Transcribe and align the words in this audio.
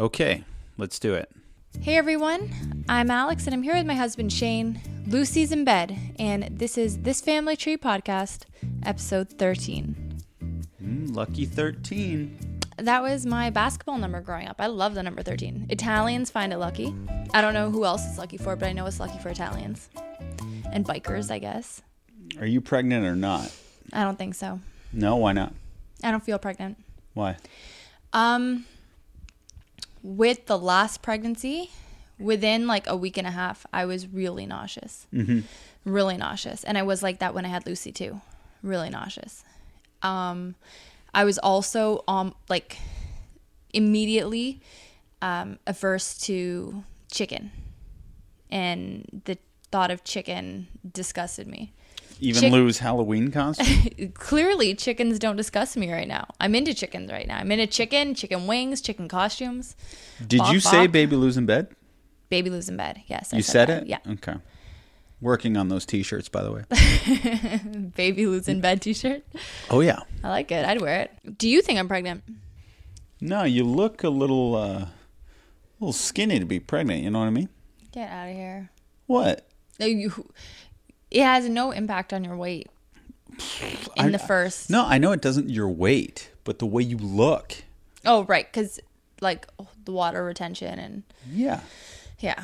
Okay, 0.00 0.44
let's 0.78 0.98
do 0.98 1.12
it. 1.12 1.30
Hey 1.78 1.98
everyone, 1.98 2.50
I'm 2.88 3.10
Alex 3.10 3.44
and 3.44 3.52
I'm 3.52 3.62
here 3.62 3.74
with 3.74 3.84
my 3.84 3.94
husband 3.94 4.32
Shane. 4.32 4.80
Lucy's 5.06 5.52
in 5.52 5.62
bed, 5.62 5.94
and 6.18 6.58
this 6.58 6.78
is 6.78 7.00
This 7.00 7.20
Family 7.20 7.54
Tree 7.54 7.76
Podcast, 7.76 8.44
episode 8.82 9.28
13. 9.28 10.16
Mm, 10.82 11.14
lucky 11.14 11.44
13. 11.44 12.60
That 12.78 13.02
was 13.02 13.26
my 13.26 13.50
basketball 13.50 13.98
number 13.98 14.22
growing 14.22 14.48
up. 14.48 14.56
I 14.58 14.68
love 14.68 14.94
the 14.94 15.02
number 15.02 15.22
13. 15.22 15.66
Italians 15.68 16.30
find 16.30 16.54
it 16.54 16.58
lucky. 16.58 16.94
I 17.34 17.42
don't 17.42 17.52
know 17.52 17.68
who 17.70 17.84
else 17.84 18.08
it's 18.08 18.16
lucky 18.16 18.38
for, 18.38 18.56
but 18.56 18.70
I 18.70 18.72
know 18.72 18.86
it's 18.86 19.00
lucky 19.00 19.18
for 19.18 19.28
Italians. 19.28 19.90
And 20.72 20.86
bikers, 20.86 21.30
I 21.30 21.40
guess. 21.40 21.82
Are 22.38 22.46
you 22.46 22.62
pregnant 22.62 23.04
or 23.04 23.16
not? 23.16 23.54
I 23.92 24.04
don't 24.04 24.16
think 24.16 24.34
so. 24.34 24.60
No, 24.94 25.16
why 25.16 25.34
not? 25.34 25.52
I 26.02 26.10
don't 26.10 26.24
feel 26.24 26.38
pregnant. 26.38 26.78
Why? 27.12 27.36
Um, 28.14 28.64
with 30.02 30.46
the 30.46 30.58
last 30.58 31.02
pregnancy, 31.02 31.70
within 32.18 32.66
like 32.66 32.86
a 32.86 32.96
week 32.96 33.16
and 33.16 33.26
a 33.26 33.30
half, 33.30 33.66
I 33.72 33.84
was 33.86 34.06
really 34.06 34.46
nauseous. 34.46 35.06
Mm-hmm. 35.12 35.40
Really 35.84 36.16
nauseous. 36.16 36.64
And 36.64 36.76
I 36.76 36.82
was 36.82 37.02
like 37.02 37.18
that 37.18 37.34
when 37.34 37.44
I 37.44 37.48
had 37.48 37.66
Lucy 37.66 37.92
too. 37.92 38.20
Really 38.62 38.90
nauseous. 38.90 39.44
Um, 40.02 40.54
I 41.14 41.24
was 41.24 41.38
also 41.38 42.04
um 42.06 42.34
like 42.48 42.76
immediately 43.72 44.60
um 45.22 45.58
averse 45.66 46.18
to 46.18 46.84
chicken. 47.10 47.50
And 48.50 49.22
the 49.24 49.38
thought 49.70 49.90
of 49.90 50.04
chicken 50.04 50.68
disgusted 50.92 51.46
me. 51.46 51.72
Even 52.20 52.42
Chick- 52.42 52.52
Lou's 52.52 52.78
Halloween 52.78 53.30
costume? 53.30 54.12
Clearly, 54.14 54.74
chickens 54.74 55.18
don't 55.18 55.36
disgust 55.36 55.76
me 55.76 55.90
right 55.92 56.06
now. 56.08 56.26
I'm 56.38 56.54
into 56.54 56.74
chickens 56.74 57.10
right 57.10 57.26
now. 57.26 57.38
I'm 57.38 57.50
into 57.50 57.66
chicken, 57.66 58.14
chicken 58.14 58.46
wings, 58.46 58.80
chicken 58.80 59.08
costumes. 59.08 59.74
Did 60.26 60.38
Bok 60.38 60.52
you 60.52 60.60
say 60.60 60.84
bok. 60.86 60.92
baby 60.92 61.16
Lou's 61.16 61.36
in 61.36 61.46
bed? 61.46 61.68
Baby 62.28 62.50
Lou's 62.50 62.68
in 62.68 62.76
bed. 62.76 63.02
Yes. 63.06 63.32
I 63.32 63.38
You 63.38 63.42
said 63.42 63.68
that. 63.68 63.82
it? 63.84 63.88
Yeah. 63.88 63.98
Okay. 64.08 64.34
Working 65.22 65.56
on 65.56 65.68
those 65.68 65.84
t-shirts, 65.84 66.28
by 66.28 66.42
the 66.42 66.52
way. 66.52 66.64
Baby 67.96 68.26
Lou's 68.26 68.48
in 68.48 68.60
bed 68.60 68.80
t 68.80 68.92
shirt. 68.94 69.22
Oh 69.68 69.80
yeah. 69.80 70.00
I 70.24 70.28
like 70.30 70.50
it. 70.50 70.64
I'd 70.64 70.80
wear 70.80 71.00
it. 71.02 71.38
Do 71.38 71.48
you 71.48 71.60
think 71.62 71.78
I'm 71.78 71.88
pregnant? 71.88 72.22
No, 73.20 73.44
you 73.44 73.64
look 73.64 74.02
a 74.02 74.08
little, 74.08 74.54
uh, 74.56 74.60
a 74.84 74.90
little 75.78 75.92
skinny 75.92 76.38
to 76.38 76.46
be 76.46 76.58
pregnant. 76.58 77.02
You 77.02 77.10
know 77.10 77.18
what 77.18 77.26
I 77.26 77.30
mean? 77.30 77.50
Get 77.92 78.10
out 78.10 78.28
of 78.28 78.34
here. 78.34 78.70
What? 79.06 79.46
No, 79.78 79.86
you. 79.86 80.32
It 81.10 81.22
has 81.22 81.48
no 81.48 81.70
impact 81.72 82.12
on 82.12 82.24
your 82.24 82.36
weight 82.36 82.68
in 83.96 84.06
I- 84.06 84.10
the 84.10 84.18
first. 84.18 84.70
No, 84.70 84.84
I 84.86 84.98
know 84.98 85.12
it 85.12 85.20
doesn't 85.20 85.50
your 85.50 85.68
weight, 85.68 86.30
but 86.44 86.58
the 86.58 86.66
way 86.66 86.82
you 86.82 86.96
look. 86.96 87.54
Oh, 88.04 88.24
right. 88.24 88.50
Because, 88.50 88.80
like, 89.20 89.46
the 89.84 89.92
water 89.92 90.24
retention 90.24 90.78
and. 90.78 91.02
Yeah. 91.30 91.60
Yeah. 92.20 92.42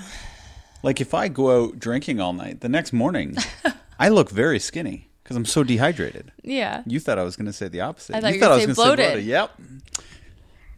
Like 0.83 1.01
if 1.01 1.15
I 1.15 1.29
go 1.29 1.65
out 1.65 1.79
drinking 1.79 2.21
all 2.21 2.33
night, 2.33 2.61
the 2.61 2.69
next 2.69 2.93
morning, 2.93 3.37
I 3.99 4.09
look 4.09 4.31
very 4.31 4.59
skinny 4.59 5.09
because 5.23 5.37
I'm 5.37 5.45
so 5.45 5.65
dehydrated. 5.65 6.33
Yeah. 6.43 6.83
You 6.87 7.01
thought 7.01 7.19
I 7.19 7.25
was 7.25 7.37
going 7.37 7.47
to 7.47 7.53
say 7.53 7.69
the 7.69 7.81
opposite. 7.81 8.15
I 8.15 8.21
thought 8.21 8.29
you 8.29 8.35
you 8.35 8.41
thought 8.41 8.53
I 8.53 8.57
was 8.57 8.65
gonna 8.67 8.75
say 8.75 8.83
to 8.83 8.91
say 8.91 8.97
bloated. 9.11 9.25
Yep. 9.25 9.61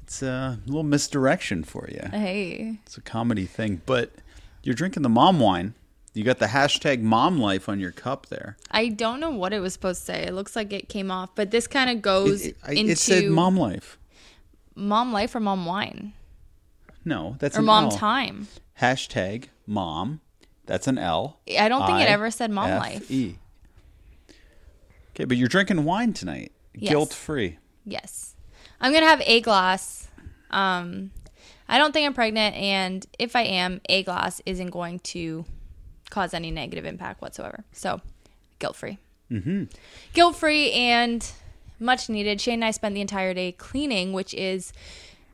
It's 0.05 0.23
a 0.23 0.59
little 0.67 0.85
misdirection 0.85 1.65
for 1.65 1.89
you. 1.91 2.09
Hey. 2.11 2.79
It's 2.87 2.97
a 2.97 3.03
comedy 3.03 3.45
thing, 3.45 3.83
but 3.85 4.13
you're 4.63 4.75
drinking 4.75 5.03
the 5.03 5.09
mom 5.11 5.41
wine. 5.41 5.75
You 6.19 6.25
got 6.25 6.41
the 6.41 6.47
hashtag 6.47 7.01
mom 7.01 7.39
life 7.39 7.69
on 7.69 7.79
your 7.79 7.93
cup 7.93 8.27
there. 8.27 8.57
I 8.73 8.89
don't 8.89 9.21
know 9.21 9.31
what 9.31 9.53
it 9.53 9.61
was 9.61 9.73
supposed 9.73 10.01
to 10.01 10.07
say. 10.07 10.23
It 10.25 10.35
looks 10.35 10.57
like 10.57 10.73
it 10.73 10.89
came 10.89 11.13
off, 11.13 11.31
but 11.37 11.53
this 11.53 11.69
kind 11.69 11.89
of 11.89 12.03
goes 12.03 12.45
It, 12.45 12.57
it, 12.69 12.77
into 12.77 12.93
it 12.93 12.99
said 12.99 13.27
mom 13.27 13.57
life. 13.57 13.99
mom 14.75 15.13
life 15.13 15.37
or 15.37 15.39
mom 15.41 15.65
wine 15.65 16.15
No, 17.05 17.37
that's 17.39 17.57
or 17.57 17.63
mom 17.63 17.85
L. 17.85 17.91
time. 17.93 18.49
Hashtag 18.81 19.45
mom. 19.65 20.21
That's 20.67 20.89
an 20.89 20.99
L. 20.99 21.39
I 21.57 21.69
don't 21.69 21.87
think 21.87 22.01
it 22.01 22.09
ever 22.09 22.33
said 22.33 22.51
mom 22.51 22.69
F 22.71 22.81
life. 22.81 23.11
E. 23.13 23.37
Okay, 25.15 25.25
but 25.25 25.37
you're 25.37 25.47
drinking 25.47 25.85
wine 25.85 26.13
tonight, 26.15 26.51
Yes. 26.75 26.91
guilt 26.91 27.13
free. 27.15 27.59
Yes. 27.85 28.35
I'm 28.81 28.91
going 28.91 29.05
to 29.05 29.09
have 29.09 29.23
a 29.25 29.41
glass. 29.41 30.09
Um, 30.51 31.13
I 31.69 31.79
don't 31.79 31.93
think 31.93 32.07
I'm 32.07 32.15
pregnant. 32.15 32.57
And 32.57 33.07
if 33.21 33.37
I 33.37 33.43
am, 33.43 33.81
a 33.89 34.03
glass 34.03 34.43
isn't 34.47 34.71
going 34.71 34.99
to 35.15 35.45
cause 36.11 36.35
any 36.35 36.51
negative 36.51 36.85
impact 36.85 37.21
whatsoever. 37.23 37.65
So, 37.73 38.01
guilt 38.59 38.77
free. 38.77 38.99
Mm-hmm. 39.31 39.65
Guilt 40.15 40.37
free 40.37 40.73
and 40.73 41.31
much 41.79 42.09
needed. 42.09 42.41
Shane 42.41 42.55
and 42.55 42.65
I 42.65 42.71
spent 42.71 42.95
the 42.95 43.01
entire 43.01 43.35
day 43.35 43.53
cleaning, 43.53 44.13
which 44.13 44.35
is 44.35 44.73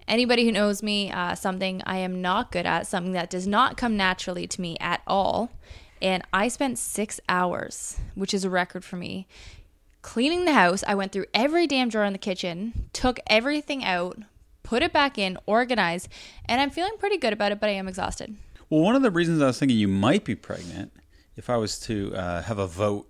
anybody 0.06 0.44
who 0.44 0.52
knows 0.52 0.82
me, 0.82 1.10
uh, 1.10 1.34
something 1.34 1.82
I 1.86 1.98
am 1.98 2.20
not 2.20 2.52
good 2.52 2.66
at, 2.66 2.86
something 2.86 3.12
that 3.12 3.30
does 3.30 3.46
not 3.46 3.76
come 3.76 3.96
naturally 3.96 4.46
to 4.46 4.60
me 4.60 4.76
at 4.80 5.00
all. 5.06 5.50
And 6.02 6.22
I 6.32 6.48
spent 6.48 6.78
six 6.78 7.20
hours, 7.28 7.98
which 8.14 8.34
is 8.34 8.44
a 8.44 8.50
record 8.50 8.84
for 8.84 8.96
me, 8.96 9.26
cleaning 10.02 10.44
the 10.44 10.52
house. 10.52 10.84
I 10.86 10.94
went 10.94 11.12
through 11.12 11.26
every 11.32 11.66
damn 11.66 11.88
drawer 11.88 12.04
in 12.04 12.12
the 12.12 12.18
kitchen, 12.18 12.90
took 12.92 13.20
everything 13.26 13.84
out, 13.84 14.18
put 14.62 14.82
it 14.82 14.92
back 14.92 15.16
in, 15.16 15.38
organized, 15.46 16.08
and 16.46 16.60
I'm 16.60 16.70
feeling 16.70 16.98
pretty 16.98 17.16
good 17.16 17.32
about 17.32 17.52
it, 17.52 17.60
but 17.60 17.70
I 17.70 17.74
am 17.74 17.88
exhausted. 17.88 18.36
Well, 18.74 18.82
one 18.82 18.96
of 18.96 19.02
the 19.02 19.10
reasons 19.12 19.40
I 19.40 19.46
was 19.46 19.56
thinking 19.60 19.78
you 19.78 19.86
might 19.86 20.24
be 20.24 20.34
pregnant, 20.34 20.90
if 21.36 21.48
I 21.48 21.56
was 21.56 21.78
to 21.82 22.12
uh, 22.12 22.42
have 22.42 22.58
a 22.58 22.66
vote 22.66 23.08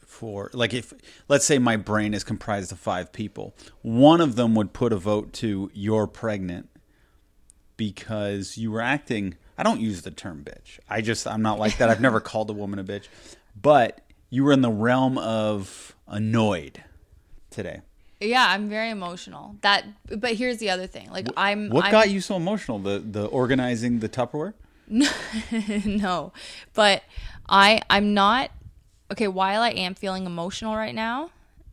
for, 0.00 0.48
like, 0.54 0.72
if 0.72 0.94
let's 1.28 1.44
say 1.44 1.58
my 1.58 1.76
brain 1.76 2.14
is 2.14 2.24
comprised 2.24 2.72
of 2.72 2.78
five 2.78 3.12
people, 3.12 3.54
one 3.82 4.22
of 4.22 4.36
them 4.36 4.54
would 4.54 4.72
put 4.72 4.90
a 4.90 4.96
vote 4.96 5.34
to 5.34 5.70
you're 5.74 6.06
pregnant 6.06 6.70
because 7.76 8.56
you 8.56 8.72
were 8.72 8.80
acting. 8.80 9.36
I 9.58 9.64
don't 9.64 9.82
use 9.82 10.00
the 10.00 10.10
term 10.10 10.44
bitch. 10.44 10.78
I 10.88 11.02
just 11.02 11.26
I'm 11.26 11.42
not 11.42 11.58
like 11.58 11.76
that. 11.76 11.90
I've 11.90 12.00
never 12.00 12.20
called 12.30 12.48
a 12.48 12.54
woman 12.54 12.78
a 12.78 12.84
bitch, 12.84 13.08
but 13.54 14.00
you 14.30 14.44
were 14.44 14.52
in 14.52 14.62
the 14.62 14.70
realm 14.70 15.18
of 15.18 15.94
annoyed 16.08 16.84
today. 17.50 17.82
Yeah, 18.18 18.46
I'm 18.48 18.70
very 18.70 18.88
emotional. 18.88 19.56
That 19.60 19.84
but 20.18 20.36
here's 20.36 20.56
the 20.56 20.70
other 20.70 20.86
thing. 20.86 21.10
Like 21.10 21.28
I'm 21.36 21.68
What 21.68 21.84
I'm, 21.84 21.90
got 21.90 22.08
you 22.08 22.22
so 22.22 22.36
emotional? 22.36 22.78
The 22.78 22.98
the 22.98 23.26
organizing 23.26 23.98
the 23.98 24.08
Tupperware. 24.08 24.54
no. 25.84 26.32
But 26.74 27.02
I 27.48 27.82
I'm 27.90 28.14
not 28.14 28.50
okay, 29.10 29.28
while 29.28 29.62
I 29.62 29.70
am 29.70 29.94
feeling 29.94 30.26
emotional 30.26 30.74
right 30.76 30.94
now 30.94 31.30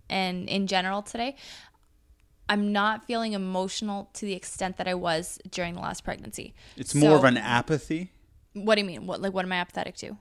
and 0.09 0.49
in 0.49 0.67
general 0.67 1.01
today, 1.01 1.35
I'm 2.49 2.71
not 2.71 3.05
feeling 3.05 3.33
emotional 3.33 4.09
to 4.13 4.25
the 4.25 4.33
extent 4.33 4.77
that 4.77 4.87
I 4.87 4.95
was 4.95 5.39
during 5.51 5.75
the 5.75 5.81
last 5.81 6.03
pregnancy. 6.03 6.55
It's 6.75 6.95
more 6.95 7.15
of 7.15 7.23
an 7.23 7.37
apathy. 7.37 8.11
What 8.53 8.75
do 8.75 8.81
you 8.81 8.87
mean? 8.87 9.05
What 9.05 9.21
like 9.21 9.33
what 9.33 9.45
am 9.45 9.51
I 9.51 9.57
apathetic 9.57 9.95
to? 9.97 10.17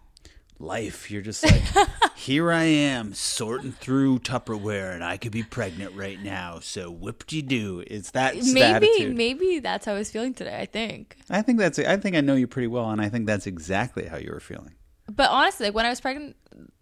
Life. 0.58 1.10
You're 1.10 1.22
just 1.22 1.44
like, 1.44 1.62
here 2.16 2.50
I 2.52 2.64
am 2.64 3.14
sorting 3.14 3.72
through 3.72 4.20
Tupperware, 4.20 4.94
and 4.94 5.04
I 5.04 5.16
could 5.16 5.32
be 5.32 5.42
pregnant 5.42 5.94
right 5.94 6.20
now. 6.22 6.58
So 6.60 6.90
whoop 6.90 7.26
de 7.26 7.42
do. 7.42 7.82
It's 7.86 8.10
that 8.12 8.36
maybe 8.36 8.62
attitude. 8.62 9.16
maybe 9.16 9.58
that's 9.60 9.86
how 9.86 9.92
I 9.92 9.98
was 9.98 10.10
feeling 10.10 10.34
today, 10.34 10.58
I 10.58 10.66
think. 10.66 11.16
I 11.30 11.42
think 11.42 11.58
that's. 11.58 11.78
I 11.78 11.96
think 11.96 12.16
I 12.16 12.20
know 12.20 12.34
you 12.34 12.46
pretty 12.46 12.68
well, 12.68 12.90
and 12.90 13.00
I 13.00 13.08
think 13.08 13.26
that's 13.26 13.46
exactly 13.46 14.06
how 14.06 14.16
you 14.16 14.30
were 14.32 14.40
feeling. 14.40 14.74
But 15.10 15.30
honestly, 15.30 15.66
like 15.66 15.74
when 15.74 15.86
I 15.86 15.90
was 15.90 16.00
pregnant, 16.00 16.36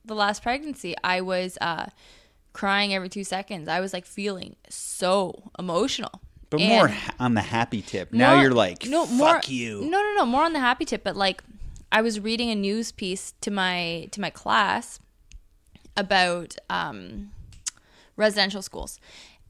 the 0.04 0.14
last 0.14 0.42
pregnancy, 0.42 0.94
I 1.04 1.20
was 1.20 1.58
uh, 1.60 1.86
crying 2.52 2.94
every 2.94 3.08
two 3.08 3.24
seconds. 3.24 3.68
I 3.68 3.80
was 3.80 3.92
like 3.92 4.06
feeling 4.06 4.56
so 4.68 5.50
emotional. 5.58 6.20
But 6.48 6.60
And 6.60 6.68
more 6.68 6.96
on 7.18 7.34
the 7.34 7.40
happy 7.40 7.82
tip. 7.82 8.12
Now 8.12 8.40
you're 8.40 8.52
like, 8.52 8.86
no, 8.86 9.04
fuck 9.04 9.16
more, 9.16 9.40
you. 9.46 9.80
No, 9.82 10.00
no, 10.00 10.14
no, 10.18 10.26
more 10.26 10.44
on 10.44 10.52
the 10.52 10.60
happy 10.60 10.84
tip. 10.84 11.02
But 11.02 11.16
like, 11.16 11.42
I 11.90 12.02
was 12.02 12.20
reading 12.20 12.50
a 12.50 12.54
news 12.54 12.92
piece 12.92 13.34
to 13.40 13.50
my 13.50 14.08
to 14.10 14.20
my 14.20 14.30
class 14.30 14.98
about 15.96 16.56
um, 16.68 17.30
residential 18.16 18.62
schools, 18.62 19.00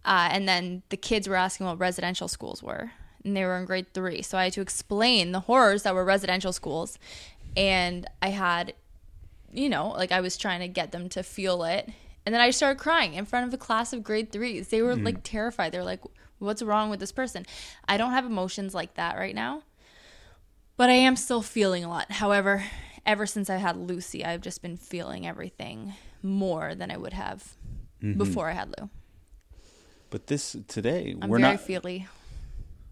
uh, 0.04 0.28
and 0.30 0.48
then 0.48 0.82
the 0.90 0.96
kids 0.96 1.28
were 1.28 1.36
asking 1.36 1.66
what 1.66 1.78
residential 1.78 2.28
schools 2.28 2.62
were, 2.62 2.92
and 3.24 3.36
they 3.36 3.44
were 3.44 3.56
in 3.56 3.64
grade 3.64 3.92
three. 3.94 4.22
So 4.22 4.38
I 4.38 4.44
had 4.44 4.52
to 4.54 4.60
explain 4.60 5.32
the 5.32 5.40
horrors 5.40 5.82
that 5.84 5.94
were 5.94 6.04
residential 6.04 6.52
schools, 6.52 6.98
and 7.56 8.06
I 8.22 8.28
had, 8.28 8.74
you 9.52 9.68
know, 9.68 9.88
like 9.88 10.12
I 10.12 10.20
was 10.20 10.36
trying 10.36 10.60
to 10.60 10.68
get 10.68 10.92
them 10.92 11.08
to 11.10 11.22
feel 11.22 11.64
it, 11.64 11.88
and 12.24 12.34
then 12.34 12.40
I 12.40 12.50
started 12.50 12.78
crying 12.78 13.14
in 13.14 13.24
front 13.24 13.48
of 13.48 13.54
a 13.54 13.58
class 13.58 13.92
of 13.92 14.04
grade 14.04 14.30
threes. 14.30 14.68
They 14.68 14.82
were 14.82 14.94
like 14.96 15.22
terrified. 15.22 15.72
They 15.72 15.78
were 15.78 15.84
like, 15.84 16.02
"What's 16.38 16.62
wrong 16.62 16.90
with 16.90 17.00
this 17.00 17.12
person?" 17.12 17.46
I 17.88 17.96
don't 17.96 18.12
have 18.12 18.26
emotions 18.26 18.74
like 18.74 18.94
that 18.94 19.16
right 19.16 19.34
now, 19.34 19.62
but 20.76 20.90
I 20.90 20.94
am 20.94 21.16
still 21.16 21.42
feeling 21.42 21.84
a 21.84 21.88
lot. 21.88 22.12
However, 22.12 22.64
ever 23.04 23.26
since 23.26 23.48
I 23.50 23.56
had 23.56 23.76
Lucy, 23.76 24.24
I've 24.24 24.40
just 24.40 24.62
been 24.62 24.76
feeling 24.76 25.26
everything 25.26 25.94
more 26.22 26.74
than 26.74 26.90
I 26.90 26.96
would 26.96 27.12
have 27.12 27.56
before 28.16 28.48
I 28.48 28.52
had 28.52 28.74
Lou. 28.78 28.90
But 30.10 30.26
this 30.28 30.56
today, 30.68 31.16
I'm 31.20 31.28
we're 31.28 31.38
very 31.38 31.54
not. 31.54 31.60
feely. 31.60 32.06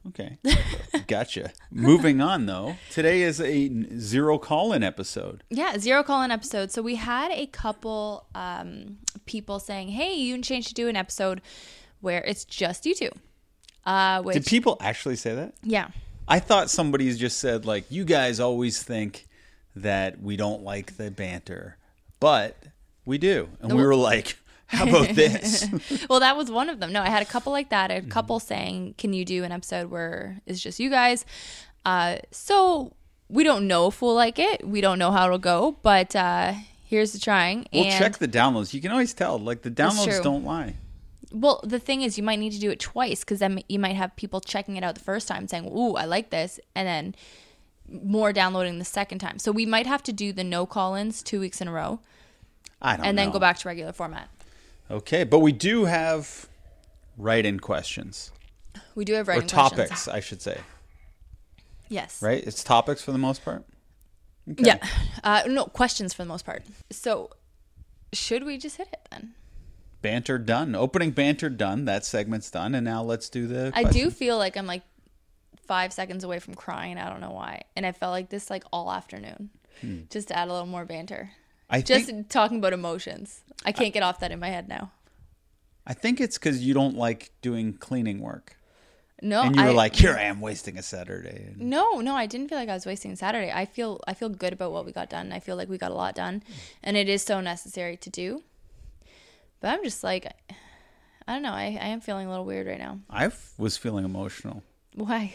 Okay. 0.09 0.39
gotcha. 1.07 1.53
Moving 1.71 2.21
on, 2.21 2.47
though. 2.47 2.77
Today 2.91 3.23
is 3.23 3.41
a 3.41 3.71
zero 3.99 4.39
call 4.39 4.73
in 4.73 4.83
episode. 4.83 5.43
Yeah, 5.49 5.79
zero 5.79 6.03
call 6.03 6.23
in 6.23 6.31
episode. 6.31 6.71
So 6.71 6.83
we 6.83 6.97
had 6.97 7.31
a 7.31 7.47
couple 7.47 8.27
um, 8.35 8.99
people 9.25 9.59
saying, 9.61 9.89
"Hey, 9.89 10.15
you 10.15 10.35
and 10.35 10.45
Shane 10.45 10.61
should 10.63 10.75
do 10.75 10.89
an 10.89 10.97
episode 10.97 11.41
where 12.01 12.23
it's 12.25 12.45
just 12.45 12.85
you 12.85 12.95
two. 12.95 13.11
Uh, 13.87 14.21
which 14.23 14.35
Did 14.35 14.47
people 14.47 14.77
actually 14.81 15.17
say 15.17 15.35
that? 15.35 15.55
yeah, 15.63 15.89
I 16.27 16.39
thought 16.39 16.71
somebody's 16.71 17.19
just 17.19 17.39
said 17.39 17.67
like 17.67 17.85
you 17.91 18.05
guys 18.05 18.41
always 18.41 18.83
think 18.83 19.27
that 19.77 20.21
we 20.21 20.37
don't 20.37 20.63
like 20.63 20.97
the 20.97 21.11
banter, 21.11 21.77
but 22.21 22.57
we 23.05 23.19
do, 23.19 23.49
and 23.61 23.75
we 23.75 23.85
were 23.85 23.97
like, 23.97 24.37
how 24.67 24.89
about 24.89 25.09
this? 25.15 25.69
well, 26.09 26.21
that 26.21 26.37
was 26.37 26.51
one 26.51 26.69
of 26.69 26.81
them. 26.81 26.93
No, 26.93 27.03
I 27.03 27.09
had 27.09 27.23
a 27.23 27.27
couple 27.27 27.53
like 27.53 27.71
that. 27.71 27.91
I 27.91 27.95
had 27.95 28.05
a 28.05 28.09
couple 28.09 28.41
saying, 28.41 28.95
"Can 28.99 29.13
you 29.13 29.25
do 29.25 29.45
an 29.45 29.53
episode 29.53 29.91
where 29.91 30.41
it's 30.47 30.61
just 30.61 30.81
you 30.81 30.91
guys?" 30.91 31.25
Uh, 31.85 32.19
so 32.31 32.95
we 33.29 33.45
don't 33.45 33.67
know 33.67 33.89
if 33.89 34.01
we'll 34.01 34.15
like 34.15 34.39
it. 34.39 34.67
We 34.67 34.81
don't 34.81 34.99
know 34.99 35.11
how 35.11 35.27
it'll 35.27 35.39
go, 35.39 35.77
but 35.83 36.17
uh, 36.17 36.55
here's 36.85 37.13
the 37.13 37.19
trying. 37.19 37.67
we'll 37.73 37.85
and, 37.85 37.99
check 37.99 38.19
the 38.19 38.29
downloads. 38.29 38.73
You 38.73 38.81
can 38.81 38.91
always 38.91 39.13
tell. 39.15 39.39
Like 39.39 39.63
the 39.63 39.71
downloads 39.71 40.23
don't 40.23 40.45
lie. 40.45 40.77
Well, 41.35 41.61
the 41.65 41.81
thing 41.81 42.03
is, 42.03 42.17
you 42.17 42.23
might 42.23 42.39
need 42.39 42.53
to 42.53 42.61
do 42.61 42.71
it 42.71 42.79
twice 42.79 43.21
because 43.21 43.41
then 43.41 43.61
you 43.69 43.81
might 43.81 43.97
have 43.97 44.15
people 44.15 44.41
checking 44.41 44.77
it 44.77 44.85
out 44.85 44.95
the 44.95 45.01
first 45.01 45.27
time 45.27 45.49
saying, 45.49 45.67
"Ooh, 45.67 45.95
I 45.95 46.05
like 46.05 46.31
this," 46.31 46.61
and 46.77 46.87
then 46.87 47.15
more 47.89 48.33
downloading 48.33 48.79
the 48.79 48.85
second 48.85 49.19
time. 49.19 49.39
So 49.39 49.51
we 49.51 49.67
might 49.67 49.87
have 49.87 50.03
to 50.05 50.13
do 50.13 50.33
the 50.33 50.45
no 50.45 50.65
call-ins 50.65 51.23
two 51.23 51.41
weeks 51.41 51.61
in 51.61 51.69
a 51.69 51.73
row, 51.73 52.01
I 52.81 52.97
don't 52.97 53.05
and 53.05 53.19
then 53.19 53.27
know. 53.27 53.33
go 53.33 53.39
back 53.41 53.59
to 53.59 53.69
regular 53.69 53.93
format. 53.93 54.29
Okay, 54.91 55.25
but 55.25 55.41
we 55.41 55.53
do 55.53 55.87
have 55.87 56.49
write-in 57.19 57.59
questions 57.61 58.31
We 58.95 59.05
do 59.05 59.15
have 59.15 59.29
or 59.29 59.33
writing 59.33 59.49
topics, 59.49 59.89
questions. 59.89 60.09
I 60.09 60.21
should 60.21 60.41
say. 60.41 60.61
Yes. 61.89 62.23
Right? 62.23 62.43
It's 62.47 62.63
topics 62.65 63.03
for 63.03 63.13
the 63.13 63.19
most 63.19 63.45
part. 63.45 63.65
Yeah. 64.47 64.79
Uh, 65.23 65.43
no 65.47 65.65
questions 65.67 66.15
for 66.15 66.23
the 66.23 66.29
most 66.29 66.45
part. 66.47 66.63
So 66.91 67.31
should 68.13 68.45
we 68.45 68.57
just 68.59 68.77
hit 68.77 68.89
it 68.93 69.07
then? 69.11 69.35
Banter 70.05 70.37
done. 70.37 70.75
Opening 70.75 71.13
banter 71.13 71.49
done. 71.49 71.87
That 71.87 72.05
segment's 72.05 72.51
done, 72.51 72.75
and 72.75 72.85
now 72.85 73.03
let's 73.03 73.31
do 73.31 73.47
the. 73.47 73.73
I 73.75 73.85
do 73.85 74.11
feel 74.11 74.37
like 74.37 74.55
I'm 74.55 74.67
like 74.67 74.83
five 75.67 75.95
seconds 75.95 76.25
away 76.25 76.41
from 76.41 76.55
crying. 76.55 76.99
I 76.99 77.09
don't 77.09 77.23
know 77.23 77.31
why, 77.31 77.63
and 77.75 77.87
I 77.87 77.93
felt 77.93 78.13
like 78.13 78.29
this 78.29 78.51
like 78.51 78.65
all 78.71 78.93
afternoon, 78.93 79.49
hmm. 79.81 80.01
just 80.11 80.29
to 80.29 80.39
add 80.39 80.49
a 80.49 80.53
little 80.53 80.67
more 80.67 80.85
banter. 80.85 81.31
I 81.71 81.81
Just 81.81 82.05
think, 82.05 82.29
talking 82.29 82.59
about 82.59 82.75
emotions. 82.75 83.41
I 83.65 83.73
can't 83.73 83.95
get 83.95 84.03
off 84.03 84.21
that 84.21 84.31
in 84.31 84.39
my 84.39 84.51
head 84.51 84.69
now. 84.69 84.93
I 85.87 85.95
think 85.95 86.21
it's 86.21 86.37
because 86.37 86.63
you 86.63 86.75
don't 86.75 86.99
like 86.99 87.31
doing 87.41 87.73
cleaning 87.73 88.21
work, 88.21 88.59
No, 89.23 89.41
and 89.41 89.57
you 89.57 89.63
were 89.63 89.71
I, 89.71 89.73
like, 89.73 89.97
"Here 89.97 90.15
I 90.15 90.25
am 90.25 90.43
wasting 90.43 90.77
a 90.77 90.83
Saturday." 90.83 91.47
And 91.47 91.59
no, 91.71 92.01
no, 92.01 92.15
I 92.15 92.27
didn't 92.27 92.49
feel 92.49 92.59
like 92.59 92.69
I 92.69 92.75
was 92.75 92.85
wasting 92.85 93.17
Saturday. 93.17 93.51
I 93.51 93.65
feel 93.65 94.03
I 94.07 94.13
feel 94.13 94.29
good 94.29 94.53
about 94.53 94.71
what 94.71 94.85
we 94.85 94.93
got 94.93 95.09
done. 95.09 95.33
I 95.33 95.41
feel 95.41 95.57
like 95.57 95.71
we 95.71 95.79
got 95.79 95.93
a 95.93 95.95
lot 95.95 96.15
done, 96.15 96.43
and 96.83 96.95
it 96.95 97.09
is 97.09 97.23
so 97.23 97.41
necessary 97.41 97.97
to 97.97 98.11
do. 98.11 98.43
But 99.65 99.71
I'm 99.79 99.83
just 99.83 100.05
like, 100.05 100.27
I 101.27 101.33
don't 101.33 101.41
know. 101.43 101.53
I, 101.55 101.79
I 101.81 101.87
am 101.87 102.03
feeling 102.03 102.27
a 102.27 102.31
little 102.31 102.45
weird 102.45 102.67
right 102.67 102.79
now. 102.79 102.99
I 103.09 103.31
was 103.57 103.79
feeling 103.79 104.05
emotional. 104.05 104.63
Why? 104.95 105.33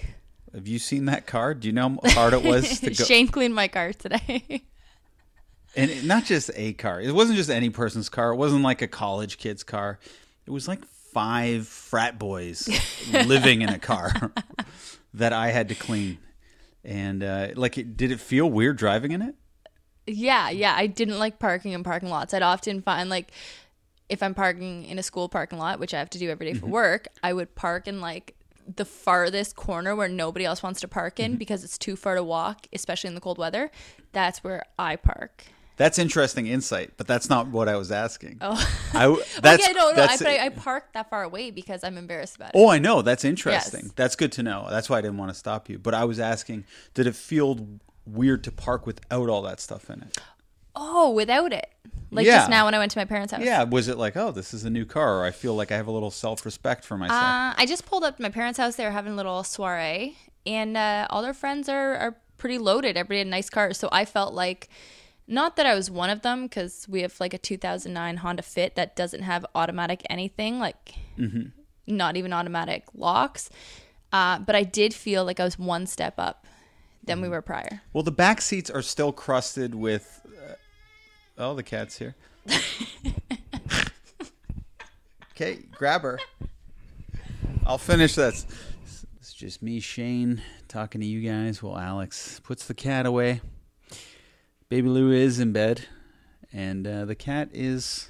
Have 0.53 0.67
you 0.67 0.77
seen 0.77 1.05
that 1.05 1.25
car? 1.25 1.55
Do 1.55 1.67
you 1.67 1.71
know 1.73 1.97
how 2.03 2.09
hard 2.11 2.33
it 2.33 2.43
was 2.43 2.79
to 2.81 2.89
go? 2.93 3.03
Shane 3.05 3.27
cleaned 3.27 3.55
my 3.55 3.67
car 3.67 3.91
today. 3.91 4.61
and 5.75 5.89
it- 5.89 6.03
not 6.03 6.25
just 6.25 6.51
a 6.53 6.73
car. 6.73 7.01
It 7.01 7.11
wasn't 7.11 7.37
just 7.37 7.49
any 7.49 7.71
person's 7.71 8.07
car. 8.07 8.31
It 8.31 8.35
wasn't 8.35 8.61
like 8.61 8.83
a 8.83 8.87
college 8.87 9.39
kid's 9.39 9.63
car. 9.63 9.97
It 10.45 10.51
was 10.51 10.67
like 10.67 10.85
five 10.85 11.67
frat 11.67 12.19
boys 12.19 12.69
living 13.25 13.63
in 13.63 13.69
a 13.69 13.79
car 13.79 14.31
that 15.15 15.33
I 15.33 15.47
had 15.49 15.69
to 15.69 15.73
clean. 15.75 16.19
And 16.85 17.23
uh, 17.23 17.47
like, 17.55 17.79
it, 17.79 17.97
did 17.97 18.11
it 18.11 18.19
feel 18.19 18.47
weird 18.47 18.77
driving 18.77 19.11
in 19.11 19.23
it? 19.23 19.33
Yeah, 20.05 20.51
yeah. 20.51 20.75
I 20.77 20.85
didn't 20.85 21.17
like 21.17 21.39
parking 21.39 21.71
in 21.71 21.83
parking 21.83 22.09
lots. 22.09 22.35
I'd 22.35 22.43
often 22.43 22.83
find 22.83 23.09
like 23.09 23.31
if 24.09 24.23
I'm 24.23 24.33
parking 24.33 24.85
in 24.85 24.99
a 24.99 25.03
school 25.03 25.29
parking 25.29 25.59
lot, 25.59 25.79
which 25.79 25.93
I 25.93 25.99
have 25.99 26.09
to 26.11 26.19
do 26.19 26.29
every 26.29 26.47
day 26.47 26.53
for 26.53 26.65
mm-hmm. 26.65 26.73
work, 26.73 27.07
I 27.23 27.33
would 27.33 27.55
park 27.55 27.87
in 27.87 28.01
like 28.01 28.35
the 28.75 28.85
farthest 28.85 29.55
corner 29.55 29.95
where 29.95 30.09
nobody 30.09 30.45
else 30.45 30.61
wants 30.61 30.81
to 30.81 30.87
park 30.87 31.19
in 31.19 31.31
mm-hmm. 31.31 31.37
because 31.37 31.63
it's 31.63 31.77
too 31.77 31.95
far 31.95 32.15
to 32.15 32.23
walk, 32.23 32.67
especially 32.73 33.09
in 33.09 33.15
the 33.15 33.21
cold 33.21 33.37
weather. 33.37 33.71
That's 34.11 34.43
where 34.43 34.63
I 34.77 34.95
park. 34.95 35.45
That's 35.77 35.97
interesting 35.97 36.47
insight, 36.47 36.91
but 36.97 37.07
that's 37.07 37.29
not 37.29 37.47
what 37.47 37.69
I 37.69 37.77
was 37.77 37.89
asking. 37.89 38.39
Oh, 38.41 38.57
I, 38.93 39.07
that's, 39.41 39.63
okay, 39.63 39.71
no, 39.71 39.91
no. 39.91 40.03
I, 40.03 40.07
that's, 40.07 40.21
I, 40.21 40.37
I 40.39 40.49
park 40.49 40.91
that 40.93 41.09
far 41.09 41.23
away 41.23 41.51
because 41.51 41.85
I'm 41.85 41.97
embarrassed 41.97 42.35
about 42.35 42.49
it. 42.49 42.51
Oh, 42.55 42.69
I 42.69 42.79
know. 42.79 43.01
That's 43.01 43.23
interesting. 43.23 43.83
Yes. 43.83 43.93
That's 43.95 44.15
good 44.17 44.33
to 44.33 44.43
know. 44.43 44.67
That's 44.69 44.89
why 44.89 44.97
I 44.97 45.01
didn't 45.01 45.17
want 45.17 45.31
to 45.31 45.39
stop 45.39 45.69
you. 45.69 45.79
But 45.79 45.93
I 45.93 46.03
was 46.03 46.19
asking, 46.19 46.65
did 46.95 47.07
it 47.07 47.15
feel 47.15 47.79
weird 48.05 48.43
to 48.43 48.51
park 48.51 48.85
without 48.85 49.29
all 49.29 49.41
that 49.43 49.61
stuff 49.61 49.89
in 49.89 50.01
it? 50.01 50.17
Oh, 50.75 51.11
without 51.11 51.53
it, 51.53 51.69
like 52.11 52.25
Yeah. 52.25 52.37
just 52.37 52.49
now 52.49 52.65
when 52.65 52.73
I 52.73 52.79
went 52.79 52.91
to 52.91 52.97
my 52.99 53.05
parents' 53.05 53.31
house. 53.33 53.43
Yeah. 53.43 53.63
Was 53.63 53.87
it 53.87 53.97
like, 53.97 54.15
oh, 54.17 54.31
this 54.31 54.53
is 54.53 54.65
a 54.65 54.69
new 54.69 54.85
car, 54.85 55.19
or 55.19 55.25
I 55.25 55.31
feel 55.31 55.55
like 55.55 55.71
I 55.71 55.75
have 55.77 55.87
a 55.87 55.91
little 55.91 56.11
self 56.11 56.45
respect 56.45 56.83
for 56.85 56.97
myself? 56.97 57.21
Uh, 57.21 57.53
I 57.57 57.65
just 57.67 57.85
pulled 57.85 58.03
up 58.03 58.17
to 58.17 58.21
my 58.21 58.29
parents' 58.29 58.57
house. 58.59 58.75
They 58.75 58.85
were 58.85 58.91
having 58.91 59.13
a 59.13 59.15
little 59.15 59.43
soiree, 59.43 60.17
and 60.45 60.75
uh, 60.77 61.07
all 61.09 61.21
their 61.21 61.33
friends 61.33 61.69
are, 61.69 61.95
are 61.95 62.15
pretty 62.37 62.57
loaded. 62.57 62.97
Everybody 62.97 63.19
had 63.19 63.27
nice 63.27 63.49
cars. 63.49 63.77
So 63.77 63.89
I 63.91 64.05
felt 64.05 64.33
like, 64.33 64.69
not 65.27 65.55
that 65.57 65.65
I 65.65 65.75
was 65.75 65.91
one 65.91 66.09
of 66.09 66.21
them, 66.21 66.43
because 66.43 66.87
we 66.89 67.01
have 67.01 67.19
like 67.19 67.33
a 67.33 67.37
2009 67.37 68.17
Honda 68.17 68.41
Fit 68.43 68.75
that 68.75 68.95
doesn't 68.95 69.21
have 69.23 69.45
automatic 69.53 70.01
anything, 70.09 70.59
like 70.59 70.95
not 71.85 72.17
even 72.17 72.33
automatic 72.33 72.85
locks. 72.95 73.49
Uh, 74.11 74.39
but 74.39 74.55
I 74.55 74.63
did 74.63 74.93
feel 74.93 75.23
like 75.25 75.39
I 75.39 75.43
was 75.43 75.59
one 75.59 75.85
step 75.85 76.15
up 76.17 76.47
than 77.03 77.21
we 77.21 77.29
were 77.29 77.41
prior. 77.43 77.81
Well, 77.93 78.03
the 78.03 78.11
back 78.11 78.41
seats 78.41 78.69
are 78.69 78.81
still 78.81 79.11
crusted 79.11 79.75
with. 79.75 80.21
Oh, 81.41 81.53
the 81.53 81.63
cat's 81.63 81.97
here. 81.97 82.15
okay, 85.31 85.59
grab 85.71 86.01
her. 86.01 86.19
I'll 87.65 87.77
finish 87.77 88.15
this. 88.15 88.45
It's 89.21 89.33
just 89.33 89.63
me, 89.63 89.79
Shane, 89.79 90.41
talking 90.67 90.99
to 90.99 91.07
you 91.07 91.21
guys 91.21 91.63
while 91.63 91.77
Alex 91.77 92.41
puts 92.43 92.65
the 92.65 92.73
cat 92.73 93.05
away. 93.05 93.39
Baby 94.67 94.89
Lou 94.89 95.13
is 95.13 95.39
in 95.39 95.53
bed, 95.53 95.85
and 96.51 96.85
uh, 96.85 97.05
the 97.05 97.15
cat 97.15 97.47
is. 97.53 98.09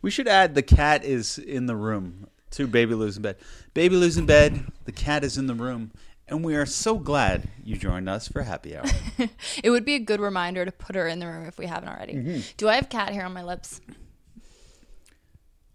We 0.00 0.10
should 0.10 0.26
add 0.26 0.54
the 0.54 0.62
cat 0.62 1.04
is 1.04 1.36
in 1.36 1.66
the 1.66 1.76
room 1.76 2.28
to 2.52 2.66
Baby 2.66 2.94
Lou's 2.94 3.18
in 3.18 3.22
bed. 3.22 3.36
Baby 3.74 3.96
Lou's 3.96 4.16
in 4.16 4.24
bed, 4.24 4.64
the 4.86 4.92
cat 4.92 5.22
is 5.22 5.36
in 5.36 5.46
the 5.46 5.54
room, 5.54 5.90
and 6.30 6.44
we 6.44 6.54
are 6.54 6.64
so 6.66 6.96
glad 6.98 7.48
you 7.64 7.76
joined 7.76 8.08
us 8.08 8.28
for 8.28 8.42
happy 8.42 8.76
hour. 8.76 8.84
It 9.62 9.70
would 9.70 9.84
be 9.84 9.94
a 9.94 9.98
good 9.98 10.20
reminder 10.20 10.64
to 10.64 10.72
put 10.72 10.96
her 10.96 11.06
in 11.06 11.18
the 11.18 11.26
room 11.26 11.44
if 11.46 11.58
we 11.58 11.66
haven't 11.66 11.88
already. 11.88 12.42
Do 12.56 12.68
I 12.68 12.76
have 12.76 12.88
cat 12.88 13.12
hair 13.12 13.24
on 13.26 13.32
my 13.34 13.42
lips? 13.42 13.80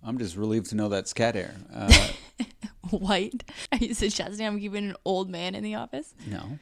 I'm 0.03 0.17
just 0.17 0.35
relieved 0.35 0.67
to 0.69 0.75
know 0.75 0.89
that's 0.89 1.13
cat 1.13 1.35
hair. 1.35 1.53
Uh, 1.73 2.09
White? 2.89 3.43
Are 3.71 3.77
you 3.77 3.93
suggesting 3.93 4.45
I'm 4.45 4.59
keeping 4.59 4.89
an 4.89 4.95
old 5.05 5.29
man 5.29 5.53
in 5.55 5.63
the 5.63 5.75
office? 5.75 6.13
no, 6.27 6.59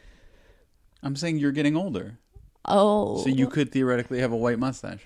I'm 1.01 1.15
saying 1.15 1.37
you're 1.37 1.51
getting 1.51 1.75
older, 1.77 2.17
Oh. 2.65 3.21
so 3.23 3.29
you 3.29 3.47
could 3.47 3.71
theoretically 3.71 4.19
have 4.19 4.31
a 4.31 4.37
white 4.37 4.59
mustache. 4.59 5.01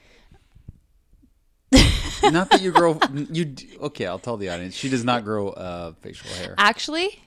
not 2.23 2.49
that 2.51 2.61
you 2.61 2.71
grow. 2.71 2.99
You 3.31 3.53
okay? 3.81 4.05
I'll 4.07 4.19
tell 4.19 4.37
the 4.37 4.49
audience. 4.49 4.73
She 4.75 4.89
does 4.89 5.03
not 5.03 5.23
grow 5.23 5.49
uh, 5.49 5.93
facial 6.01 6.29
hair. 6.31 6.55
Actually, 6.57 7.19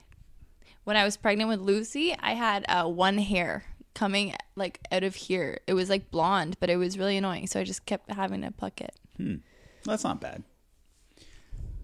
when 0.90 0.96
I 0.96 1.04
was 1.04 1.16
pregnant 1.16 1.48
with 1.48 1.60
Lucy, 1.60 2.16
I 2.18 2.32
had 2.32 2.64
uh, 2.68 2.84
one 2.88 3.16
hair 3.16 3.62
coming 3.94 4.34
like 4.56 4.80
out 4.90 5.04
of 5.04 5.14
here. 5.14 5.60
It 5.68 5.74
was 5.74 5.88
like 5.88 6.10
blonde, 6.10 6.56
but 6.58 6.68
it 6.68 6.78
was 6.78 6.98
really 6.98 7.16
annoying. 7.16 7.46
So 7.46 7.60
I 7.60 7.64
just 7.64 7.86
kept 7.86 8.10
having 8.10 8.40
to 8.42 8.50
pluck 8.50 8.80
it. 8.80 8.92
That's 9.84 10.02
not 10.02 10.20
bad. 10.20 10.42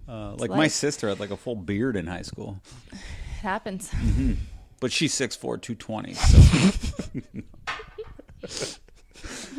Uh, 0.09 0.35
like 0.35 0.49
my 0.49 0.67
sister 0.67 1.07
had 1.07 1.21
like 1.21 1.31
a 1.31 1.37
full 1.37 1.55
beard 1.55 1.95
in 1.95 2.05
high 2.05 2.21
school, 2.23 2.59
It 2.91 2.97
happens. 3.43 3.89
but 4.81 4.91
she's 4.91 5.13
6'4", 5.13 5.61
220. 5.61 6.13
So. 8.43 8.77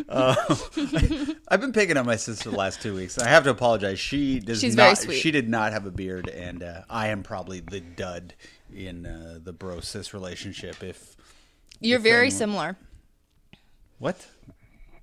Uh, 0.08 0.34
I've 1.48 1.60
been 1.60 1.72
picking 1.72 1.96
on 1.96 2.06
my 2.06 2.14
sister 2.16 2.50
the 2.50 2.56
last 2.56 2.80
two 2.80 2.94
weeks. 2.94 3.18
I 3.18 3.28
have 3.28 3.44
to 3.44 3.50
apologize. 3.50 3.98
She 3.98 4.38
does 4.38 4.60
She's 4.60 4.76
not. 4.76 4.84
very 4.84 4.94
sweet. 4.96 5.14
She 5.16 5.30
did 5.32 5.48
not 5.48 5.72
have 5.72 5.84
a 5.86 5.90
beard, 5.90 6.28
and 6.28 6.62
uh, 6.62 6.82
I 6.88 7.08
am 7.08 7.22
probably 7.24 7.60
the 7.60 7.80
dud 7.80 8.34
in 8.74 9.06
uh, 9.06 9.38
the 9.42 9.52
bro 9.52 9.80
sis 9.80 10.12
relationship. 10.14 10.82
If 10.82 11.16
You're 11.80 11.98
If 11.98 12.02
very 12.02 12.26
anyone- 12.28 12.38
similar. 12.38 12.76
what? 13.98 14.26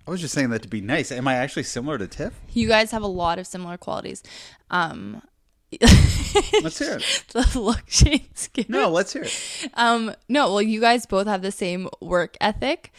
I 0.08 0.12
was 0.12 0.22
just 0.22 0.34
saying 0.36 0.52
that 0.52 0.62
to 0.62 0.68
be 0.68 0.82
nice. 0.82 1.12
Am 1.12 1.28
I 1.28 1.34
actually 1.34 1.64
similar 1.64 1.98
to 1.98 2.08
Tiff? 2.08 2.34
You 2.54 2.68
guys 2.68 2.92
have 2.92 3.02
a 3.02 3.08
lot 3.08 3.40
of 3.40 3.48
similar 3.48 3.76
qualities. 3.78 4.22
Um, 4.70 5.24
Let's 5.82 6.78
hear 6.80 6.98
it. 6.98 7.24
the 7.34 7.60
look 7.60 7.84
Shane's 7.88 8.48
giving. 8.54 8.72
No, 8.72 8.90
let's 8.90 9.14
hear 9.14 9.24
it. 9.24 9.68
Um, 9.74 10.14
no, 10.30 10.50
well, 10.54 10.62
you 10.62 10.80
guys 10.80 11.06
both 11.06 11.26
have 11.28 11.42
the 11.42 11.52
same 11.52 11.90
work 12.02 12.38
ethic. 12.40 12.94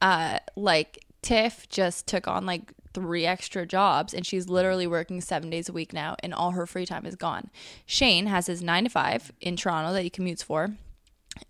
Uh, 0.00 0.38
like 0.54 1.04
Tiff 1.22 1.68
just 1.68 2.06
took 2.06 2.28
on 2.28 2.46
like 2.46 2.72
three 2.96 3.26
extra 3.26 3.66
jobs 3.66 4.14
and 4.14 4.24
she's 4.24 4.48
literally 4.48 4.86
working 4.86 5.20
seven 5.20 5.50
days 5.50 5.68
a 5.68 5.72
week 5.72 5.92
now 5.92 6.16
and 6.20 6.32
all 6.32 6.52
her 6.52 6.66
free 6.66 6.86
time 6.86 7.04
is 7.04 7.14
gone. 7.14 7.50
Shane 7.84 8.24
has 8.24 8.46
his 8.46 8.62
nine 8.62 8.84
to 8.84 8.90
five 8.90 9.30
in 9.38 9.54
Toronto 9.54 9.92
that 9.92 10.02
he 10.02 10.08
commutes 10.08 10.42
for. 10.42 10.70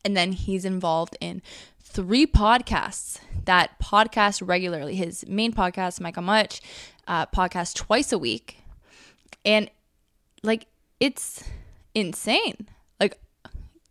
And 0.05 0.17
then 0.17 0.33
he's 0.33 0.65
involved 0.65 1.17
in 1.21 1.43
three 1.81 2.27
podcasts 2.27 3.21
that 3.45 3.79
podcast 3.81 4.43
regularly. 4.45 4.97
His 4.97 5.25
main 5.29 5.53
podcast, 5.53 6.01
Michael 6.01 6.25
Much, 6.25 6.61
uh, 7.07 7.27
podcast 7.27 7.77
twice 7.77 8.11
a 8.13 8.19
week. 8.19 8.59
And 9.45 9.71
like, 10.43 10.67
it's 10.99 11.45
insane. 11.95 12.67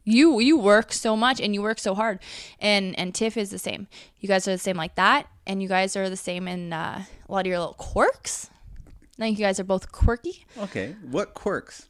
You 0.05 0.39
you 0.39 0.57
work 0.57 0.93
so 0.93 1.17
much 1.17 1.41
and 1.41 1.53
you 1.53 1.61
work 1.61 1.79
so 1.79 1.95
hard, 1.95 2.19
and 2.59 2.97
and 2.97 3.13
Tiff 3.13 3.35
is 3.37 3.49
the 3.49 3.57
same. 3.59 3.87
You 4.19 4.27
guys 4.29 4.47
are 4.47 4.51
the 4.51 4.57
same 4.59 4.77
like 4.77 4.95
that, 4.95 5.27
and 5.47 5.61
you 5.61 5.67
guys 5.67 5.95
are 5.97 6.09
the 6.09 6.15
same 6.15 6.47
in 6.47 6.71
uh, 6.71 7.03
a 7.27 7.31
lot 7.31 7.41
of 7.41 7.47
your 7.47 7.57
little 7.59 7.73
quirks. 7.73 8.49
I 9.17 9.23
think 9.23 9.39
you 9.39 9.45
guys 9.45 9.59
are 9.59 9.63
both 9.63 9.91
quirky, 9.91 10.45
Okay, 10.57 10.93
what 11.09 11.33
quirks? 11.33 11.87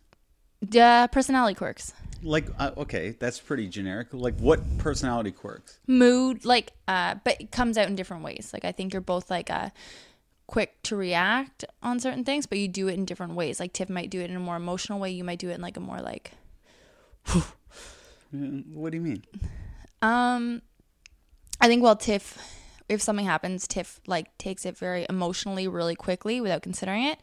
uh, 0.79 1.07
personality 1.07 1.55
quirks, 1.55 1.91
Like, 2.24 2.48
uh, 2.60 2.72
okay, 2.77 3.15
that's 3.19 3.39
pretty 3.39 3.67
generic. 3.67 4.10
Like, 4.13 4.38
what 4.39 4.60
personality 4.77 5.31
quirks? 5.31 5.79
mood 5.88 6.45
like, 6.45 6.72
uh, 6.88 7.15
but 7.24 7.41
it 7.41 7.51
comes 7.51 7.77
out 7.77 7.88
in 7.88 7.95
different 7.95 8.24
ways. 8.24 8.51
Like 8.53 8.63
I 8.63 8.72
think 8.72 8.93
you're 8.93 9.01
both 9.01 9.29
like 9.31 9.50
uh, 9.50 9.72
quick 10.48 10.81
to 10.84 10.95
react 10.95 11.65
on 11.84 12.00
certain 12.00 12.24
things, 12.24 12.45
but 12.45 12.60
you 12.60 12.67
do 12.67 12.88
it 12.88 12.93
in 12.93 13.05
different 13.05 13.34
ways. 13.34 13.60
Like 13.60 13.74
Tiff 13.74 13.89
might 13.89 14.10
do 14.12 14.22
it 14.22 14.29
in 14.29 14.36
a 14.38 14.39
more 14.39 14.55
emotional 14.55 15.00
way. 15.00 15.10
You 15.12 15.24
might 15.24 15.39
do 15.39 15.50
it 15.50 15.55
in 15.55 15.62
like 15.62 15.77
a 15.77 15.81
more 15.81 16.00
like 16.00 16.31
What 18.74 18.92
do 18.92 18.98
you 18.98 19.04
mean? 19.04 19.24
Um, 20.01 20.62
I 21.62 21.68
think 21.68 21.84
well, 21.84 21.96
Tiff, 21.96 22.38
if 22.89 23.01
something 23.01 23.25
happens, 23.25 23.68
Tiff 23.68 24.00
like 24.08 24.38
takes 24.38 24.65
it 24.65 24.77
very 24.77 25.06
emotionally, 25.10 25.68
really 25.68 25.96
quickly 25.96 26.42
without 26.42 26.62
considering 26.62 27.06
it. 27.06 27.20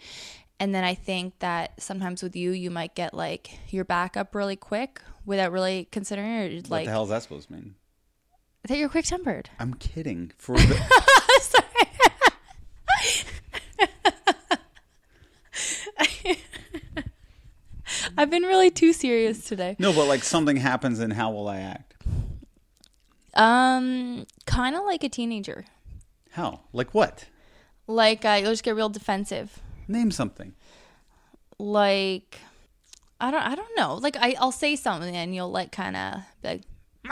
And 0.59 0.75
then 0.75 0.85
I 0.85 0.95
think 0.95 1.39
that 1.41 1.81
sometimes 1.83 2.23
with 2.23 2.37
you, 2.37 2.53
you 2.53 2.71
might 2.71 2.95
get 2.95 3.15
like 3.15 3.59
your 3.71 3.85
back 3.85 4.17
up 4.17 4.35
really 4.35 4.57
quick 4.57 5.01
without 5.27 5.51
really 5.53 5.89
considering 5.91 6.31
it. 6.31 6.55
What 6.63 6.71
Like 6.71 6.85
the 6.87 6.91
hell 6.93 7.03
is 7.05 7.09
that 7.11 7.23
supposed 7.23 7.49
to 7.49 7.55
mean? 7.55 7.75
that 8.69 8.79
you're 8.79 8.89
quick 8.89 9.05
tempered. 9.05 9.51
I'm 9.59 9.75
kidding. 9.75 10.31
For 10.39 10.57
the, 10.57 11.22
I've 18.19 18.31
been 18.31 18.43
really 18.43 18.71
too 18.71 18.93
serious 18.93 19.45
today. 19.45 19.77
no, 19.79 19.93
but 19.93 20.07
like 20.07 20.23
something 20.25 20.57
happens, 20.57 20.99
and 21.01 21.13
how 21.13 21.31
will 21.31 21.49
I 21.49 21.59
act? 21.59 21.95
Um, 23.35 24.27
kind 24.47 24.77
of 24.77 24.85
like 24.85 25.03
a 25.05 25.09
teenager. 25.09 25.65
How? 26.33 26.61
Like 26.73 26.93
what? 26.95 27.27
Like 27.87 28.25
uh, 28.25 28.39
you'll 28.41 28.53
just 28.53 28.63
get 28.63 28.75
real 28.77 28.89
defensive. 28.89 29.59
Name 29.89 30.11
something. 30.11 30.55
like 31.59 32.39
I 33.21 33.31
don't 33.31 33.43
I 33.43 33.55
don't 33.55 33.77
know. 33.77 33.95
Like 33.97 34.17
I 34.17 34.35
I'll 34.39 34.53
say 34.53 34.77
something 34.77 35.15
and 35.17 35.35
you'll 35.35 35.51
like 35.51 35.73
kind 35.73 35.97
of 35.97 36.23
like 36.43 36.63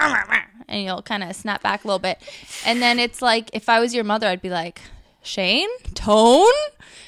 and 0.69 0.85
you'll 0.85 1.02
kind 1.02 1.23
of 1.25 1.35
snap 1.37 1.62
back 1.62 1.85
a 1.85 1.87
little 1.87 1.99
bit. 1.99 2.21
And 2.64 2.80
then 2.83 2.99
it's 2.99 3.21
like 3.23 3.50
if 3.52 3.69
I 3.69 3.80
was 3.80 3.95
your 3.95 4.04
mother 4.04 4.26
I'd 4.26 4.42
be 4.42 4.50
like, 4.50 4.80
"Shane, 5.23 5.69
tone?" 5.95 6.47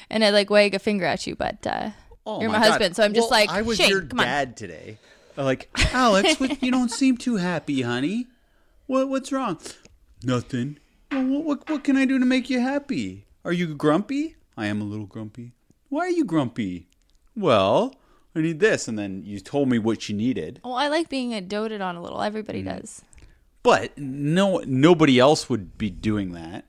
And 0.09 0.23
I'd 0.23 0.31
like 0.31 0.49
wag 0.49 0.73
a 0.75 0.79
finger 0.79 1.05
at 1.05 1.25
you, 1.27 1.35
but 1.35 1.65
uh 1.67 1.89
Oh 2.25 2.39
you're 2.41 2.49
my, 2.49 2.59
God. 2.59 2.67
husband, 2.69 2.95
so 2.95 3.03
I'm 3.03 3.13
just 3.13 3.29
Well, 3.29 3.39
like, 3.39 3.49
I 3.49 3.61
was 3.61 3.77
"Shane, 3.77 3.89
your 3.89 4.01
come 4.03 4.19
on." 4.19 4.25
dad 4.25 4.57
today. 4.57 4.97
Like 5.35 5.69
Alex, 5.93 6.39
what, 6.39 6.61
you 6.63 6.71
don't 6.71 6.89
seem 6.91 7.17
too 7.17 7.37
happy, 7.37 7.81
honey. 7.81 8.27
What 8.87 9.09
what's 9.09 9.31
wrong? 9.31 9.57
Nothing. 10.23 10.77
Well, 11.11 11.25
what, 11.25 11.43
what 11.45 11.69
what 11.69 11.83
can 11.83 11.97
I 11.97 12.05
do 12.05 12.19
to 12.19 12.25
make 12.25 12.49
you 12.49 12.59
happy? 12.59 13.25
Are 13.43 13.51
you 13.53 13.73
grumpy? 13.75 14.35
I 14.55 14.67
am 14.67 14.79
a 14.81 14.85
little 14.85 15.05
grumpy. 15.07 15.53
Why 15.89 16.01
are 16.05 16.09
you 16.09 16.23
grumpy? 16.25 16.87
Well, 17.35 17.95
I 18.35 18.41
need 18.41 18.59
this, 18.59 18.87
and 18.87 18.97
then 18.97 19.23
you 19.25 19.39
told 19.39 19.69
me 19.69 19.79
what 19.79 20.07
you 20.07 20.15
needed. 20.15 20.61
Well, 20.63 20.75
I 20.75 20.87
like 20.87 21.09
being 21.09 21.37
doted 21.47 21.81
on 21.81 21.95
a 21.95 22.01
little. 22.01 22.21
Everybody 22.21 22.61
Mm. 22.63 22.79
does. 22.79 23.01
But 23.63 23.97
no, 23.97 24.61
nobody 24.67 25.19
else 25.19 25.49
would 25.49 25.77
be 25.77 25.89
doing 25.89 26.33
that. 26.33 26.65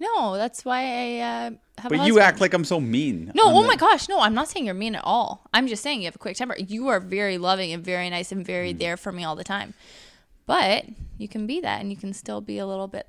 No, 0.00 0.36
that's 0.36 0.64
why 0.64 0.80
I 0.82 1.18
uh, 1.20 1.50
have. 1.78 1.92
a 1.92 1.96
But 1.96 2.06
you 2.06 2.20
act 2.20 2.40
like 2.40 2.54
I'm 2.54 2.64
so 2.64 2.78
mean. 2.80 3.32
No, 3.34 3.42
oh 3.46 3.62
the- 3.62 3.68
my 3.68 3.76
gosh, 3.76 4.08
no, 4.08 4.20
I'm 4.20 4.34
not 4.34 4.48
saying 4.48 4.66
you're 4.66 4.74
mean 4.74 4.94
at 4.94 5.02
all. 5.04 5.48
I'm 5.52 5.66
just 5.66 5.82
saying 5.82 6.00
you 6.00 6.04
have 6.06 6.14
a 6.14 6.18
quick 6.18 6.36
temper. 6.36 6.56
You 6.58 6.88
are 6.88 7.00
very 7.00 7.36
loving 7.36 7.72
and 7.72 7.84
very 7.84 8.08
nice 8.10 8.30
and 8.30 8.46
very 8.46 8.72
Mm. 8.72 8.78
there 8.78 8.96
for 8.96 9.10
me 9.12 9.24
all 9.24 9.34
the 9.36 9.44
time. 9.44 9.74
But 10.46 10.84
you 11.18 11.28
can 11.28 11.46
be 11.46 11.60
that 11.60 11.80
and 11.80 11.90
you 11.90 11.96
can 11.96 12.12
still 12.14 12.40
be 12.40 12.58
a 12.58 12.66
little 12.66 12.86
bit. 12.88 13.06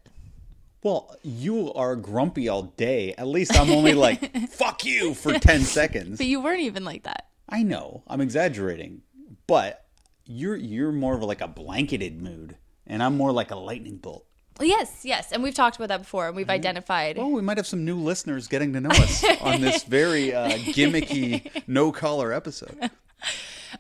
Well, 0.82 1.16
you 1.24 1.74
are 1.74 1.96
grumpy 1.96 2.48
all 2.50 2.64
day. 2.64 3.14
At 3.18 3.28
least 3.28 3.58
I'm 3.58 3.70
only 3.70 3.94
like 3.94 4.36
"fuck 4.50 4.86
you" 4.86 5.14
for 5.14 5.34
ten 5.38 5.62
seconds. 5.62 6.18
But 6.18 6.28
you 6.28 6.40
weren't 6.42 6.62
even 6.62 6.86
like 6.86 7.04
that. 7.04 7.28
I 7.50 7.64
know 7.64 8.04
I'm 8.08 8.22
exaggerating, 8.22 9.02
but 9.46 9.86
you're 10.26 10.56
you're 10.56 10.92
more 10.94 11.16
of 11.16 11.24
like 11.24 11.42
a 11.42 11.48
blanketed 11.48 12.22
mood, 12.22 12.56
and 12.88 13.04
I'm 13.04 13.18
more 13.18 13.32
like 13.34 13.52
a 13.52 13.58
lightning 13.58 13.98
bolt. 13.98 14.26
Yes, 14.60 15.02
yes. 15.04 15.32
And 15.32 15.42
we've 15.42 15.54
talked 15.54 15.78
about 15.78 15.88
that 15.90 16.02
before 16.02 16.28
and 16.28 16.36
we've 16.36 16.50
identified. 16.50 17.18
Oh, 17.18 17.30
we 17.30 17.42
might 17.42 17.58
have 17.58 17.68
some 17.68 17.86
new 17.86 17.98
listeners 17.98 18.48
getting 18.48 18.74
to 18.74 18.82
know 18.82 18.90
us 18.90 19.24
on 19.42 19.62
this 19.62 19.84
very 19.86 20.34
uh, 20.34 20.50
gimmicky, 20.50 21.64
no 21.68 21.92
collar 21.92 22.34
episode. 22.34 22.90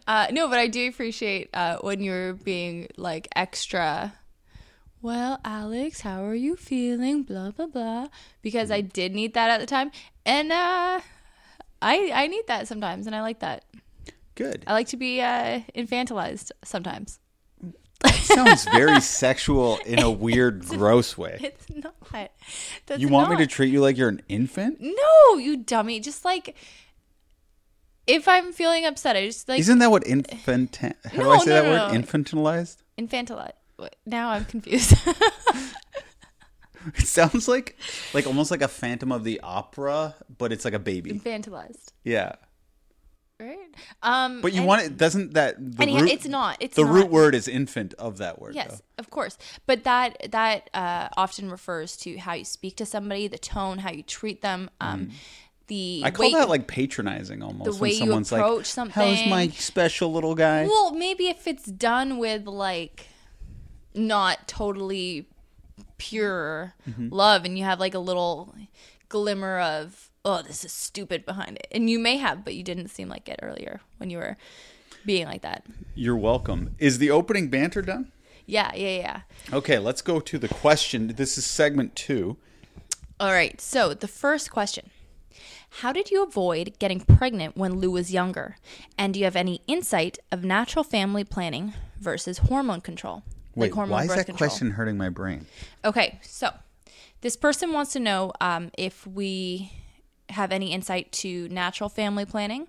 Uh, 0.07 0.27
no, 0.31 0.47
but 0.47 0.59
I 0.59 0.67
do 0.67 0.87
appreciate 0.87 1.49
uh, 1.53 1.77
when 1.79 2.01
you're 2.01 2.33
being 2.33 2.87
like 2.97 3.27
extra. 3.35 4.13
Well, 5.01 5.39
Alex, 5.43 6.01
how 6.01 6.23
are 6.25 6.35
you 6.35 6.55
feeling? 6.55 7.23
Blah 7.23 7.51
blah 7.51 7.67
blah. 7.67 8.07
Because 8.41 8.69
I 8.69 8.81
did 8.81 9.13
need 9.15 9.33
that 9.33 9.49
at 9.49 9.59
the 9.59 9.65
time, 9.65 9.91
and 10.25 10.51
uh, 10.51 11.01
I 11.81 12.11
I 12.13 12.27
need 12.27 12.45
that 12.47 12.67
sometimes, 12.67 13.07
and 13.07 13.15
I 13.15 13.21
like 13.21 13.39
that. 13.39 13.65
Good. 14.35 14.63
I 14.67 14.73
like 14.73 14.87
to 14.89 14.97
be 14.97 15.21
uh, 15.21 15.61
infantilized 15.75 16.51
sometimes. 16.63 17.19
That 18.01 18.13
sounds 18.15 18.63
very 18.65 19.01
sexual 19.01 19.77
in 19.85 19.99
a 19.99 20.09
weird, 20.25 20.65
gross 20.65 21.17
way. 21.17 21.37
It's 21.41 21.65
not. 21.69 21.95
That's 22.85 23.01
You 23.01 23.07
want 23.09 23.29
me 23.31 23.37
to 23.37 23.47
treat 23.47 23.71
you 23.71 23.81
like 23.81 23.97
you're 23.97 24.09
an 24.09 24.21
infant? 24.29 24.77
No, 24.79 25.37
you 25.37 25.57
dummy. 25.57 25.99
Just 25.99 26.23
like 26.25 26.55
if 28.07 28.27
I'm 28.27 28.53
feeling 28.53 28.85
upset, 28.85 29.15
I 29.15 29.25
just 29.25 29.47
like 29.49 29.59
Isn't 29.59 29.79
that 29.79 29.91
what 29.91 30.07
infant? 30.07 30.77
How 30.77 30.89
do 31.23 31.29
I 31.29 31.37
say 31.39 31.49
no, 31.49 31.55
that 31.55 31.63
no, 31.65 31.69
word? 31.71 31.93
no. 31.93 31.99
Infantilized. 32.01 32.77
infantilize. 32.97 33.51
Now 34.05 34.29
I'm 34.31 34.45
confused. 34.45 34.93
It 36.95 37.07
sounds 37.07 37.47
like 37.49 37.75
like 38.13 38.25
almost 38.25 38.51
like 38.51 38.61
a 38.61 38.67
Phantom 38.69 39.11
of 39.11 39.25
the 39.25 39.41
Opera, 39.41 40.15
but 40.37 40.53
it's 40.53 40.63
like 40.63 40.73
a 40.73 40.79
baby. 40.79 41.11
infantilized, 41.11 41.91
Yeah. 42.05 42.35
Um, 44.03 44.41
But 44.41 44.53
you 44.53 44.59
and- 44.59 44.67
want 44.67 44.81
it? 44.83 44.97
Doesn't 44.97 45.33
that 45.33 45.55
the 45.57 45.83
and 45.83 46.01
root? 46.01 46.11
it's 46.11 46.25
not. 46.27 46.57
It's 46.59 46.75
the 46.75 46.83
not. 46.85 46.93
root 46.93 47.09
word 47.09 47.35
is 47.35 47.47
infant 47.47 47.93
of 47.95 48.17
that 48.17 48.39
word. 48.41 48.55
Yes, 48.55 48.69
though. 48.71 48.77
of 48.97 49.09
course. 49.09 49.37
But 49.65 49.83
that 49.83 50.31
that 50.31 50.69
uh, 50.73 51.09
often 51.17 51.49
refers 51.51 51.97
to 51.97 52.17
how 52.17 52.33
you 52.33 52.45
speak 52.45 52.75
to 52.77 52.85
somebody, 52.85 53.27
the 53.27 53.37
tone, 53.37 53.79
how 53.79 53.91
you 53.91 54.03
treat 54.03 54.41
them, 54.41 54.69
um, 54.81 55.11
the 55.67 56.01
Mm. 56.03 56.07
I 56.07 56.11
call 56.11 56.31
that 56.31 56.49
like 56.49 56.67
patronizing 56.67 57.43
almost. 57.43 57.65
the 57.65 57.71
when 57.73 57.81
way 57.81 57.89
you 57.91 57.97
someone's 57.99 58.31
like, 58.31 58.41
approach 58.41 58.73
How's 58.75 59.25
my 59.27 59.49
special 59.49 60.11
little 60.11 60.33
guy? 60.35 60.65
Well, 60.65 60.93
maybe 60.93 61.27
if 61.27 61.45
it's 61.47 61.65
done 61.65 62.17
with 62.17 62.45
like 62.47 63.07
not 63.93 64.47
totally 64.47 65.27
pure 65.97 66.73
Mm-hmm. 66.89 67.09
love 67.13 67.45
and 67.45 67.57
you 67.57 67.65
have 67.65 67.79
like 67.79 67.93
a 67.93 67.99
little 67.99 68.55
glimmer 69.09 69.59
of 69.59 70.08
oh 70.29 70.41
this 70.41 70.63
is 70.63 70.71
stupid 70.71 71.25
behind 71.25 71.57
it 71.57 71.67
and 71.71 71.89
you 71.89 71.97
may 71.99 72.17
have 72.17 72.43
but 72.45 72.53
you 72.55 72.63
didn't 72.63 72.89
seem 72.89 73.07
like 73.09 73.27
it 73.27 73.39
earlier 73.41 73.79
when 73.97 74.09
you 74.09 74.17
were 74.17 74.35
being 75.05 75.25
like 75.25 75.41
that 75.41 75.65
You're 75.95 76.17
welcome. 76.17 76.75
Is 76.77 76.97
the 76.97 77.09
opening 77.09 77.49
banter 77.49 77.81
done? 77.81 78.11
yeah 78.45 78.71
yeah 78.75 78.97
yeah 79.05 79.19
Okay, 79.53 79.77
let's 79.79 80.01
go 80.01 80.19
to 80.19 80.37
the 80.37 80.47
question. 80.47 80.99
This 81.15 81.37
is 81.37 81.45
segment 81.45 81.95
two. 81.95 82.37
all 83.19 83.31
right 83.31 83.59
so 83.61 83.93
the 83.93 84.07
first 84.07 84.51
question 84.51 84.89
how 85.81 85.91
did 85.93 86.09
you 86.11 86.23
avoid 86.23 86.65
getting 86.79 86.99
pregnant 87.01 87.55
when 87.55 87.73
Lou 87.79 87.91
was 87.91 88.11
younger? 88.11 88.55
And 88.97 89.13
do 89.13 89.19
you 89.19 89.25
have 89.25 89.35
any 89.35 89.61
insight 89.67 90.17
of 90.31 90.43
natural 90.43 90.83
family 90.83 91.23
planning 91.23 91.73
versus 91.99 92.39
hormone 92.49 92.81
control? 92.81 93.21
Wait, 93.53 93.71
hormone 93.71 93.91
why 93.97 94.03
is 94.05 94.09
that 94.15 94.25
control? 94.25 94.49
question 94.49 94.71
hurting 94.71 94.97
my 94.97 95.09
brain? 95.09 95.45
Okay, 95.85 96.17
so 96.23 96.47
this 97.21 97.35
person 97.37 97.71
wants 97.71 97.93
to 97.93 97.99
know 97.99 98.33
um, 98.41 98.71
if 98.79 99.05
we 99.05 99.71
have 100.29 100.51
any 100.51 100.71
insight 100.73 101.11
to 101.11 101.47
natural 101.49 101.89
family 101.89 102.25
planning 102.25 102.67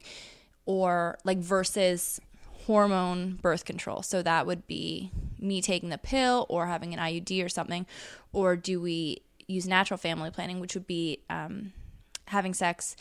or 0.66 1.18
like 1.24 1.38
versus 1.38 2.20
hormone 2.66 3.38
birth 3.42 3.64
control. 3.64 4.02
So 4.02 4.22
that 4.22 4.46
would 4.46 4.66
be 4.66 5.10
me 5.38 5.60
taking 5.62 5.88
the 5.88 5.98
pill 5.98 6.46
or 6.48 6.66
having 6.66 6.92
an 6.94 7.00
IUD 7.00 7.44
or 7.44 7.48
something. 7.48 7.86
Or 8.32 8.56
do 8.56 8.80
we 8.80 9.22
use 9.46 9.66
natural 9.66 9.98
family 9.98 10.30
planning, 10.30 10.60
which 10.60 10.74
would 10.74 10.86
be 10.86 11.20
um, 11.28 11.72
having 12.26 12.54
sex 12.54 12.96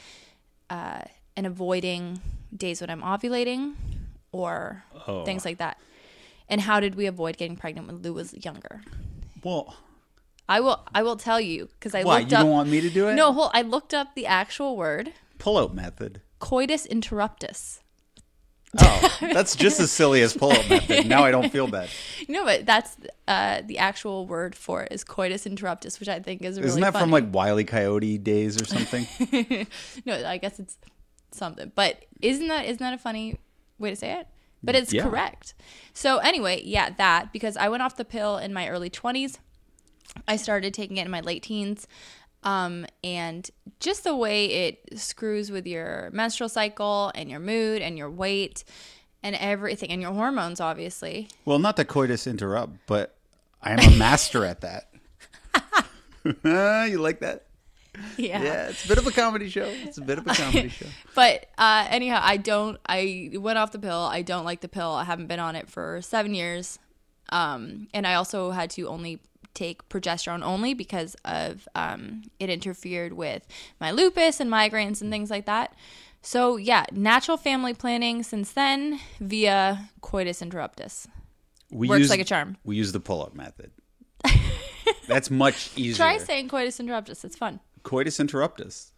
uh, 0.69 1.01
and 1.37 1.45
avoiding 1.45 2.21
days 2.55 2.81
when 2.81 2.89
I'm 2.89 3.01
ovulating 3.01 3.75
or 4.31 4.83
Oh. 5.07 5.23
things 5.25 5.45
like 5.45 5.57
that? 5.59 5.77
And 6.47 6.61
how 6.61 6.79
did 6.79 6.95
we 6.95 7.05
avoid 7.05 7.37
getting 7.37 7.55
pregnant 7.55 7.87
when 7.87 7.97
Lou 8.01 8.13
was 8.13 8.33
younger? 8.43 8.81
Well, 9.43 9.75
I 10.49 10.59
will. 10.59 10.85
I 10.93 11.03
will 11.03 11.15
tell 11.15 11.39
you 11.39 11.69
because 11.79 11.93
I 11.95 12.03
why 12.03 12.15
you 12.17 12.19
looked 12.23 12.33
up. 12.33 12.41
don't 12.41 12.51
want 12.51 12.69
me 12.69 12.81
to 12.81 12.89
do 12.89 13.07
it? 13.07 13.15
no, 13.15 13.31
hold. 13.31 13.51
I 13.53 13.61
looked 13.61 13.93
up 13.93 14.15
the 14.15 14.25
actual 14.25 14.75
word 14.75 15.13
pull-out 15.37 15.73
method. 15.75 16.21
coitus 16.39 16.85
interruptus. 16.87 17.79
Oh, 18.79 19.17
that's 19.21 19.55
just 19.55 19.79
as 19.79 19.91
silly 19.91 20.21
as 20.21 20.35
pull-out 20.35 20.69
method. 20.69 21.07
Now 21.07 21.23
I 21.23 21.31
don't 21.31 21.49
feel 21.51 21.67
bad. 21.67 21.89
No, 22.27 22.45
but 22.45 22.65
that's 22.67 22.95
uh, 23.27 23.61
the 23.65 23.79
actual 23.79 24.27
word 24.27 24.53
for 24.55 24.83
it 24.83 24.91
is 24.91 25.03
coitus 25.03 25.45
interruptus, 25.45 25.99
which 25.99 26.07
I 26.09 26.19
think 26.19 26.43
is 26.43 26.57
really 26.57 26.67
Isn't 26.69 26.81
that 26.81 26.91
from 26.93 27.09
funny. 27.09 27.11
like 27.25 27.33
Wile 27.33 27.59
E. 27.59 27.63
Coyote 27.63 28.19
days 28.19 28.61
or 28.61 28.65
something? 28.65 29.07
no, 30.05 30.13
I 30.27 30.37
guess 30.37 30.59
it's 30.59 30.77
something. 31.31 31.71
But 31.73 32.05
isn't 32.21 32.47
that 32.49 32.65
isn't 32.65 32.79
that 32.79 32.93
a 32.93 32.99
funny 32.99 33.37
way 33.79 33.89
to 33.89 33.95
say 33.95 34.13
it? 34.19 34.27
but 34.61 34.75
it's 34.75 34.91
Yeah. 34.93 35.03
correct. 35.03 35.53
So 35.93 36.17
anyway, 36.19 36.61
yeah, 36.65 36.89
that 36.97 37.31
because 37.33 37.55
I 37.57 37.69
went 37.69 37.81
off 37.81 37.95
the 37.95 38.05
pill 38.05 38.37
in 38.37 38.53
my 38.53 38.67
early 38.69 38.89
20s. 38.91 39.37
I 40.27 40.35
started 40.35 40.73
taking 40.73 40.97
it 40.97 41.05
in 41.05 41.11
my 41.11 41.21
late 41.21 41.43
teens. 41.43 41.87
Um, 42.43 42.85
and 43.03 43.49
just 43.79 44.03
the 44.03 44.15
way 44.15 44.45
it 44.45 44.99
screws 44.99 45.51
with 45.51 45.67
your 45.67 46.09
menstrual 46.13 46.49
cycle 46.49 47.11
and 47.15 47.29
your 47.29 47.39
mood 47.39 47.81
and 47.81 47.97
your 47.97 48.09
weight 48.09 48.63
and 49.21 49.35
everything 49.35 49.89
and 49.89 50.01
your 50.01 50.13
hormones, 50.13 50.61
obviously. 50.61 51.27
Well, 51.45 51.59
not 51.59 51.75
to 51.77 51.85
coitus 51.85 52.27
interrupt, 52.27 52.73
but 52.87 53.15
I 53.61 53.73
am 53.73 53.79
a 53.79 53.97
master 53.97 54.45
at 54.45 54.61
that. 54.61 54.89
you 56.89 56.99
like 56.99 57.19
that? 57.19 57.45
Yeah. 58.17 58.41
Yeah, 58.41 58.69
it's 58.69 58.85
a 58.85 58.87
bit 58.87 58.97
of 58.97 59.07
a 59.07 59.11
comedy 59.11 59.49
show. 59.49 59.65
It's 59.65 59.97
a 59.97 60.01
bit 60.01 60.17
of 60.17 60.27
a 60.27 60.33
comedy 60.33 60.69
show. 60.69 60.85
But 61.15 61.47
uh, 61.57 61.87
anyhow, 61.89 62.21
I 62.23 62.37
don't. 62.37 62.77
I 62.85 63.31
went 63.33 63.57
off 63.57 63.71
the 63.71 63.79
pill. 63.79 63.97
I 63.97 64.21
don't 64.21 64.45
like 64.45 64.61
the 64.61 64.69
pill. 64.69 64.91
I 64.91 65.03
haven't 65.03 65.27
been 65.27 65.39
on 65.39 65.55
it 65.55 65.69
for 65.69 66.01
seven 66.01 66.33
years, 66.33 66.79
um, 67.29 67.87
and 67.93 68.07
I 68.07 68.13
also 68.13 68.51
had 68.51 68.69
to 68.71 68.87
only 68.87 69.19
take 69.59 69.87
progesterone 69.89 70.43
only 70.43 70.73
because 70.73 71.15
of 71.25 71.67
um, 71.75 72.23
it 72.39 72.49
interfered 72.49 73.13
with 73.13 73.45
my 73.79 73.91
lupus 73.91 74.39
and 74.39 74.49
migraines 74.49 75.01
and 75.01 75.11
things 75.11 75.29
like 75.29 75.45
that. 75.45 75.75
So 76.21 76.57
yeah, 76.57 76.85
natural 76.91 77.37
family 77.37 77.73
planning 77.73 78.23
since 78.23 78.51
then 78.53 78.99
via 79.19 79.89
coitus 80.01 80.41
interruptus. 80.41 81.07
We 81.71 81.87
Works 81.87 81.99
use, 81.99 82.09
like 82.09 82.19
a 82.19 82.25
charm. 82.25 82.57
We 82.63 82.77
use 82.77 82.91
the 82.91 82.99
pull-up 82.99 83.35
method. 83.35 83.71
That's 85.07 85.29
much 85.29 85.69
easier. 85.75 85.95
Try 85.95 86.17
saying 86.17 86.49
coitus 86.49 86.79
interruptus. 86.79 87.23
It's 87.23 87.35
fun. 87.35 87.59
coitus 87.83 88.17
interruptus. 88.17 88.91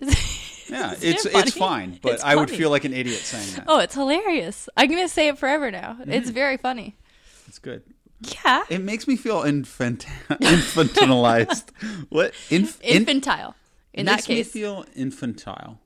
Yeah, 0.68 0.94
it's 1.00 1.24
it 1.24 1.32
it's 1.32 1.56
fine, 1.56 2.00
but 2.02 2.14
It's 2.14 2.24
I 2.24 2.34
would 2.34 2.50
feel 2.50 2.70
like 2.70 2.84
an 2.84 2.92
idiot 2.92 3.20
saying 3.20 3.54
that. 3.54 3.66
Oh, 3.68 3.78
it's 3.78 3.94
hilarious. 3.94 4.68
I'm 4.76 4.90
gonna 4.90 5.08
say 5.08 5.28
it 5.28 5.38
forever 5.38 5.70
now. 5.70 5.96
It's 6.06 6.30
very 6.30 6.56
funny. 6.56 6.96
It's 7.46 7.60
good. 7.60 7.84
Yeah. 8.20 8.62
It 8.70 8.80
makes 8.80 9.06
me 9.06 9.16
feel 9.16 9.42
infant- 9.42 10.06
infantilized. 10.30 11.70
what? 12.08 12.32
Inf- 12.50 12.80
Infantile. 12.82 13.54
In 13.92 14.06
that 14.06 14.24
case, 14.24 14.28
makes 14.28 14.54
me 14.54 14.60
feel 14.60 14.84
infantile. 14.94 15.80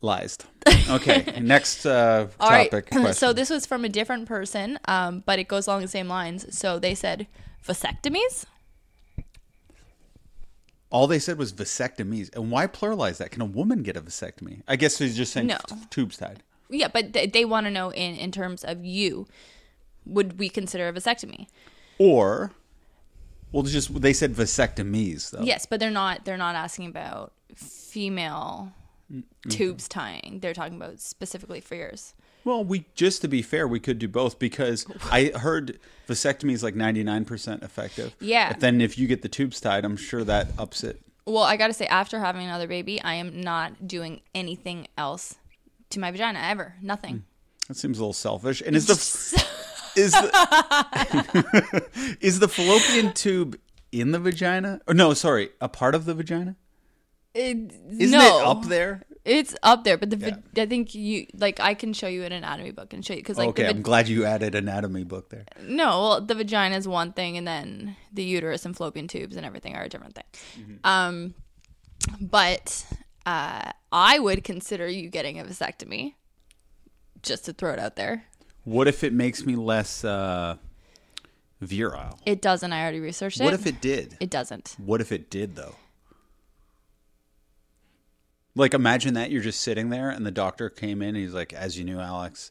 Lies. 0.00 0.38
Okay, 0.90 1.24
next 1.40 1.86
uh, 1.86 2.26
All 2.40 2.50
right. 2.50 2.70
topic. 2.70 2.86
question. 2.90 3.14
So 3.14 3.32
this 3.32 3.50
was 3.50 3.66
from 3.66 3.84
a 3.84 3.88
different 3.88 4.26
person, 4.26 4.78
um, 4.86 5.22
but 5.26 5.38
it 5.38 5.46
goes 5.48 5.66
along 5.68 5.82
the 5.82 5.88
same 5.88 6.08
lines. 6.08 6.56
So 6.56 6.78
they 6.80 6.94
said 6.96 7.26
vasectomies. 7.66 8.44
All 10.90 11.06
they 11.06 11.18
said 11.18 11.38
was 11.38 11.52
vasectomies. 11.52 12.34
And 12.36 12.50
why 12.50 12.66
pluralize 12.66 13.16
that? 13.18 13.30
Can 13.30 13.40
a 13.42 13.46
woman 13.46 13.82
get 13.82 13.96
a 13.96 14.02
vasectomy? 14.02 14.62
I 14.68 14.76
guess 14.76 14.98
he's 14.98 15.16
just 15.16 15.32
saying 15.32 15.46
No. 15.46 15.56
t- 15.66 15.76
tubes 15.90 16.18
tied. 16.18 16.42
Yeah, 16.68 16.88
but 16.88 17.12
they, 17.12 17.26
they 17.26 17.44
want 17.44 17.66
to 17.66 17.70
know 17.70 17.90
in 17.92 18.14
in 18.16 18.30
terms 18.32 18.64
of 18.64 18.84
you, 18.84 19.26
would 20.06 20.38
we 20.38 20.48
consider 20.48 20.88
a 20.88 20.92
vasectomy? 20.92 21.46
Or, 21.98 22.52
well, 23.52 23.62
just 23.62 24.00
they 24.00 24.12
said 24.12 24.34
vasectomies 24.34 25.30
though. 25.30 25.42
Yes, 25.42 25.66
but 25.66 25.80
they're 25.80 25.90
not. 25.90 26.24
They're 26.24 26.36
not 26.36 26.54
asking 26.54 26.86
about 26.86 27.32
female 27.54 28.72
Mm-hmm. 29.12 29.50
tubes 29.50 29.88
tying. 29.88 30.38
They're 30.40 30.54
talking 30.54 30.76
about 30.76 30.98
specifically 30.98 31.60
for 31.60 31.74
yours. 31.74 32.14
Well, 32.44 32.64
we 32.64 32.86
just 32.94 33.20
to 33.20 33.28
be 33.28 33.42
fair, 33.42 33.68
we 33.68 33.78
could 33.78 33.98
do 33.98 34.08
both 34.08 34.38
because 34.38 34.86
I 35.10 35.32
heard 35.36 35.78
vasectomy 36.08 36.52
is 36.52 36.62
like 36.62 36.74
ninety 36.74 37.04
nine 37.04 37.26
percent 37.26 37.62
effective. 37.62 38.16
Yeah. 38.20 38.48
But 38.52 38.60
then 38.60 38.80
if 38.80 38.96
you 38.96 39.06
get 39.06 39.20
the 39.20 39.28
tubes 39.28 39.60
tied, 39.60 39.84
I'm 39.84 39.98
sure 39.98 40.24
that 40.24 40.48
ups 40.58 40.82
it. 40.82 41.02
Well, 41.26 41.42
I 41.42 41.58
got 41.58 41.66
to 41.66 41.74
say, 41.74 41.86
after 41.86 42.20
having 42.20 42.46
another 42.46 42.66
baby, 42.66 43.02
I 43.02 43.14
am 43.14 43.38
not 43.42 43.86
doing 43.86 44.22
anything 44.34 44.86
else 44.96 45.34
to 45.90 46.00
my 46.00 46.10
vagina 46.10 46.38
ever. 46.42 46.76
Nothing. 46.80 47.24
That 47.68 47.76
seems 47.76 47.98
a 47.98 48.00
little 48.00 48.14
selfish. 48.14 48.62
And 48.64 48.74
it's 48.74 48.86
the 48.86 49.46
is 49.96 50.12
the 50.12 51.88
is 52.20 52.38
the 52.38 52.48
fallopian 52.48 53.12
tube 53.12 53.58
in 53.90 54.12
the 54.12 54.18
vagina? 54.18 54.80
Or 54.86 54.94
no, 54.94 55.14
sorry, 55.14 55.50
a 55.60 55.68
part 55.68 55.94
of 55.94 56.04
the 56.04 56.14
vagina? 56.14 56.56
It, 57.34 57.72
Isn't 57.98 58.18
no. 58.18 58.40
it 58.40 58.46
up 58.46 58.64
there? 58.66 59.02
It's 59.24 59.54
up 59.62 59.84
there, 59.84 59.96
but 59.96 60.10
the 60.10 60.16
va- 60.16 60.42
I 60.56 60.66
think 60.66 60.94
you 60.94 61.26
like 61.34 61.60
I 61.60 61.74
can 61.74 61.92
show 61.92 62.08
you 62.08 62.24
an 62.24 62.32
anatomy 62.32 62.72
book 62.72 62.92
and 62.92 63.04
show 63.06 63.14
you 63.14 63.20
because 63.20 63.38
like 63.38 63.50
okay, 63.50 63.68
I'm 63.68 63.80
glad 63.80 64.08
you 64.08 64.24
added 64.24 64.54
anatomy 64.56 65.04
book 65.04 65.30
there. 65.30 65.44
no, 65.62 65.86
well 65.86 66.20
the 66.20 66.34
vagina 66.34 66.76
is 66.76 66.88
one 66.88 67.12
thing, 67.12 67.36
and 67.38 67.46
then 67.46 67.96
the 68.12 68.24
uterus 68.24 68.66
and 68.66 68.76
fallopian 68.76 69.06
tubes 69.06 69.36
and 69.36 69.46
everything 69.46 69.76
are 69.76 69.84
a 69.84 69.88
different 69.88 70.16
thing. 70.16 70.24
Mm-hmm. 70.58 70.74
Um, 70.84 71.34
but 72.20 72.84
uh, 73.24 73.70
I 73.92 74.18
would 74.18 74.42
consider 74.42 74.88
you 74.88 75.08
getting 75.08 75.38
a 75.38 75.44
vasectomy, 75.44 76.14
just 77.22 77.44
to 77.44 77.52
throw 77.52 77.72
it 77.72 77.78
out 77.78 77.94
there. 77.96 78.24
What 78.64 78.88
if 78.88 79.02
it 79.02 79.12
makes 79.12 79.44
me 79.44 79.56
less 79.56 80.04
uh, 80.04 80.56
virile? 81.60 82.18
It 82.24 82.40
doesn't. 82.40 82.72
I 82.72 82.82
already 82.82 83.00
researched 83.00 83.40
it. 83.40 83.44
What 83.44 83.54
if 83.54 83.66
it 83.66 83.80
did? 83.80 84.16
It 84.20 84.30
doesn't. 84.30 84.76
What 84.78 85.00
if 85.00 85.10
it 85.12 85.30
did 85.30 85.56
though? 85.56 85.74
Like 88.54 88.74
imagine 88.74 89.14
that 89.14 89.30
you're 89.30 89.42
just 89.42 89.62
sitting 89.62 89.88
there 89.88 90.10
and 90.10 90.26
the 90.26 90.30
doctor 90.30 90.68
came 90.68 91.02
in 91.02 91.08
and 91.08 91.16
he's 91.16 91.34
like, 91.34 91.52
as 91.52 91.78
you 91.78 91.84
knew, 91.84 91.98
Alex, 91.98 92.50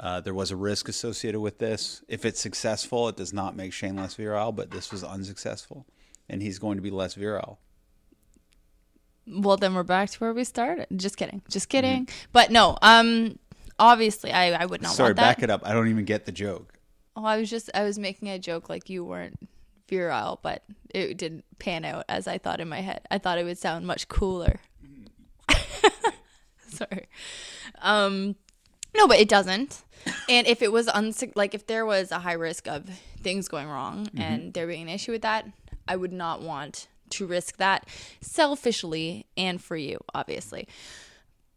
uh, 0.00 0.20
there 0.20 0.34
was 0.34 0.50
a 0.50 0.56
risk 0.56 0.88
associated 0.88 1.40
with 1.40 1.58
this. 1.58 2.02
If 2.08 2.24
it's 2.24 2.40
successful, 2.40 3.08
it 3.08 3.16
does 3.16 3.32
not 3.32 3.54
make 3.54 3.72
Shane 3.72 3.96
less 3.96 4.14
virile, 4.14 4.52
but 4.52 4.70
this 4.70 4.90
was 4.90 5.04
unsuccessful, 5.04 5.86
and 6.28 6.42
he's 6.42 6.58
going 6.58 6.76
to 6.76 6.82
be 6.82 6.90
less 6.90 7.14
virile. 7.14 7.60
Well, 9.26 9.56
then 9.56 9.74
we're 9.74 9.84
back 9.84 10.10
to 10.10 10.18
where 10.18 10.32
we 10.32 10.42
started. 10.42 10.86
Just 10.96 11.16
kidding. 11.16 11.42
Just 11.48 11.68
kidding. 11.68 12.08
But 12.32 12.50
no. 12.50 12.76
Um. 12.82 13.38
Obviously, 13.82 14.30
I 14.32 14.52
I 14.52 14.66
would 14.66 14.80
not 14.80 14.90
Mm-hmm. 14.90 14.96
Sorry, 14.96 15.08
want 15.08 15.16
that. 15.16 15.36
back 15.36 15.42
it 15.42 15.50
up. 15.50 15.62
I 15.64 15.72
don't 15.72 15.88
even 15.88 16.04
get 16.04 16.24
the 16.24 16.32
joke. 16.32 16.74
Oh, 17.16 17.24
I 17.24 17.36
was 17.38 17.50
just 17.50 17.68
I 17.74 17.82
was 17.82 17.98
making 17.98 18.28
a 18.28 18.38
joke 18.38 18.68
like 18.68 18.88
you 18.88 19.04
weren't 19.04 19.38
virile, 19.88 20.38
but 20.42 20.62
it 20.94 21.18
didn't 21.18 21.44
pan 21.58 21.84
out 21.84 22.04
as 22.08 22.26
I 22.28 22.38
thought 22.38 22.60
in 22.60 22.68
my 22.68 22.80
head. 22.80 23.02
I 23.10 23.18
thought 23.18 23.38
it 23.38 23.44
would 23.44 23.58
sound 23.58 23.86
much 23.86 24.08
cooler. 24.08 24.60
Sorry. 26.68 27.08
Um 27.80 28.36
no, 28.96 29.08
but 29.08 29.18
it 29.18 29.28
doesn't. 29.28 29.82
And 30.28 30.46
if 30.46 30.62
it 30.62 30.70
was 30.72 30.86
unsuc 30.88 31.32
like 31.34 31.54
if 31.54 31.66
there 31.66 31.84
was 31.86 32.12
a 32.12 32.18
high 32.20 32.32
risk 32.34 32.66
of 32.68 32.88
things 33.20 33.48
going 33.48 33.68
wrong 33.68 34.08
and 34.16 34.52
there 34.54 34.66
being 34.66 34.82
an 34.82 34.88
issue 34.88 35.12
with 35.12 35.22
that, 35.22 35.46
I 35.88 35.96
would 35.96 36.12
not 36.12 36.42
want 36.42 36.88
to 37.10 37.26
risk 37.26 37.56
that 37.58 37.86
selfishly 38.20 39.26
and 39.36 39.60
for 39.62 39.76
you, 39.76 39.98
obviously. 40.14 40.66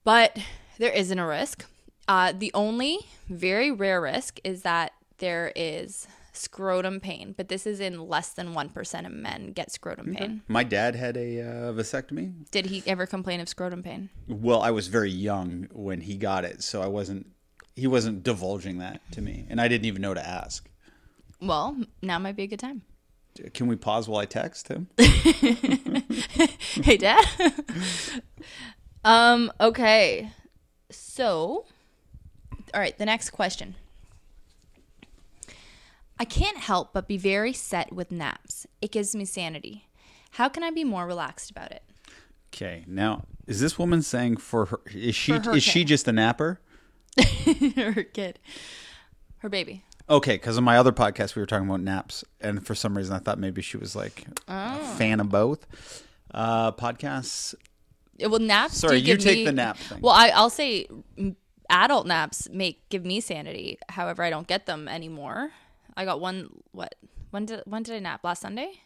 But 0.03 0.37
there 0.77 0.91
isn't 0.91 1.17
a 1.17 1.25
risk. 1.25 1.65
Uh, 2.07 2.33
the 2.37 2.51
only 2.53 2.99
very 3.29 3.71
rare 3.71 4.01
risk 4.01 4.39
is 4.43 4.61
that 4.61 4.93
there 5.17 5.51
is 5.55 6.07
scrotum 6.33 6.99
pain, 6.99 7.33
but 7.35 7.47
this 7.47 7.65
is 7.65 7.79
in 7.79 8.07
less 8.07 8.29
than 8.29 8.53
1% 8.53 9.05
of 9.05 9.11
men 9.11 9.51
get 9.53 9.71
scrotum 9.71 10.13
pain. 10.13 10.41
My 10.47 10.63
dad 10.63 10.95
had 10.95 11.17
a 11.17 11.41
uh, 11.41 11.73
vasectomy. 11.73 12.33
Did 12.51 12.67
he 12.67 12.83
ever 12.85 13.05
complain 13.05 13.39
of 13.39 13.49
scrotum 13.49 13.81
pain? 13.81 14.09
Well, 14.27 14.61
I 14.61 14.71
was 14.71 14.87
very 14.87 15.11
young 15.11 15.67
when 15.71 16.01
he 16.01 16.17
got 16.17 16.45
it, 16.45 16.61
so 16.63 16.81
I 16.81 16.87
wasn't. 16.87 17.27
He 17.75 17.87
wasn't 17.87 18.23
divulging 18.23 18.77
that 18.77 19.01
to 19.11 19.21
me, 19.21 19.45
and 19.49 19.59
I 19.59 19.67
didn't 19.67 19.85
even 19.85 20.01
know 20.01 20.13
to 20.13 20.25
ask. 20.25 20.69
Well, 21.41 21.77
now 22.01 22.19
might 22.19 22.37
be 22.37 22.43
a 22.43 22.47
good 22.47 22.59
time. 22.59 22.83
Can 23.53 23.67
we 23.67 23.75
pause 23.75 24.07
while 24.07 24.21
I 24.21 24.25
text 24.25 24.69
him? 24.69 24.87
hey, 24.97 26.95
Dad. 26.97 27.25
um. 29.03 29.51
Okay. 29.59 30.31
So, 30.89 31.65
all 32.75 32.81
right. 32.81 32.95
The 32.97 33.05
next 33.05 33.31
question. 33.31 33.75
I 36.19 36.25
can't 36.25 36.57
help 36.57 36.93
but 36.93 37.07
be 37.07 37.17
very 37.17 37.51
set 37.53 37.91
with 37.91 38.11
naps. 38.11 38.65
It 38.81 38.91
gives 38.91 39.15
me 39.15 39.25
sanity. 39.25 39.85
How 40.31 40.49
can 40.49 40.63
I 40.63 40.71
be 40.71 40.83
more 40.83 41.05
relaxed 41.07 41.51
about 41.51 41.71
it? 41.71 41.83
Okay, 42.53 42.83
now 42.87 43.25
is 43.47 43.59
this 43.59 43.77
woman 43.77 44.01
saying 44.01 44.37
for 44.37 44.65
her? 44.67 44.79
Is 44.93 45.15
she 45.15 45.33
her 45.33 45.55
is 45.55 45.63
she 45.63 45.83
just 45.83 46.07
a 46.07 46.11
napper? 46.13 46.59
Her 47.77 48.03
kid, 48.03 48.39
her 49.37 49.47
baby. 49.47 49.83
Okay, 50.09 50.33
because 50.35 50.57
on 50.57 50.65
my 50.65 50.77
other 50.77 50.91
podcast 50.91 51.33
we 51.35 51.41
were 51.41 51.45
talking 51.45 51.65
about 51.67 51.79
naps, 51.79 52.25
and 52.41 52.65
for 52.65 52.75
some 52.75 52.97
reason 52.97 53.15
I 53.15 53.19
thought 53.19 53.39
maybe 53.39 53.61
she 53.61 53.77
was 53.77 53.95
like 53.95 54.25
a 54.49 54.77
Oh. 54.81 54.95
fan 54.97 55.19
of 55.21 55.29
both 55.29 55.65
uh, 56.33 56.71
podcasts. 56.73 57.55
Well, 58.19 58.39
naps. 58.39 58.77
Sorry, 58.79 58.97
you 58.99 59.15
take 59.15 59.37
me- 59.39 59.45
the 59.45 59.51
nap 59.53 59.77
thing. 59.77 60.01
Well, 60.01 60.13
I, 60.13 60.29
I'll 60.29 60.49
say 60.49 60.87
adult 61.69 62.07
naps 62.07 62.49
make 62.49 62.87
give 62.89 63.05
me 63.05 63.19
sanity. 63.19 63.77
However, 63.89 64.23
I 64.23 64.29
don't 64.29 64.47
get 64.47 64.65
them 64.65 64.87
anymore. 64.87 65.51
I 65.95 66.05
got 66.05 66.19
one. 66.19 66.49
What? 66.71 66.95
When 67.31 67.45
did 67.45 67.61
when 67.65 67.83
did 67.83 67.95
I 67.95 67.99
nap? 67.99 68.23
Last 68.23 68.41
Sunday? 68.41 68.81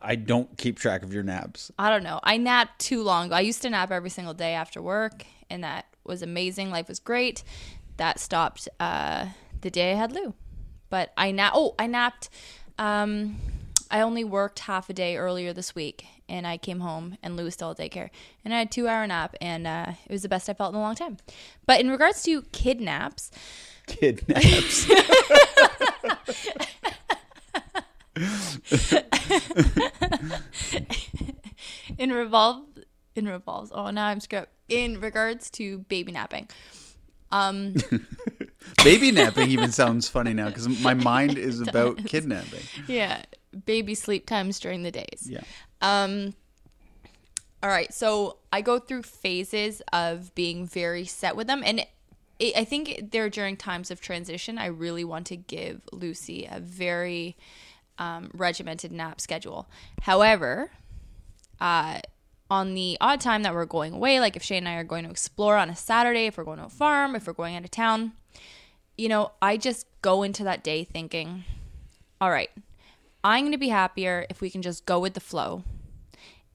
I 0.00 0.14
don't 0.14 0.58
keep 0.58 0.78
track 0.78 1.02
of 1.02 1.12
your 1.12 1.22
naps. 1.22 1.70
I 1.78 1.88
don't 1.88 2.02
know. 2.02 2.20
I 2.22 2.36
napped 2.36 2.80
too 2.80 3.02
long. 3.02 3.32
I 3.32 3.40
used 3.40 3.62
to 3.62 3.70
nap 3.70 3.90
every 3.90 4.10
single 4.10 4.34
day 4.34 4.52
after 4.52 4.82
work, 4.82 5.24
and 5.48 5.64
that 5.64 5.86
was 6.04 6.22
amazing. 6.22 6.70
Life 6.70 6.88
was 6.88 7.00
great. 7.00 7.42
That 7.96 8.20
stopped 8.20 8.68
uh, 8.78 9.28
the 9.62 9.70
day 9.70 9.92
I 9.92 9.94
had 9.94 10.12
Lou. 10.12 10.34
But 10.90 11.12
I 11.16 11.30
nap. 11.30 11.52
Oh, 11.54 11.74
I 11.78 11.86
napped 11.86 12.28
um, 12.78 13.36
I 13.90 14.00
only 14.00 14.24
worked 14.24 14.60
half 14.60 14.90
a 14.90 14.92
day 14.92 15.16
earlier 15.16 15.52
this 15.52 15.74
week, 15.74 16.06
and 16.28 16.46
I 16.46 16.56
came 16.58 16.80
home, 16.80 17.16
and 17.22 17.36
Lou 17.36 17.44
was 17.44 17.54
still 17.54 17.70
at 17.70 17.78
daycare, 17.78 18.10
and 18.44 18.52
I 18.54 18.58
had 18.58 18.70
two-hour 18.70 19.06
nap, 19.06 19.34
and 19.40 19.66
uh, 19.66 19.92
it 20.06 20.12
was 20.12 20.22
the 20.22 20.28
best 20.28 20.48
I 20.48 20.54
felt 20.54 20.74
in 20.74 20.78
a 20.78 20.82
long 20.82 20.94
time. 20.94 21.16
But 21.66 21.80
in 21.80 21.90
regards 21.90 22.22
to 22.24 22.42
kidnaps, 22.52 23.30
Kidnaps. 23.86 24.88
in 31.98 32.12
revolve, 32.12 32.64
in 33.14 33.28
revolves. 33.28 33.70
Oh, 33.74 33.90
now 33.90 34.06
I'm 34.08 34.20
screwed. 34.20 34.46
In 34.68 35.00
regards 35.00 35.50
to 35.52 35.78
baby 35.78 36.10
napping, 36.12 36.48
um, 37.30 37.74
Baby 38.84 39.12
napping 39.12 39.48
even 39.48 39.70
sounds 39.72 40.08
funny 40.08 40.32
now 40.32 40.48
because 40.48 40.68
my 40.82 40.94
mind 40.94 41.38
is 41.38 41.60
about 41.68 42.04
kidnapping. 42.04 42.60
yeah, 42.88 43.22
baby 43.64 43.94
sleep 43.94 44.26
times 44.26 44.58
during 44.58 44.82
the 44.82 44.90
days. 44.90 45.26
Yeah. 45.28 45.42
Um, 45.80 46.34
all 47.62 47.70
right, 47.70 47.92
so 47.92 48.38
I 48.52 48.60
go 48.60 48.78
through 48.78 49.02
phases 49.02 49.82
of 49.92 50.34
being 50.34 50.66
very 50.66 51.04
set 51.04 51.36
with 51.36 51.46
them, 51.46 51.62
and 51.64 51.86
it, 52.38 52.56
I 52.56 52.64
think 52.64 53.10
they're 53.10 53.30
during 53.30 53.56
times 53.56 53.90
of 53.90 54.00
transition. 54.00 54.58
I 54.58 54.66
really 54.66 55.04
want 55.04 55.26
to 55.28 55.36
give 55.36 55.80
Lucy 55.92 56.48
a 56.50 56.60
very 56.60 57.36
um, 57.98 58.30
regimented 58.34 58.92
nap 58.92 59.20
schedule. 59.20 59.68
However, 60.02 60.70
uh, 61.60 62.00
on 62.50 62.74
the 62.74 62.96
odd 63.00 63.20
time 63.20 63.42
that 63.42 63.54
we're 63.54 63.64
going 63.64 63.94
away, 63.94 64.20
like 64.20 64.36
if 64.36 64.42
Shane 64.42 64.58
and 64.58 64.68
I 64.68 64.74
are 64.74 64.84
going 64.84 65.04
to 65.04 65.10
explore 65.10 65.56
on 65.56 65.70
a 65.70 65.76
Saturday, 65.76 66.26
if 66.26 66.36
we're 66.38 66.44
going 66.44 66.58
to 66.58 66.66
a 66.66 66.70
farm, 66.70 67.16
if 67.16 67.26
we're 67.26 67.32
going 67.32 67.56
out 67.56 67.64
of 67.64 67.70
town, 67.70 68.12
you 68.96 69.08
know, 69.08 69.32
I 69.42 69.56
just 69.56 69.86
go 70.02 70.22
into 70.22 70.44
that 70.44 70.62
day 70.62 70.84
thinking, 70.84 71.44
all 72.20 72.30
right, 72.30 72.50
I'm 73.26 73.42
going 73.42 73.52
to 73.52 73.58
be 73.58 73.70
happier 73.70 74.24
if 74.30 74.40
we 74.40 74.50
can 74.50 74.62
just 74.62 74.86
go 74.86 75.00
with 75.00 75.14
the 75.14 75.20
flow. 75.20 75.64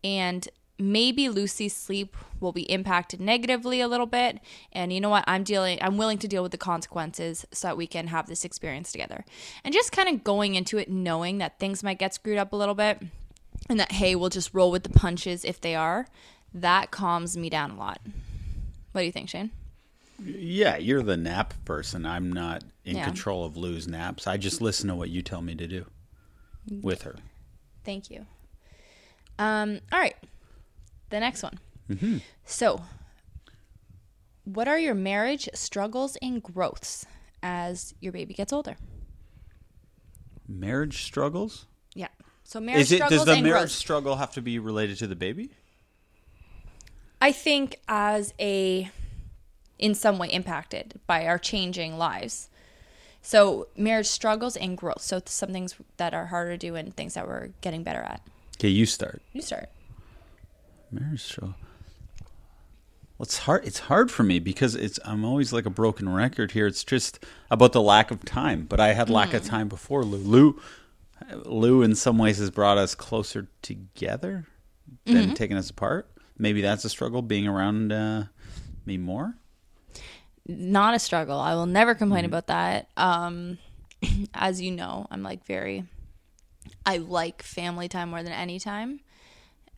And 0.05 0.47
maybe 0.79 1.27
Lucy's 1.27 1.75
sleep 1.75 2.15
will 2.39 2.53
be 2.53 2.61
impacted 2.61 3.19
negatively 3.19 3.81
a 3.81 3.89
little 3.89 4.05
bit. 4.05 4.39
And 4.71 4.93
you 4.93 5.01
know 5.01 5.09
what? 5.09 5.25
I'm 5.27 5.43
dealing, 5.43 5.79
I'm 5.81 5.97
willing 5.97 6.17
to 6.19 6.29
deal 6.29 6.41
with 6.41 6.53
the 6.53 6.57
consequences 6.57 7.45
so 7.51 7.67
that 7.67 7.75
we 7.75 7.87
can 7.87 8.07
have 8.07 8.27
this 8.27 8.45
experience 8.45 8.93
together. 8.93 9.25
And 9.65 9.73
just 9.73 9.91
kind 9.91 10.07
of 10.07 10.23
going 10.23 10.55
into 10.55 10.77
it 10.77 10.89
knowing 10.89 11.39
that 11.39 11.59
things 11.59 11.83
might 11.83 11.99
get 11.99 12.13
screwed 12.13 12.37
up 12.37 12.53
a 12.53 12.55
little 12.55 12.73
bit 12.73 13.01
and 13.67 13.77
that, 13.77 13.91
hey, 13.91 14.15
we'll 14.15 14.29
just 14.29 14.53
roll 14.53 14.71
with 14.71 14.83
the 14.83 14.97
punches 14.97 15.43
if 15.43 15.59
they 15.59 15.75
are, 15.75 16.07
that 16.53 16.89
calms 16.89 17.35
me 17.35 17.49
down 17.49 17.71
a 17.71 17.77
lot. 17.77 17.99
What 18.93 19.01
do 19.01 19.05
you 19.05 19.11
think, 19.11 19.27
Shane? 19.27 19.51
Yeah, 20.23 20.77
you're 20.77 21.03
the 21.03 21.17
nap 21.17 21.53
person. 21.65 22.05
I'm 22.05 22.31
not 22.31 22.63
in 22.85 22.95
Yeah. 22.95 23.03
control 23.03 23.43
of 23.43 23.57
Lou's 23.57 23.89
naps. 23.89 24.25
I 24.25 24.37
just 24.37 24.61
listen 24.61 24.87
to 24.87 24.95
what 24.95 25.09
you 25.09 25.21
tell 25.21 25.41
me 25.41 25.53
to 25.55 25.67
do 25.67 25.85
with 26.81 27.01
her. 27.03 27.15
Thank 27.83 28.09
you. 28.09 28.25
Um, 29.37 29.79
all 29.91 29.99
right. 29.99 30.15
The 31.09 31.19
next 31.19 31.43
one. 31.43 31.59
So, 32.45 32.81
what 34.45 34.67
are 34.67 34.79
your 34.79 34.93
marriage 34.95 35.49
struggles 35.53 36.15
and 36.21 36.41
growths 36.41 37.05
as 37.43 37.93
your 37.99 38.13
baby 38.13 38.33
gets 38.33 38.53
older? 38.53 38.77
Marriage 40.47 41.03
struggles? 41.03 41.65
Yeah. 41.95 42.07
So 42.43 42.59
marriage 42.59 42.81
Is 42.83 42.91
it 42.93 42.95
struggles 42.97 43.19
does 43.21 43.25
the 43.25 43.33
and 43.33 43.43
marriage 43.43 43.59
growths. 43.59 43.73
struggle 43.75 44.15
have 44.17 44.31
to 44.33 44.41
be 44.41 44.57
related 44.59 44.97
to 44.99 45.07
the 45.07 45.15
baby? 45.15 45.51
I 47.21 47.31
think 47.31 47.79
as 47.87 48.33
a 48.39 48.89
in 49.77 49.95
some 49.95 50.17
way 50.17 50.27
impacted 50.29 50.99
by 51.07 51.25
our 51.25 51.37
changing 51.37 51.97
lives. 51.97 52.49
So 53.21 53.67
marriage 53.77 54.07
struggles 54.07 54.55
and 54.57 54.77
growth. 54.77 55.01
So 55.01 55.21
some 55.25 55.51
things 55.53 55.75
that 55.97 56.13
are 56.13 56.27
harder 56.27 56.51
to 56.51 56.57
do 56.57 56.75
and 56.75 56.95
things 56.95 57.13
that 57.13 57.27
we're 57.27 57.49
getting 57.61 57.83
better 57.83 58.01
at. 58.01 58.21
Okay, 58.57 58.69
you 58.69 58.85
start. 58.85 59.21
You 59.33 59.41
start. 59.41 59.69
Marriage 60.91 61.23
struggle. 61.23 61.55
Well, 63.17 63.25
it's 63.25 63.39
hard. 63.39 63.65
It's 63.65 63.79
hard 63.79 64.09
for 64.11 64.23
me 64.23 64.39
because 64.39 64.75
it's. 64.75 64.99
I'm 65.05 65.23
always 65.23 65.53
like 65.53 65.65
a 65.65 65.69
broken 65.69 66.09
record 66.09 66.51
here. 66.51 66.65
It's 66.67 66.83
just 66.83 67.23
about 67.51 67.71
the 67.71 67.81
lack 67.81 68.09
of 68.11 68.25
time. 68.25 68.65
But 68.67 68.79
I 68.79 68.93
had 68.93 69.09
lack 69.09 69.29
Mm. 69.29 69.33
of 69.35 69.45
time 69.45 69.67
before 69.67 70.03
Lou. 70.03 70.17
Lou, 70.17 70.59
Lou, 71.45 71.81
in 71.83 71.93
some 71.95 72.17
ways, 72.17 72.39
has 72.39 72.49
brought 72.49 72.77
us 72.79 72.95
closer 72.95 73.47
together 73.61 74.47
than 75.05 75.15
Mm-hmm. 75.25 75.33
taking 75.33 75.57
us 75.57 75.69
apart. 75.69 76.09
Maybe 76.37 76.61
that's 76.61 76.83
a 76.83 76.89
struggle. 76.89 77.21
Being 77.21 77.47
around 77.47 77.91
uh, 77.91 78.23
me 78.87 78.97
more. 78.97 79.35
Not 80.47 80.93
a 80.95 80.99
struggle. 80.99 81.39
I 81.39 81.53
will 81.55 81.65
never 81.65 81.95
complain 81.95 82.25
about 82.25 82.47
that. 82.47 82.89
Um, 82.97 83.57
as 84.33 84.61
you 84.61 84.71
know, 84.71 85.07
I'm 85.11 85.23
like 85.23 85.45
very, 85.45 85.85
I 86.85 86.97
like 86.97 87.43
family 87.43 87.87
time 87.87 88.09
more 88.09 88.23
than 88.23 88.33
any 88.33 88.59
time. 88.59 89.01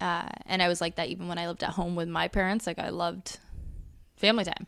Uh, 0.02 0.28
and 0.46 0.62
I 0.62 0.68
was 0.68 0.82
like 0.82 0.96
that 0.96 1.10
even 1.10 1.28
when 1.28 1.38
I 1.38 1.48
lived 1.48 1.64
at 1.64 1.72
home 1.72 1.96
with 1.96 2.10
my 2.10 2.28
parents. 2.28 2.66
Like 2.68 2.80
I 2.80 2.90
loved 2.90 3.40
family 4.18 4.44
time. 4.46 4.68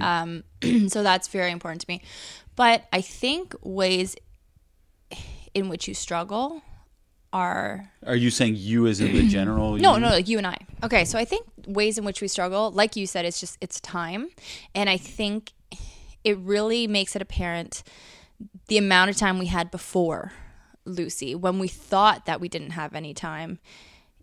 Um, 0.00 0.42
so 0.88 1.02
that's 1.04 1.28
very 1.28 1.52
important 1.52 1.80
to 1.82 1.86
me. 1.88 2.02
But 2.56 2.84
I 2.92 3.00
think 3.00 3.54
ways 3.62 4.16
in 5.54 5.68
which 5.68 5.86
you 5.88 5.94
struggle 5.94 6.62
are 7.32 7.92
Are 8.06 8.16
you 8.16 8.30
saying 8.30 8.56
you 8.56 8.86
as 8.86 9.00
in 9.00 9.12
the 9.12 9.28
general? 9.28 9.76
no, 9.76 9.94
you? 9.94 10.00
no, 10.00 10.08
like 10.08 10.28
you 10.28 10.38
and 10.38 10.46
I. 10.46 10.56
Okay, 10.82 11.04
so 11.04 11.18
I 11.18 11.24
think 11.24 11.46
ways 11.68 11.98
in 11.98 12.04
which 12.04 12.20
we 12.20 12.28
struggle, 12.28 12.70
like 12.70 12.96
you 12.96 13.06
said, 13.06 13.24
it's 13.24 13.38
just 13.38 13.58
it's 13.60 13.80
time, 13.80 14.30
and 14.74 14.88
I 14.90 14.96
think 14.96 15.52
it 16.24 16.36
really 16.38 16.86
makes 16.86 17.14
it 17.14 17.22
apparent 17.22 17.82
the 18.66 18.78
amount 18.78 19.10
of 19.10 19.16
time 19.16 19.38
we 19.38 19.46
had 19.46 19.70
before 19.70 20.32
Lucy 20.84 21.34
when 21.34 21.58
we 21.58 21.68
thought 21.68 22.26
that 22.26 22.40
we 22.40 22.48
didn't 22.48 22.70
have 22.70 22.94
any 22.94 23.14
time. 23.14 23.58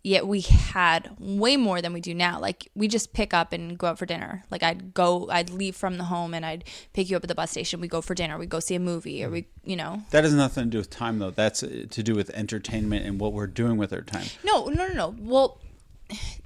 Yet 0.04 0.28
we 0.28 0.42
had 0.42 1.16
way 1.18 1.58
more 1.58 1.82
than 1.82 1.92
we 1.92 2.00
do 2.00 2.14
now. 2.14 2.40
Like 2.40 2.70
we 2.76 2.88
just 2.88 3.12
pick 3.12 3.34
up 3.34 3.52
and 3.54 3.76
go 3.76 3.88
out 3.88 3.98
for 3.98 4.06
dinner. 4.06 4.44
Like 4.52 4.62
I'd 4.62 4.94
go, 4.94 5.28
I'd 5.32 5.50
leave 5.50 5.76
from 5.76 5.98
the 5.98 6.04
home 6.04 6.36
and 6.36 6.46
I'd 6.46 6.64
pick 6.94 7.10
you 7.10 7.18
up 7.18 7.24
at 7.24 7.28
the 7.28 7.34
bus 7.34 7.50
station. 7.50 7.82
We 7.82 7.88
go 7.88 8.02
for 8.02 8.14
dinner. 8.14 8.38
We 8.38 8.46
go 8.46 8.60
see 8.60 8.76
a 8.76 8.80
movie, 8.80 9.24
or 9.24 9.32
we, 9.32 9.48
you 9.64 9.76
know, 9.76 10.04
That 10.12 10.24
has 10.24 10.36
nothing 10.36 10.66
to 10.66 10.70
do 10.70 10.78
with 10.78 10.92
time, 10.92 11.18
though. 11.18 11.32
That's 11.32 11.64
uh, 11.64 11.86
to 11.90 12.04
do 12.04 12.14
with 12.14 12.30
entertainment 12.36 13.04
and 13.04 13.20
what 13.20 13.34
we're 13.34 13.48
doing 13.48 13.78
with 13.78 13.92
our 13.92 14.02
time. 14.02 14.28
No, 14.44 14.66
no, 14.66 14.88
no, 14.88 14.94
no. 14.94 15.16
Well, 15.18 15.60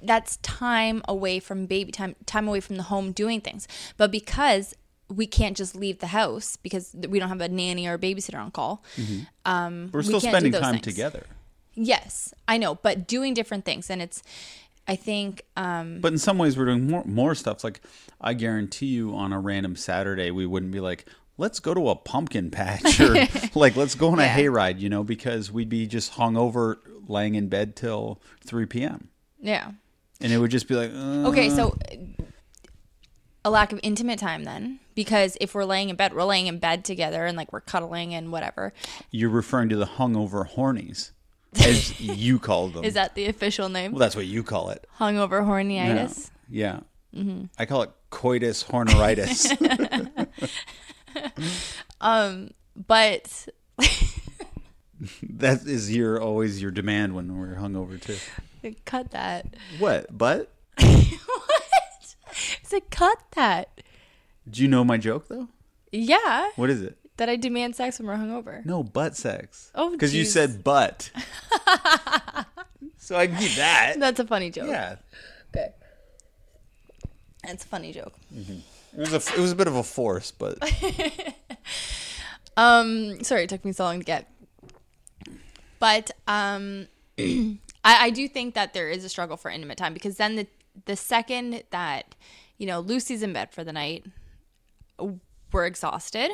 that's 0.02 0.36
time 0.38 1.02
away 1.08 1.40
from 1.40 1.66
baby 1.66 1.92
time, 1.92 2.16
time 2.26 2.48
away 2.48 2.60
from 2.60 2.76
the 2.76 2.84
home 2.84 3.12
doing 3.12 3.40
things. 3.40 3.68
But 3.96 4.10
because 4.10 4.74
we 5.08 5.26
can't 5.26 5.56
just 5.56 5.74
leave 5.74 5.98
the 5.98 6.06
house 6.08 6.56
because 6.56 6.94
we 7.08 7.18
don't 7.18 7.28
have 7.28 7.40
a 7.40 7.48
nanny 7.48 7.86
or 7.88 7.94
a 7.94 7.98
babysitter 7.98 8.38
on 8.40 8.50
call. 8.52 8.84
Um, 9.44 9.90
We're 9.92 10.00
we 10.00 10.04
still 10.04 10.20
can't 10.20 10.32
spending 10.32 10.52
time 10.52 10.74
things. 10.74 10.84
together. 10.84 11.26
Yes, 11.74 12.32
I 12.46 12.58
know, 12.58 12.76
but 12.76 13.06
doing 13.06 13.34
different 13.34 13.64
things, 13.64 13.90
and 13.90 14.00
it's. 14.02 14.22
I 14.88 14.96
think 14.96 15.44
um, 15.56 16.00
But 16.00 16.12
in 16.12 16.18
some 16.18 16.36
ways, 16.38 16.56
we're 16.56 16.64
doing 16.64 16.88
more 16.88 17.04
more 17.04 17.34
stuff. 17.34 17.62
Like 17.62 17.80
I 18.20 18.34
guarantee 18.34 18.86
you, 18.86 19.14
on 19.14 19.32
a 19.32 19.38
random 19.38 19.76
Saturday, 19.76 20.30
we 20.32 20.46
wouldn't 20.46 20.72
be 20.72 20.80
like, 20.80 21.04
"Let's 21.38 21.60
go 21.60 21.74
to 21.74 21.90
a 21.90 21.94
pumpkin 21.96 22.50
patch," 22.50 22.98
or 23.00 23.14
like, 23.54 23.76
"Let's 23.76 23.94
go 23.94 24.08
on 24.10 24.18
a 24.18 24.22
Yeah. 24.24 24.36
hayride," 24.36 24.80
you 24.80 24.88
know, 24.88 25.04
because 25.04 25.52
we'd 25.52 25.68
be 25.68 25.86
just 25.86 26.12
hung 26.14 26.36
over, 26.36 26.80
laying 27.06 27.34
in 27.36 27.48
bed 27.48 27.76
till 27.76 28.20
three 28.44 28.66
p.m. 28.66 29.10
yeah. 29.40 29.72
and 30.20 30.32
it 30.32 30.38
would 30.38 30.50
just 30.50 30.68
be 30.68 30.74
like, 30.74 30.90
uh, 30.94 31.28
Okay, 31.28 31.50
so 31.50 31.76
a 33.44 33.50
lack 33.50 33.72
of 33.72 33.80
intimate 33.82 34.18
time 34.18 34.44
then, 34.44 34.80
because 34.94 35.36
if 35.40 35.54
we're 35.54 35.64
laying 35.64 35.88
in 35.88 35.96
bed, 35.96 36.12
we're 36.14 36.24
laying 36.24 36.46
in 36.46 36.58
bed 36.58 36.84
together 36.84 37.24
and 37.26 37.36
like 37.36 37.52
we're 37.52 37.60
cuddling 37.60 38.14
and 38.14 38.30
whatever. 38.32 38.72
You're 39.10 39.30
referring 39.30 39.68
to 39.70 39.76
the 39.76 39.86
hungover 39.86 40.48
hornies, 40.48 41.10
as 41.58 41.98
you 42.00 42.38
call 42.38 42.68
them. 42.68 42.84
Is 42.84 42.94
that 42.94 43.14
the 43.14 43.26
official 43.26 43.68
name? 43.68 43.92
well, 43.92 44.00
that's 44.00 44.16
what 44.16 44.26
you 44.26 44.42
call 44.42 44.70
it. 44.70 44.86
Hungover 44.98 45.42
hornyitis. 45.42 46.30
Yeah. 46.48 46.80
Mm-hmm. 47.14 47.46
I 47.58 47.66
call 47.66 47.82
it 47.82 47.90
coitus 48.10 48.62
horneritis. 48.64 49.56
Um, 52.00 52.50
but 52.76 53.48
that 55.22 55.62
is 55.66 55.94
your 55.94 56.20
always 56.20 56.62
your 56.62 56.70
demand 56.70 57.14
when 57.14 57.36
we're 57.36 57.56
hungover 57.56 58.00
too. 58.00 58.16
cut 58.84 59.10
that. 59.12 59.46
What? 59.78 60.06
But 60.16 60.50
what? 60.78 60.88
I 62.28 62.34
said 62.62 62.90
cut 62.90 63.18
that. 63.32 63.80
do 64.48 64.62
you 64.62 64.68
know 64.68 64.84
my 64.84 64.96
joke 64.96 65.28
though? 65.28 65.48
Yeah, 65.92 66.50
What 66.56 66.70
is 66.70 66.82
it? 66.82 66.96
that 67.16 67.28
I 67.28 67.36
demand 67.36 67.76
sex 67.76 67.98
when 67.98 68.06
we're 68.08 68.16
hungover. 68.16 68.64
No, 68.64 68.82
butt 68.82 69.14
sex. 69.16 69.70
Oh, 69.74 69.90
because 69.90 70.14
you 70.14 70.24
said 70.24 70.64
butt. 70.64 71.10
so 72.96 73.14
I 73.16 73.26
give 73.26 73.42
you 73.42 73.48
that. 73.56 73.96
That's 73.98 74.20
a 74.20 74.26
funny 74.26 74.50
joke. 74.50 74.68
Yeah, 74.68 74.96
Okay. 75.54 75.68
That's 77.44 77.64
a 77.64 77.68
funny 77.68 77.92
joke. 77.92 78.14
it 78.34 78.62
was 78.96 79.12
a 79.12 79.16
it 79.16 79.38
was 79.38 79.52
a 79.52 79.56
bit 79.56 79.66
of 79.66 79.76
a 79.76 79.82
force, 79.82 80.30
but 80.30 80.58
Um, 82.56 83.22
sorry, 83.24 83.44
it 83.44 83.48
took 83.48 83.64
me 83.64 83.72
so 83.72 83.84
long 83.84 83.98
to 84.00 84.04
get. 84.04 84.30
But 85.78 86.10
um, 86.28 86.88
I, 87.84 88.06
I 88.06 88.10
do 88.10 88.28
think 88.28 88.54
that 88.54 88.74
there 88.74 88.90
is 88.90 89.04
a 89.04 89.08
struggle 89.08 89.36
for 89.36 89.50
intimate 89.50 89.78
time 89.78 89.94
because 89.94 90.16
then 90.16 90.36
the 90.36 90.46
the 90.86 90.96
second 90.96 91.64
that 91.70 92.14
you 92.58 92.66
know 92.66 92.80
Lucy's 92.80 93.22
in 93.22 93.32
bed 93.32 93.52
for 93.52 93.64
the 93.64 93.72
night, 93.72 94.04
we're 95.52 95.66
exhausted 95.66 96.30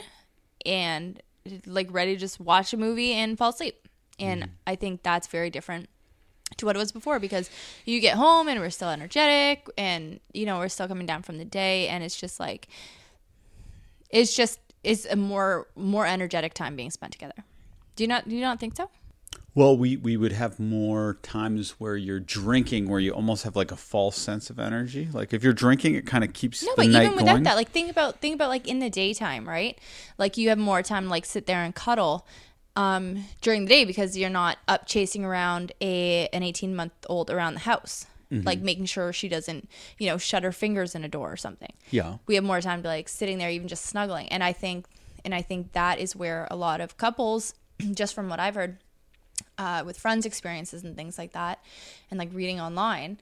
and 0.64 1.22
like 1.64 1.88
ready 1.90 2.14
to 2.14 2.20
just 2.20 2.40
watch 2.40 2.72
a 2.72 2.76
movie 2.76 3.12
and 3.12 3.38
fall 3.38 3.50
asleep. 3.50 3.88
And 4.18 4.42
mm-hmm. 4.42 4.52
I 4.66 4.76
think 4.76 5.02
that's 5.02 5.26
very 5.28 5.50
different 5.50 5.88
to 6.56 6.66
what 6.66 6.76
it 6.76 6.78
was 6.78 6.92
before 6.92 7.18
because 7.18 7.50
you 7.84 8.00
get 8.00 8.16
home 8.16 8.48
and 8.48 8.60
we're 8.60 8.70
still 8.70 8.88
energetic 8.88 9.66
and 9.76 10.20
you 10.32 10.46
know 10.46 10.58
we're 10.58 10.68
still 10.68 10.88
coming 10.88 11.06
down 11.06 11.22
from 11.22 11.38
the 11.38 11.44
day 11.44 11.88
and 11.88 12.04
it's 12.04 12.18
just 12.18 12.38
like 12.38 12.68
it's 14.10 14.34
just 14.34 14.60
it's 14.84 15.04
a 15.06 15.16
more 15.16 15.66
more 15.74 16.06
energetic 16.06 16.54
time 16.54 16.76
being 16.76 16.90
spent 16.90 17.12
together. 17.12 17.44
Do 17.96 18.04
you 18.04 18.08
not 18.08 18.28
do 18.28 18.34
you 18.34 18.42
not 18.42 18.60
think 18.60 18.76
so 18.76 18.90
Well, 19.56 19.76
we, 19.76 19.96
we 19.96 20.18
would 20.18 20.32
have 20.32 20.60
more 20.60 21.16
times 21.22 21.70
where 21.80 21.96
you're 21.96 22.20
drinking, 22.20 22.90
where 22.90 23.00
you 23.00 23.12
almost 23.12 23.42
have 23.44 23.56
like 23.56 23.72
a 23.72 23.76
false 23.76 24.16
sense 24.18 24.50
of 24.50 24.58
energy. 24.58 25.08
Like 25.10 25.32
if 25.32 25.42
you're 25.42 25.54
drinking, 25.54 25.94
it 25.94 26.04
kind 26.06 26.22
of 26.22 26.34
keeps 26.34 26.62
going. 26.62 26.74
no 26.76 26.82
the 26.84 26.88
but 26.88 26.92
night 26.92 27.04
even 27.06 27.16
without 27.16 27.32
going. 27.32 27.42
that 27.44 27.56
like 27.56 27.70
think 27.70 27.90
about 27.90 28.20
think 28.20 28.34
about 28.34 28.50
like 28.50 28.68
in 28.68 28.80
the 28.80 28.90
daytime 28.90 29.48
right 29.48 29.78
like 30.18 30.36
you 30.36 30.50
have 30.50 30.58
more 30.58 30.82
time 30.82 31.04
to 31.04 31.08
like 31.10 31.24
sit 31.24 31.46
there 31.46 31.64
and 31.64 31.74
cuddle 31.74 32.26
um 32.76 33.24
during 33.40 33.64
the 33.64 33.68
day 33.70 33.84
because 33.86 34.14
you're 34.18 34.28
not 34.28 34.58
up 34.68 34.86
chasing 34.86 35.24
around 35.24 35.72
a 35.80 36.28
an 36.34 36.42
18 36.42 36.76
month 36.76 36.92
old 37.08 37.30
around 37.30 37.54
the 37.54 37.60
house 37.60 38.06
Mm-hmm. 38.30 38.44
like 38.44 38.58
making 38.58 38.86
sure 38.86 39.12
she 39.12 39.28
doesn't 39.28 39.70
you 39.98 40.08
know 40.08 40.18
shut 40.18 40.42
her 40.42 40.50
fingers 40.50 40.96
in 40.96 41.04
a 41.04 41.08
door 41.08 41.30
or 41.32 41.36
something 41.36 41.72
yeah. 41.92 42.16
we 42.26 42.34
have 42.34 42.42
more 42.42 42.60
time 42.60 42.82
to 42.82 42.88
like 42.88 43.08
sitting 43.08 43.38
there 43.38 43.50
even 43.50 43.68
just 43.68 43.86
snuggling 43.86 44.26
and 44.30 44.42
i 44.42 44.52
think 44.52 44.86
and 45.24 45.32
i 45.32 45.40
think 45.42 45.72
that 45.74 46.00
is 46.00 46.16
where 46.16 46.48
a 46.50 46.56
lot 46.56 46.80
of 46.80 46.96
couples 46.96 47.54
just 47.94 48.16
from 48.16 48.28
what 48.28 48.40
i've 48.40 48.56
heard 48.56 48.78
uh, 49.58 49.82
with 49.86 49.98
friends 49.98 50.26
experiences 50.26 50.84
and 50.84 50.96
things 50.96 51.18
like 51.18 51.32
that 51.32 51.62
and 52.10 52.18
like 52.18 52.30
reading 52.32 52.60
online. 52.60 53.18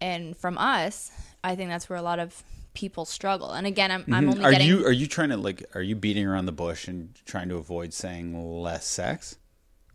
And 0.00 0.36
from 0.36 0.56
us 0.58 1.10
i 1.44 1.54
think 1.54 1.70
that's 1.70 1.88
where 1.88 1.98
a 1.98 2.02
lot 2.02 2.18
of 2.18 2.42
people 2.74 3.04
struggle. 3.04 3.50
And 3.50 3.66
again 3.66 3.90
i'm, 3.90 4.04
I'm 4.12 4.28
only 4.28 4.36
Mm-hmm. 4.36 4.44
Are 4.44 4.50
getting 4.52 4.68
you 4.68 4.86
are 4.86 4.92
you 4.92 5.06
trying 5.06 5.30
to 5.30 5.36
like 5.36 5.64
are 5.74 5.82
you 5.82 5.96
beating 5.96 6.26
around 6.26 6.46
the 6.46 6.52
bush 6.52 6.86
and 6.86 7.14
trying 7.26 7.48
to 7.48 7.56
avoid 7.56 7.92
saying 7.92 8.60
less 8.62 8.86
sex? 8.86 9.36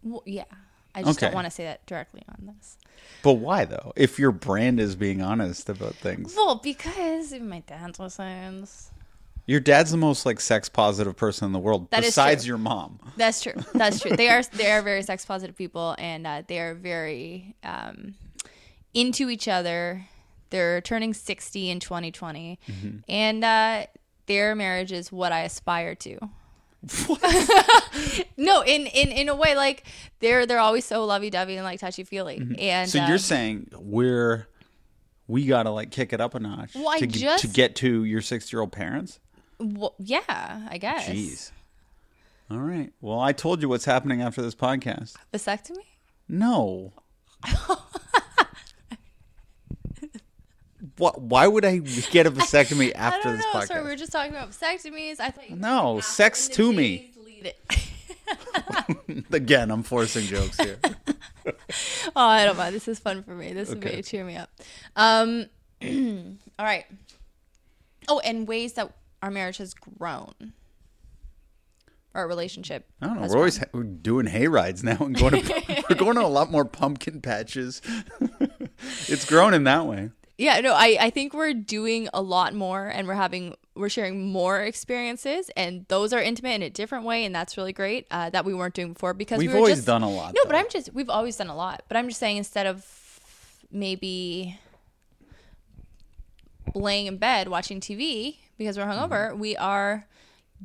well, 0.03 0.23
yeah. 0.25 0.43
I 0.95 1.01
just 1.01 1.19
don't 1.19 1.33
want 1.33 1.45
to 1.45 1.51
say 1.51 1.63
that 1.63 1.83
directly 1.87 2.21
on 2.29 2.53
this. 2.55 2.77
But 3.23 3.33
why 3.35 3.65
though? 3.65 3.93
If 3.95 4.19
your 4.19 4.31
brand 4.31 4.79
is 4.79 4.95
being 4.95 5.21
honest 5.21 5.69
about 5.69 5.95
things, 5.95 6.35
well 6.35 6.55
because 6.55 7.33
my 7.39 7.59
dad 7.61 7.97
listens 7.99 8.91
your 9.45 9.59
dad's 9.59 9.91
the 9.91 9.97
most 9.97 10.25
like 10.25 10.39
sex 10.39 10.69
positive 10.69 11.15
person 11.17 11.45
in 11.47 11.51
the 11.51 11.59
world, 11.59 11.89
That 11.91 12.01
besides 12.01 12.47
your 12.47 12.57
mom. 12.57 12.99
That's 13.17 13.41
true. 13.41 13.53
That's 13.73 13.99
true. 13.99 14.15
They 14.15 14.29
are 14.29 14.43
they 14.53 14.71
are 14.71 14.81
very 14.81 15.03
sex 15.03 15.25
positive 15.25 15.55
people, 15.57 15.95
and 15.97 16.25
uh, 16.27 16.43
they 16.47 16.59
are 16.59 16.73
very 16.75 17.55
um, 17.63 18.15
into 18.93 19.29
each 19.29 19.47
other. 19.47 20.05
They're 20.49 20.81
turning 20.81 21.13
sixty 21.13 21.69
in 21.69 21.79
2020, 21.79 22.59
Mm-hmm. 22.69 22.97
and 23.09 23.43
uh, 23.43 23.85
their 24.27 24.55
marriage 24.55 24.91
is 24.91 25.11
what 25.11 25.31
I 25.31 25.41
aspire 25.41 25.95
to. 25.95 26.17
no, 28.37 28.61
in, 28.61 28.87
in 28.87 29.09
in 29.09 29.29
a 29.29 29.35
way, 29.35 29.55
like 29.55 29.85
they're 30.19 30.45
they're 30.45 30.59
always 30.59 30.85
so 30.85 31.05
lovey 31.05 31.29
dovey 31.29 31.55
and 31.55 31.63
like 31.63 31.79
touchy 31.79 32.03
feely. 32.03 32.37
And 32.37 32.55
Mm-hmm. 32.57 32.85
So 32.89 33.01
uh, 33.01 33.07
you're 33.07 33.17
saying 33.17 33.69
we're 33.77 34.47
we 35.27 35.45
gotta 35.45 35.69
like 35.69 35.91
kick 35.91 36.13
it 36.13 36.19
up 36.21 36.35
a 36.35 36.39
notch 36.39 36.71
Well, 36.75 36.97
to, 36.99 37.07
g- 37.07 37.27
to 37.39 37.47
get 37.47 37.75
to 37.77 38.03
your 38.03 38.21
sixty 38.21 38.55
year 38.55 38.61
old 38.61 38.71
parents. 38.71 39.19
Well, 39.59 39.95
yeah, 39.99 40.67
I 40.69 40.77
guess 40.77 41.07
Jeez. 41.09 41.51
All 42.51 42.59
right. 42.59 42.91
Well, 43.01 43.19
I 43.19 43.31
told 43.33 43.61
you 43.61 43.69
what's 43.69 43.85
happening 43.85 44.21
after 44.21 44.41
this 44.41 44.55
podcast. 44.55 45.15
vasectomy. 45.33 45.85
No. 46.27 46.93
what? 50.97 51.21
Why 51.21 51.47
would 51.47 51.65
I 51.65 51.77
get 51.77 52.27
a 52.27 52.31
vasectomy 52.31 52.91
after 52.93 53.19
I 53.19 53.23
don't 53.23 53.37
this 53.37 53.45
know. 53.53 53.59
podcast? 53.59 53.67
Sorry, 53.67 53.83
we 53.83 53.89
were 53.89 53.95
just 53.95 54.11
talking 54.11 54.31
about 54.31 54.51
vasectomies. 54.51 55.19
I 55.19 55.31
thought 55.31 55.49
No, 55.51 55.99
sex 55.99 56.47
to 56.49 56.71
me. 56.73 56.97
days 56.97 57.17
lead 57.25 57.45
it. 57.47 59.25
Again, 59.33 59.71
I'm 59.71 59.83
forcing 59.83 60.25
jokes 60.25 60.57
here. 60.59 60.77
Oh, 62.15 62.25
I 62.27 62.45
don't 62.45 62.55
mind. 62.55 62.73
This 62.73 62.87
is 62.87 62.99
fun 62.99 63.23
for 63.23 63.35
me. 63.35 63.51
This 63.51 63.67
is 63.67 63.75
Okay. 63.75 63.95
way 63.95 64.01
cheer 64.01 64.23
me 64.23 64.37
up. 64.37 64.49
Um, 64.95 65.47
all 65.83 66.65
right. 66.65 66.85
Oh, 68.07 68.19
and 68.19 68.47
ways 68.47 68.73
that 68.73 68.93
our 69.23 69.31
marriage 69.31 69.57
has 69.57 69.73
grown, 69.73 70.51
our 72.13 72.27
relationship. 72.27 72.85
I 73.01 73.07
don't 73.07 73.21
know. 73.21 73.27
We're 73.29 73.37
always 73.37 73.57
ha- 73.57 73.69
we're 73.71 73.83
doing 73.83 74.25
hay 74.25 74.49
rides 74.49 74.83
now 74.83 74.97
and 74.99 75.17
going 75.17 75.41
to 75.41 75.83
we're 75.89 75.95
going 75.95 76.15
to 76.15 76.25
a 76.25 76.27
lot 76.27 76.51
more 76.51 76.65
pumpkin 76.65 77.21
patches. 77.21 77.81
it's 79.07 79.23
grown 79.25 79.53
in 79.53 79.63
that 79.63 79.85
way. 79.85 80.09
Yeah, 80.37 80.59
no, 80.59 80.73
I 80.73 80.97
I 80.99 81.09
think 81.09 81.33
we're 81.33 81.53
doing 81.53 82.09
a 82.13 82.21
lot 82.21 82.53
more, 82.53 82.85
and 82.87 83.07
we're 83.07 83.13
having 83.13 83.55
we're 83.75 83.87
sharing 83.87 84.29
more 84.29 84.59
experiences, 84.59 85.49
and 85.55 85.85
those 85.87 86.11
are 86.11 86.21
intimate 86.21 86.55
in 86.55 86.63
a 86.63 86.69
different 86.69 87.05
way, 87.05 87.23
and 87.23 87.33
that's 87.33 87.55
really 87.55 87.71
great 87.71 88.07
uh, 88.11 88.29
that 88.31 88.43
we 88.43 88.53
weren't 88.53 88.73
doing 88.73 88.91
before 88.91 89.13
because 89.13 89.37
We've 89.37 89.47
we 89.47 89.53
were 89.53 89.59
always 89.59 89.75
just, 89.75 89.87
done 89.87 90.03
a 90.03 90.09
lot. 90.09 90.33
No, 90.35 90.41
but. 90.45 90.55
I'm 90.55 90.67
just 90.69 90.93
we've 90.93 91.09
always 91.09 91.37
done 91.37 91.47
a 91.47 91.55
lot. 91.55 91.83
But 91.87 91.95
I'm 91.95 92.09
just 92.09 92.19
saying 92.19 92.35
instead 92.35 92.65
of 92.65 92.85
maybe 93.71 94.59
laying 96.75 97.05
in 97.05 97.17
bed 97.17 97.47
watching 97.47 97.79
TV 97.79 98.39
because 98.63 98.77
we're 98.77 98.85
hungover, 98.85 99.29
Mm-hmm. 99.31 99.39
we 99.39 99.57
are 99.57 100.07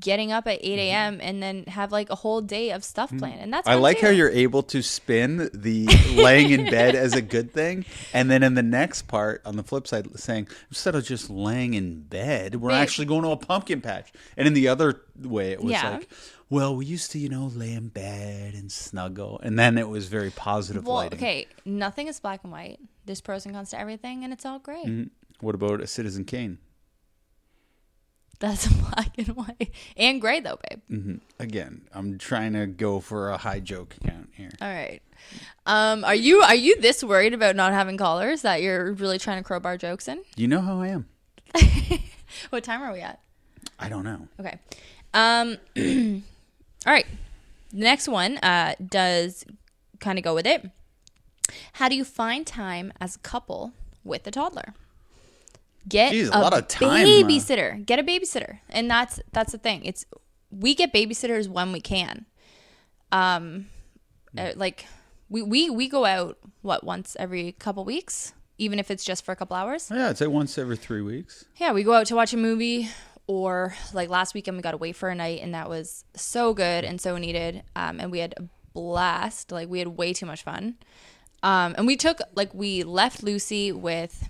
getting 0.00 0.30
up 0.30 0.46
at 0.46 0.61
8 0.62 0.78
a.m. 0.78 1.18
and 1.20 1.42
then 1.42 1.64
have 1.64 1.90
like 1.90 2.08
a 2.08 2.14
whole 2.14 2.40
day 2.40 2.70
of 2.70 2.84
stuff 2.84 3.11
planned, 3.18 3.40
and 3.40 3.52
that's 3.52 3.66
Mm-hmm. 3.66 3.78
I 3.78 3.80
like 3.80 3.98
too. 3.98 4.06
how 4.06 4.12
you're 4.12 4.30
able 4.30 4.62
to 4.64 4.80
spin 4.80 5.50
the 5.52 5.87
laying 6.14 6.50
in 6.50 6.70
bed 6.70 6.94
as 6.94 7.14
a 7.14 7.22
good 7.22 7.52
thing, 7.52 7.84
and 8.12 8.30
then 8.30 8.44
in 8.44 8.54
the 8.54 8.62
next 8.62 9.02
part, 9.08 9.42
on 9.44 9.56
the 9.56 9.64
flip 9.64 9.88
side, 9.88 10.06
saying 10.18 10.46
instead 10.70 10.94
of 10.94 11.04
just 11.04 11.28
laying 11.30 11.74
in 11.74 12.02
bed, 12.02 12.56
we're 12.56 12.70
actually 12.70 13.06
going 13.06 13.22
to 13.22 13.30
a 13.30 13.37
pumpkin 13.37 13.80
patch. 13.80 14.12
And 14.37 14.46
in 14.46 14.54
the 14.54 14.68
other 14.68 15.00
way, 15.20 15.50
it 15.50 15.61
was 15.61 15.72
Yeah. 15.72 15.90
like, 15.90 16.08
well, 16.48 16.76
we 16.76 16.87
used 16.87 17.11
to, 17.12 17.18
you 17.18 17.28
know, 17.28 17.46
lay 17.54 17.72
in 17.72 17.88
bed 17.88 18.54
and 18.54 18.70
snuggle, 18.70 19.40
and 19.42 19.58
then 19.58 19.76
it 19.78 19.88
was 19.88 20.06
very 20.06 20.30
positive 20.30 20.87
Well, 20.87 20.96
lighting. 20.96 21.18
okay, 21.18 21.46
nothing 21.64 22.06
is 22.06 22.20
black 22.20 22.40
and 22.44 22.52
white. 22.52 22.78
There's 23.04 23.20
pros 23.20 23.46
and 23.46 23.54
cons 23.54 23.70
to 23.70 23.80
everything, 23.80 24.22
and 24.22 24.32
it's 24.32 24.46
all 24.46 24.61
great. 24.61 24.87
Mm-hmm. 24.87 25.08
What 25.44 25.56
about 25.56 25.80
a 25.80 25.88
Citizen 25.88 26.24
Kane? 26.24 26.58
That's 28.40 28.66
black 28.83 29.18
and 29.18 29.29
white 29.29 29.70
and 29.96 30.20
gray 30.20 30.40
though, 30.40 30.59
babe. 30.70 30.81
hmm 30.88 31.14
Again, 31.38 31.83
I'm 31.92 32.18
trying 32.18 32.53
to 32.53 32.66
go 32.66 33.01
for 33.01 33.31
a 33.31 33.37
high 33.37 33.61
joke 33.61 33.96
count 34.05 34.31
here. 34.33 34.51
All 34.61 34.68
right. 34.68 35.01
Um, 35.66 36.05
are 36.05 36.14
you 36.14 36.40
are 36.42 36.55
you 36.55 36.81
this 36.81 37.03
worried 37.03 37.35
about 37.35 37.57
not 37.57 37.72
having 37.72 37.96
callers 37.96 38.42
that 38.42 38.62
you're 38.62 38.92
really 38.92 39.18
trying 39.18 39.38
to 39.38 39.44
crowbar 39.44 39.77
jokes 39.77 40.07
in? 40.09 40.22
You 40.37 40.48
know 40.48 40.61
how 40.61 40.81
I 40.81 40.88
am. 40.88 41.09
What 42.51 42.62
time 42.62 42.83
are 42.83 42.92
we 42.92 43.01
at? 43.01 43.20
I 43.79 43.88
don't 43.88 44.05
know. 44.05 44.29
Okay. 44.38 44.59
Um, 45.14 45.57
all 46.87 46.92
right. 46.92 47.07
The 47.70 47.79
next 47.79 48.07
one 48.07 48.37
uh, 48.38 48.74
does 48.87 49.44
kind 49.98 50.18
of 50.18 50.24
go 50.24 50.35
with 50.35 50.46
it. 50.46 50.70
How 51.74 51.88
do 51.88 51.96
you 51.96 52.05
find 52.05 52.46
time 52.46 52.92
as 53.01 53.16
a 53.16 53.18
couple 53.20 53.72
with 54.05 54.27
a 54.27 54.31
toddler? 54.31 54.74
Get 55.88 56.12
Jeez, 56.12 56.29
a 56.33 56.38
lot 56.38 56.55
of 56.55 56.68
time, 56.68 57.07
uh, 57.07 57.09
babysitter. 57.09 57.85
Get 57.85 57.98
a 57.98 58.03
babysitter, 58.03 58.59
and 58.68 58.90
that's 58.90 59.20
that's 59.33 59.53
the 59.53 59.59
thing. 59.59 59.85
It's 59.85 60.05
we 60.51 60.74
get 60.74 60.92
babysitters 60.92 61.48
when 61.48 61.72
we 61.72 61.81
can. 61.81 62.27
Um, 63.12 63.66
uh, 64.37 64.53
like 64.57 64.87
we 65.29 65.42
we 65.42 65.70
we 65.70 65.88
go 65.88 66.05
out 66.05 66.38
what 66.62 66.85
once 66.85 67.16
every 67.18 67.53
couple 67.53 67.85
weeks, 67.85 68.35
even 68.59 68.79
if 68.79 68.90
it's 68.90 69.05
just 69.05 69.24
for 69.24 69.33
a 69.33 69.37
couple 69.37 69.57
hours. 69.57 69.90
Yeah, 69.92 70.09
I'd 70.09 70.18
say 70.18 70.27
once 70.27 70.59
every 70.59 70.77
three 70.77 71.03
weeks. 71.03 71.44
Yeah, 71.57 71.72
we 71.72 71.83
go 71.85 71.94
out 71.94 72.07
to 72.07 72.14
watch 72.14 72.33
a 72.33 72.37
movie, 72.37 72.88
or 73.27 73.74
like 73.92 74.09
last 74.09 74.35
weekend 74.35 74.57
we 74.57 74.62
got 74.62 74.74
away 74.74 74.92
for 74.92 75.09
a 75.09 75.14
night, 75.14 75.40
and 75.42 75.55
that 75.55 75.68
was 75.68 76.05
so 76.14 76.55
good 76.55 76.85
and 76.85 77.01
so 77.01 77.16
needed. 77.16 77.62
Um, 77.77 78.01
and 78.01 78.11
we 78.11 78.18
had 78.18 78.35
a 78.37 78.44
blast. 78.74 79.53
Like 79.53 79.68
we 79.68 79.79
had 79.79 79.88
way 79.88 80.12
too 80.12 80.27
much 80.27 80.42
fun. 80.42 80.77
Um, 81.42 81.74
and 81.79 81.87
we 81.87 81.96
took 81.96 82.18
like 82.35 82.53
we 82.53 82.83
left 82.83 83.22
Lucy 83.22 83.70
with 83.70 84.29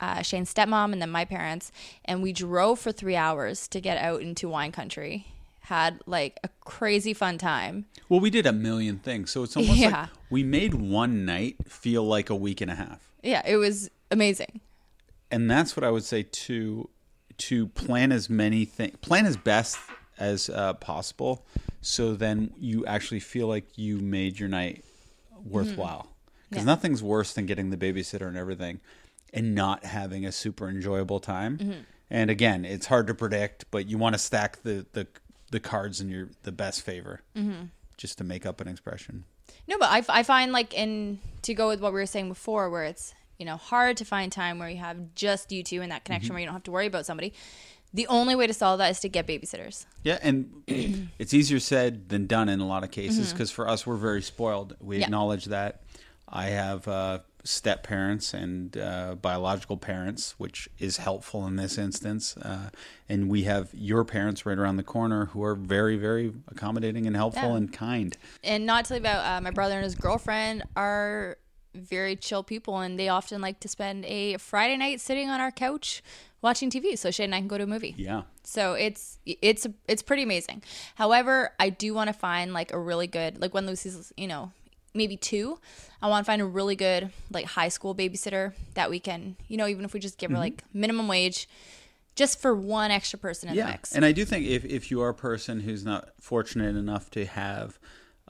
uh, 0.00 0.22
Shane's 0.22 0.52
stepmom 0.52 0.92
and 0.92 1.00
then 1.02 1.10
my 1.10 1.24
parents, 1.24 1.72
and 2.04 2.22
we 2.22 2.32
drove 2.32 2.78
for 2.78 2.92
three 2.92 3.16
hours 3.16 3.66
to 3.68 3.80
get 3.80 3.98
out 3.98 4.22
into 4.22 4.48
wine 4.48 4.72
country. 4.72 5.26
Had 5.60 6.00
like 6.06 6.38
a 6.42 6.48
crazy 6.60 7.12
fun 7.12 7.36
time. 7.36 7.84
Well, 8.08 8.20
we 8.20 8.30
did 8.30 8.46
a 8.46 8.52
million 8.52 8.98
things, 8.98 9.30
so 9.30 9.42
it's 9.42 9.54
almost 9.56 9.78
Yeah. 9.78 9.90
like 10.02 10.08
we 10.30 10.42
made 10.42 10.72
one 10.74 11.26
night 11.26 11.56
feel 11.68 12.04
like 12.04 12.30
a 12.30 12.34
week 12.34 12.60
and 12.62 12.70
a 12.70 12.74
half, 12.74 13.06
Yeah, 13.22 13.42
it 13.46 13.56
was 13.56 13.90
amazing. 14.10 14.60
and 15.30 15.50
that's 15.50 15.76
what 15.76 15.84
I 15.84 15.90
would 15.90 16.04
say 16.04 16.22
to 16.22 16.88
to 17.36 17.66
plan 17.68 18.12
as 18.12 18.30
many 18.30 18.64
things, 18.64 18.96
plan 19.02 19.26
as 19.26 19.36
best 19.36 19.78
as 20.18 20.48
uh, 20.48 20.72
possible, 20.74 21.44
so 21.82 22.14
then 22.14 22.50
you 22.58 22.86
actually 22.86 23.20
feel 23.20 23.46
like 23.46 23.76
you 23.76 23.98
made 23.98 24.40
your 24.40 24.48
night 24.48 24.84
worthwhile. 25.44 26.08
Because 26.48 26.62
Yeah. 26.64 26.72
nothing's 26.72 27.02
worse 27.02 27.34
than 27.34 27.44
getting 27.46 27.68
the 27.70 27.76
babysitter 27.76 28.26
and 28.26 28.36
everything, 28.38 28.80
and 29.32 29.54
not 29.54 29.84
having 29.84 30.24
a 30.26 30.32
super 30.32 30.68
enjoyable 30.68 31.20
time. 31.20 31.84
And 32.10 32.30
again, 32.30 32.64
it's 32.64 32.86
hard 32.86 33.06
to 33.08 33.14
predict, 33.14 33.66
but 33.70 33.86
you 33.88 33.98
want 33.98 34.14
to 34.14 34.18
stack 34.18 34.62
the 34.62 34.86
the 34.92 35.06
the 35.50 35.60
cards 35.60 36.00
in 36.00 36.08
your 36.08 36.28
the 36.42 36.52
best 36.52 36.82
favor, 36.82 37.20
just 37.96 38.18
to 38.18 38.24
make 38.24 38.44
up 38.46 38.60
an 38.60 38.68
expression. 38.68 39.24
No, 39.66 39.78
but 39.78 39.88
I, 39.90 40.02
I 40.08 40.22
find 40.22 40.52
like 40.52 40.72
in 40.74 41.18
to 41.42 41.54
go 41.54 41.68
with 41.68 41.80
what 41.80 41.92
we 41.92 42.00
were 42.00 42.06
saying 42.06 42.28
before, 42.28 42.70
where 42.70 42.84
it's 42.84 43.14
you 43.38 43.44
know 43.46 43.56
hard 43.56 43.96
to 43.98 44.04
find 44.04 44.32
time 44.32 44.58
where 44.58 44.68
you 44.70 44.78
have 44.78 45.14
just 45.14 45.52
you 45.52 45.62
two 45.62 45.82
and 45.82 45.92
that 45.92 46.04
connection 46.04 46.32
where 46.32 46.40
you 46.40 46.46
don't 46.46 46.54
have 46.54 46.62
to 46.64 46.70
worry 46.70 46.86
about 46.86 47.04
somebody. 47.06 47.32
the 47.94 48.06
only 48.08 48.34
way 48.34 48.46
to 48.46 48.52
solve 48.52 48.78
that 48.78 48.90
is 48.90 49.00
to 49.00 49.08
get 49.08 49.26
babysitters. 49.26 49.86
Yeah, 50.02 50.18
and 50.22 50.62
it's 51.18 51.32
easier 51.34 51.58
said 51.60 52.08
than 52.08 52.26
done 52.26 52.48
in 52.48 52.60
a 52.60 52.66
lot 52.66 52.84
of 52.84 52.90
cases 52.90 53.32
because 53.32 53.50
for 53.50 53.68
us, 53.68 53.86
we're 53.86 53.96
very 53.96 54.22
spoiled. 54.22 54.76
We 54.80 54.96
Mm-hmm. 54.96 55.00
Yeah. 55.00 55.06
acknowledge 55.06 55.44
that. 55.46 55.82
I 56.28 56.46
have 56.46 56.86
uh, 56.88 57.18
step 57.44 57.82
parents 57.82 58.34
and 58.34 58.76
uh, 58.76 59.14
biological 59.20 59.76
parents, 59.76 60.34
which 60.38 60.68
is 60.78 60.98
helpful 60.98 61.46
in 61.46 61.56
this 61.56 61.78
instance. 61.78 62.36
Uh, 62.36 62.70
and 63.08 63.28
we 63.30 63.44
have 63.44 63.70
your 63.72 64.04
parents 64.04 64.44
right 64.44 64.58
around 64.58 64.76
the 64.76 64.82
corner 64.82 65.26
who 65.26 65.42
are 65.42 65.54
very, 65.54 65.96
very 65.96 66.32
accommodating 66.48 67.06
and 67.06 67.16
helpful 67.16 67.50
Yeah. 67.50 67.56
and 67.56 67.72
kind. 67.72 68.16
and 68.44 68.66
not 68.66 68.84
to 68.86 68.94
leave 68.94 69.04
out 69.04 69.24
uh, 69.24 69.40
my 69.40 69.50
brother 69.50 69.74
and 69.76 69.84
his 69.84 69.94
girlfriend 69.94 70.62
are 70.76 71.38
very 71.74 72.16
chill 72.16 72.42
people 72.42 72.78
and 72.78 72.98
they 72.98 73.08
often 73.08 73.40
like 73.40 73.60
to 73.60 73.68
spend 73.68 74.04
a 74.06 74.36
friday 74.38 74.76
night 74.76 75.00
sitting 75.00 75.28
on 75.28 75.38
our 75.40 75.50
couch 75.52 76.02
watching 76.42 76.70
tv 76.70 76.98
so 76.98 77.10
shane 77.10 77.26
and 77.26 77.34
i 77.34 77.38
can 77.38 77.46
go 77.46 77.58
to 77.58 77.64
a 77.64 77.66
movie 77.68 77.94
Yeah. 77.96 78.22
so 78.42 78.72
it's 78.72 79.18
it's 79.26 79.66
it's 79.86 80.02
pretty 80.02 80.22
amazing 80.24 80.62
however 80.96 81.50
i 81.60 81.68
do 81.68 81.92
want 81.94 82.08
to 82.08 82.14
find 82.14 82.52
like 82.52 82.72
a 82.72 82.78
really 82.78 83.06
good 83.06 83.40
like 83.40 83.52
when 83.54 83.66
lucy's 83.66 84.12
you 84.16 84.26
know 84.26 84.50
maybe 84.98 85.16
two. 85.16 85.58
I 86.02 86.08
want 86.08 86.24
to 86.24 86.30
find 86.30 86.42
a 86.42 86.44
really 86.44 86.76
good 86.76 87.10
like 87.30 87.46
high 87.46 87.68
school 87.68 87.94
babysitter 87.94 88.52
that 88.74 88.90
we 88.90 89.00
can 89.00 89.36
you 89.48 89.56
know 89.56 89.66
even 89.66 89.84
if 89.84 89.94
we 89.94 90.00
just 90.00 90.18
give 90.18 90.30
her 90.30 90.34
mm-hmm. 90.34 90.42
like 90.42 90.64
minimum 90.74 91.08
wage 91.08 91.48
just 92.14 92.40
for 92.40 92.54
one 92.54 92.90
extra 92.90 93.18
person 93.18 93.48
in 93.48 93.54
the 93.54 93.62
Yeah, 93.62 93.70
mix. 93.70 93.92
and 93.92 94.04
I 94.04 94.12
do 94.12 94.24
think 94.24 94.44
if 94.46 94.64
if 94.64 94.90
you 94.90 95.00
are 95.00 95.08
a 95.08 95.14
person 95.14 95.60
who's 95.60 95.84
not 95.84 96.10
fortunate 96.20 96.76
enough 96.76 97.10
to 97.12 97.24
have 97.24 97.78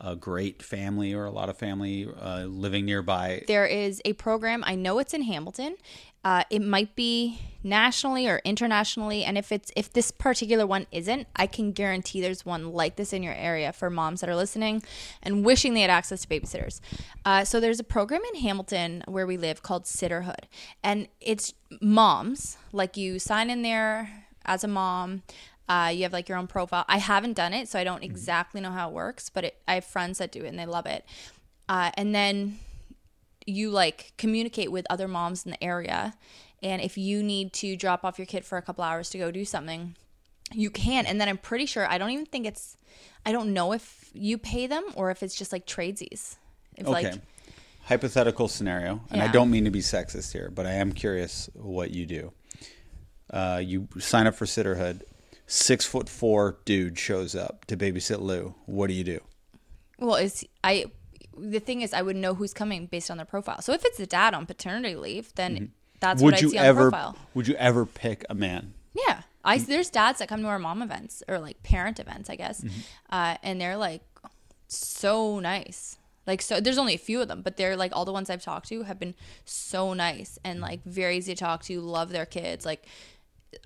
a 0.01 0.17
great 0.17 0.63
family 0.63 1.13
or 1.13 1.25
a 1.25 1.31
lot 1.31 1.49
of 1.49 1.57
family 1.57 2.09
uh, 2.21 2.45
living 2.45 2.85
nearby, 2.85 3.43
there 3.47 3.67
is 3.67 4.01
a 4.05 4.13
program 4.15 4.63
i 4.67 4.75
know 4.75 4.99
it's 4.99 5.15
in 5.15 5.23
hamilton. 5.23 5.77
Uh, 6.25 6.43
it 6.51 6.61
might 6.61 6.95
be 6.97 7.41
nationally 7.63 8.27
or 8.27 8.41
internationally 8.45 9.25
and 9.25 9.39
if 9.39 9.53
it's 9.53 9.71
if 9.77 9.93
this 9.93 10.11
particular 10.11 10.67
one 10.67 10.87
isn't 10.91 11.27
i 11.37 11.47
can 11.47 11.73
guarantee 11.73 12.21
there's 12.21 12.45
one 12.45 12.73
like 12.73 12.97
this 12.97 13.13
in 13.13 13.23
your 13.23 13.33
area 13.35 13.73
for 13.73 13.89
moms 13.89 14.21
that 14.21 14.29
are 14.29 14.37
listening 14.37 14.83
and 15.23 15.45
wishing 15.45 15.75
they 15.75 15.81
had 15.81 15.91
access 15.91 16.23
to 16.23 16.29
babysitters. 16.29 16.81
Uh, 17.25 17.45
so 17.45 17.61
there's 17.61 17.81
a 17.81 17.85
program 17.85 18.21
in 18.33 18.41
hamilton 18.41 19.03
where 19.07 19.27
we 19.27 19.37
live 19.37 19.63
called 19.63 19.85
sitterhood. 19.85 20.45
And 20.83 21.09
it's 21.21 21.55
moms 21.81 22.57
like 22.73 22.97
you 22.97 23.19
sign 23.19 23.51
in 23.51 23.63
there 23.63 24.27
as 24.45 24.65
a 24.65 24.69
mom 24.69 25.23
uh, 25.69 25.91
you 25.95 26.03
have 26.03 26.13
like 26.13 26.29
your 26.29 26.39
own 26.39 26.47
profile 26.47 26.85
i 26.89 26.99
haven't 26.99 27.35
done 27.35 27.53
it 27.53 27.69
so 27.69 27.79
i 27.79 27.85
don't 27.85 28.03
exactly 28.03 28.61
know 28.61 28.71
how 28.71 28.89
it 28.89 28.95
works 28.95 29.29
but 29.29 29.45
it, 29.45 29.57
i 29.67 29.75
have 29.75 29.85
friends 29.85 30.19
that 30.19 30.33
do 30.33 30.45
it 30.45 30.49
and 30.49 30.59
they 30.59 30.67
love 30.67 30.87
it 30.87 31.05
uh, 31.69 31.91
and 31.95 32.15
then 32.15 32.59
you 33.47 33.71
like 33.71 34.13
communicate 34.17 34.71
with 34.73 34.87
other 34.91 35.09
moms 35.09 35.45
in 35.45 35.51
the 35.51 35.63
area 35.65 36.15
and 36.63 36.83
if 36.83 36.99
you 36.99 37.23
need 37.23 37.53
to 37.53 37.77
drop 37.77 38.05
off 38.05 38.19
your 38.19 38.27
kid 38.27 38.45
for 38.45 38.59
a 38.59 38.63
couple 38.63 38.83
hours 38.83 39.11
to 39.11 39.19
go 39.19 39.31
do 39.31 39.45
something 39.45 39.95
you 40.53 40.71
can 40.71 41.07
and 41.07 41.21
then 41.21 41.29
i'm 41.29 41.39
pretty 41.39 41.67
sure 41.67 41.87
i 41.89 41.99
don't 41.99 42.11
even 42.11 42.27
think 42.27 42.47
it's 42.47 42.77
i 43.27 43.33
don't 43.33 43.53
know 43.53 43.73
if 43.73 44.11
you 44.15 44.39
pay 44.39 44.67
them 44.67 44.85
or 44.95 45.11
if 45.11 45.23
it's 45.23 45.35
just 45.35 45.53
like 45.53 45.67
tradesies 45.67 46.37
if 46.77 46.87
Okay. 46.87 47.11
like 47.13 47.21
Hypothetical 47.89 48.49
scenario, 48.49 49.01
and 49.11 49.23
I 49.23 49.29
don't 49.29 49.51
mean 49.51 49.65
to 49.65 49.71
be 49.71 49.81
sexist 49.81 50.35
here, 50.35 50.51
but 50.55 50.67
I 50.67 50.73
am 50.73 50.93
curious 50.93 51.49
what 51.55 51.91
you 51.91 52.05
do. 52.05 52.33
Uh, 53.31 53.63
you 53.65 53.89
sign 53.99 54.27
up 54.27 54.35
for 54.35 54.45
sitterhood. 54.45 55.01
Six 55.51 55.85
foot 55.87 56.09
four 56.09 56.59
dude 56.67 56.99
shows 56.99 57.35
up 57.35 57.65
to 57.65 57.77
babysit 57.77 58.21
Lou. 58.21 58.55
What 58.67 58.89
do 58.89 58.95
you 58.95 59.05
do? 59.05 59.21
well 60.01 60.15
is 60.15 60.45
i 60.63 60.85
the 61.37 61.59
thing 61.59 61.81
is 61.81 61.93
i 61.93 62.01
would 62.01 62.15
know 62.15 62.33
who's 62.35 62.55
coming 62.55 62.87
based 62.87 63.11
on 63.11 63.17
their 63.17 63.27
profile 63.27 63.61
so 63.61 63.73
if 63.73 63.85
it's 63.85 63.99
the 63.99 64.07
dad 64.07 64.33
on 64.33 64.47
paternity 64.47 64.95
leave 64.95 65.35
then 65.35 65.73
that's 65.99 66.23
what 66.23 66.35
Mm-hmm. 66.35 66.45
would 66.45 66.45
i 66.45 66.47
you 66.47 66.51
see 66.51 66.59
on 66.59 66.65
ever? 66.65 66.85
the 66.85 66.91
profile 66.91 67.17
Would 67.35 67.49
you 67.49 67.55
ever 67.57 67.85
pick 67.85 68.25
a 68.31 68.35
man? 68.35 68.75
Yeah, 68.95 69.23
I 69.45 69.59
there's 69.59 69.91
dads 69.91 70.21
that 70.21 70.29
come 70.29 70.43
to 70.43 70.47
our 70.49 70.59
mom 70.61 70.83
events 70.83 71.23
or 71.27 71.39
like 71.41 71.63
parent 71.65 71.99
events, 71.99 72.31
I 72.31 72.37
guess, 72.37 72.61
Mm-hmm. 72.61 72.81
uh, 73.11 73.37
and 73.43 73.61
they're 73.61 73.77
like 73.77 74.03
so 74.69 75.41
nice. 75.41 75.97
Like 76.27 76.43
so, 76.43 76.61
there's 76.61 76.79
only 76.79 76.95
a 76.95 76.99
few 76.99 77.21
of 77.23 77.29
them, 77.29 77.41
but 77.43 77.57
they're 77.57 77.77
like 77.77 77.91
all 77.95 78.05
the 78.05 78.13
ones 78.13 78.29
I've 78.29 78.43
talked 78.43 78.69
to 78.69 78.83
have 78.83 78.99
been 78.99 79.15
so 79.45 79.95
nice 79.95 80.39
and 80.45 80.61
like 80.61 80.85
very 80.85 81.17
easy 81.17 81.35
to 81.35 81.39
talk 81.41 81.63
to. 81.65 81.81
Love 81.81 82.11
their 82.11 82.27
kids. 82.27 82.67
Like 82.67 82.87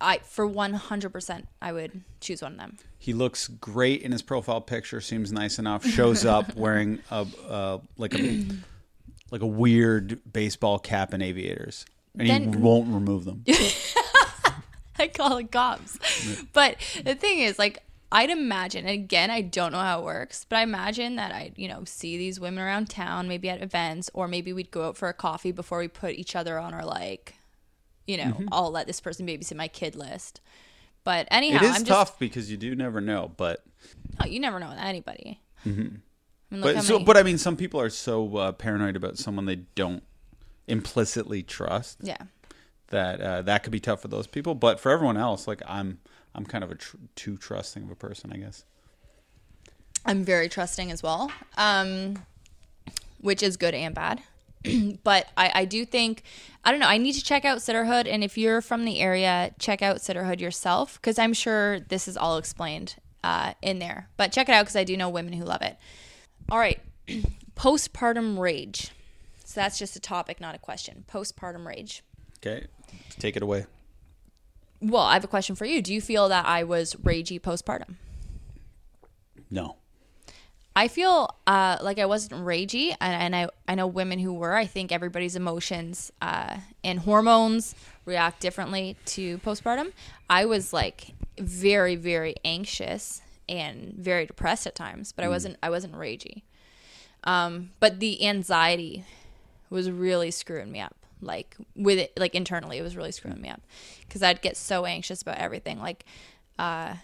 I 0.01 0.19
for 0.19 0.47
one 0.47 0.75
hundred 0.75 1.11
percent, 1.11 1.49
I 1.61 1.73
would 1.73 2.03
choose 2.21 2.43
one 2.43 2.53
of 2.53 2.59
them. 2.59 2.79
He 2.99 3.13
looks 3.13 3.49
great 3.49 4.03
in 4.03 4.13
his 4.13 4.23
profile 4.23 4.61
picture. 4.61 5.01
Seems 5.01 5.33
nice 5.33 5.59
enough. 5.59 5.85
Shows 5.85 6.25
up 6.25 6.55
wearing 6.55 7.01
a 7.11 7.27
uh, 7.49 7.79
like 7.97 8.15
a 8.15 8.47
like 9.31 9.43
a 9.43 9.47
weird 9.47 10.21
baseball 10.31 10.79
cap 10.79 11.13
and 11.13 11.23
aviators, 11.23 11.85
and 12.19 12.29
he 12.29 12.47
won't 12.61 12.93
remove 12.93 13.25
them. 13.25 13.45
I 14.99 15.09
call 15.09 15.39
it 15.39 15.51
cops. 15.51 15.99
But 16.53 16.77
the 17.03 17.15
thing 17.15 17.41
is, 17.41 17.59
like, 17.59 17.83
I'd 18.13 18.31
imagine, 18.31 18.87
and 18.87 18.95
again, 18.95 19.31
I 19.31 19.41
don't 19.41 19.73
know 19.73 19.81
how 19.81 20.01
it 20.01 20.05
works, 20.05 20.45
but 20.49 20.57
I 20.57 20.63
imagine 20.63 21.17
that 21.17 21.33
I'd, 21.33 21.55
you 21.57 21.67
know, 21.67 21.83
see 21.85 22.17
these 22.19 22.39
women 22.39 22.63
around 22.63 22.91
town, 22.91 23.27
maybe 23.27 23.49
at 23.49 23.63
events, 23.63 24.11
or 24.15 24.29
maybe 24.29 24.53
we'd 24.53 24.71
go 24.71 24.89
out 24.89 24.97
for 24.97 25.09
a 25.09 25.15
coffee 25.15 25.51
before 25.51 25.79
we 25.79 25.89
put 25.89 26.15
each 26.15 26.37
other 26.37 26.59
on 26.59 26.75
our, 26.75 26.85
like, 26.85 27.35
you 28.07 28.17
know, 28.17 28.37
I'll 28.53 28.71
let 28.71 28.87
this 28.87 29.01
person 29.01 29.27
babysit 29.27 29.57
my 29.57 29.69
kid 29.69 29.95
list. 29.97 30.41
But 31.05 31.27
anyhow, 31.31 31.57
it 31.57 31.63
is 31.63 31.77
I'm 31.77 31.85
tough 31.85 32.19
because 32.19 32.51
you 32.51 32.57
do 32.57 32.75
never 32.77 33.01
know, 33.01 33.33
but 33.37 33.65
oh, 34.21 34.27
you 34.27 34.39
never 34.41 34.61
know 34.61 34.69
with 34.69 34.79
anybody. 34.79 35.41
I 35.65 35.69
mean, 35.69 36.03
but 36.51 36.83
so 36.83 36.95
many- 36.95 37.05
but 37.05 37.17
I 37.17 37.23
mean, 37.23 37.39
some 37.39 37.57
people 37.57 37.81
are 37.81 37.91
so 37.91 38.37
uh, 38.37 38.53
paranoid 38.53 38.95
about 38.97 39.19
someone 39.19 39.47
they 39.47 39.57
don't 39.75 40.03
implicitly 40.69 41.43
trust 41.43 41.99
yeah. 42.03 42.19
that 42.89 43.21
uh, 43.21 43.43
that 43.43 43.63
could 43.63 43.73
be 43.73 43.81
tough 43.81 44.03
for 44.03 44.09
those 44.09 44.27
people. 44.27 44.55
But 44.55 44.79
for 44.79 44.93
everyone 44.93 45.17
else, 45.17 45.49
like 45.49 45.61
I'm, 45.67 45.99
I'm 46.35 46.45
kind 46.45 46.63
of 46.63 46.71
a 46.71 46.77
tr- 46.77 46.97
too 47.17 47.37
trusting 47.37 47.83
of 47.83 47.91
a 47.91 47.97
person, 47.97 48.33
I 48.33 48.37
guess. 48.37 48.65
I'm 50.05 50.25
very 50.25 50.49
trusting 50.49 50.91
as 50.91 51.03
well, 51.03 51.31
um, 51.57 52.25
which 53.21 53.43
is 53.43 53.57
good 53.57 53.75
and 53.75 53.95
bad. 53.95 54.23
but 55.05 55.29
I, 55.37 55.53
I 55.55 55.65
do 55.65 55.85
think 55.85 56.23
I 56.65 56.71
don't 56.71 56.81
know. 56.81 56.87
I 56.87 56.99
need 56.99 57.15
to 57.15 57.25
check 57.25 57.45
out 57.45 57.59
Sitterhood, 57.59 58.07
and 58.07 58.23
if 58.23 58.39
you're 58.39 58.61
from 58.61 58.85
the 58.85 59.01
area, 59.01 59.53
check 59.59 59.83
out 59.83 59.97
Sitterhood 59.97 60.41
yourself 60.41 61.01
because 61.01 61.19
I'm 61.19 61.33
sure 61.33 61.81
this 61.81 62.07
is 62.07 62.17
all 62.17 62.37
explained 62.37 62.97
uh, 63.25 63.55
in 63.63 63.81
there. 63.81 64.09
But 64.17 64.31
check 64.33 64.49
it 64.49 64.53
out 64.53 64.63
because 64.63 64.77
I 64.77 64.85
do 64.85 64.97
know 64.97 65.09
women 65.09 65.33
who 65.33 65.45
love 65.45 65.63
it. 65.63 65.77
All 66.51 66.59
right, 66.59 66.81
postpartum 67.57 68.39
rage. 68.39 68.91
So 69.45 69.61
that's 69.61 69.79
just 69.79 69.97
a 69.97 70.01
topic, 70.01 70.41
not 70.41 70.55
a 70.55 70.59
question. 70.59 71.05
Postpartum 71.13 71.67
rage. 71.67 72.05
Okay, 72.39 72.67
take 73.19 73.37
it 73.37 73.43
away. 73.43 73.67
Well, 74.81 75.03
I 75.03 75.15
have 75.15 75.25
a 75.25 75.29
question 75.29 75.57
for 75.57 75.65
you. 75.65 75.83
Do 75.83 75.93
you 75.93 76.01
feel 76.01 76.29
that 76.29 76.47
I 76.47 76.65
was 76.65 76.95
ragey 76.95 77.41
postpartum? 77.41 77.95
No. 79.51 79.77
I 80.75 80.89
feel 80.89 81.37
uh, 81.47 81.79
like 81.83 81.99
I 81.99 82.07
wasn't 82.07 82.45
ragey, 82.45 82.97
and, 83.01 83.35
and 83.35 83.37
I, 83.37 83.49
I 83.69 83.75
know 83.75 83.87
women 83.87 84.19
who 84.19 84.33
were. 84.33 84.55
I 84.55 84.65
think 84.65 84.91
everybody's 84.91 85.37
emotions 85.37 86.11
uh, 86.23 86.57
and 86.83 87.01
hormones 87.01 87.75
react 88.07 88.41
differently 88.41 88.97
to 89.07 89.39
postpartum. 89.39 89.93
I 90.31 90.47
was 90.47 90.73
like 90.73 91.15
very, 91.39 91.95
very 91.97 92.37
anxious 92.45 93.21
and 93.49 93.93
very 93.95 94.25
depressed 94.25 94.67
at 94.67 94.75
times, 94.75 95.13
but 95.13 95.25
I 95.25 95.29
wasn't. 95.29 95.57
I 95.63 95.69
wasn't 95.69 95.95
ragey. 95.95 96.43
Um, 97.25 97.71
but 97.79 98.01
the 98.01 98.27
anxiety 98.27 99.05
was 99.69 99.91
really 99.91 100.31
screwing 100.31 100.73
me 100.73 100.81
up. 100.81 100.97
Like 101.21 101.55
with 101.77 101.99
it, 101.99 102.13
like 102.19 102.35
internally, 102.35 102.79
it 102.79 102.83
was 102.83 102.97
really 102.97 103.13
screwing 103.13 103.41
me 103.41 103.49
up 103.49 103.61
because 104.01 104.23
I'd 104.23 104.43
get 104.43 104.57
so 104.57 104.87
anxious 104.87 105.23
about 105.23 105.39
everything. 105.39 105.79
Like, 105.79 106.05
uh, 106.59 106.95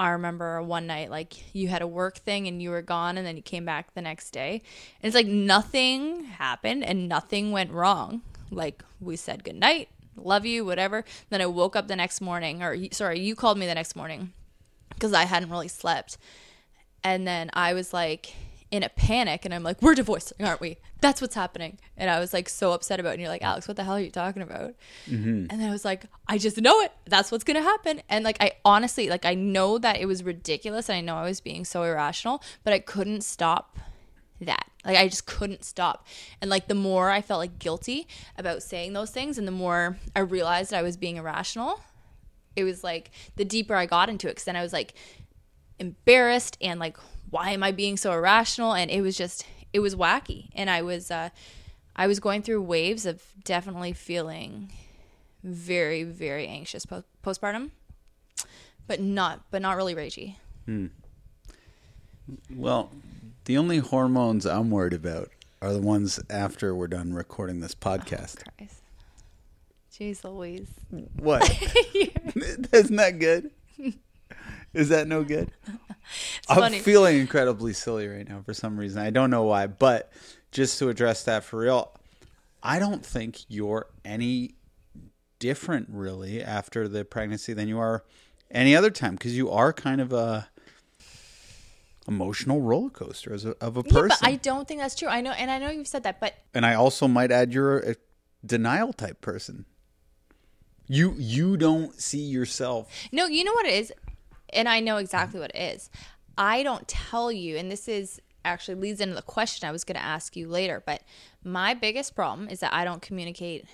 I 0.00 0.12
remember 0.12 0.62
one 0.62 0.86
night, 0.86 1.10
like 1.10 1.54
you 1.54 1.68
had 1.68 1.82
a 1.82 1.86
work 1.86 2.16
thing 2.16 2.48
and 2.48 2.62
you 2.62 2.70
were 2.70 2.80
gone, 2.80 3.18
and 3.18 3.26
then 3.26 3.36
you 3.36 3.42
came 3.42 3.66
back 3.66 3.92
the 3.92 4.00
next 4.00 4.30
day. 4.30 4.62
And 5.02 5.08
it's 5.08 5.14
like 5.14 5.26
nothing 5.26 6.24
happened 6.24 6.84
and 6.84 7.06
nothing 7.06 7.52
went 7.52 7.70
wrong. 7.70 8.22
Like 8.50 8.82
we 8.98 9.16
said 9.16 9.44
good 9.44 9.56
night, 9.56 9.90
love 10.16 10.46
you, 10.46 10.64
whatever. 10.64 11.04
Then 11.28 11.42
I 11.42 11.46
woke 11.46 11.76
up 11.76 11.86
the 11.86 11.96
next 11.96 12.22
morning, 12.22 12.62
or 12.62 12.78
sorry, 12.92 13.20
you 13.20 13.34
called 13.34 13.58
me 13.58 13.66
the 13.66 13.74
next 13.74 13.94
morning 13.94 14.32
because 14.88 15.12
I 15.12 15.24
hadn't 15.24 15.50
really 15.50 15.68
slept. 15.68 16.16
And 17.04 17.28
then 17.28 17.50
I 17.52 17.74
was 17.74 17.92
like 17.92 18.34
in 18.70 18.84
a 18.84 18.88
panic, 18.88 19.44
and 19.44 19.52
I'm 19.52 19.64
like, 19.64 19.82
we're 19.82 19.94
divorcing, 19.96 20.46
aren't 20.46 20.60
we? 20.60 20.78
That's 21.00 21.20
what's 21.20 21.34
happening. 21.34 21.78
And 21.96 22.08
I 22.08 22.20
was 22.20 22.32
like 22.32 22.48
so 22.48 22.72
upset 22.72 23.00
about 23.00 23.10
it. 23.10 23.12
And 23.14 23.22
you're 23.22 23.30
like, 23.30 23.42
Alex, 23.42 23.66
what 23.66 23.76
the 23.76 23.82
hell 23.82 23.94
are 23.94 24.00
you 24.00 24.10
talking 24.10 24.42
about? 24.42 24.74
Mm-hmm. 25.06 25.46
And 25.50 25.50
then 25.50 25.68
I 25.68 25.72
was 25.72 25.84
like, 25.84 26.04
I 26.28 26.38
just 26.38 26.56
know 26.60 26.80
it. 26.80 26.92
That's 27.06 27.32
what's 27.32 27.42
gonna 27.42 27.62
happen. 27.62 28.00
And 28.08 28.24
like, 28.24 28.36
I 28.40 28.52
honestly, 28.64 29.08
like, 29.08 29.24
I 29.24 29.34
know 29.34 29.78
that 29.78 29.98
it 29.98 30.06
was 30.06 30.22
ridiculous, 30.22 30.88
and 30.88 30.96
I 30.96 31.00
know 31.00 31.16
I 31.16 31.24
was 31.24 31.40
being 31.40 31.64
so 31.64 31.82
irrational, 31.82 32.42
but 32.62 32.72
I 32.72 32.78
couldn't 32.78 33.24
stop 33.24 33.78
that. 34.40 34.66
Like, 34.84 34.96
I 34.96 35.08
just 35.08 35.26
couldn't 35.26 35.64
stop. 35.64 36.06
And 36.40 36.48
like, 36.48 36.68
the 36.68 36.74
more 36.74 37.10
I 37.10 37.22
felt 37.22 37.40
like 37.40 37.58
guilty 37.58 38.06
about 38.38 38.62
saying 38.62 38.92
those 38.92 39.10
things, 39.10 39.36
and 39.36 39.48
the 39.48 39.52
more 39.52 39.98
I 40.14 40.20
realized 40.20 40.72
I 40.72 40.82
was 40.82 40.96
being 40.96 41.16
irrational, 41.16 41.80
it 42.56 42.64
was 42.64 42.84
like 42.84 43.10
the 43.36 43.44
deeper 43.44 43.74
I 43.74 43.86
got 43.86 44.08
into 44.08 44.28
it. 44.28 44.30
Because 44.30 44.44
then 44.44 44.56
I 44.56 44.62
was 44.62 44.72
like 44.72 44.94
embarrassed 45.78 46.56
and 46.60 46.78
like, 46.78 46.96
why 47.30 47.50
am 47.50 47.62
I 47.62 47.72
being 47.72 47.96
so 47.96 48.12
irrational? 48.12 48.74
And 48.74 48.90
it 48.90 49.00
was 49.02 49.16
just, 49.16 49.46
it 49.72 49.80
was 49.80 49.94
wacky. 49.94 50.48
And 50.54 50.68
I 50.68 50.82
was, 50.82 51.10
uh, 51.10 51.30
I 51.96 52.06
was 52.06 52.20
going 52.20 52.42
through 52.42 52.62
waves 52.62 53.06
of 53.06 53.22
definitely 53.44 53.92
feeling 53.92 54.70
very, 55.42 56.02
very 56.02 56.46
anxious 56.46 56.86
po- 56.86 57.04
postpartum. 57.24 57.70
but 58.86 59.00
not 59.00 59.40
but 59.50 59.62
not 59.62 59.76
really 59.76 59.94
ragey. 59.94 60.36
Well, 62.54 62.90
the 63.44 63.56
only 63.58 63.78
hormones 63.78 64.46
I'm 64.46 64.70
worried 64.70 64.92
about 64.92 65.30
are 65.62 65.72
the 65.72 65.80
ones 65.80 66.20
after 66.30 66.74
we're 66.74 66.88
done 66.88 67.12
recording 67.12 67.60
this 67.60 67.74
podcast. 67.74 68.42
Christ. 68.56 68.82
Jeez 69.92 70.24
Louise. 70.24 70.68
What? 71.16 71.42
Isn't 72.72 72.96
that 72.96 73.18
good? 73.18 73.50
Is 74.72 74.88
that 74.90 75.06
no 75.08 75.24
good? 75.24 75.50
I'm 76.48 76.56
funny. 76.56 76.78
feeling 76.80 77.18
incredibly 77.18 77.72
silly 77.72 78.06
right 78.08 78.28
now 78.28 78.42
for 78.44 78.54
some 78.54 78.78
reason. 78.78 79.00
I 79.00 79.10
don't 79.10 79.30
know 79.30 79.44
why, 79.44 79.66
but 79.66 80.12
just 80.52 80.78
to 80.80 80.88
address 80.88 81.24
that 81.24 81.44
for 81.44 81.60
real, 81.60 81.92
I 82.62 82.78
don't 82.78 83.04
think 83.04 83.38
you're 83.48 83.86
any 84.04 84.54
different 85.38 85.88
really 85.90 86.42
after 86.42 86.86
the 86.88 87.04
pregnancy 87.04 87.52
than 87.52 87.68
you 87.68 87.78
are 87.78 88.04
any 88.50 88.74
other 88.76 88.90
time 88.90 89.12
because 89.14 89.36
you 89.36 89.50
are 89.50 89.72
kind 89.72 90.00
of 90.00 90.12
a 90.12 90.48
emotional 92.08 92.60
roller 92.60 92.90
coaster 92.90 93.32
as 93.32 93.44
a, 93.44 93.50
of 93.60 93.76
a 93.76 93.82
Yeah, 93.86 93.92
person. 93.92 94.18
but 94.20 94.28
I 94.28 94.36
don't 94.36 94.66
think 94.66 94.80
that's 94.80 94.94
true. 94.94 95.08
I 95.08 95.20
know, 95.20 95.30
and 95.32 95.50
I 95.50 95.58
know 95.58 95.70
you've 95.70 95.86
said 95.86 96.02
that, 96.02 96.20
but 96.20 96.34
and 96.54 96.66
I 96.66 96.74
also 96.74 97.06
might 97.06 97.30
add 97.30 97.52
you're 97.52 97.78
a 97.78 97.94
denial 98.44 98.92
type 98.92 99.20
person. 99.20 99.64
You 100.88 101.14
you 101.16 101.56
don't 101.56 101.94
see 102.00 102.18
yourself 102.18 102.90
no, 103.12 103.26
you 103.26 103.44
know 103.44 103.52
what 103.52 103.66
it 103.66 103.74
is, 103.74 103.92
and 104.52 104.68
I 104.68 104.80
know 104.80 104.96
exactly 104.96 105.40
what 105.40 105.50
it 105.54 105.58
is. 105.58 105.90
I 106.38 106.62
don't 106.62 106.86
tell 106.88 107.30
you, 107.30 107.56
and 107.56 107.70
this 107.70 107.88
is 107.88 108.20
actually 108.44 108.76
leads 108.76 109.00
into 109.00 109.14
the 109.14 109.22
question 109.22 109.68
I 109.68 109.72
was 109.72 109.84
going 109.84 109.96
to 109.96 110.04
ask 110.04 110.36
you 110.36 110.48
later. 110.48 110.82
But 110.84 111.02
my 111.44 111.74
biggest 111.74 112.14
problem 112.14 112.48
is 112.48 112.60
that 112.60 112.72
I 112.72 112.84
don't 112.84 113.02
communicate 113.02 113.66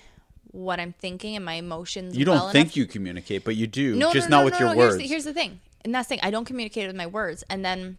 what 0.51 0.79
I'm 0.79 0.93
thinking 0.93 1.35
and 1.35 1.45
my 1.45 1.53
emotions. 1.53 2.17
You 2.17 2.25
don't 2.25 2.35
well 2.35 2.51
think 2.51 2.67
enough. 2.67 2.77
you 2.77 2.85
communicate, 2.85 3.43
but 3.43 3.55
you 3.55 3.67
do. 3.67 3.95
no, 3.95 4.11
just 4.11 4.29
no, 4.29 4.37
no, 4.37 4.43
not 4.43 4.45
with 4.45 4.59
no, 4.59 4.67
your 4.67 4.75
words. 4.75 4.95
Here's 4.95 4.97
the, 4.97 5.07
here's 5.07 5.23
the 5.25 5.33
thing, 5.33 5.59
and 5.85 5.93
that's 5.93 6.07
the 6.07 6.15
thing. 6.15 6.19
I 6.23 6.31
don't 6.31 6.45
communicate 6.45 6.87
with 6.87 6.95
my 6.95 7.07
words, 7.07 7.43
and 7.49 7.63
then 7.63 7.97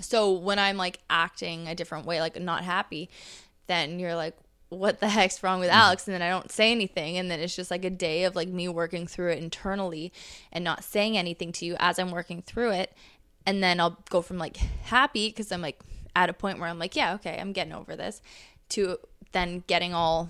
so 0.00 0.32
when 0.32 0.58
I'm 0.58 0.76
like 0.76 0.98
acting 1.08 1.68
a 1.68 1.74
different 1.74 2.06
way, 2.06 2.20
like 2.20 2.40
not 2.40 2.64
happy, 2.64 3.08
then 3.66 3.98
you're 3.98 4.16
like, 4.16 4.36
"What 4.68 5.00
the 5.00 5.08
heck's 5.08 5.42
wrong 5.42 5.60
with 5.60 5.70
Alex?" 5.70 6.06
And 6.06 6.14
then 6.14 6.22
I 6.22 6.28
don't 6.28 6.50
say 6.50 6.70
anything, 6.72 7.16
and 7.16 7.30
then 7.30 7.40
it's 7.40 7.54
just 7.56 7.70
like 7.70 7.84
a 7.84 7.90
day 7.90 8.24
of 8.24 8.34
like 8.36 8.48
me 8.48 8.68
working 8.68 9.06
through 9.06 9.32
it 9.32 9.42
internally 9.42 10.12
and 10.52 10.64
not 10.64 10.84
saying 10.84 11.16
anything 11.16 11.52
to 11.52 11.64
you 11.64 11.76
as 11.78 11.98
I'm 11.98 12.10
working 12.10 12.42
through 12.42 12.72
it, 12.72 12.92
and 13.44 13.62
then 13.62 13.80
I'll 13.80 13.98
go 14.10 14.22
from 14.22 14.38
like 14.38 14.56
happy 14.56 15.28
because 15.28 15.50
I'm 15.52 15.62
like 15.62 15.80
at 16.14 16.30
a 16.30 16.32
point 16.32 16.58
where 16.58 16.68
I'm 16.68 16.78
like, 16.78 16.96
"Yeah, 16.96 17.14
okay, 17.14 17.38
I'm 17.40 17.52
getting 17.52 17.72
over 17.72 17.94
this," 17.96 18.22
to 18.70 18.98
then 19.32 19.62
getting 19.66 19.92
all 19.94 20.28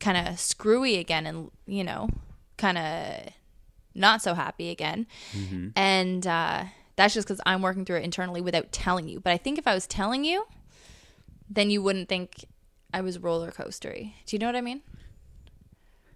kind 0.00 0.28
of 0.28 0.38
screwy 0.38 0.96
again, 0.96 1.26
and 1.26 1.50
you 1.66 1.84
know, 1.84 2.08
kind 2.56 2.78
of 2.78 3.32
not 3.94 4.22
so 4.22 4.34
happy 4.34 4.70
again. 4.70 5.06
And 5.74 6.26
uh, 6.26 6.64
that's 6.96 7.14
just 7.14 7.26
because 7.26 7.40
I'm 7.46 7.62
working 7.62 7.84
through 7.84 7.96
it 7.96 8.04
internally 8.04 8.40
without 8.40 8.72
telling 8.72 9.08
you. 9.08 9.20
But 9.20 9.32
I 9.32 9.36
think 9.38 9.58
if 9.58 9.66
I 9.66 9.74
was 9.74 9.86
telling 9.86 10.24
you, 10.24 10.46
then 11.48 11.70
you 11.70 11.82
wouldn't 11.82 12.08
think 12.08 12.44
I 12.92 13.00
was 13.00 13.18
roller 13.18 13.50
coastery. 13.50 14.12
Do 14.26 14.34
you 14.36 14.38
know 14.38 14.46
what 14.46 14.56
I 14.56 14.60
mean? 14.60 14.82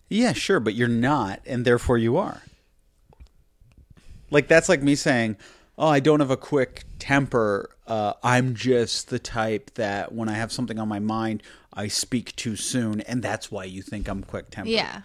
yeah, 0.08 0.32
sure, 0.32 0.58
but 0.58 0.74
you're 0.74 0.88
not, 0.88 1.40
and 1.46 1.64
therefore 1.64 1.96
you 1.96 2.16
are. 2.16 2.42
Like 4.30 4.48
that's 4.48 4.68
like 4.68 4.82
me 4.82 4.94
saying, 4.94 5.36
"Oh, 5.78 5.88
I 5.88 6.00
don't 6.00 6.20
have 6.20 6.30
a 6.30 6.36
quick 6.36 6.84
temper. 6.98 7.70
Uh, 7.86 8.14
I'm 8.22 8.54
just 8.54 9.08
the 9.10 9.18
type 9.18 9.72
that 9.74 10.12
when 10.12 10.28
I 10.28 10.34
have 10.34 10.52
something 10.52 10.78
on 10.78 10.88
my 10.88 10.98
mind, 11.00 11.42
I 11.72 11.88
speak 11.88 12.34
too 12.36 12.56
soon, 12.56 13.00
and 13.02 13.22
that's 13.22 13.50
why 13.50 13.64
you 13.64 13.82
think 13.82 14.08
I'm 14.08 14.22
quick 14.22 14.50
tempered." 14.50 14.72
Yeah. 14.72 15.02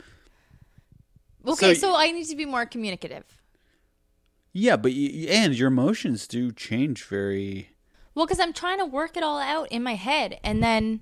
Okay, 1.46 1.76
So- 1.76 1.90
so, 1.92 1.96
I 1.96 2.12
need 2.12 2.26
to 2.26 2.36
be 2.36 2.46
more 2.46 2.66
communicative. 2.66 3.26
Yeah, 4.54 4.78
but 4.78 4.94
you, 4.94 5.28
and 5.30 5.54
your 5.54 5.68
emotions 5.68 6.28
do 6.28 6.52
change 6.52 7.04
very. 7.04 7.70
Well, 8.16 8.26
because 8.26 8.40
I'm 8.40 8.54
trying 8.54 8.80
to 8.80 8.86
work 8.86 9.18
it 9.18 9.24
all 9.24 9.38
out 9.40 9.72
in 9.72 9.84
my 9.84 9.96
head, 9.96 10.40
and 10.44 10.64
then, 10.64 11.02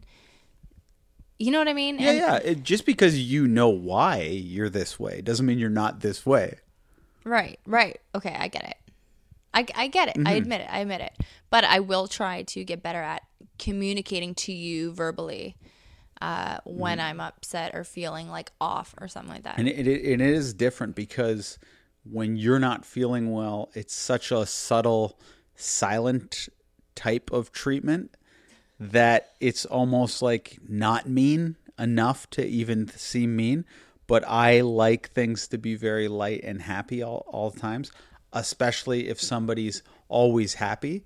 you 1.43 1.51
know 1.51 1.59
what 1.59 1.67
I 1.67 1.73
mean? 1.73 1.99
Yeah, 1.99 2.09
And- 2.09 2.17
yeah. 2.17 2.35
It, 2.37 2.63
just 2.63 2.85
because 2.85 3.19
you 3.19 3.47
know 3.47 3.69
why 3.69 4.21
you're 4.21 4.69
this 4.69 4.99
way 4.99 5.21
doesn't 5.21 5.45
mean 5.45 5.59
you're 5.59 5.69
not 5.69 5.99
this 5.99 6.25
way. 6.25 6.59
Right, 7.25 7.59
right. 7.65 7.99
Okay, 8.15 8.35
I 8.37 8.47
get 8.47 8.63
it. 8.63 8.77
I, 9.53 9.65
I 9.75 9.87
get 9.87 10.09
it. 10.09 10.17
I 10.25 10.33
admit 10.33 10.61
it. 10.61 10.67
I 10.69 10.79
admit 10.79 11.01
it. 11.01 11.13
But 11.49 11.63
I 11.63 11.79
will 11.79 12.07
try 12.07 12.41
to 12.43 12.63
get 12.63 12.81
better 12.81 13.01
at 13.01 13.21
communicating 13.59 14.33
to 14.35 14.51
you 14.51 14.91
verbally 14.91 15.55
uh, 16.21 16.57
when 16.65 16.99
I'm 16.99 17.19
upset 17.19 17.75
or 17.75 17.83
feeling 17.83 18.29
like 18.29 18.51
off 18.59 18.95
or 18.99 19.07
something 19.07 19.31
like 19.31 19.43
that. 19.43 19.59
And 19.59 19.67
it, 19.67 19.87
it, 19.87 19.87
it 19.87 20.21
is 20.21 20.53
different 20.53 20.95
because 20.95 21.59
when 22.03 22.35
you're 22.35 22.59
not 22.59 22.83
feeling 22.83 23.31
well, 23.31 23.69
it's 23.73 23.93
such 23.93 24.31
a 24.31 24.45
subtle, 24.45 25.19
silent 25.55 26.49
type 26.95 27.31
of 27.31 27.51
treatment 27.51 28.15
that 28.91 29.31
it's 29.39 29.65
almost 29.65 30.21
like 30.21 30.57
not 30.67 31.07
mean 31.07 31.55
enough 31.79 32.29
to 32.31 32.45
even 32.45 32.88
seem 32.89 33.36
mean. 33.36 33.65
But 34.07 34.23
I 34.27 34.61
like 34.61 35.09
things 35.11 35.47
to 35.49 35.57
be 35.57 35.75
very 35.75 36.07
light 36.07 36.41
and 36.43 36.61
happy 36.61 37.01
all, 37.01 37.23
all 37.27 37.51
times, 37.51 37.91
especially 38.34 39.07
if 39.09 39.21
somebody's 39.21 39.81
always 40.09 40.55
happy. 40.55 41.05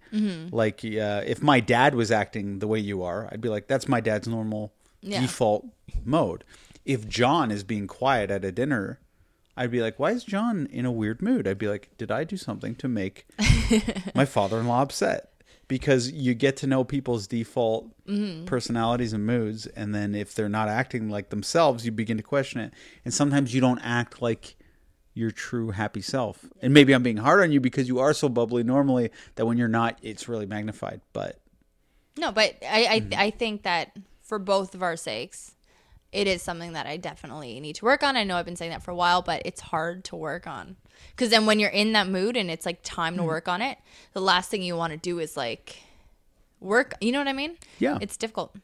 Like 0.51 0.84
uh, 0.84 1.21
if 1.25 1.41
my 1.41 1.59
dad 1.59 1.93
was 1.95 2.11
acting 2.11 2.59
the 2.59 2.67
way 2.67 2.80
you 2.80 3.03
are, 3.03 3.30
I'd 3.32 3.41
be 3.41 3.49
like, 3.49 3.67
that's 3.67 3.88
my 3.88 4.01
dad's 4.01 4.28
normal 4.28 4.73
Yeah. 5.01 5.21
default 5.21 5.65
mode. 6.03 6.43
If 6.86 7.07
John 7.07 7.51
is 7.51 7.63
being 7.63 7.86
quiet 7.88 8.32
at 8.32 8.43
a 8.43 8.51
dinner, 8.51 8.99
I'd 9.55 9.71
be 9.71 9.82
like, 9.82 9.99
why 9.99 10.11
is 10.11 10.23
John 10.23 10.67
in 10.71 10.86
a 10.86 10.91
weird 10.91 11.21
mood? 11.21 11.47
I'd 11.47 11.57
be 11.57 11.67
like, 11.67 11.89
did 11.97 12.11
I 12.11 12.23
do 12.23 12.38
something 12.38 12.75
to 12.75 12.88
make 12.88 13.25
my 14.15 14.25
father 14.25 14.59
in 14.59 14.67
law 14.67 14.82
upset? 14.82 15.30
Because 15.68 16.11
you 16.11 16.34
get 16.34 16.55
to 16.57 16.68
know 16.68 16.84
people's 16.86 17.28
default 17.28 17.89
personalities 18.45 19.11
and 19.11 19.26
moods. 19.26 19.68
And 19.68 19.93
then 19.93 20.15
if 20.15 20.34
they're 20.34 20.47
not 20.47 20.70
acting 20.70 21.09
like 21.09 21.30
themselves, 21.30 21.86
you 21.86 21.91
begin 21.91 22.15
to 22.15 22.24
question 22.24 22.61
it. 22.61 22.74
And 23.03 23.13
sometimes 23.13 23.53
you 23.53 23.59
don't 23.59 23.80
act 23.80 24.22
like 24.22 24.55
your 25.13 25.32
true 25.32 25.72
happy 25.72 26.01
self. 26.01 26.45
And 26.61 26.74
maybe 26.74 26.93
I'm 26.93 27.03
being 27.03 27.18
hard 27.18 27.41
on 27.41 27.51
you 27.51 27.59
because 27.59 27.89
you 27.89 27.99
are 27.99 28.13
so 28.13 28.30
bubbly 28.30 28.63
normally 28.63 29.09
that 29.36 29.45
when 29.45 29.57
you're 29.57 29.68
not, 29.68 29.97
it's 30.01 30.30
really 30.30 30.45
magnified. 30.45 31.01
But 31.11 31.39
No, 32.18 32.32
but 32.32 32.55
I 32.63 32.86
I, 32.86 32.99
Mm-hmm. 33.01 33.20
I 33.20 33.30
think 33.32 33.63
that 33.63 33.97
for 34.22 34.39
both 34.39 34.74
of 34.74 34.82
our 34.82 34.95
sakes, 34.95 35.55
it 36.12 36.28
is 36.28 36.41
something 36.41 36.74
that 36.74 36.86
I 36.88 36.97
definitely 36.97 37.60
need 37.60 37.76
to 37.76 37.86
work 37.86 38.01
on. 38.03 38.16
I 38.16 38.24
know 38.24 38.38
I've 38.38 38.45
been 38.45 38.55
saying 38.55 38.72
that 38.72 38.84
for 38.84 38.91
a 38.91 38.95
while, 38.95 39.22
but 39.22 39.41
it's 39.45 39.62
hard 39.62 40.03
to 40.05 40.16
work 40.16 40.47
on. 40.47 40.78
Because 41.12 41.30
then 41.30 41.45
when 41.45 41.60
you're 41.60 41.70
in 41.70 41.91
that 41.93 42.08
mood 42.08 42.38
and 42.38 42.49
it's 42.49 42.66
like 42.66 42.80
time 42.84 43.14
Mm-hmm. 43.14 43.22
to 43.24 43.28
work 43.28 43.47
on 43.47 43.62
it, 43.62 43.78
the 44.14 44.22
last 44.22 44.49
thing 44.49 44.64
you 44.64 44.76
want 44.76 44.91
to 44.93 44.97
do 44.97 45.20
is 45.20 45.36
like 45.38 45.84
work. 46.60 46.93
You 47.01 47.12
know 47.12 47.20
what 47.20 47.28
I 47.28 47.34
mean? 47.34 47.58
Yeah. 47.80 47.97
It's 48.01 48.18
difficult. 48.18 48.55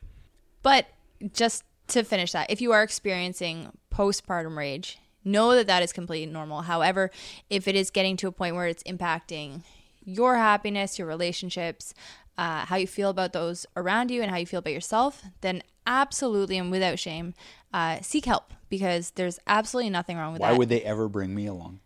But 0.62 0.88
just 1.34 1.64
to 1.90 2.04
finish 2.04 2.32
that, 2.32 2.50
if 2.50 2.62
you 2.62 2.72
are 2.72 2.82
experiencing 2.82 3.72
postpartum 3.94 4.56
rage, 4.58 4.98
know 5.26 5.54
that 5.56 5.68
that 5.68 5.84
is 5.84 5.94
completely 5.94 6.32
normal. 6.32 6.62
However, 6.62 7.12
if 7.50 7.68
it 7.68 7.76
is 7.76 7.92
getting 7.92 8.18
to 8.18 8.28
a 8.28 8.32
point 8.32 8.56
where 8.56 8.68
it's 8.68 8.84
impacting 8.84 9.64
your 10.06 10.38
happiness, 10.38 10.98
your 10.98 11.08
relationships, 11.08 11.94
uh, 12.38 12.66
how 12.66 12.76
you 12.76 12.88
feel 12.88 13.10
about 13.10 13.34
those 13.34 13.66
around 13.76 14.12
you, 14.12 14.22
and 14.22 14.32
how 14.32 14.38
you 14.38 14.46
feel 14.46 14.60
about 14.60 14.74
yourself, 14.74 15.24
then 15.42 15.62
absolutely 15.86 16.58
and 16.58 16.72
without 16.72 16.98
shame, 17.00 17.34
uh, 17.74 18.00
seek 18.02 18.26
help 18.26 18.54
because 18.70 19.12
there's 19.12 19.40
absolutely 19.48 19.90
nothing 19.90 20.18
wrong 20.18 20.34
with 20.34 20.42
why 20.42 20.48
that. 20.48 20.54
Why 20.54 20.58
would 20.60 20.70
they 20.70 20.82
ever 20.82 21.08
bring 21.10 21.36
me 21.36 21.46
along? 21.46 21.80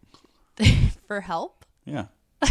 For 1.07 1.21
help, 1.21 1.65
Yeah. 1.85 2.05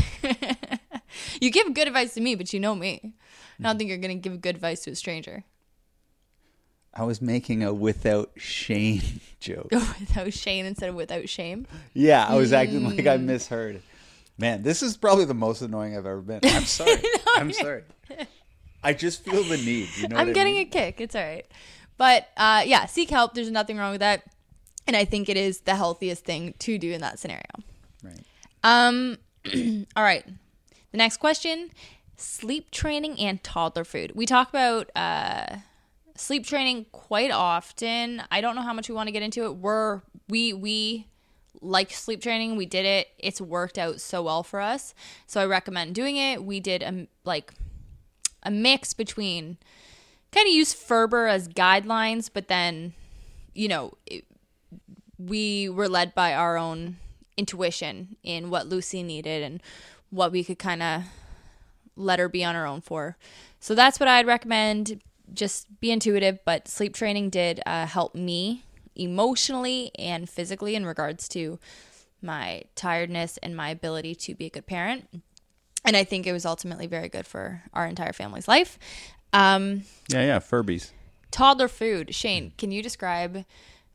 you 1.41 1.51
give 1.51 1.73
good 1.75 1.87
advice 1.89 2.15
to 2.15 2.21
me, 2.21 2.35
but 2.35 2.53
you 2.53 2.61
know 2.61 2.75
me. 2.75 3.15
I 3.59 3.63
don't 3.63 3.79
think 3.79 3.89
you're 3.89 3.99
going 3.99 4.21
to 4.21 4.29
give 4.29 4.41
good 4.41 4.55
advice 4.57 4.81
to 4.85 4.91
a 4.91 4.95
stranger. 4.97 5.45
I 6.93 7.05
was 7.05 7.21
making 7.21 7.63
a 7.63 7.73
without 7.75 8.31
shame 8.37 9.03
joke. 9.41 9.69
without 9.71 10.33
shame 10.33 10.65
instead 10.67 10.89
of 10.89 10.95
without 10.95 11.29
shame. 11.29 11.67
Yeah, 11.95 12.27
I 12.27 12.35
was 12.37 12.53
acting 12.53 12.85
like 12.85 12.97
Mm. 12.97 13.13
I 13.13 13.17
misheard. 13.19 13.83
Man, 14.39 14.63
this 14.63 14.83
is 14.83 14.97
probably 14.97 15.25
the 15.25 15.35
most 15.35 15.63
annoying 15.63 15.97
I've 15.97 16.07
ever 16.07 16.21
been. 16.21 16.41
I'm 16.45 16.65
sorry. 16.65 17.03
I'm 17.37 17.53
sorry. 17.53 17.85
I 18.83 18.93
just 18.93 19.25
feel 19.25 19.43
the 19.43 19.57
need. 19.57 19.89
You 19.97 20.09
know 20.09 20.17
I'm 20.17 20.33
getting 20.33 20.55
I 20.55 20.59
a 20.59 20.63
mean? 20.65 20.71
kick. 20.71 21.01
It's 21.01 21.15
all 21.15 21.23
right. 21.23 21.47
But 21.97 22.29
uh, 22.37 22.63
yeah, 22.67 22.87
seek 22.87 23.11
help. 23.11 23.35
There's 23.35 23.51
nothing 23.51 23.79
wrong 23.79 23.93
with 23.93 24.01
that. 24.01 24.23
And 24.87 24.95
I 24.95 25.05
think 25.05 25.29
it 25.29 25.37
is 25.37 25.61
the 25.61 25.75
healthiest 25.75 26.25
thing 26.25 26.55
to 26.61 26.79
do 26.79 26.93
in 26.93 27.01
that 27.01 27.19
scenario. 27.19 27.43
Right. 28.03 28.21
Um, 28.63 29.19
all 29.97 30.03
right. 30.03 30.25
The 30.93 30.99
next 30.99 31.17
question 31.17 31.71
sleep 32.19 32.71
training 32.71 33.19
and 33.21 33.43
toddler 33.43 33.85
food. 33.85 34.13
We 34.15 34.25
talk 34.27 34.49
about 34.49 34.91
uh, 34.97 35.57
sleep 36.15 36.47
training 36.47 36.87
quite 36.93 37.31
often. 37.31 38.23
I 38.31 38.41
don't 38.41 38.57
know 38.57 38.63
how 38.63 38.73
much 38.73 38.89
we 38.89 38.95
want 38.95 39.09
to 39.09 39.13
get 39.13 39.23
into 39.23 39.45
it. 39.45 39.57
We're, 39.57 40.01
we, 40.29 40.53
we, 40.53 41.07
like 41.61 41.91
sleep 41.93 42.21
training 42.21 42.57
we 42.57 42.67
did 42.67 42.85
it 42.85 43.09
it's 43.19 43.41
worked 43.41 43.79
out 43.79 44.01
so 44.01 44.23
well 44.23 44.43
for 44.43 44.61
us 44.61 44.95
so 45.27 45.41
i 45.41 45.45
recommend 45.45 45.95
doing 45.95 46.17
it 46.17 46.45
we 46.45 46.61
did 46.61 46.83
a 46.83 47.07
like 47.25 47.53
a 48.43 48.51
mix 48.51 48.95
between 48.95 49.59
kind 50.37 50.49
of 50.49 50.53
use 50.53 50.75
Ferber 50.75 51.27
as 51.27 51.49
guidelines, 51.49 52.29
but 52.33 52.49
then, 52.49 52.93
you 53.55 53.69
know, 53.69 53.95
it, 54.07 54.25
we 55.19 55.69
were 55.69 55.89
led 55.89 56.15
by 56.15 56.35
our 56.35 56.59
own 56.59 56.97
intuition 57.39 58.17
in 58.23 58.51
what 58.51 58.67
Lucy 58.67 59.03
needed 59.03 59.43
and 59.43 59.63
what 60.11 60.33
we 60.33 60.45
could 60.45 60.59
kind 60.59 60.83
of 60.83 61.05
let 61.97 62.19
her 62.19 62.29
be 62.29 62.45
on 62.45 62.55
her 62.55 62.67
own 62.67 62.83
for. 62.83 63.17
So 63.61 63.75
that's 63.75 63.99
what 63.99 64.11
I'd 64.11 64.27
recommend. 64.27 65.01
Just 65.33 65.81
be 65.81 65.91
intuitive, 65.91 66.39
but 66.45 66.69
sleep 66.69 66.95
training 66.95 67.31
did 67.31 67.63
uh, 67.65 67.87
help 67.87 68.15
me 68.15 68.63
emotionally 68.97 69.91
and 69.99 70.29
physically 70.29 70.75
in 70.75 70.87
regards 70.87 71.29
to 71.31 71.59
my 72.23 72.63
tiredness 72.75 73.39
and 73.43 73.57
my 73.57 73.69
ability 73.71 74.15
to 74.15 74.35
be 74.35 74.47
a 74.47 74.51
good 74.51 74.67
parent. 74.67 75.09
And 75.85 75.97
I 75.97 76.03
think 76.05 76.27
it 76.27 76.33
was 76.33 76.45
ultimately 76.47 76.87
very 76.87 77.09
good 77.09 77.27
for 77.27 77.63
our 77.73 77.87
entire 77.87 78.13
family's 78.13 78.49
life. 78.49 78.79
Um, 79.33 79.83
Yeah, 80.09 80.25
yeah, 80.25 80.39
Furbies. 80.41 80.91
toddler 81.31 81.69
food. 81.69 82.15
Shane, 82.15 82.53
can 82.59 82.73
you 82.73 82.83
describe 82.83 83.45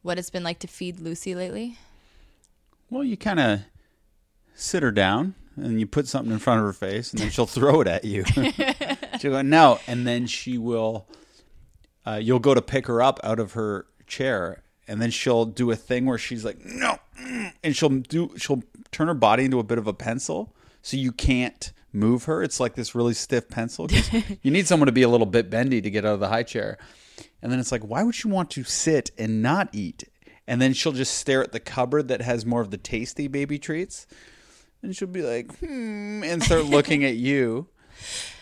what 0.02 0.18
it's 0.18 0.30
been 0.30 0.44
like 0.44 0.60
to 0.60 0.68
feed 0.68 1.00
Lucy 1.00 1.36
lately? 1.36 1.78
Well, 2.90 3.04
you 3.04 3.18
kind 3.18 3.40
of 3.40 3.62
sit 4.54 4.84
her 4.84 4.92
down 4.92 5.36
and 5.56 5.80
you 5.80 5.86
put 5.88 6.08
something 6.08 6.32
in 6.32 6.40
front 6.40 6.60
of 6.60 6.66
her 6.66 6.74
face, 6.74 7.12
and 7.12 7.20
then 7.22 7.30
she'll 7.30 7.46
throw 7.58 7.82
it 7.82 7.88
at 7.88 8.06
you. 8.06 8.24
she'll 9.20 9.32
go 9.32 9.42
no, 9.42 9.80
and 9.88 10.08
then 10.08 10.28
she 10.28 10.58
will. 10.58 11.08
Uh, 12.06 12.20
you'll 12.22 12.40
go 12.40 12.54
to 12.54 12.62
pick 12.62 12.88
her 12.88 13.02
up 13.02 13.20
out 13.24 13.40
of 13.40 13.54
her 13.54 13.86
chair, 14.08 14.64
and 14.92 15.02
then 15.02 15.10
she'll 15.10 15.46
do 15.46 15.72
a 15.72 15.76
thing 15.76 16.06
where 16.06 16.18
she's 16.18 16.44
like 16.44 16.64
no, 16.66 16.98
mm," 17.20 17.54
and 17.64 17.76
she'll 17.76 17.90
do 17.90 18.34
she'll 18.38 18.62
turn 18.92 19.08
her 19.08 19.14
body 19.14 19.46
into 19.46 19.58
a 19.58 19.64
bit 19.64 19.78
of 19.78 19.88
a 19.88 19.94
pencil, 19.94 20.54
so 20.82 20.98
you 20.98 21.14
can't 21.14 21.72
move 21.94 22.26
her. 22.26 22.44
It's 22.44 22.60
like 22.60 22.76
this 22.76 22.94
really 22.94 23.14
stiff 23.14 23.50
pencil 23.50 23.88
you 24.42 24.52
need 24.52 24.68
someone 24.68 24.88
to 24.88 24.92
be 24.92 25.02
a 25.02 25.10
little 25.10 25.26
bit 25.26 25.50
bendy 25.50 25.82
to 25.82 25.90
get 25.90 26.06
out 26.06 26.16
of 26.16 26.20
the 26.20 26.28
high 26.28 26.44
chair, 26.44 26.78
and 27.42 27.50
then 27.50 27.60
it's 27.60 27.72
like, 27.72 27.84
why 27.84 28.04
would 28.04 28.22
you 28.22 28.30
want 28.30 28.52
to 28.52 28.66
sit 28.66 29.12
and 29.18 29.42
not 29.42 29.70
eat? 29.72 30.04
And 30.46 30.62
then 30.62 30.74
she'll 30.74 30.92
just 30.92 31.16
stare 31.16 31.42
at 31.42 31.54
the 31.54 31.62
cupboard 31.62 32.10
that 32.10 32.22
has 32.22 32.46
more 32.46 32.60
of 32.60 32.72
the 32.72 32.78
tasty 32.78 33.30
baby 33.30 33.58
treats. 33.58 34.06
And 34.84 34.94
she'll 34.94 35.08
be 35.08 35.22
like, 35.22 35.56
hmm, 35.60 36.24
and 36.24 36.44
start 36.44 36.66
looking 36.66 37.06
at 37.06 37.16
you. 37.16 37.68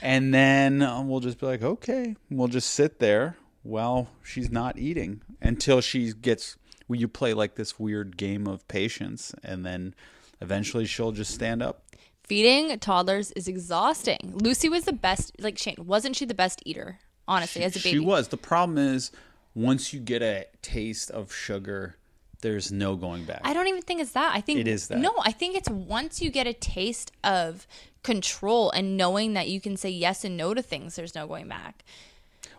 And 0.02 0.34
then 0.34 0.80
we'll 1.10 1.20
just 1.20 1.38
be 1.38 1.46
like, 1.46 1.62
okay, 1.62 2.16
we'll 2.30 2.48
just 2.48 2.72
sit 2.72 3.00
there 3.00 3.36
while 3.70 4.10
she's 4.24 4.50
not 4.50 4.78
eating 4.78 5.22
until 5.42 5.82
she 5.82 6.12
gets, 6.14 6.58
well, 6.88 7.00
you 7.00 7.08
play 7.08 7.34
like 7.34 7.56
this 7.56 7.80
weird 7.80 8.18
game 8.18 8.48
of 8.48 8.68
patience. 8.68 9.34
And 9.44 9.66
then 9.66 9.94
eventually 10.42 10.86
she'll 10.86 11.12
just 11.12 11.34
stand 11.34 11.62
up. 11.62 11.84
Feeding 12.24 12.78
toddlers 12.80 13.32
is 13.32 13.48
exhausting. 13.48 14.34
Lucy 14.36 14.70
was 14.70 14.86
the 14.86 14.94
best, 14.94 15.32
like 15.40 15.58
Shane, 15.58 15.76
wasn't 15.80 16.16
she 16.16 16.26
the 16.26 16.36
best 16.36 16.62
eater, 16.66 17.00
honestly, 17.28 17.64
as 17.64 17.76
a 17.76 17.80
baby? 17.80 17.98
She 17.98 18.00
was. 18.00 18.28
The 18.28 18.38
problem 18.38 18.78
is, 18.78 19.12
once 19.56 19.94
you 19.94 20.00
get 20.00 20.22
a 20.22 20.46
taste 20.62 21.10
of 21.10 21.34
sugar, 21.34 21.96
there's 22.42 22.72
no 22.72 22.96
going 22.96 23.26
back. 23.26 23.42
I 23.44 23.54
don't 23.54 23.68
even 23.68 23.82
think 23.82 24.00
it's 24.00 24.12
that. 24.12 24.32
I 24.34 24.42
think 24.42 24.60
It 24.60 24.68
is 24.68 24.88
that. 24.90 25.00
No, 25.00 25.12
I 25.24 25.32
think 25.32 25.58
it's 25.58 25.70
once 25.70 26.22
you 26.22 26.30
get 26.30 26.46
a 26.46 26.54
taste 26.54 27.12
of 27.24 27.68
control 28.04 28.72
and 28.72 28.96
knowing 28.96 29.34
that 29.34 29.50
you 29.50 29.60
can 29.60 29.76
say 29.76 29.90
yes 29.90 30.24
and 30.24 30.38
no 30.38 30.54
to 30.54 30.62
things, 30.62 30.96
there's 30.96 31.16
no 31.16 31.28
going 31.28 31.48
back. 31.48 31.84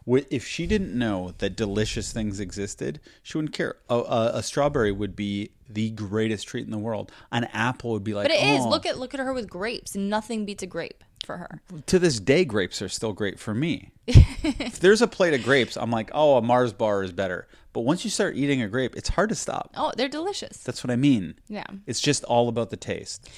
If 0.06 0.46
she 0.46 0.66
didn't 0.66 0.96
know 0.96 1.34
that 1.38 1.56
delicious 1.56 2.12
things 2.12 2.40
existed, 2.40 3.00
she 3.22 3.38
wouldn't 3.38 3.54
care. 3.54 3.76
A, 3.88 3.94
a, 3.94 4.30
a 4.34 4.42
strawberry 4.42 4.92
would 4.92 5.14
be 5.14 5.50
the 5.68 5.90
greatest 5.90 6.48
treat 6.48 6.64
in 6.64 6.70
the 6.70 6.78
world. 6.78 7.12
An 7.30 7.44
apple 7.52 7.92
would 7.92 8.04
be 8.04 8.14
like. 8.14 8.24
But 8.24 8.32
it 8.32 8.42
is. 8.42 8.60
"Oh." 8.60 8.68
Look 8.68 8.86
at 8.86 8.98
look 8.98 9.14
at 9.14 9.20
her 9.20 9.32
with 9.32 9.48
grapes. 9.48 9.94
Nothing 9.94 10.44
beats 10.44 10.62
a 10.62 10.66
grape 10.66 11.04
for 11.24 11.36
her. 11.36 11.60
to 11.86 11.98
this 11.98 12.18
day, 12.18 12.44
grapes 12.44 12.80
are 12.82 12.88
still 12.88 13.12
great 13.12 13.38
for 13.38 13.54
me. 13.54 13.92
if 14.06 14.80
there's 14.80 15.02
a 15.02 15.06
plate 15.06 15.34
of 15.34 15.42
grapes, 15.44 15.76
I'm 15.76 15.90
like, 15.90 16.10
oh, 16.12 16.36
a 16.36 16.42
Mars 16.42 16.72
bar 16.72 17.02
is 17.02 17.12
better. 17.12 17.46
But 17.72 17.82
once 17.82 18.04
you 18.04 18.10
start 18.10 18.36
eating 18.36 18.62
a 18.62 18.68
grape, 18.68 18.96
it's 18.96 19.10
hard 19.10 19.28
to 19.28 19.34
stop. 19.36 19.70
Oh, 19.76 19.92
they're 19.96 20.08
delicious. 20.08 20.56
That's 20.58 20.82
what 20.82 20.90
I 20.90 20.96
mean. 20.96 21.34
Yeah. 21.46 21.66
It's 21.86 22.00
just 22.00 22.24
all 22.24 22.48
about 22.48 22.70
the 22.70 22.76
taste. 22.76 23.28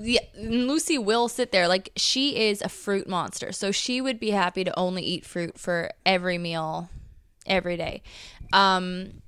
Yeah, 0.00 0.20
Lucy 0.38 0.98
will 0.98 1.28
sit 1.28 1.52
there 1.52 1.68
like 1.68 1.90
she 1.96 2.36
is 2.48 2.62
a 2.62 2.68
fruit 2.68 3.08
monster. 3.08 3.52
So 3.52 3.70
she 3.70 4.00
would 4.00 4.18
be 4.18 4.30
happy 4.30 4.64
to 4.64 4.78
only 4.78 5.02
eat 5.02 5.24
fruit 5.24 5.58
for 5.58 5.90
every 6.04 6.38
meal 6.38 6.88
every 7.46 7.76
day. 7.76 8.02
Um 8.52 9.20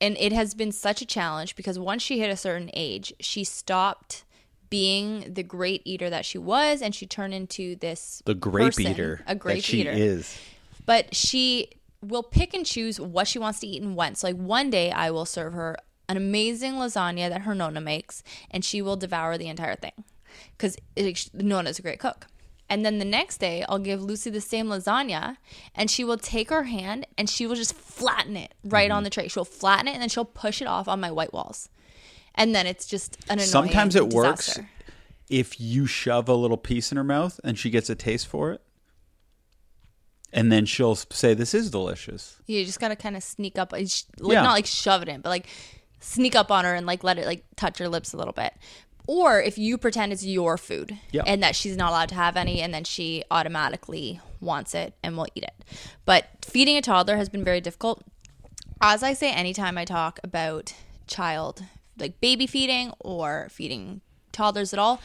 and 0.00 0.16
it 0.18 0.32
has 0.32 0.54
been 0.54 0.72
such 0.72 1.00
a 1.00 1.06
challenge 1.06 1.56
because 1.56 1.78
once 1.78 2.02
she 2.02 2.18
hit 2.18 2.28
a 2.30 2.36
certain 2.36 2.70
age, 2.74 3.14
she 3.20 3.44
stopped 3.44 4.24
being 4.68 5.32
the 5.32 5.42
great 5.42 5.80
eater 5.84 6.10
that 6.10 6.24
she 6.26 6.36
was 6.36 6.82
and 6.82 6.94
she 6.94 7.06
turned 7.06 7.32
into 7.32 7.76
this 7.76 8.20
The 8.26 8.34
grape 8.34 8.66
person, 8.74 8.88
eater 8.88 9.20
a 9.26 9.34
grape 9.34 9.58
that 9.58 9.64
she 9.64 9.80
eater 9.82 9.92
is. 9.92 10.36
but 10.84 11.14
she 11.14 11.70
will 12.02 12.24
pick 12.24 12.52
and 12.52 12.66
choose 12.66 13.00
what 13.00 13.28
she 13.28 13.38
wants 13.38 13.60
to 13.60 13.66
eat 13.66 13.80
and 13.80 13.96
when. 13.96 14.14
So 14.16 14.26
like 14.26 14.36
one 14.36 14.68
day 14.68 14.90
I 14.90 15.10
will 15.10 15.24
serve 15.24 15.52
her 15.54 15.76
an 16.08 16.16
amazing 16.16 16.74
lasagna 16.74 17.28
that 17.28 17.42
her 17.42 17.54
nonna 17.54 17.80
makes, 17.80 18.22
and 18.50 18.64
she 18.64 18.82
will 18.82 18.96
devour 18.96 19.36
the 19.38 19.48
entire 19.48 19.76
thing 19.76 20.04
because 20.56 20.76
Nona's 21.32 21.78
a 21.78 21.82
great 21.82 21.98
cook. 21.98 22.26
And 22.68 22.84
then 22.84 22.98
the 22.98 23.04
next 23.04 23.38
day, 23.38 23.62
I'll 23.68 23.78
give 23.78 24.02
Lucy 24.02 24.30
the 24.30 24.40
same 24.40 24.66
lasagna, 24.68 25.36
and 25.74 25.90
she 25.90 26.02
will 26.02 26.16
take 26.16 26.48
her 26.50 26.62
hand 26.64 27.06
and 27.18 27.28
she 27.28 27.46
will 27.46 27.54
just 27.56 27.74
flatten 27.74 28.36
it 28.36 28.54
right 28.64 28.88
Mm-hmm. 28.88 28.96
on 28.96 29.04
the 29.04 29.10
tray. 29.10 29.28
She'll 29.28 29.44
flatten 29.44 29.86
it 29.86 29.92
and 29.92 30.00
then 30.02 30.08
she'll 30.08 30.24
push 30.24 30.62
it 30.62 30.66
off 30.66 30.88
on 30.88 30.98
my 30.98 31.10
white 31.10 31.32
walls. 31.34 31.68
And 32.34 32.54
then 32.54 32.66
it's 32.66 32.86
just 32.86 33.16
an 33.28 33.34
annoying 33.34 33.46
Sometimes 33.48 33.94
it 33.96 34.08
works 34.12 34.58
if 35.28 35.60
you 35.60 35.86
shove 35.86 36.28
a 36.28 36.34
little 36.34 36.56
piece 36.56 36.90
in 36.90 36.96
her 36.96 37.04
mouth 37.04 37.38
and 37.44 37.58
she 37.58 37.68
gets 37.70 37.88
a 37.90 37.94
taste 37.94 38.26
for 38.26 38.50
it. 38.52 38.60
And 40.32 40.50
then 40.50 40.66
she'll 40.66 40.96
say, 40.96 41.34
This 41.34 41.54
is 41.54 41.70
delicious. 41.70 42.36
You 42.46 42.64
just 42.64 42.80
gotta 42.80 42.96
kind 42.96 43.16
of 43.16 43.22
sneak 43.22 43.56
up, 43.58 43.72
like, 43.72 43.86
Yeah. 44.20 44.42
not 44.42 44.52
like 44.52 44.66
shove 44.66 45.02
it 45.02 45.08
in, 45.08 45.20
but 45.20 45.28
like 45.28 45.46
sneak 46.04 46.36
up 46.36 46.50
on 46.50 46.64
her 46.64 46.74
and 46.74 46.86
like 46.86 47.02
let 47.02 47.18
it 47.18 47.26
like 47.26 47.44
touch 47.56 47.78
her 47.78 47.88
lips 47.88 48.12
a 48.12 48.16
little 48.16 48.32
bit. 48.32 48.52
Or 49.06 49.40
if 49.40 49.58
you 49.58 49.76
pretend 49.76 50.12
it's 50.12 50.24
your 50.24 50.56
food 50.56 50.98
and 51.26 51.42
that 51.42 51.54
she's 51.54 51.76
not 51.76 51.90
allowed 51.90 52.08
to 52.10 52.14
have 52.14 52.36
any, 52.38 52.62
and 52.62 52.72
then 52.72 52.84
she 52.84 53.22
automatically 53.30 54.20
wants 54.40 54.74
it 54.74 54.94
and 55.02 55.16
will 55.16 55.26
eat 55.34 55.42
it. 55.44 55.54
But 56.06 56.28
feeding 56.42 56.76
a 56.78 56.82
toddler 56.82 57.16
has 57.16 57.28
been 57.28 57.44
very 57.44 57.60
difficult. 57.60 58.02
As 58.80 59.02
I 59.02 59.12
say, 59.12 59.30
anytime 59.30 59.76
I 59.76 59.84
talk 59.84 60.20
about 60.24 60.74
child, 61.06 61.64
like 61.98 62.20
baby 62.20 62.46
feeding 62.46 62.92
or 62.98 63.48
feeding 63.50 64.00
toddlers 64.32 64.72
at 64.72 64.78
all, 64.78 65.00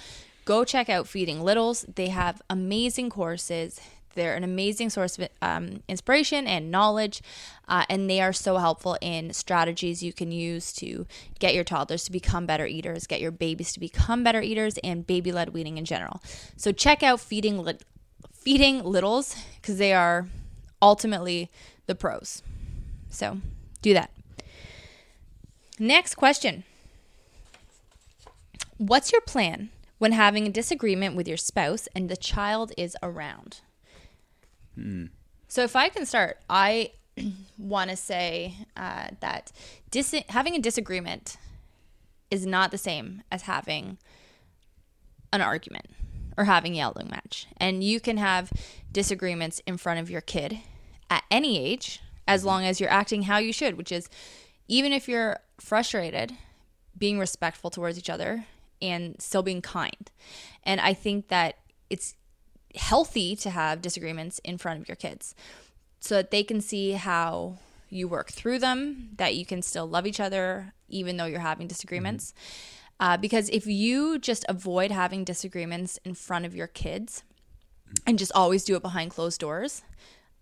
go 0.45 0.63
check 0.63 0.89
out 0.89 1.07
Feeding 1.07 1.41
Littles. 1.41 1.85
They 1.93 2.07
have 2.07 2.41
amazing 2.49 3.09
courses. 3.09 3.81
They're 4.19 4.35
an 4.35 4.43
amazing 4.43 4.89
source 4.89 5.17
of 5.17 5.29
um, 5.41 5.81
inspiration 5.87 6.45
and 6.45 6.69
knowledge, 6.69 7.21
uh, 7.67 7.85
and 7.89 8.09
they 8.09 8.19
are 8.19 8.33
so 8.33 8.57
helpful 8.57 8.97
in 9.01 9.31
strategies 9.33 10.03
you 10.03 10.11
can 10.11 10.31
use 10.31 10.73
to 10.73 11.07
get 11.39 11.55
your 11.55 11.63
toddlers 11.63 12.03
to 12.03 12.11
become 12.11 12.45
better 12.45 12.65
eaters, 12.65 13.07
get 13.07 13.21
your 13.21 13.31
babies 13.31 13.71
to 13.73 13.79
become 13.79 14.23
better 14.23 14.41
eaters, 14.41 14.77
and 14.83 15.07
baby 15.07 15.31
led 15.31 15.53
weaning 15.53 15.77
in 15.77 15.85
general. 15.85 16.21
So 16.57 16.71
check 16.73 17.01
out 17.01 17.21
Feeding 17.21 17.59
Lit- 17.59 17.83
Feeding 18.33 18.83
Littles 18.83 19.35
because 19.55 19.77
they 19.77 19.93
are 19.93 20.27
ultimately 20.81 21.49
the 21.87 21.95
pros. 21.95 22.43
So 23.09 23.39
do 23.81 23.93
that. 23.93 24.11
Next 25.79 26.15
question 26.15 26.65
What's 28.77 29.11
your 29.11 29.21
plan 29.21 29.69
when 29.97 30.13
having 30.13 30.47
a 30.47 30.51
disagreement 30.51 31.15
with 31.15 31.27
your 31.27 31.37
spouse 31.37 31.87
and 31.93 32.09
the 32.09 32.17
child 32.17 32.71
is 32.77 32.95
around? 33.03 33.59
So, 35.47 35.63
if 35.63 35.75
I 35.75 35.89
can 35.89 36.05
start, 36.05 36.37
I 36.49 36.91
want 37.57 37.89
to 37.89 37.95
say 37.95 38.55
uh, 38.77 39.07
that 39.19 39.51
dis- 39.91 40.23
having 40.29 40.55
a 40.55 40.59
disagreement 40.59 41.37
is 42.31 42.45
not 42.45 42.71
the 42.71 42.77
same 42.77 43.23
as 43.31 43.43
having 43.43 43.97
an 45.33 45.41
argument 45.41 45.87
or 46.37 46.45
having 46.45 46.73
a 46.73 46.77
yelling 46.77 47.09
match. 47.09 47.47
And 47.57 47.83
you 47.83 47.99
can 47.99 48.17
have 48.17 48.51
disagreements 48.91 49.61
in 49.65 49.77
front 49.77 49.99
of 49.99 50.09
your 50.09 50.21
kid 50.21 50.59
at 51.09 51.23
any 51.29 51.57
age 51.57 52.01
as 52.27 52.45
long 52.45 52.63
as 52.63 52.79
you're 52.79 52.91
acting 52.91 53.23
how 53.23 53.39
you 53.39 53.51
should, 53.51 53.77
which 53.77 53.91
is 53.91 54.07
even 54.67 54.93
if 54.93 55.09
you're 55.09 55.39
frustrated, 55.59 56.33
being 56.97 57.17
respectful 57.17 57.69
towards 57.69 57.97
each 57.97 58.09
other 58.09 58.45
and 58.81 59.15
still 59.19 59.41
being 59.41 59.61
kind. 59.61 60.11
And 60.63 60.79
I 60.79 60.93
think 60.93 61.27
that 61.29 61.55
it's 61.89 62.15
healthy 62.75 63.35
to 63.35 63.49
have 63.49 63.81
disagreements 63.81 64.39
in 64.43 64.57
front 64.57 64.79
of 64.79 64.87
your 64.87 64.95
kids 64.95 65.35
so 65.99 66.15
that 66.15 66.31
they 66.31 66.43
can 66.43 66.61
see 66.61 66.91
how 66.91 67.57
you 67.89 68.07
work 68.07 68.31
through 68.31 68.59
them, 68.59 69.09
that 69.17 69.35
you 69.35 69.45
can 69.45 69.61
still 69.61 69.87
love 69.87 70.05
each 70.05 70.19
other 70.19 70.73
even 70.87 71.17
though 71.17 71.25
you're 71.25 71.39
having 71.39 71.67
disagreements. 71.67 72.33
Uh, 72.99 73.15
because 73.15 73.49
if 73.49 73.65
you 73.65 74.19
just 74.19 74.45
avoid 74.49 74.91
having 74.91 75.23
disagreements 75.23 75.99
in 76.03 76.13
front 76.13 76.45
of 76.45 76.55
your 76.55 76.67
kids 76.67 77.23
and 78.05 78.19
just 78.19 78.31
always 78.35 78.63
do 78.63 78.75
it 78.75 78.81
behind 78.81 79.11
closed 79.11 79.39
doors, 79.39 79.83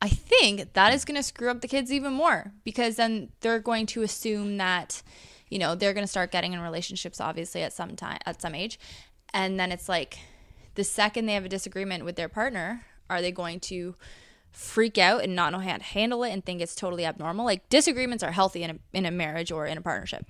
I 0.02 0.10
think 0.10 0.74
that 0.74 0.94
is 0.94 1.06
going 1.06 1.16
to 1.16 1.24
screw 1.24 1.50
up 1.50 1.62
the 1.62 1.68
kids 1.68 1.92
even 1.92 2.14
more 2.14 2.52
because 2.64 2.96
then 2.96 3.30
they're 3.42 3.60
going 3.60 3.86
to 3.88 4.04
assume 4.04 4.58
that, 4.58 5.02
you 5.50 5.60
know, 5.60 5.76
they're 5.76 5.94
going 5.94 6.04
to 6.04 6.10
start 6.10 6.32
getting 6.32 6.54
in 6.54 6.60
relationships 6.62 7.22
obviously 7.22 7.64
at 7.64 7.74
some 7.74 7.96
time 7.96 8.20
at 8.26 8.42
some 8.42 8.56
age, 8.56 8.80
and 9.34 9.60
then 9.60 9.72
it's 9.72 9.90
like 9.90 10.20
the 10.78 10.84
second 10.84 11.26
they 11.26 11.34
have 11.34 11.44
a 11.44 11.50
disagreement 11.50 12.06
with 12.06 12.16
their 12.16 12.30
partner, 12.30 12.86
are 13.10 13.20
they 13.20 13.32
going 13.32 13.60
to 13.60 13.96
freak 14.52 14.98
out 14.98 15.24
and 15.24 15.36
not 15.36 15.52
know 15.52 15.60
how 15.60 15.76
to 15.76 15.84
handle 15.84 16.24
it 16.24 16.32
and 16.32 16.46
think 16.46 16.62
it's 16.62 16.76
totally 16.76 17.04
abnormal? 17.04 17.46
Like 17.46 17.68
disagreements 17.68 18.24
are 18.24 18.32
healthy 18.32 18.64
in 18.64 18.70
a 18.70 18.76
in 18.94 19.06
a 19.06 19.12
marriage 19.12 19.52
or 19.52 19.66
in 19.66 19.78
a 19.78 19.82
partnership. 19.82 20.26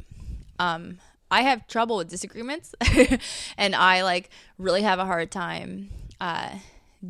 Um, 0.58 1.00
I 1.30 1.41
have 1.41 1.68
trouble 1.68 1.98
with 1.98 2.10
disagreements, 2.10 2.74
and 3.58 3.76
I 3.76 4.04
like 4.04 4.30
really 4.58 4.84
have 4.84 5.00
a 5.00 5.06
hard 5.06 5.32
time 5.32 5.89
uh, 6.22 6.52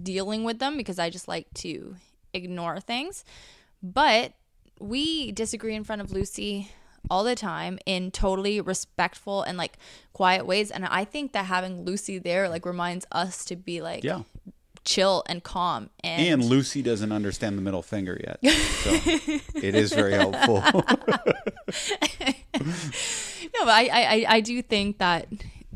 dealing 0.04 0.44
with 0.44 0.58
them 0.58 0.76
because 0.76 0.98
I 0.98 1.12
just 1.12 1.28
like 1.28 1.46
to 1.56 1.96
ignore 2.34 2.80
things. 2.80 3.24
But 3.84 4.34
we 4.80 5.32
disagree 5.32 5.76
in 5.76 5.84
front 5.84 6.02
of 6.02 6.12
Lucy 6.12 6.72
all 7.10 7.24
the 7.24 7.36
time 7.36 7.80
in 7.86 8.12
totally 8.12 8.60
respectful 8.62 9.42
and 9.44 9.58
like 9.58 9.78
quiet 10.14 10.46
ways 10.46 10.72
and 10.72 10.86
i 10.86 11.04
think 11.06 11.32
that 11.34 11.46
having 11.46 11.84
lucy 11.86 12.18
there 12.20 12.50
like 12.50 12.66
reminds 12.66 13.06
us 13.12 13.46
to 13.46 13.56
be 13.56 13.82
like 13.82 14.04
Yeah. 14.04 14.24
chill 14.84 15.24
and 15.28 15.44
calm 15.44 15.90
and, 16.04 16.28
And 16.28 16.44
Lucy 16.46 16.82
doesn't 16.82 17.12
understand 17.12 17.58
the 17.58 17.62
middle 17.62 17.82
finger 17.82 18.20
yet. 18.26 18.40
So 18.84 18.90
it 19.56 19.76
is 19.76 19.92
very 19.94 20.14
helpful. 20.14 20.64
no 22.60 23.66
but 23.66 23.70
I, 23.70 23.88
I 23.90 24.26
I- 24.36 24.42
do 24.42 24.62
think 24.62 24.98
that 25.00 25.28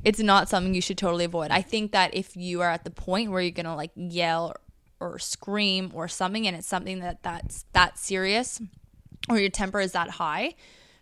it's 0.03 0.19
not 0.19 0.49
something 0.49 0.73
you 0.73 0.81
should 0.81 0.97
totally 0.97 1.25
avoid 1.25 1.51
i 1.51 1.61
think 1.61 1.91
that 1.91 2.13
if 2.13 2.35
you 2.35 2.61
are 2.61 2.69
at 2.69 2.83
the 2.83 2.89
point 2.91 3.31
where 3.31 3.41
you're 3.41 3.51
gonna 3.51 3.75
like 3.75 3.91
yell 3.95 4.53
or, 4.99 5.11
or 5.13 5.19
scream 5.19 5.91
or 5.93 6.07
something 6.07 6.47
and 6.47 6.55
it's 6.55 6.67
something 6.67 6.99
that 6.99 7.21
that's 7.23 7.65
that 7.73 7.97
serious 7.99 8.61
or 9.29 9.37
your 9.39 9.49
temper 9.49 9.79
is 9.79 9.91
that 9.91 10.09
high 10.11 10.53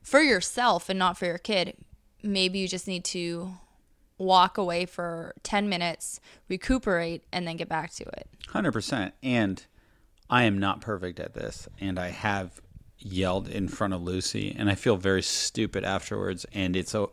for 0.01 0.21
yourself 0.21 0.89
and 0.89 0.99
not 0.99 1.17
for 1.17 1.25
your 1.25 1.37
kid 1.37 1.75
maybe 2.23 2.59
you 2.59 2.67
just 2.67 2.87
need 2.87 3.03
to 3.03 3.53
walk 4.17 4.57
away 4.57 4.85
for 4.85 5.33
10 5.43 5.69
minutes 5.69 6.19
recuperate 6.49 7.23
and 7.31 7.47
then 7.47 7.55
get 7.55 7.69
back 7.69 7.91
to 7.91 8.03
it 8.03 8.27
Hundred 8.49 8.71
percent. 8.71 9.13
And 9.21 9.63
I 10.27 10.43
am 10.43 10.57
not 10.57 10.81
perfect 10.81 11.19
at 11.19 11.35
this, 11.35 11.67
and 11.79 11.99
I 11.99 12.09
have 12.09 12.59
yelled 12.97 13.47
in 13.47 13.67
front 13.67 13.93
of 13.93 14.01
Lucy, 14.01 14.55
and 14.57 14.69
I 14.69 14.75
feel 14.75 14.97
very 14.97 15.21
stupid 15.21 15.83
afterwards. 15.83 16.47
And 16.51 16.75
it's 16.75 16.95
a 16.95 17.07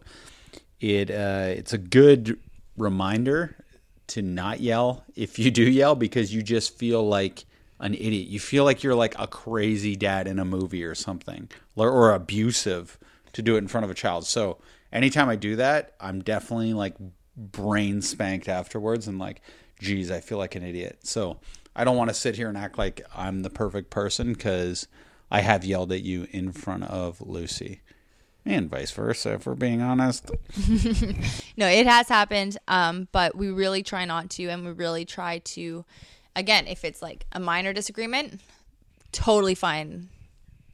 it 0.80 1.11
uh, 1.11 1.49
it's 1.49 1.74
a 1.74 1.78
good 1.78 2.39
reminder 2.78 3.55
to 4.09 4.22
not 4.22 4.61
yell 4.61 5.05
if 5.14 5.39
you 5.39 5.51
do 5.51 5.62
yell 5.62 5.95
because 5.95 6.32
you 6.32 6.43
just 6.43 6.78
feel 6.78 7.07
like 7.07 7.45
an 7.80 7.93
idiot. 7.93 8.28
You 8.28 8.41
feel 8.41 8.64
like 8.64 8.82
you're 8.82 8.95
like 8.95 9.14
a 9.18 9.26
crazy 9.26 9.95
dad 9.95 10.26
in 10.26 10.39
a 10.39 10.45
movie 10.47 10.84
or 10.84 10.95
something, 10.95 11.51
or, 11.77 12.12
abusive 12.12 12.99
to 13.33 13.43
do 13.43 13.57
it 13.57 13.59
in 13.59 13.68
front 13.68 13.85
of 13.85 13.91
a 13.91 13.95
child. 13.95 14.27
So 14.27 14.59
anytime 14.93 15.29
I 15.29 15.37
do 15.37 15.57
that, 15.57 15.95
I'm 16.01 16.22
definitely 16.22 16.72
like 16.72 16.95
brain 17.37 18.01
spanked 18.03 18.49
afterwards 18.49 19.07
and 19.07 19.18
like, 19.18 19.43
geez, 19.79 20.11
I 20.11 20.20
feel 20.20 20.39
like 20.39 20.55
an 20.55 20.62
idiot. 20.62 21.01
So 21.03 21.39
I 21.74 21.85
don't 21.85 21.97
want 21.97 22.09
to 22.09 22.14
sit 22.14 22.37
here 22.37 22.49
and 22.49 22.57
act 22.57 22.79
like 22.79 23.03
I'm 23.14 23.43
the 23.43 23.51
perfect 23.51 23.91
person 23.91 24.33
because 24.33 24.89
I 25.31 25.41
have 25.41 25.64
yelled 25.64 25.93
at 25.93 26.03
you 26.03 26.27
in 26.31 26.53
front 26.53 26.85
of 26.85 27.20
Lucy. 27.20 27.83
And 28.47 28.70
vice 28.70 28.93
versa, 28.93 29.35
if 29.35 29.47
we're 29.47 29.55
being 29.55 29.83
honest. 29.83 30.31
No, 31.59 31.66
it 31.66 31.87
has 31.87 32.07
happened, 32.07 32.59
um, 32.68 33.09
but 33.12 33.35
we 33.35 33.49
really 33.49 33.83
try 33.83 34.05
not 34.05 34.29
to, 34.31 34.47
and 34.49 34.62
we 34.62 34.72
really 34.72 35.07
try 35.07 35.39
to, 35.39 35.87
again, 36.37 36.66
if 36.66 36.85
it's 36.85 37.01
like 37.01 37.24
a 37.33 37.41
minor 37.41 37.72
disagreement, 37.72 38.43
totally 39.11 39.55
fine 39.55 40.11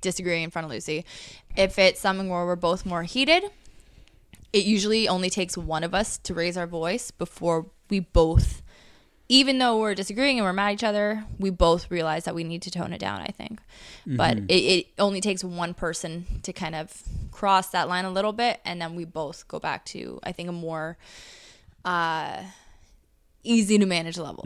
disagreeing 0.03 0.42
in 0.42 0.50
front 0.50 0.66
of 0.66 0.70
Lucy. 0.70 1.07
If 1.57 1.78
it's 1.78 2.00
something 2.00 2.28
where 2.28 2.44
we're 2.44 2.57
both 2.57 2.84
more 2.84 3.05
heated, 3.05 3.44
it 4.53 4.64
usually 4.64 5.09
only 5.09 5.30
takes 5.30 5.57
one 5.57 5.82
of 5.82 5.94
us 5.94 6.18
to 6.18 6.34
raise 6.34 6.59
our 6.59 6.66
voice 6.66 7.11
before 7.11 7.66
we 7.88 8.00
both, 8.00 8.62
even 9.28 9.57
though 9.59 9.78
we're 9.80 9.94
disagreeing 9.94 10.38
and 10.38 10.44
we're 10.44 10.53
mad 10.53 10.68
at 10.68 10.74
each 10.74 10.84
other, 10.84 11.24
we 11.38 11.48
both 11.48 11.90
realize 11.90 12.24
that 12.24 12.34
we 12.34 12.44
need 12.44 12.61
to 12.62 12.70
tone 12.70 12.92
it 12.92 12.98
down, 12.98 13.22
I 13.22 13.28
think. 13.28 13.61
But 14.07 14.36
it, 14.48 14.55
it 14.55 14.86
only 14.98 15.22
takes 15.22 15.42
one 15.42 15.72
person 15.72 16.26
to 16.42 16.53
kind 16.53 16.74
of 16.74 17.03
cross 17.30 17.70
that 17.70 17.88
line 17.88 18.05
a 18.05 18.11
little 18.11 18.32
bit, 18.32 18.61
and 18.64 18.80
then 18.82 18.94
we 18.94 19.07
both 19.07 19.48
go 19.48 19.59
back 19.59 19.86
to, 19.86 20.20
I 20.22 20.32
think, 20.32 20.50
a 20.50 20.53
more 20.53 20.98
uh, 21.84 22.42
easy 23.42 23.78
to 23.78 23.86
manage 23.86 24.18
level. 24.18 24.44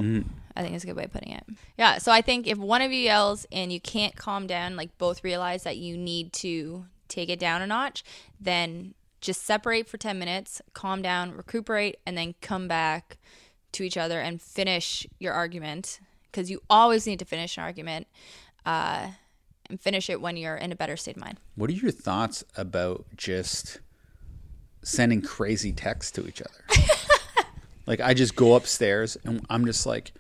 I 0.57 0.63
think 0.63 0.75
is 0.75 0.85
a 0.85 0.87
good 0.87 0.97
way 0.97 1.05
of 1.05 1.13
putting 1.13 1.33
it. 1.33 1.45
Yeah. 1.77 1.99
So 1.99 2.11
I 2.11 2.23
think 2.23 2.47
if 2.47 2.57
one 2.57 2.81
of 2.81 2.91
you 2.91 3.01
yells 3.01 3.47
and 3.53 3.73
you 3.73 3.81
can't 3.81 4.17
calm 4.17 4.47
down, 4.47 4.75
like 4.75 4.97
both 4.99 5.23
realize 5.23 5.65
that 5.65 5.77
you 5.77 5.97
need 5.97 6.33
to 6.35 6.87
take 7.09 7.29
it 7.29 7.39
down 7.39 7.63
a 7.63 7.67
notch, 7.67 8.03
then 8.41 8.95
just 9.21 9.43
separate 9.45 9.89
for 9.89 9.99
10 9.99 10.19
minutes, 10.19 10.63
calm 10.73 11.03
down, 11.03 11.33
recuperate, 11.33 11.99
and 12.07 12.17
then 12.17 12.35
come 12.41 12.69
back 12.69 13.19
to 13.73 13.83
each 13.83 13.97
other 13.97 14.21
and 14.21 14.41
finish 14.41 15.07
your 15.19 15.35
argument. 15.35 16.01
Because 16.31 16.51
you 16.51 16.63
always 16.71 17.07
need 17.07 17.19
to 17.19 17.25
finish 17.25 17.57
an 17.57 17.65
argument 17.65 18.07
uh, 18.65 19.09
and 19.69 19.81
finish 19.81 20.09
it 20.09 20.21
when 20.21 20.37
you're 20.37 20.57
in 20.57 20.73
a 20.73 20.77
better 20.77 20.97
state 20.97 21.17
of 21.17 21.23
mind. 21.23 21.39
What 21.55 21.71
are 21.71 21.75
your 21.75 21.91
thoughts 21.91 22.45
about 22.57 23.05
just 23.17 23.81
sending 24.83 25.21
crazy 25.21 25.73
texts 25.73 26.13
to 26.13 26.27
each 26.27 26.41
other? 26.41 26.83
like 27.87 28.01
I 28.01 28.15
just 28.15 28.37
go 28.37 28.55
upstairs 28.55 29.17
and 29.25 29.45
I'm 29.51 29.67
just 29.67 29.87
like, 29.87 30.13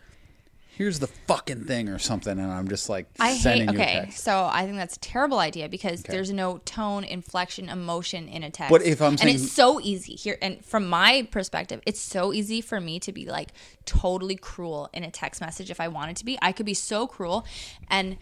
here's 0.76 0.98
the 0.98 1.06
fucking 1.06 1.64
thing 1.64 1.88
or 1.88 1.98
something, 1.98 2.38
and 2.38 2.52
I'm 2.52 2.68
just 2.68 2.88
like 2.88 3.06
I 3.18 3.34
sending 3.36 3.68
hate. 3.68 3.74
you 3.76 3.80
Okay, 3.82 3.94
text. 4.06 4.22
so 4.24 4.48
I 4.52 4.64
think 4.64 4.76
that's 4.76 4.96
a 4.96 5.00
terrible 5.00 5.38
idea 5.38 5.68
because 5.68 6.02
there's 6.02 6.30
no 6.32 6.58
tone, 6.58 7.02
inflection, 7.04 7.68
emotion 7.68 8.28
in 8.28 8.42
a 8.42 8.50
text. 8.50 8.70
But 8.70 8.82
if 8.82 9.00
I'm 9.00 9.12
and 9.12 9.20
saying- 9.20 9.34
it's 9.36 9.52
so 9.52 9.80
easy 9.80 10.14
here, 10.14 10.36
and 10.42 10.64
from 10.64 10.88
my 10.88 11.26
perspective, 11.30 11.80
it's 11.86 12.00
so 12.00 12.32
easy 12.32 12.60
for 12.60 12.80
me 12.80 13.00
to 13.00 13.12
be 13.12 13.26
like 13.26 13.50
totally 13.86 14.36
cruel 14.36 14.90
in 14.92 15.02
a 15.04 15.10
text 15.10 15.40
message 15.40 15.70
if 15.70 15.80
I 15.80 15.88
wanted 15.88 16.16
to 16.16 16.24
be. 16.24 16.38
I 16.42 16.52
could 16.52 16.66
be 16.66 16.74
so 16.74 17.06
cruel, 17.06 17.46
and 17.88 18.16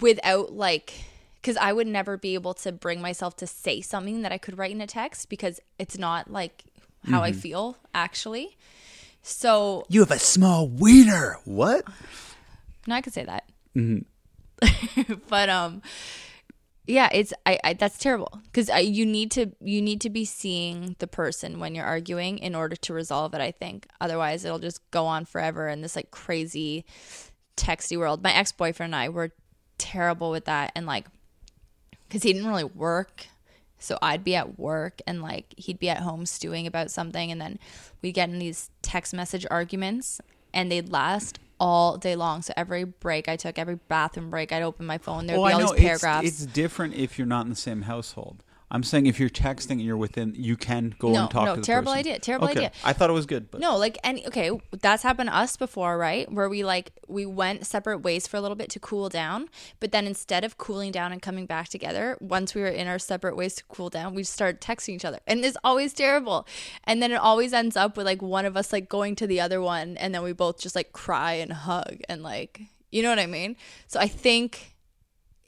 without 0.00 0.52
like. 0.52 0.92
Because 1.42 1.58
I 1.58 1.72
would 1.72 1.86
never 1.86 2.16
be 2.16 2.34
able 2.34 2.54
to 2.54 2.72
bring 2.72 3.00
myself 3.00 3.36
to 3.36 3.46
say 3.46 3.80
something 3.80 4.22
that 4.22 4.32
I 4.32 4.38
could 4.38 4.58
write 4.58 4.72
in 4.72 4.80
a 4.80 4.86
text 4.88 5.28
because 5.28 5.60
it's 5.78 5.96
not 5.96 6.28
like 6.28 6.64
how 7.04 7.18
Mm-hmm. 7.18 7.22
I 7.22 7.30
feel 7.32 7.76
actually. 7.94 8.56
So 9.28 9.84
You 9.88 10.00
have 10.00 10.12
a 10.12 10.20
small 10.20 10.68
wiener. 10.68 11.38
What? 11.44 11.84
No, 12.86 12.94
I 12.94 13.00
could 13.00 13.12
say 13.12 13.24
that. 13.24 13.42
Mm-hmm. 13.74 15.14
but 15.28 15.48
um, 15.48 15.82
yeah, 16.86 17.08
it's 17.12 17.32
I, 17.44 17.58
I 17.64 17.72
that's 17.72 17.98
terrible 17.98 18.40
because 18.44 18.70
you 18.84 19.04
need 19.04 19.32
to 19.32 19.50
you 19.60 19.82
need 19.82 20.00
to 20.02 20.10
be 20.10 20.24
seeing 20.24 20.94
the 21.00 21.08
person 21.08 21.58
when 21.58 21.74
you're 21.74 21.84
arguing 21.84 22.38
in 22.38 22.54
order 22.54 22.76
to 22.76 22.94
resolve 22.94 23.34
it. 23.34 23.40
I 23.40 23.50
think 23.50 23.88
otherwise 24.00 24.44
it'll 24.44 24.60
just 24.60 24.88
go 24.92 25.06
on 25.06 25.24
forever 25.24 25.68
in 25.68 25.80
this 25.80 25.96
like 25.96 26.12
crazy 26.12 26.84
texty 27.56 27.98
world. 27.98 28.22
My 28.22 28.32
ex 28.32 28.52
boyfriend 28.52 28.94
and 28.94 29.02
I 29.02 29.08
were 29.08 29.32
terrible 29.76 30.30
with 30.30 30.44
that, 30.44 30.70
and 30.76 30.86
like 30.86 31.08
because 32.06 32.22
he 32.22 32.32
didn't 32.32 32.48
really 32.48 32.62
work. 32.62 33.26
So 33.78 33.98
I'd 34.02 34.24
be 34.24 34.34
at 34.34 34.58
work 34.58 35.00
and 35.06 35.22
like 35.22 35.54
he'd 35.56 35.78
be 35.78 35.88
at 35.88 35.98
home 35.98 36.26
stewing 36.26 36.66
about 36.66 36.90
something, 36.90 37.30
and 37.30 37.40
then 37.40 37.58
we'd 38.02 38.12
get 38.12 38.28
in 38.30 38.38
these 38.38 38.70
text 38.82 39.12
message 39.14 39.46
arguments, 39.50 40.20
and 40.54 40.70
they'd 40.72 40.90
last 40.90 41.38
all 41.58 41.96
day 41.96 42.16
long. 42.16 42.42
So 42.42 42.52
every 42.56 42.84
break 42.84 43.28
I 43.28 43.36
took, 43.36 43.58
every 43.58 43.76
bathroom 43.88 44.30
break, 44.30 44.52
I'd 44.52 44.62
open 44.62 44.86
my 44.86 44.98
phone. 44.98 45.26
There'd 45.26 45.38
Well, 45.38 45.48
be 45.48 45.52
I 45.52 45.54
all 45.54 45.60
know 45.60 45.66
these 45.72 45.80
it's, 45.80 46.02
paragraphs. 46.02 46.28
it's 46.28 46.46
different 46.46 46.94
if 46.94 47.18
you're 47.18 47.26
not 47.26 47.44
in 47.44 47.50
the 47.50 47.56
same 47.56 47.82
household. 47.82 48.42
I'm 48.68 48.82
saying 48.82 49.06
if 49.06 49.20
you're 49.20 49.30
texting 49.30 49.72
and 49.72 49.82
you're 49.82 49.96
within, 49.96 50.34
you 50.36 50.56
can 50.56 50.94
go 50.98 51.12
No, 51.12 51.22
and 51.22 51.30
talk 51.30 51.44
no, 51.44 51.54
to 51.54 51.60
the 51.60 51.66
terrible 51.66 51.92
person. 51.92 52.00
idea, 52.00 52.18
terrible 52.18 52.48
Okay, 52.48 52.58
idea. 52.58 52.72
I 52.84 52.92
thought 52.92 53.10
it 53.10 53.12
was 53.12 53.24
good, 53.26 53.50
but 53.50 53.60
No, 53.60 53.76
like 53.76 53.96
any 54.02 54.26
okay, 54.26 54.50
that's 54.72 55.04
happened 55.04 55.30
to 55.30 55.36
us 55.36 55.56
before, 55.56 55.96
right? 55.96 56.30
Where 56.32 56.48
we 56.48 56.64
like 56.64 56.90
we 57.06 57.26
went 57.26 57.64
separate 57.64 57.98
ways 57.98 58.26
for 58.26 58.36
a 58.36 58.40
little 58.40 58.56
bit 58.56 58.68
to 58.70 58.80
cool 58.80 59.08
down, 59.08 59.48
but 59.78 59.92
then 59.92 60.04
instead 60.06 60.42
of 60.42 60.58
cooling 60.58 60.90
down 60.90 61.12
and 61.12 61.22
coming 61.22 61.46
back 61.46 61.68
together, 61.68 62.18
once 62.20 62.54
we 62.56 62.60
were 62.60 62.66
in 62.66 62.88
our 62.88 62.98
separate 62.98 63.36
ways 63.36 63.54
to 63.56 63.64
cool 63.68 63.88
down, 63.88 64.14
we 64.14 64.24
started 64.24 64.60
texting 64.60 64.94
each 64.94 65.04
other. 65.04 65.20
And 65.28 65.44
it's 65.44 65.56
always 65.62 65.92
terrible. 65.92 66.46
And 66.84 67.00
then 67.00 67.12
it 67.12 67.16
always 67.16 67.52
ends 67.52 67.76
up 67.76 67.96
with 67.96 68.06
like 68.06 68.20
one 68.20 68.46
of 68.46 68.56
us 68.56 68.72
like 68.72 68.88
going 68.88 69.14
to 69.16 69.26
the 69.28 69.40
other 69.40 69.60
one 69.60 69.96
and 69.96 70.12
then 70.14 70.22
we 70.22 70.32
both 70.32 70.58
just 70.58 70.74
like 70.74 70.92
cry 70.92 71.34
and 71.34 71.52
hug 71.52 71.98
and 72.08 72.22
like 72.22 72.62
you 72.90 73.02
know 73.02 73.10
what 73.10 73.18
I 73.18 73.26
mean? 73.26 73.56
So 73.88 74.00
I 74.00 74.08
think 74.08 74.75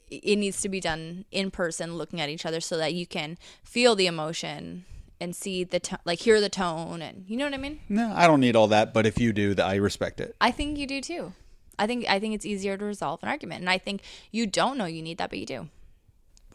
it 0.09 0.35
needs 0.37 0.61
to 0.61 0.69
be 0.69 0.79
done 0.79 1.25
in 1.31 1.51
person 1.51 1.95
looking 1.95 2.19
at 2.21 2.29
each 2.29 2.45
other 2.45 2.59
so 2.61 2.77
that 2.77 2.93
you 2.93 3.05
can 3.05 3.37
feel 3.63 3.95
the 3.95 4.07
emotion 4.07 4.85
and 5.21 5.35
see 5.35 5.63
the 5.63 5.79
to- 5.79 5.99
like 6.05 6.19
hear 6.19 6.39
the 6.39 6.49
tone 6.49 7.01
and 7.01 7.25
you 7.27 7.35
know 7.37 7.45
what 7.45 7.53
I 7.53 7.57
mean? 7.57 7.79
no, 7.89 8.11
I 8.15 8.25
don't 8.27 8.39
need 8.39 8.55
all 8.55 8.67
that. 8.69 8.93
But 8.93 9.05
if 9.05 9.19
you 9.19 9.33
do, 9.33 9.53
that 9.53 9.65
I 9.65 9.75
respect 9.75 10.19
it. 10.21 10.35
I 10.39 10.51
think 10.51 10.77
you 10.77 10.87
do 10.87 11.01
too. 11.01 11.33
I 11.77 11.87
think 11.87 12.05
I 12.09 12.19
think 12.19 12.35
it's 12.35 12.45
easier 12.45 12.75
to 12.77 12.83
resolve 12.85 13.21
an 13.23 13.29
argument, 13.29 13.61
and 13.61 13.69
I 13.69 13.77
think 13.77 14.01
you 14.31 14.45
don't 14.47 14.77
know 14.77 14.85
you 14.85 15.01
need 15.01 15.17
that, 15.17 15.29
but 15.29 15.39
you 15.39 15.45
do. 15.45 15.69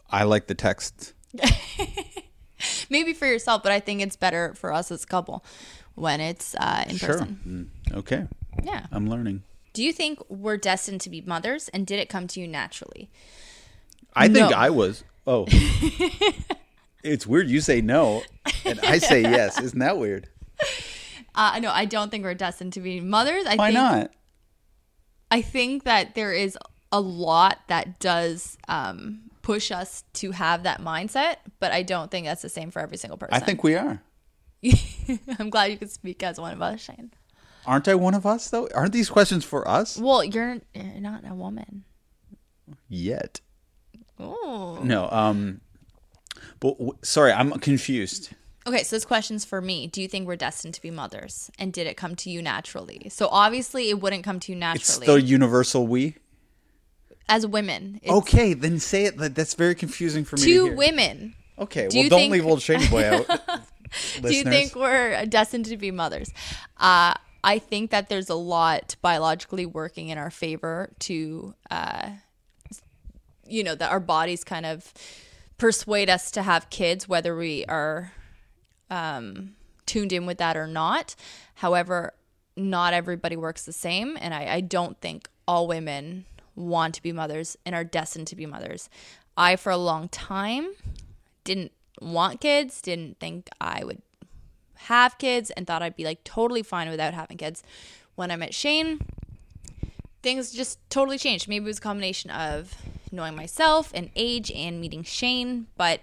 I 0.09 0.23
like 0.23 0.45
the 0.47 0.53
text. 0.55 1.13
Maybe 2.89 3.13
for 3.13 3.25
yourself, 3.25 3.63
but 3.63 3.71
I 3.71 3.79
think 3.79 4.01
it's 4.01 4.15
better 4.15 4.53
for 4.53 4.71
us 4.71 4.91
as 4.91 5.03
a 5.03 5.07
couple 5.07 5.43
when 5.95 6.21
it's 6.21 6.55
uh, 6.55 6.85
in 6.87 6.95
Sure. 6.97 7.09
person. 7.09 7.71
Mm, 7.91 7.97
okay, 7.97 8.27
Yeah. 8.63 8.85
I'm 8.91 9.09
learning. 9.09 9.43
Do 9.73 9.83
you 9.83 9.91
think 9.91 10.19
we're 10.29 10.57
destined 10.57 11.01
to 11.01 11.09
be 11.09 11.21
mothers, 11.21 11.67
and 11.69 11.85
did 11.85 11.99
it 11.99 12.07
come 12.07 12.27
to 12.27 12.39
you 12.39 12.47
naturally? 12.47 13.09
I 14.15 14.27
think 14.27 14.49
No. 14.51 14.55
I 14.57 14.69
was. 14.69 15.03
Oh, 15.27 15.45
it's 17.03 17.25
weird. 17.27 17.49
You 17.49 17.61
say 17.61 17.81
no, 17.81 18.23
and 18.65 18.79
I 18.81 18.97
say 18.99 19.21
yes. 19.21 19.59
Isn't 19.59 19.79
that 19.79 19.97
weird? 19.97 20.29
Uh, 21.33 21.59
no, 21.61 21.69
I 21.71 21.85
don't 21.85 22.09
think 22.11 22.23
we're 22.23 22.33
destined 22.33 22.73
to 22.73 22.79
be 22.79 22.99
mothers. 23.01 23.45
I 23.45 23.55
Why 23.55 23.67
think, 23.67 23.73
not? 23.75 24.11
I 25.31 25.41
think 25.41 25.83
that 25.83 26.15
there 26.15 26.31
is 26.31 26.57
a 26.91 27.01
lot 27.01 27.59
that 27.67 27.99
does 27.99 28.57
um, 28.67 29.23
push 29.41 29.71
us 29.71 30.03
to 30.13 30.31
have 30.31 30.63
that 30.63 30.79
mindset, 30.79 31.37
but 31.59 31.71
I 31.71 31.83
don't 31.83 32.09
think 32.09 32.25
that's 32.25 32.41
the 32.41 32.49
same 32.49 32.71
for 32.71 32.79
every 32.79 32.97
single 32.97 33.17
person. 33.17 33.33
I 33.33 33.39
think 33.39 33.63
we 33.63 33.75
are. 33.75 34.01
I'm 35.39 35.49
glad 35.49 35.71
you 35.71 35.77
could 35.77 35.91
speak 35.91 36.23
as 36.23 36.39
one 36.39 36.53
of 36.53 36.61
us, 36.61 36.79
Shane. 36.79 37.11
Aren't 37.65 37.87
I 37.87 37.95
one 37.95 38.13
of 38.13 38.25
us 38.27 38.49
though? 38.49 38.69
Aren't 38.75 38.93
these 38.93 39.09
questions 39.09 39.43
for 39.43 39.67
us 39.67 39.97
Well, 39.97 40.23
you're 40.23 40.57
you're 40.73 41.01
not 41.01 41.23
a 41.27 41.33
woman. 41.33 41.83
yet? 42.87 43.41
Ooh. 44.21 44.79
No. 44.83 45.09
Um. 45.11 45.61
But 46.59 46.77
w- 46.77 46.97
sorry, 47.01 47.31
I'm 47.31 47.51
confused. 47.59 48.31
Okay, 48.67 48.81
so 48.83 48.95
this 48.95 49.05
question's 49.05 49.45
for 49.45 49.61
me. 49.61 49.87
Do 49.87 50.01
you 50.01 50.07
think 50.07 50.25
we're 50.27 50.35
destined 50.35 50.73
to 50.75 50.81
be 50.81 50.89
mothers? 50.89 51.51
And 51.59 51.71
did 51.71 51.85
it 51.85 51.97
come 51.97 52.15
to 52.17 52.29
you 52.31 52.41
naturally? 52.41 53.09
So 53.09 53.27
obviously 53.29 53.89
it 53.89 54.01
wouldn't 54.01 54.23
come 54.23 54.39
to 54.39 54.51
you 54.51 54.57
naturally. 54.57 55.05
It's 55.05 55.13
the 55.13 55.21
universal 55.21 55.85
we. 55.85 56.15
As 57.29 57.45
women. 57.45 57.99
Okay, 58.07 58.53
then 58.53 58.79
say 58.79 59.05
it. 59.05 59.17
That's 59.17 59.53
very 59.55 59.75
confusing 59.75 60.25
for 60.25 60.35
me. 60.37 60.43
two 60.43 60.75
women. 60.75 61.35
Okay, 61.59 61.87
Do 61.87 61.99
well, 61.99 62.09
don't 62.09 62.19
think- 62.19 62.33
leave 62.33 62.45
old 62.45 62.61
Shady 62.61 62.87
Boy 62.87 63.05
out. 63.05 63.27
Do 64.21 64.35
you 64.35 64.43
think 64.43 64.75
we're 64.75 65.25
destined 65.25 65.65
to 65.65 65.77
be 65.77 65.91
mothers? 65.91 66.29
Uh, 66.77 67.13
I 67.43 67.59
think 67.59 67.91
that 67.91 68.09
there's 68.09 68.29
a 68.29 68.35
lot 68.35 68.95
biologically 69.01 69.65
working 69.65 70.09
in 70.09 70.17
our 70.17 70.31
favor 70.31 70.91
to, 71.01 71.53
uh, 71.71 72.09
you 73.47 73.63
know, 73.63 73.75
that 73.75 73.91
our 73.91 73.99
bodies 73.99 74.43
kind 74.43 74.65
of 74.65 74.93
persuade 75.57 76.09
us 76.09 76.31
to 76.31 76.43
have 76.43 76.69
kids, 76.69 77.07
whether 77.07 77.35
we 77.35 77.65
are 77.65 78.11
um, 78.89 79.55
tuned 79.85 80.11
in 80.11 80.25
with 80.25 80.37
that 80.37 80.57
or 80.57 80.67
not. 80.67 81.15
However, 81.55 82.13
not 82.55 82.93
everybody 82.93 83.35
works 83.35 83.65
the 83.65 83.73
same, 83.73 84.17
and 84.19 84.33
I, 84.33 84.55
I 84.55 84.61
don't 84.61 84.99
think 84.99 85.29
all 85.47 85.67
women 85.67 86.25
want 86.55 86.95
to 86.95 87.03
be 87.03 87.11
mothers 87.11 87.57
and 87.65 87.75
are 87.75 87.83
destined 87.83 88.27
to 88.27 88.35
be 88.35 88.45
mothers. 88.45 88.89
I, 89.37 89.55
for 89.55 89.71
a 89.71 89.77
long 89.77 90.07
time, 90.09 90.73
didn't 91.43 91.71
want 92.01 92.41
kids, 92.41 92.81
didn't 92.81 93.19
think 93.19 93.49
I 93.59 93.83
would 93.83 94.01
have 94.75 95.17
kids, 95.17 95.49
and 95.51 95.67
thought 95.67 95.81
I'd 95.81 95.95
be 95.95 96.05
like 96.05 96.23
totally 96.23 96.63
fine 96.63 96.89
without 96.89 97.13
having 97.13 97.37
kids. 97.37 97.63
When 98.15 98.31
I 98.31 98.37
met 98.37 98.53
Shane, 98.53 98.99
things 100.23 100.51
just 100.51 100.79
totally 100.89 101.17
changed. 101.17 101.47
Maybe 101.47 101.65
it 101.65 101.67
was 101.67 101.79
a 101.79 101.81
combination 101.81 102.31
of 102.31 102.73
knowing 103.11 103.35
myself 103.35 103.91
and 103.93 104.09
age 104.15 104.51
and 104.51 104.79
meeting 104.79 105.03
Shane, 105.03 105.67
but 105.77 106.01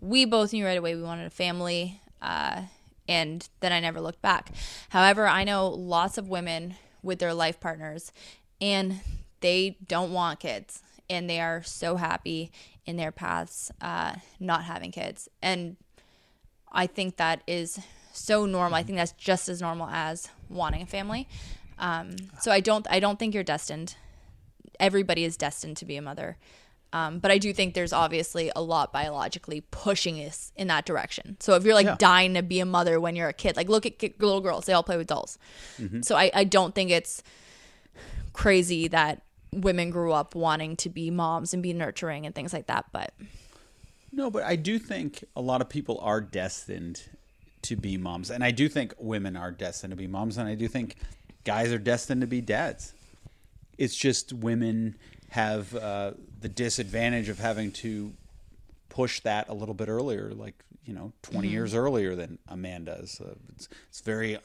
we 0.00 0.24
both 0.24 0.52
knew 0.52 0.64
right 0.64 0.78
away 0.78 0.94
we 0.94 1.02
wanted 1.02 1.26
a 1.26 1.30
family. 1.30 2.00
Uh, 2.20 2.62
and 3.08 3.48
then 3.60 3.72
I 3.72 3.80
never 3.80 4.00
looked 4.00 4.22
back. 4.22 4.52
However, 4.90 5.26
I 5.26 5.44
know 5.44 5.68
lots 5.68 6.18
of 6.18 6.28
women 6.28 6.76
with 7.02 7.18
their 7.18 7.34
life 7.34 7.60
partners, 7.60 8.12
and 8.60 9.00
they 9.40 9.76
don't 9.86 10.12
want 10.12 10.40
kids, 10.40 10.82
and 11.10 11.28
they 11.28 11.40
are 11.40 11.62
so 11.62 11.96
happy 11.96 12.52
in 12.86 12.96
their 12.96 13.12
paths 13.12 13.70
uh, 13.80 14.14
not 14.38 14.64
having 14.64 14.92
kids. 14.92 15.28
And 15.42 15.76
I 16.70 16.86
think 16.86 17.16
that 17.16 17.42
is 17.46 17.80
so 18.12 18.46
normal. 18.46 18.76
I 18.76 18.82
think 18.82 18.98
that's 18.98 19.12
just 19.12 19.48
as 19.48 19.60
normal 19.60 19.88
as 19.90 20.28
wanting 20.48 20.82
a 20.82 20.86
family. 20.86 21.28
Um, 21.78 22.16
so 22.40 22.52
I 22.52 22.60
don't 22.60 22.86
I 22.90 23.00
don't 23.00 23.18
think 23.18 23.34
you're 23.34 23.42
destined. 23.42 23.96
Everybody 24.82 25.24
is 25.24 25.38
destined 25.38 25.78
to 25.78 25.86
be 25.86 25.96
a 25.96 26.02
mother. 26.02 26.36
Um, 26.92 27.20
but 27.20 27.30
I 27.30 27.38
do 27.38 27.54
think 27.54 27.72
there's 27.72 27.94
obviously 27.94 28.52
a 28.54 28.60
lot 28.60 28.92
biologically 28.92 29.62
pushing 29.70 30.16
us 30.16 30.52
in 30.56 30.66
that 30.66 30.84
direction. 30.84 31.38
So 31.40 31.54
if 31.54 31.64
you're 31.64 31.72
like 31.74 31.86
Yeah. 31.86 31.96
dying 31.98 32.34
to 32.34 32.42
be 32.42 32.60
a 32.60 32.66
mother 32.66 33.00
when 33.00 33.16
you're 33.16 33.30
a 33.30 33.32
kid, 33.32 33.56
like 33.56 33.70
look 33.70 33.86
at 33.86 34.02
little 34.20 34.42
girls, 34.42 34.66
they 34.66 34.74
all 34.74 34.82
play 34.82 34.98
with 34.98 35.06
dolls. 35.06 35.38
So 36.02 36.16
I, 36.16 36.30
I 36.34 36.44
don't 36.44 36.74
think 36.74 36.90
it's 36.90 37.22
crazy 38.34 38.88
that 38.88 39.22
women 39.52 39.90
grew 39.90 40.12
up 40.12 40.34
wanting 40.34 40.76
to 40.76 40.90
be 40.90 41.10
moms 41.10 41.54
and 41.54 41.62
be 41.62 41.72
nurturing 41.72 42.26
and 42.26 42.34
things 42.34 42.52
like 42.52 42.66
that. 42.66 42.86
But 42.92 43.14
No, 44.12 44.30
but 44.30 44.42
I 44.42 44.56
do 44.56 44.78
think 44.78 45.24
a 45.34 45.40
lot 45.40 45.60
of 45.62 45.68
people 45.70 45.98
are 46.02 46.20
destined 46.20 47.04
to 47.62 47.76
be 47.76 47.96
moms, 47.96 48.30
and 48.30 48.42
I 48.42 48.50
do 48.50 48.68
think 48.68 48.92
women 48.98 49.36
are 49.36 49.52
destined 49.52 49.92
to 49.92 49.96
be 49.96 50.06
moms, 50.08 50.36
and 50.36 50.48
I 50.48 50.54
do 50.56 50.66
think 50.68 50.96
guys 51.44 51.72
are 51.72 51.78
destined 51.78 52.20
to 52.22 52.26
be 52.26 52.40
dads. 52.40 52.92
It's 53.82 53.96
just 53.96 54.32
women 54.32 54.96
have 55.30 55.74
uh, 55.74 56.12
the 56.40 56.48
disadvantage 56.48 57.28
of 57.28 57.38
having 57.38 57.72
to 57.72 58.12
push 58.88 59.20
that 59.20 59.48
a 59.48 59.54
little 59.54 59.74
bit 59.74 59.88
earlier, 59.88 60.30
like 60.34 60.54
you 60.84 60.94
know, 60.94 61.12
20 61.22 61.46
Mm-hmm. 61.48 61.52
years 61.54 61.74
earlier 61.74 62.14
than 62.14 62.38
a 62.48 62.56
man 62.56 62.84
does. 62.84 63.20
Uh, 63.20 63.34
it's, 63.54 63.68
it's 63.88 64.00
very 64.00 64.38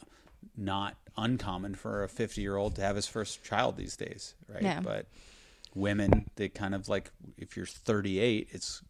not 0.55 0.95
uncommon 1.17 1.75
for 1.75 2.03
a 2.03 2.09
50 2.09 2.41
year 2.41 2.55
old 2.55 2.75
to 2.75 2.81
have 2.81 2.95
his 2.95 3.07
first 3.07 3.43
child 3.43 3.75
these 3.77 3.95
days, 3.95 4.33
right? 4.47 4.63
Yeah. 4.63 4.79
But 4.81 5.05
women, 5.75 6.29
they 6.35 6.49
kind 6.49 6.73
of 6.73 6.87
like 6.89 7.11
if 7.37 7.55
you're 7.57 7.65
38, 7.65 8.47
it's 8.51 8.81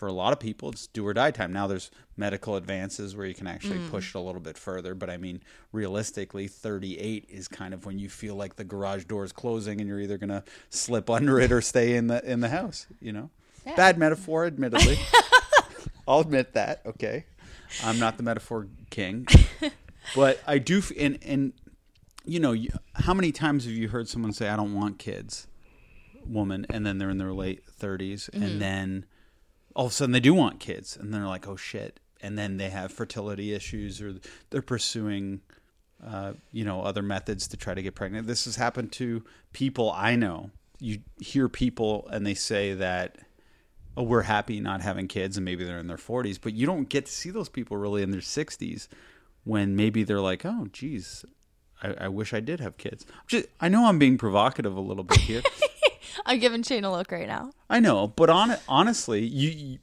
for 0.00 0.06
a 0.08 0.12
lot 0.12 0.32
of 0.32 0.40
people 0.40 0.70
it's 0.70 0.86
do 0.86 1.06
or 1.06 1.12
die 1.12 1.30
time. 1.30 1.52
Now 1.52 1.66
there's 1.66 1.90
medical 2.16 2.56
advances 2.56 3.14
where 3.14 3.26
you 3.26 3.34
can 3.34 3.46
actually 3.46 3.78
Mm. 3.78 3.90
push 3.90 4.14
it 4.14 4.18
a 4.18 4.20
little 4.20 4.40
bit 4.40 4.56
further, 4.56 4.94
but 4.94 5.10
I 5.10 5.18
mean 5.18 5.42
realistically 5.72 6.48
38 6.48 7.26
is 7.28 7.48
kind 7.48 7.74
of 7.74 7.84
when 7.84 7.98
you 7.98 8.08
feel 8.08 8.34
like 8.34 8.56
the 8.56 8.64
garage 8.64 9.04
door 9.04 9.24
is 9.24 9.32
closing 9.32 9.78
and 9.80 9.86
you're 9.88 10.00
either 10.00 10.16
going 10.18 10.30
to 10.30 10.42
slip 10.70 11.10
under 11.18 11.38
it 11.38 11.52
or 11.52 11.60
stay 11.60 11.96
in 11.96 12.06
the 12.06 12.24
in 12.28 12.40
the 12.40 12.48
house, 12.48 12.86
you 13.00 13.12
know. 13.12 13.28
Yeah. 13.66 13.76
Bad 13.76 13.98
metaphor 13.98 14.46
admittedly. 14.46 14.98
I'll 16.08 16.20
admit 16.20 16.54
that, 16.54 16.80
okay. 16.86 17.26
I'm 17.84 17.98
not 17.98 18.16
the 18.16 18.22
metaphor 18.22 18.66
king. 18.88 19.26
but 20.16 20.40
I 20.46 20.56
do 20.58 20.78
f- 20.78 20.92
and 20.98 21.18
and 21.22 21.52
you 22.24 22.40
know, 22.40 22.54
how 22.94 23.12
many 23.14 23.32
times 23.32 23.64
have 23.66 23.74
you 23.74 23.88
heard 23.88 24.08
someone 24.08 24.32
say 24.32 24.48
I 24.48 24.56
don't 24.56 24.74
want 24.74 24.98
kids? 24.98 25.46
Woman 26.26 26.66
and 26.70 26.84
then 26.86 26.98
they're 26.98 27.10
in 27.10 27.18
their 27.18 27.32
late 27.32 27.62
30s 27.80 28.28
Mm-hmm. 28.30 28.42
and 28.42 28.60
then 28.62 29.04
all 29.74 29.86
of 29.86 29.92
a 29.92 29.94
sudden 29.94 30.12
they 30.12 30.20
do 30.20 30.34
want 30.34 30.60
kids 30.60 30.96
and 30.96 31.12
they're 31.12 31.26
like 31.26 31.46
oh 31.46 31.56
shit. 31.56 32.00
And 32.22 32.38
then 32.38 32.58
they 32.58 32.68
have 32.68 32.92
fertility 32.92 33.54
issues 33.54 34.02
or 34.02 34.14
they're 34.50 34.60
pursuing 34.60 35.40
uh, 36.06 36.34
you 36.52 36.64
know 36.64 36.82
other 36.82 37.02
methods 37.02 37.48
to 37.48 37.56
try 37.56 37.74
to 37.74 37.82
get 37.82 37.94
pregnant. 37.94 38.26
This 38.26 38.44
has 38.44 38.56
happened 38.56 38.92
to 38.92 39.24
people 39.52 39.92
i 39.94 40.16
know. 40.16 40.50
You 40.78 41.00
hear 41.18 41.48
people 41.48 42.08
and 42.10 42.26
they 42.26 42.34
say 42.34 42.74
that 42.74 43.18
oh 43.96 44.02
we're 44.02 44.22
happy 44.22 44.60
not 44.60 44.80
having 44.80 45.08
kids 45.08 45.36
and 45.36 45.44
maybe 45.44 45.64
they're 45.64 45.78
in 45.78 45.88
their 45.88 45.96
40s 45.96 46.38
but 46.40 46.54
you 46.54 46.66
don't 46.66 46.88
get 46.88 47.06
to 47.06 47.12
see 47.12 47.30
those 47.30 47.48
people 47.48 47.76
really 47.76 48.02
in 48.02 48.10
their 48.10 48.20
60s 48.20 48.88
when 49.44 49.76
maybe 49.76 50.04
they're 50.04 50.20
like 50.20 50.44
oh 50.44 50.68
geez 50.72 51.24
i, 51.82 51.92
I 51.92 52.08
wish 52.08 52.32
i 52.32 52.40
did 52.40 52.60
have 52.60 52.78
kids. 52.78 53.04
Just, 53.26 53.46
i 53.60 53.68
know 53.68 53.86
i'm 53.86 53.98
being 53.98 54.16
provocative 54.16 54.76
a 54.76 54.80
little 54.80 55.04
bit 55.04 55.18
here 55.18 55.42
I'm 56.26 56.38
giving 56.38 56.62
Shane 56.62 56.84
a 56.84 56.92
look 56.92 57.10
right 57.12 57.26
now. 57.26 57.52
I 57.68 57.80
know, 57.80 58.08
but 58.08 58.30
on 58.30 58.56
honestly, 58.68 59.24
you 59.24 59.78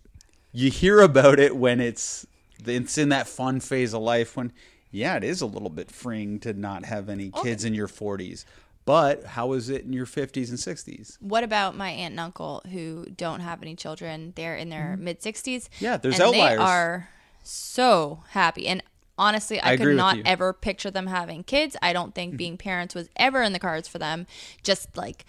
you 0.52 0.72
hear 0.72 1.00
about 1.02 1.40
it 1.40 1.56
when 1.56 1.80
it's 1.80 2.26
it's 2.66 2.98
in 2.98 3.10
that 3.10 3.28
fun 3.28 3.60
phase 3.60 3.94
of 3.94 4.02
life 4.02 4.36
when 4.36 4.52
yeah, 4.92 5.16
it 5.18 5.24
is 5.24 5.42
a 5.42 5.46
little 5.46 5.70
bit 5.70 5.92
freeing 5.92 6.40
to 6.40 6.54
not 6.54 6.86
have 6.86 7.10
any 7.10 7.30
kids 7.30 7.66
in 7.66 7.74
your 7.74 7.88
40s. 7.88 8.46
But 8.86 9.26
how 9.26 9.52
is 9.52 9.70
it 9.70 9.84
in 9.84 9.92
your 9.92 10.06
50s 10.06 10.48
and 10.48 10.58
60s? 10.58 11.18
What 11.20 11.44
about 11.44 11.76
my 11.76 11.90
aunt 11.90 12.12
and 12.12 12.20
uncle 12.22 12.64
who 12.72 13.06
don't 13.18 13.42
have 13.42 13.62
any 13.62 13.76
children? 13.76 14.32
They're 14.38 14.56
in 14.56 14.70
their 14.70 14.96
mid 14.98 15.20
60s. 15.20 15.44
Mm-hmm. 15.44 15.84
Yeah, 15.84 15.98
there's 15.98 16.22
outliers. 16.22 16.58
They 16.58 16.64
are 16.64 17.10
so 17.44 18.24
happy. 18.30 18.66
And 18.66 18.82
honestly, 19.18 19.60
I, 19.60 19.74
I 19.74 19.78
could 19.78 19.98
not 19.98 20.18
ever 20.26 20.54
picture 20.54 20.90
them 20.90 21.08
having 21.08 21.44
kids. 21.44 21.76
I 21.82 21.92
don't 21.92 22.16
think 22.16 22.32
Mm-hmm. 22.32 22.38
being 22.38 22.58
parents 22.58 22.96
was 22.96 23.10
ever 23.18 23.42
in 23.42 23.52
the 23.52 23.60
cards 23.60 23.90
for 23.90 24.00
them. 24.00 24.26
Just 24.64 24.96
like, 24.96 25.26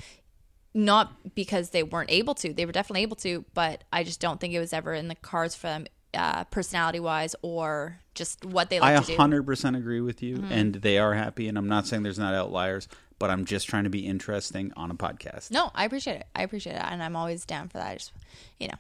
not 0.75 1.35
because 1.35 1.71
they 1.71 1.83
weren't 1.83 2.11
able 2.11 2.35
to. 2.37 2.53
They 2.53 2.67
were 2.67 2.73
definitely 2.73 3.03
able 3.03 3.17
to, 3.17 3.45
but 3.55 3.85
I 3.93 4.05
just 4.05 4.21
don't 4.21 4.41
think 4.41 4.55
it 4.55 4.61
was 4.61 4.73
ever 4.73 4.95
in 4.95 5.09
the 5.09 5.15
cards 5.17 5.55
for 5.55 5.67
them, 5.69 5.87
uh, 6.15 6.45
personality 6.45 7.01
wise, 7.01 7.35
or 7.43 7.99
just 8.15 8.45
what 8.45 8.71
they 8.71 8.81
like 8.81 8.97
I 8.97 9.03
to. 9.03 9.13
Mm-hmm. 9.13 9.51
100% 9.51 9.77
agree 9.77 10.01
with 10.01 10.23
you 10.23 10.45
and 10.51 10.75
they 10.75 10.99
are 10.99 11.15
happy 11.15 11.49
and 11.49 11.57
I'm 11.57 11.69
not 11.69 11.87
saying 11.87 12.03
there's 12.03 12.19
not 12.19 12.35
outliers, 12.35 12.89
but 13.19 13.31
I'm 13.31 13.45
just 13.45 13.69
trying 13.69 13.85
to 13.85 13.91
be 13.91 14.07
interesting 14.07 14.73
on 14.77 14.91
a 14.91 14.95
podcast. 14.95 15.51
No, 15.51 15.71
I 15.75 15.85
appreciate 15.85 16.21
it. 16.21 16.27
I 16.35 16.43
appreciate 16.43 16.77
it, 16.77 16.83
and 16.83 17.03
I'm 17.03 17.17
always 17.17 17.45
down 17.45 17.69
for 17.69 17.79
that. 17.79 17.89
I 17.89 17.95
just, 17.95 18.13
you 18.59 18.69
know, 18.69 18.75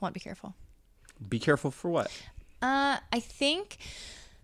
want 0.00 0.14
to 0.14 0.18
be 0.18 0.22
careful. 0.22 0.54
Be 1.26 1.38
careful 1.38 1.70
for 1.70 1.90
what? 1.90 2.10
Uh, 2.62 2.98
I 3.12 3.20
think 3.20 3.78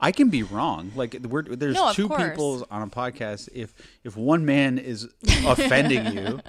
I 0.01 0.13
can 0.13 0.29
be 0.29 0.43
wrong. 0.43 0.93
Like 0.95 1.17
we're, 1.29 1.43
there's 1.43 1.75
No, 1.75 1.93
two 1.93 2.09
course. 2.09 2.31
people 2.31 2.67
on 2.71 2.83
a 2.83 2.87
podcast. 2.89 3.49
If 3.55 3.73
if 4.05 4.17
one 4.17 4.45
man 4.45 4.79
is 4.79 5.09
offending 5.47 6.07
you, 6.17 6.41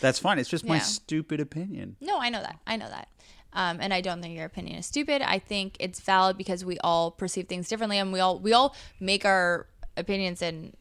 that's 0.00 0.18
fine. 0.18 0.38
It's 0.38 0.48
just 0.48 0.64
my 0.64 0.78
stupid 0.78 1.40
opinion. 1.40 1.96
no, 2.00 2.18
I 2.18 2.28
know 2.30 2.40
that. 2.40 2.58
I 2.66 2.76
know 2.76 2.88
that. 2.88 3.08
Um, 3.52 3.78
and 3.80 3.92
I 3.92 4.00
don't 4.00 4.22
think 4.22 4.36
your 4.36 4.44
opinion 4.46 4.76
is 4.78 4.86
stupid. 4.86 5.22
I 5.22 5.38
think 5.40 5.76
it's 5.80 6.00
valid 6.00 6.36
because 6.38 6.64
we 6.64 6.78
all 6.80 7.10
perceive 7.10 7.48
things 7.48 7.68
differently, 7.68 7.98
and 7.98 8.12
we 8.12 8.20
all 8.20 8.38
we 8.38 8.52
all 8.52 8.76
make 9.00 9.24
our 9.24 9.66
opinions 9.96 10.40
and 10.42 10.76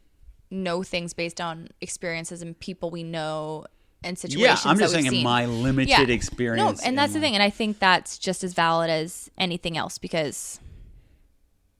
know 0.52 0.84
things 0.84 1.14
based 1.14 1.40
on 1.42 1.70
experiences 1.82 2.42
and 2.42 2.60
people 2.60 2.90
we 2.92 3.04
know 3.04 3.66
and 4.04 4.18
situations. 4.18 4.66
Yeah. 4.66 4.72
I'm 4.72 4.78
just 4.80 4.94
saying 4.94 5.08
in 5.08 5.24
my 5.24 5.46
limited 5.46 5.90
Yeah. 5.90 6.02
experience. 6.02 6.82
No, 6.82 6.88
and 6.88 6.98
that's 6.98 7.14
the 7.14 7.18
in 7.18 7.22
thing, 7.24 7.34
and 7.36 7.44
I 7.44 7.50
think 7.50 7.80
that's 7.80 8.18
just 8.18 8.44
as 8.44 8.54
valid 8.54 8.90
as 8.90 9.30
anything 9.38 9.76
else 9.78 9.98
because 9.98 10.60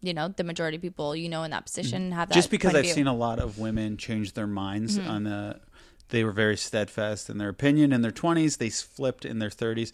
you 0.02 0.14
know 0.14 0.28
the 0.30 0.44
majority 0.44 0.78
of 0.78 0.82
people 0.82 1.16
you 1.16 1.28
know 1.30 1.44
in 1.44 1.52
that 1.52 1.66
position 1.66 2.12
have 2.12 2.30
that. 2.30 2.36
just 2.36 2.50
because 2.50 2.74
I've 2.76 2.88
seen 2.88 3.08
a 3.08 3.14
lot 3.16 3.40
of 3.40 3.58
women 3.60 3.98
change 3.98 4.34
their 4.34 4.48
minds 4.48 4.98
Mm-hmm. 4.98 5.10
on 5.10 5.24
the 5.24 5.60
they 6.10 6.24
were 6.24 6.32
very 6.32 6.58
steadfast 6.58 7.30
in 7.30 7.38
their 7.38 7.50
opinion 7.50 7.94
in 7.94 8.02
their 8.02 8.12
20s. 8.12 8.58
They 8.58 8.70
flipped 8.72 9.26
in 9.26 9.38
their 9.38 9.50
30s, 9.52 9.92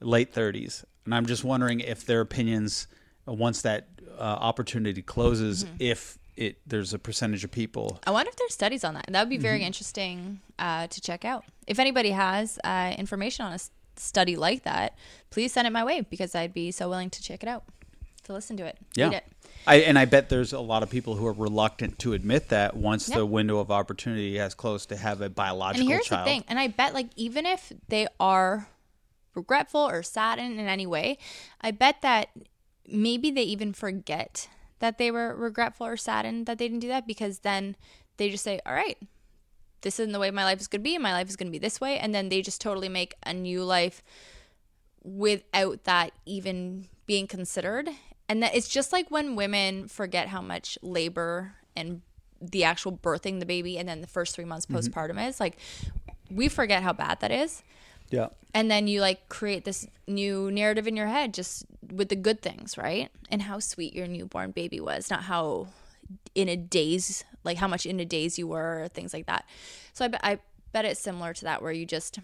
late 0.00 0.32
30s. 0.32 0.84
And 1.04 1.12
I'm 1.12 1.26
just 1.26 1.42
wondering 1.42 1.80
if 1.80 2.06
their 2.06 2.20
opinions, 2.20 2.86
uh, 3.26 3.32
once 3.32 3.62
that 3.62 3.88
uh, 4.16 4.22
opportunity 4.22 5.02
closes, 5.02 5.64
Mm-hmm. 5.64 5.76
if 5.80 6.18
it 6.36 6.58
there's 6.66 6.92
a 6.94 6.98
percentage 6.98 7.42
of 7.44 7.50
people. 7.50 7.98
I 8.06 8.10
wonder 8.12 8.28
if 8.28 8.36
there's 8.36 8.52
studies 8.54 8.84
on 8.84 8.94
that. 8.94 9.06
That 9.08 9.22
would 9.22 9.30
be 9.30 9.38
very 9.38 9.62
interesting 9.64 10.40
uh, 10.58 10.86
to 10.86 11.00
check 11.00 11.24
out. 11.24 11.44
If 11.66 11.78
anybody 11.80 12.10
has 12.10 12.58
uh, 12.62 12.94
information 12.96 13.46
on 13.46 13.52
a 13.54 13.58
study 13.96 14.36
like 14.36 14.62
that, 14.64 14.96
please 15.30 15.52
send 15.54 15.66
it 15.66 15.70
my 15.72 15.82
way 15.82 16.02
because 16.02 16.34
I'd 16.34 16.52
be 16.54 16.70
so 16.70 16.88
willing 16.88 17.10
to 17.10 17.22
check 17.22 17.42
it 17.42 17.48
out, 17.48 17.64
to 18.24 18.32
listen 18.34 18.56
to 18.58 18.66
it, 18.66 18.76
Yeah. 18.94 19.06
read 19.06 19.14
it. 19.14 19.24
I, 19.66 19.76
and 19.76 19.98
I 19.98 20.04
bet 20.04 20.28
there's 20.28 20.52
a 20.52 20.60
lot 20.60 20.82
of 20.82 20.90
people 20.90 21.16
who 21.16 21.26
are 21.26 21.32
reluctant 21.32 21.98
to 22.00 22.12
admit 22.12 22.48
that 22.50 22.76
once 22.76 23.08
Yeah. 23.08 23.16
the 23.16 23.26
window 23.26 23.58
of 23.58 23.70
opportunity 23.70 24.36
has 24.38 24.54
closed 24.54 24.88
to 24.90 24.96
have 24.96 25.20
a 25.20 25.28
biological 25.28 25.80
And 25.80 25.88
here's 25.90 26.06
child. 26.06 26.26
the 26.26 26.30
thing, 26.30 26.44
and 26.48 26.58
I 26.58 26.68
bet 26.68 26.94
like 26.94 27.08
even 27.16 27.46
if 27.46 27.72
they 27.88 28.06
are 28.20 28.68
regretful 29.34 29.80
or 29.80 30.02
saddened 30.02 30.58
in 30.60 30.66
any 30.66 30.86
way, 30.86 31.18
I 31.60 31.70
bet 31.72 32.00
that 32.02 32.28
maybe 32.88 33.30
they 33.30 33.42
even 33.42 33.72
forget 33.72 34.48
that 34.78 34.98
they 34.98 35.10
were 35.10 35.34
regretful 35.34 35.86
or 35.86 35.96
saddened 35.96 36.46
that 36.46 36.58
they 36.58 36.68
didn't 36.68 36.80
do 36.80 36.88
that 36.88 37.06
because 37.06 37.40
then 37.40 37.76
they 38.18 38.30
just 38.30 38.44
say, 38.44 38.60
"All 38.64 38.72
right, 38.72 38.96
this 39.82 39.98
isn't 39.98 40.12
the 40.12 40.18
way 40.18 40.30
my 40.30 40.44
life 40.44 40.60
is 40.60 40.68
going 40.68 40.80
to 40.80 40.84
be, 40.84 40.96
my 40.98 41.12
life 41.12 41.28
is 41.28 41.36
going 41.36 41.48
to 41.48 41.52
be 41.52 41.58
this 41.58 41.80
way," 41.80 41.98
and 41.98 42.14
then 42.14 42.28
they 42.28 42.40
just 42.40 42.60
totally 42.60 42.88
make 42.88 43.14
a 43.24 43.34
new 43.34 43.62
life 43.64 44.02
without 45.02 45.84
that 45.84 46.12
even 46.24 46.88
being 47.06 47.26
considered. 47.26 47.90
And 48.28 48.42
that 48.42 48.54
it's 48.54 48.68
just 48.68 48.92
like 48.92 49.10
when 49.10 49.36
women 49.36 49.88
forget 49.88 50.28
how 50.28 50.42
much 50.42 50.78
labor 50.82 51.54
and 51.76 52.02
the 52.40 52.64
actual 52.64 52.92
birthing 52.92 53.40
the 53.40 53.46
baby 53.46 53.78
and 53.78 53.88
then 53.88 54.00
the 54.00 54.06
first 54.06 54.34
three 54.34 54.44
months 54.44 54.66
mm-hmm. 54.66 54.76
postpartum 54.76 55.26
is 55.26 55.40
like 55.40 55.58
we 56.30 56.48
forget 56.48 56.82
how 56.82 56.92
bad 56.92 57.20
that 57.20 57.30
is. 57.30 57.62
Yeah. 58.08 58.28
and 58.54 58.70
then 58.70 58.86
you 58.86 59.00
like 59.00 59.28
create 59.28 59.64
this 59.64 59.84
new 60.06 60.48
narrative 60.52 60.86
in 60.86 60.94
your 60.94 61.08
head 61.08 61.34
just 61.34 61.66
with 61.92 62.08
the 62.08 62.14
good 62.14 62.40
things 62.40 62.78
right? 62.78 63.10
And 63.30 63.42
how 63.42 63.58
sweet 63.58 63.94
your 63.94 64.06
newborn 64.06 64.52
baby 64.52 64.80
was 64.80 65.10
not 65.10 65.24
how 65.24 65.68
in 66.34 66.48
a 66.48 66.56
daze 66.56 67.24
like 67.42 67.56
how 67.56 67.66
much 67.66 67.84
in 67.84 67.98
a 67.98 68.04
daze 68.04 68.38
you 68.38 68.46
were 68.46 68.88
things 68.94 69.12
like 69.12 69.26
that. 69.26 69.44
So 69.92 70.04
i 70.04 70.08
bet 70.08 70.20
i 70.22 70.38
bet 70.72 70.84
it's 70.84 71.00
similar 71.00 71.32
to 71.32 71.44
that 71.44 71.62
where 71.62 71.72
you 71.72 71.86
just 71.86 72.20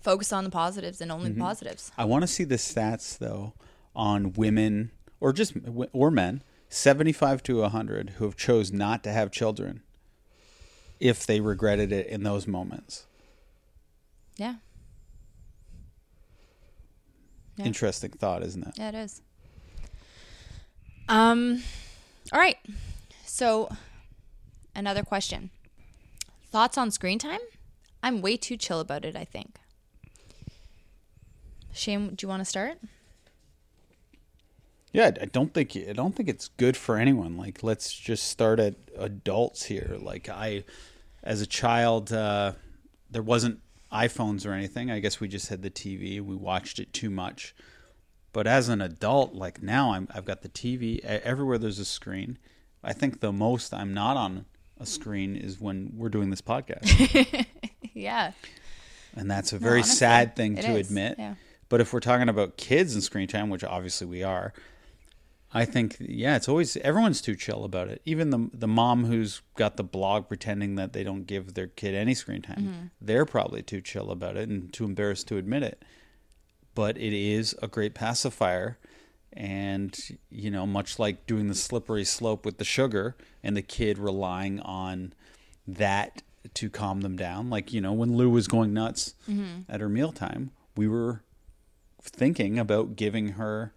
focus 0.00 0.32
on 0.32 0.44
the 0.44 0.50
positives 0.50 1.00
and 1.00 1.10
only 1.10 1.28
the 1.28 1.34
mm-hmm. 1.34 1.42
positives. 1.42 1.90
I 1.98 2.04
want 2.04 2.22
to 2.22 2.28
see 2.28 2.44
the 2.44 2.56
stats 2.56 3.18
though 3.18 3.54
on 3.94 4.32
women 4.34 4.92
or 5.20 5.32
just 5.32 5.54
or 5.92 6.10
men, 6.10 6.42
75 6.68 7.42
to 7.44 7.60
100 7.60 8.10
who 8.16 8.24
have 8.24 8.36
chose 8.36 8.72
not 8.72 9.02
to 9.04 9.12
have 9.12 9.30
children 9.30 9.82
if 10.98 11.26
they 11.26 11.40
regretted 11.40 11.92
it 11.92 12.06
in 12.06 12.22
those 12.22 12.46
moments. 12.46 13.06
yeah 14.36 14.56
Yeah. 17.56 17.66
Interesting 17.66 18.10
thought, 18.10 18.42
isn't 18.42 18.66
it? 18.66 18.74
Yeah, 18.76 18.90
it 18.90 18.94
is. 18.94 19.22
Um, 21.08 21.62
all 22.32 22.38
right. 22.38 22.58
So, 23.24 23.70
another 24.74 25.02
question. 25.02 25.50
Thoughts 26.50 26.76
on 26.76 26.90
screen 26.90 27.18
time? 27.18 27.40
I'm 28.02 28.20
way 28.20 28.36
too 28.36 28.56
chill 28.56 28.80
about 28.80 29.04
it. 29.04 29.16
I 29.16 29.24
think. 29.24 29.56
Shane, 31.72 32.14
do 32.14 32.24
you 32.24 32.28
want 32.28 32.40
to 32.40 32.44
start? 32.44 32.78
Yeah, 34.96 35.10
I 35.20 35.26
don't 35.26 35.52
think 35.52 35.76
I 35.76 35.92
don't 35.92 36.16
think 36.16 36.30
it's 36.30 36.48
good 36.48 36.74
for 36.74 36.96
anyone. 36.96 37.36
Like, 37.36 37.62
let's 37.62 37.92
just 37.92 38.28
start 38.28 38.58
at 38.58 38.76
adults 38.96 39.64
here. 39.64 39.98
Like, 40.00 40.30
I, 40.30 40.64
as 41.22 41.42
a 41.42 41.46
child, 41.46 42.14
uh, 42.14 42.52
there 43.10 43.20
wasn't 43.22 43.60
iPhones 43.92 44.46
or 44.46 44.52
anything. 44.52 44.90
I 44.90 45.00
guess 45.00 45.20
we 45.20 45.28
just 45.28 45.48
had 45.48 45.60
the 45.60 45.68
TV. 45.68 46.22
We 46.22 46.34
watched 46.34 46.78
it 46.78 46.94
too 46.94 47.10
much. 47.10 47.54
But 48.32 48.46
as 48.46 48.70
an 48.70 48.80
adult, 48.80 49.34
like 49.34 49.62
now, 49.62 49.92
I'm 49.92 50.08
I've 50.14 50.24
got 50.24 50.40
the 50.40 50.48
TV 50.48 51.00
everywhere. 51.04 51.58
There's 51.58 51.78
a 51.78 51.84
screen. 51.84 52.38
I 52.82 52.94
think 52.94 53.20
the 53.20 53.32
most 53.32 53.74
I'm 53.74 53.92
not 53.92 54.16
on 54.16 54.46
a 54.80 54.86
screen 54.86 55.36
is 55.36 55.60
when 55.60 55.92
we're 55.94 56.08
doing 56.08 56.30
this 56.30 56.40
podcast, 56.40 57.46
Yeah. 57.94 58.32
and 59.14 59.30
that's 59.30 59.52
a 59.52 59.58
very 59.58 59.80
honestly, 59.80 59.96
sad 59.96 60.36
thing 60.36 60.56
to 60.56 60.70
is, 60.72 60.88
admit. 60.88 61.16
yeah. 61.18 61.34
But 61.68 61.82
if 61.82 61.92
we're 61.92 62.00
talking 62.00 62.30
about 62.30 62.56
kids 62.56 62.94
and 62.94 63.02
screen 63.02 63.28
time, 63.28 63.50
which 63.50 63.62
obviously 63.64 64.06
we 64.06 64.22
are, 64.22 64.52
I 65.56 65.64
think 65.64 65.96
yeah, 66.00 66.36
it's 66.36 66.48
always 66.48 66.76
everyone's 66.78 67.20
too 67.20 67.34
chill 67.34 67.64
about 67.64 67.88
it. 67.88 68.02
Even 68.04 68.30
the 68.30 68.50
the 68.52 68.68
mom 68.68 69.04
who's 69.06 69.42
got 69.56 69.76
the 69.76 69.84
blog 69.84 70.28
pretending 70.28 70.74
that 70.76 70.92
they 70.92 71.02
don't 71.04 71.26
give 71.26 71.54
their 71.54 71.66
kid 71.68 71.94
any 71.94 72.14
screen 72.14 72.42
time, 72.42 72.56
Mm-hmm. 72.62 72.86
they're 73.00 73.24
probably 73.26 73.62
too 73.62 73.80
chill 73.80 74.10
about 74.10 74.36
it 74.36 74.48
and 74.48 74.72
too 74.72 74.84
embarrassed 74.84 75.28
to 75.28 75.36
admit 75.38 75.62
it. 75.62 75.82
But 76.74 76.96
it 76.98 77.12
is 77.12 77.54
a 77.62 77.68
great 77.68 77.94
pacifier 77.94 78.78
and 79.32 79.98
you 80.30 80.50
know, 80.50 80.66
much 80.66 80.98
like 80.98 81.26
doing 81.26 81.48
the 81.48 81.54
slippery 81.54 82.04
slope 82.04 82.44
with 82.44 82.58
the 82.58 82.64
sugar 82.64 83.16
and 83.42 83.56
the 83.56 83.62
kid 83.62 83.98
relying 83.98 84.60
on 84.60 85.12
that 85.66 86.22
to 86.54 86.70
calm 86.70 87.00
them 87.00 87.16
down. 87.16 87.50
Like, 87.50 87.72
you 87.72 87.80
know, 87.80 87.92
when 87.92 88.16
Lou 88.16 88.30
was 88.30 88.46
going 88.48 88.72
nuts 88.72 89.14
Mm-hmm. 89.28 89.62
at 89.70 89.80
her 89.80 89.88
mealtime, 89.88 90.50
we 90.76 90.86
were 90.86 91.22
thinking 92.02 92.58
about 92.58 92.96
giving 92.96 93.30
her 93.30 93.72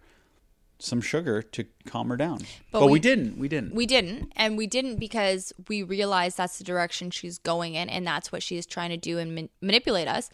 some 0.82 1.00
sugar 1.00 1.42
to 1.42 1.64
calm 1.86 2.08
her 2.08 2.16
down. 2.16 2.38
But, 2.72 2.80
But 2.80 2.86
we, 2.86 2.92
we- 2.92 2.98
didn't. 3.00 3.38
We 3.38 3.48
didn't. 3.48 3.74
We 3.74 3.86
didn't, 3.86 4.32
and 4.36 4.56
we 4.56 4.66
didn't 4.66 4.96
because 4.96 5.52
we 5.68 5.82
realized 5.82 6.36
that's 6.36 6.58
the 6.58 6.64
direction 6.64 7.10
she's 7.10 7.38
going 7.38 7.74
in, 7.74 7.88
and 7.88 8.06
that's 8.06 8.32
what 8.32 8.42
she 8.42 8.56
is 8.56 8.66
trying 8.66 8.90
to 8.90 8.96
do 8.96 9.18
and 9.18 9.34
man- 9.34 9.48
manipulate 9.60 10.08
us. 10.08 10.30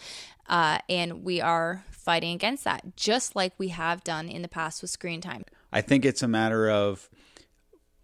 Uh, 0.48 0.78
and 0.88 1.24
we 1.24 1.40
are 1.40 1.84
fighting 1.90 2.32
against 2.34 2.62
that, 2.64 2.96
just 2.96 3.34
like 3.34 3.52
we 3.58 3.68
have 3.68 4.04
done 4.04 4.28
in 4.28 4.42
the 4.42 4.48
past 4.48 4.80
with 4.80 4.90
screen 4.90 5.20
time. 5.20 5.44
I 5.72 5.80
think 5.80 6.04
it's 6.04 6.22
a 6.22 6.28
matter 6.28 6.70
of 6.70 7.10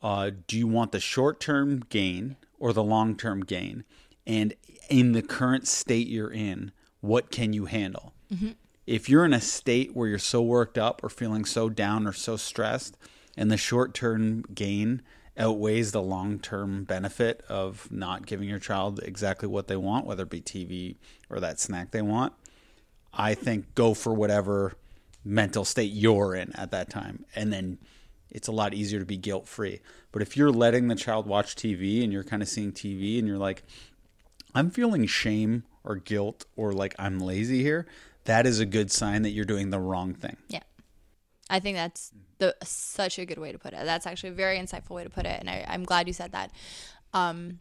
uh, 0.02 0.30
do 0.48 0.58
you 0.58 0.66
want 0.66 0.90
the 0.92 0.98
short 1.00 1.38
term 1.38 1.84
gain 1.88 2.36
or 2.58 2.72
the 2.72 2.82
long 2.82 3.16
term 3.16 3.44
gain? 3.44 3.84
And 4.26 4.54
in 4.90 5.12
the 5.12 5.22
current 5.22 5.68
state 5.68 6.08
you're 6.08 6.32
in, 6.32 6.72
what 7.00 7.30
can 7.30 7.52
you 7.52 7.66
handle? 7.66 8.12
If 8.86 9.08
you're 9.08 9.24
in 9.24 9.32
a 9.32 9.40
state 9.40 9.94
where 9.94 10.08
you're 10.08 10.18
so 10.18 10.42
worked 10.42 10.76
up 10.76 11.02
or 11.04 11.08
feeling 11.08 11.44
so 11.44 11.68
down 11.68 12.06
or 12.06 12.12
so 12.12 12.36
stressed, 12.36 12.96
and 13.36 13.50
the 13.50 13.56
short 13.56 13.94
term 13.94 14.42
gain 14.54 15.02
outweighs 15.38 15.92
the 15.92 16.02
long 16.02 16.38
term 16.38 16.84
benefit 16.84 17.42
of 17.48 17.90
not 17.90 18.26
giving 18.26 18.48
your 18.48 18.58
child 18.58 19.00
exactly 19.02 19.48
what 19.48 19.68
they 19.68 19.76
want, 19.76 20.06
whether 20.06 20.24
it 20.24 20.30
be 20.30 20.40
TV 20.40 20.96
or 21.30 21.40
that 21.40 21.60
snack 21.60 21.90
they 21.90 22.02
want, 22.02 22.32
I 23.12 23.34
think 23.34 23.74
go 23.74 23.94
for 23.94 24.12
whatever 24.12 24.74
mental 25.24 25.64
state 25.64 25.92
you're 25.92 26.34
in 26.34 26.54
at 26.54 26.70
that 26.72 26.90
time. 26.90 27.24
And 27.34 27.52
then 27.52 27.78
it's 28.30 28.48
a 28.48 28.52
lot 28.52 28.74
easier 28.74 28.98
to 28.98 29.06
be 29.06 29.16
guilt 29.16 29.46
free. 29.46 29.80
But 30.10 30.22
if 30.22 30.36
you're 30.36 30.50
letting 30.50 30.88
the 30.88 30.94
child 30.94 31.26
watch 31.26 31.54
TV 31.54 32.02
and 32.02 32.12
you're 32.12 32.24
kind 32.24 32.42
of 32.42 32.48
seeing 32.48 32.72
TV 32.72 33.18
and 33.18 33.28
you're 33.28 33.38
like, 33.38 33.62
I'm 34.54 34.70
feeling 34.70 35.06
shame 35.06 35.64
or 35.84 35.96
guilt 35.96 36.44
or 36.56 36.72
like 36.72 36.94
I'm 36.98 37.18
lazy 37.18 37.62
here, 37.62 37.86
that 38.24 38.46
is 38.46 38.60
a 38.60 38.66
good 38.66 38.90
sign 38.90 39.22
that 39.22 39.30
you're 39.30 39.44
doing 39.44 39.70
the 39.70 39.80
wrong 39.80 40.14
thing. 40.14 40.36
Yeah. 40.48 40.62
I 41.50 41.60
think 41.60 41.76
that's 41.76 42.12
the 42.38 42.56
such 42.62 43.18
a 43.18 43.26
good 43.26 43.38
way 43.38 43.52
to 43.52 43.58
put 43.58 43.74
it. 43.74 43.84
That's 43.84 44.06
actually 44.06 44.30
a 44.30 44.34
very 44.34 44.58
insightful 44.58 44.90
way 44.90 45.04
to 45.04 45.10
put 45.10 45.26
it, 45.26 45.38
and 45.38 45.50
I, 45.50 45.64
I'm 45.68 45.84
glad 45.84 46.06
you 46.06 46.14
said 46.14 46.32
that. 46.32 46.50
Um, 47.12 47.60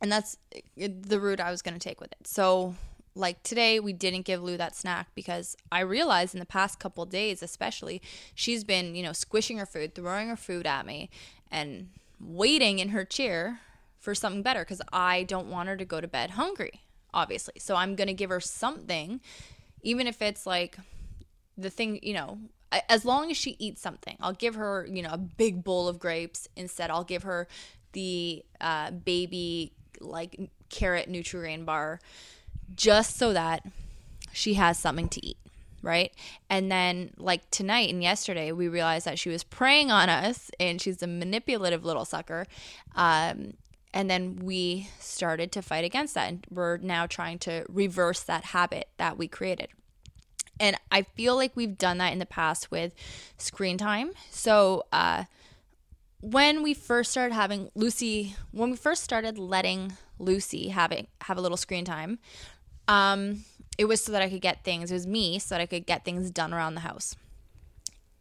and 0.00 0.10
that's 0.10 0.36
the 0.76 1.20
route 1.20 1.40
I 1.40 1.50
was 1.50 1.60
going 1.60 1.74
to 1.74 1.80
take 1.80 2.00
with 2.00 2.12
it. 2.12 2.26
So, 2.26 2.76
like 3.14 3.42
today, 3.42 3.80
we 3.80 3.92
didn't 3.92 4.22
give 4.22 4.42
Lou 4.42 4.56
that 4.56 4.76
snack 4.76 5.08
because 5.14 5.56
I 5.72 5.80
realized 5.80 6.34
in 6.34 6.40
the 6.40 6.46
past 6.46 6.78
couple 6.78 7.04
days, 7.04 7.42
especially, 7.42 8.00
she's 8.34 8.64
been 8.64 8.94
you 8.94 9.02
know 9.02 9.12
squishing 9.12 9.58
her 9.58 9.66
food, 9.66 9.94
throwing 9.94 10.28
her 10.28 10.36
food 10.36 10.66
at 10.66 10.86
me, 10.86 11.10
and 11.50 11.88
waiting 12.20 12.78
in 12.78 12.90
her 12.90 13.04
chair 13.04 13.60
for 13.98 14.14
something 14.14 14.42
better 14.42 14.60
because 14.60 14.80
I 14.92 15.24
don't 15.24 15.48
want 15.48 15.68
her 15.68 15.76
to 15.76 15.84
go 15.84 16.00
to 16.00 16.08
bed 16.08 16.30
hungry, 16.30 16.82
obviously. 17.12 17.54
So 17.58 17.76
I'm 17.76 17.96
going 17.96 18.08
to 18.08 18.14
give 18.14 18.30
her 18.30 18.40
something, 18.40 19.20
even 19.82 20.06
if 20.06 20.20
it's 20.22 20.46
like 20.46 20.76
the 21.56 21.70
thing, 21.70 22.00
you 22.02 22.14
know, 22.14 22.38
as 22.88 23.04
long 23.04 23.30
as 23.30 23.36
she 23.36 23.56
eats 23.58 23.82
something, 23.82 24.16
I'll 24.20 24.32
give 24.32 24.54
her, 24.54 24.86
you 24.88 25.02
know, 25.02 25.10
a 25.10 25.18
big 25.18 25.64
bowl 25.64 25.88
of 25.88 25.98
grapes. 25.98 26.48
Instead, 26.56 26.90
I'll 26.90 27.04
give 27.04 27.24
her 27.24 27.48
the 27.92 28.44
uh, 28.60 28.92
baby 28.92 29.72
like 30.00 30.38
carrot 30.68 31.10
Nutrigrain 31.10 31.64
bar, 31.64 32.00
just 32.74 33.16
so 33.16 33.32
that 33.32 33.66
she 34.32 34.54
has 34.54 34.78
something 34.78 35.08
to 35.08 35.26
eat, 35.26 35.36
right? 35.82 36.12
And 36.48 36.70
then 36.70 37.10
like 37.16 37.50
tonight 37.50 37.90
and 37.90 38.02
yesterday, 38.02 38.52
we 38.52 38.68
realized 38.68 39.06
that 39.06 39.18
she 39.18 39.28
was 39.28 39.42
preying 39.42 39.90
on 39.90 40.08
us, 40.08 40.50
and 40.60 40.80
she's 40.80 41.02
a 41.02 41.08
manipulative 41.08 41.84
little 41.84 42.04
sucker. 42.04 42.46
Um, 42.94 43.54
and 43.92 44.08
then 44.10 44.36
we 44.36 44.88
started 44.98 45.52
to 45.52 45.62
fight 45.62 45.84
against 45.84 46.14
that, 46.14 46.28
and 46.28 46.46
we're 46.50 46.76
now 46.78 47.06
trying 47.06 47.38
to 47.40 47.64
reverse 47.68 48.22
that 48.22 48.44
habit 48.46 48.88
that 48.96 49.18
we 49.18 49.28
created. 49.28 49.68
And 50.58 50.76
I 50.92 51.02
feel 51.02 51.36
like 51.36 51.56
we've 51.56 51.78
done 51.78 51.98
that 51.98 52.12
in 52.12 52.18
the 52.18 52.26
past 52.26 52.70
with 52.70 52.94
screen 53.38 53.78
time. 53.78 54.12
So, 54.30 54.84
uh, 54.92 55.24
when 56.20 56.62
we 56.62 56.74
first 56.74 57.10
started 57.10 57.34
having 57.34 57.70
Lucy, 57.74 58.36
when 58.52 58.70
we 58.70 58.76
first 58.76 59.02
started 59.02 59.38
letting 59.38 59.94
Lucy 60.18 60.68
have 60.68 60.92
it, 60.92 61.08
have 61.22 61.38
a 61.38 61.40
little 61.40 61.56
screen 61.56 61.84
time, 61.84 62.18
um, 62.88 63.44
it 63.78 63.86
was 63.86 64.04
so 64.04 64.12
that 64.12 64.20
I 64.20 64.28
could 64.28 64.42
get 64.42 64.62
things. 64.62 64.90
It 64.90 64.94
was 64.94 65.06
me 65.06 65.38
so 65.38 65.54
that 65.54 65.62
I 65.62 65.66
could 65.66 65.86
get 65.86 66.04
things 66.04 66.30
done 66.30 66.52
around 66.52 66.74
the 66.74 66.82
house. 66.82 67.16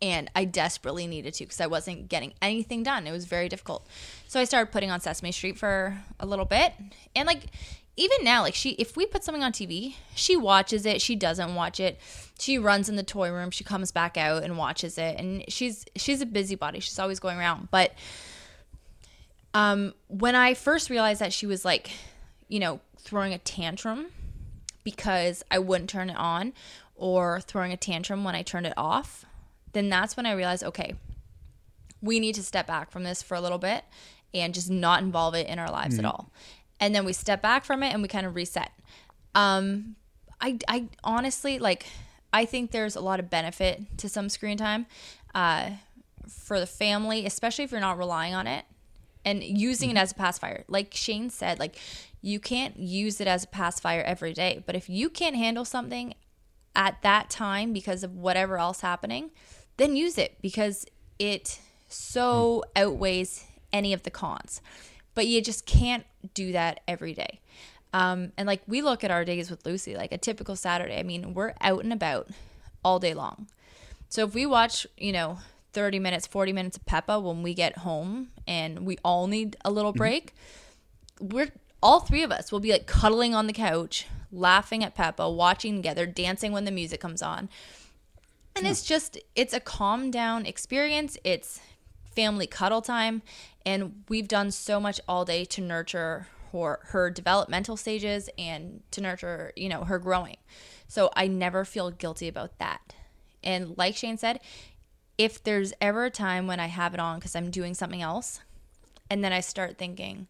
And 0.01 0.31
I 0.33 0.45
desperately 0.45 1.07
needed 1.07 1.33
to 1.35 1.43
because 1.43 1.59
I 1.59 1.67
wasn't 1.67 2.07
getting 2.07 2.33
anything 2.41 2.83
done. 2.83 3.05
It 3.05 3.11
was 3.11 3.25
very 3.25 3.49
difficult. 3.49 3.85
So 4.27 4.39
I 4.39 4.45
started 4.45 4.71
putting 4.71 4.91
on 4.91 5.01
Sesame 5.01 5.31
Street 5.33 5.57
for 5.57 6.01
a 6.19 6.25
little 6.25 6.45
bit. 6.45 6.73
And 7.15 7.27
like 7.27 7.47
even 7.97 8.23
now, 8.23 8.43
like 8.43 8.55
she 8.55 8.71
if 8.71 8.95
we 8.95 9.05
put 9.05 9.25
something 9.25 9.43
on 9.43 9.51
TV, 9.51 9.95
she 10.15 10.37
watches 10.37 10.85
it, 10.85 11.01
she 11.01 11.17
doesn't 11.17 11.53
watch 11.53 11.81
it. 11.81 11.99
She 12.39 12.57
runs 12.57 12.87
in 12.87 12.95
the 12.95 13.03
toy 13.03 13.29
room, 13.29 13.51
she 13.51 13.65
comes 13.65 13.91
back 13.91 14.15
out 14.15 14.43
and 14.43 14.57
watches 14.57 14.97
it. 14.97 15.19
And 15.19 15.43
she's 15.49 15.85
she's 15.97 16.21
a 16.21 16.25
busybody. 16.25 16.79
She's 16.79 16.97
always 16.97 17.19
going 17.19 17.37
around. 17.37 17.67
But 17.71 17.93
um 19.53 19.93
when 20.07 20.35
I 20.35 20.53
first 20.53 20.89
realized 20.89 21.19
that 21.19 21.33
she 21.33 21.45
was 21.45 21.65
like, 21.65 21.91
you 22.47 22.59
know, 22.59 22.79
throwing 22.97 23.33
a 23.33 23.37
tantrum 23.37 24.07
because 24.83 25.43
I 25.51 25.59
wouldn't 25.59 25.89
turn 25.89 26.09
it 26.09 26.17
on 26.17 26.53
or 26.95 27.41
throwing 27.41 27.71
a 27.73 27.77
tantrum 27.77 28.23
when 28.23 28.35
I 28.35 28.43
turned 28.43 28.65
it 28.65 28.73
off, 28.77 29.25
then 29.73 29.89
that's 29.89 30.17
when 30.17 30.25
I 30.25 30.33
realized, 30.33 30.63
okay, 30.63 30.95
we 32.01 32.19
need 32.19 32.35
to 32.35 32.43
step 32.43 32.67
back 32.67 32.91
from 32.91 33.03
this 33.03 33.21
for 33.21 33.35
a 33.35 33.41
little 33.41 33.57
bit 33.57 33.83
and 34.33 34.53
just 34.53 34.69
not 34.69 35.01
involve 35.01 35.35
it 35.35 35.47
in 35.47 35.59
our 35.59 35.71
lives 35.71 35.95
mm-hmm. 35.97 36.05
at 36.05 36.11
all. 36.11 36.31
And 36.79 36.95
then 36.95 37.05
we 37.05 37.13
step 37.13 37.41
back 37.41 37.65
from 37.65 37.83
it 37.83 37.93
and 37.93 38.01
we 38.01 38.07
kind 38.07 38.25
of 38.25 38.35
reset. 38.35 38.71
Um, 39.35 39.95
I, 40.39 40.57
I 40.67 40.85
honestly 41.03 41.59
like, 41.59 41.85
I 42.31 42.45
think 42.45 42.71
there's 42.71 42.95
a 42.95 43.01
lot 43.01 43.19
of 43.19 43.29
benefit 43.29 43.97
to 43.97 44.07
some 44.07 44.29
screen 44.29 44.57
time 44.57 44.85
uh, 45.35 45.71
for 46.27 46.59
the 46.59 46.65
family, 46.65 47.25
especially 47.25 47.65
if 47.65 47.71
you're 47.71 47.81
not 47.81 47.97
relying 47.97 48.33
on 48.33 48.47
it 48.47 48.65
and 49.25 49.43
using 49.43 49.89
it 49.89 49.93
mm-hmm. 49.93 50.03
as 50.03 50.11
a 50.11 50.15
pacifier. 50.15 50.63
Like 50.67 50.93
Shane 50.93 51.29
said, 51.29 51.59
like 51.59 51.77
you 52.21 52.39
can't 52.39 52.77
use 52.77 53.19
it 53.19 53.27
as 53.27 53.43
a 53.43 53.47
pacifier 53.47 54.01
every 54.03 54.33
day, 54.33 54.63
but 54.65 54.75
if 54.75 54.89
you 54.89 55.09
can't 55.09 55.35
handle 55.35 55.65
something 55.65 56.13
at 56.75 57.01
that 57.01 57.29
time 57.29 57.73
because 57.73 58.03
of 58.03 58.15
whatever 58.15 58.57
else 58.57 58.81
happening, 58.81 59.31
then 59.79 59.95
use 59.95 60.17
it 60.17 60.37
because 60.41 60.85
it 61.17 61.59
so 61.87 62.63
outweighs 62.75 63.45
any 63.73 63.93
of 63.93 64.03
the 64.03 64.11
cons. 64.11 64.61
But 65.15 65.27
you 65.27 65.41
just 65.41 65.65
can't 65.65 66.05
do 66.33 66.51
that 66.51 66.81
every 66.87 67.13
day. 67.13 67.39
Um, 67.93 68.31
and 68.37 68.45
like 68.45 68.61
we 68.67 68.81
look 68.81 69.03
at 69.03 69.11
our 69.11 69.25
days 69.25 69.49
with 69.49 69.65
Lucy, 69.65 69.95
like 69.95 70.11
a 70.11 70.17
typical 70.17 70.55
Saturday, 70.55 70.99
I 70.99 71.03
mean, 71.03 71.33
we're 71.33 71.53
out 71.61 71.83
and 71.83 71.91
about 71.91 72.29
all 72.83 72.99
day 72.99 73.13
long. 73.13 73.47
So 74.09 74.25
if 74.25 74.33
we 74.33 74.45
watch, 74.45 74.85
you 74.97 75.11
know, 75.11 75.39
30 75.73 75.99
minutes, 75.99 76.27
40 76.27 76.53
minutes 76.53 76.77
of 76.77 76.85
Peppa 76.85 77.19
when 77.19 77.43
we 77.43 77.53
get 77.53 77.79
home 77.79 78.29
and 78.47 78.85
we 78.85 78.97
all 79.03 79.27
need 79.27 79.57
a 79.65 79.71
little 79.71 79.91
mm-hmm. 79.91 79.99
break, 79.99 80.33
mm-hmm. 81.19 81.35
we're 81.35 81.51
all 81.81 82.01
three 82.01 82.23
of 82.23 82.31
us 82.31 82.51
will 82.51 82.59
be 82.59 82.71
like 82.71 82.85
cuddling 82.85 83.33
on 83.33 83.47
the 83.47 83.53
couch, 83.53 84.05
laughing 84.31 84.83
at 84.83 84.95
Peppa, 84.95 85.29
watching 85.29 85.77
together, 85.77 86.05
dancing 86.05 86.51
when 86.51 86.65
the 86.65 86.71
music 86.71 86.99
comes 86.99 87.21
on. 87.21 87.49
And 88.59 88.67
it's 88.67 88.83
just, 88.83 89.17
it's 89.35 89.53
a 89.53 89.59
calm 89.59 90.11
down 90.11 90.45
experience. 90.45 91.17
It's 91.23 91.61
family 92.13 92.45
cuddle 92.45 92.81
time. 92.81 93.21
And 93.65 94.03
we've 94.09 94.27
done 94.27 94.51
so 94.51 94.79
much 94.79 94.99
all 95.07 95.23
day 95.23 95.45
to 95.45 95.61
nurture 95.61 96.27
her, 96.51 96.79
her 96.87 97.09
developmental 97.09 97.77
stages 97.77 98.29
and 98.37 98.81
to 98.91 99.01
nurture, 99.01 99.53
you 99.55 99.69
know, 99.69 99.85
her 99.85 99.97
growing. 99.97 100.37
So 100.87 101.09
I 101.15 101.27
never 101.27 101.63
feel 101.63 101.89
guilty 101.89 102.27
about 102.27 102.57
that. 102.59 102.95
And 103.43 103.77
like 103.77 103.95
Shane 103.95 104.17
said, 104.17 104.41
if 105.17 105.41
there's 105.41 105.71
ever 105.79 106.05
a 106.05 106.09
time 106.09 106.45
when 106.45 106.59
I 106.59 106.67
have 106.67 106.93
it 106.93 106.99
on 106.99 107.19
because 107.19 107.35
I'm 107.35 107.51
doing 107.51 107.73
something 107.73 108.01
else, 108.01 108.41
and 109.09 109.23
then 109.23 109.33
I 109.33 109.39
start 109.39 109.77
thinking, 109.77 110.27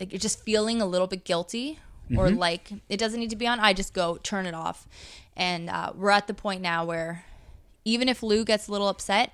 like 0.00 0.12
you're 0.12 0.18
just 0.18 0.42
feeling 0.42 0.80
a 0.80 0.86
little 0.86 1.06
bit 1.06 1.24
guilty 1.24 1.78
or 2.16 2.28
mm-hmm. 2.28 2.38
like 2.38 2.72
it 2.88 2.98
doesn't 2.98 3.20
need 3.20 3.30
to 3.30 3.36
be 3.36 3.46
on, 3.46 3.60
I 3.60 3.72
just 3.72 3.92
go 3.92 4.18
turn 4.22 4.46
it 4.46 4.54
off. 4.54 4.88
And 5.38 5.70
uh, 5.70 5.92
we're 5.94 6.10
at 6.10 6.26
the 6.26 6.34
point 6.34 6.60
now 6.60 6.84
where 6.84 7.24
even 7.84 8.08
if 8.08 8.22
Lou 8.22 8.44
gets 8.44 8.68
a 8.68 8.72
little 8.72 8.88
upset, 8.88 9.32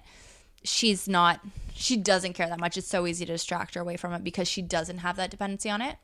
she's 0.62 1.08
not, 1.08 1.40
she 1.74 1.96
doesn't 1.96 2.34
care 2.34 2.48
that 2.48 2.60
much. 2.60 2.76
It's 2.76 2.86
so 2.86 3.06
easy 3.06 3.24
to 3.24 3.32
distract 3.32 3.74
her 3.74 3.80
away 3.80 3.96
from 3.96 4.12
it 4.12 4.22
because 4.22 4.46
she 4.46 4.62
doesn't 4.62 4.98
have 4.98 5.16
that 5.16 5.30
dependency 5.30 5.70
on 5.70 5.80
it. 5.80 5.96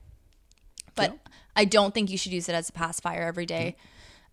But 0.96 1.12
yeah. 1.12 1.32
I 1.54 1.64
don't 1.66 1.94
think 1.94 2.10
you 2.10 2.18
should 2.18 2.32
use 2.32 2.48
it 2.48 2.54
as 2.54 2.70
a 2.70 2.72
pacifier 2.72 3.22
every 3.22 3.46
day. 3.46 3.76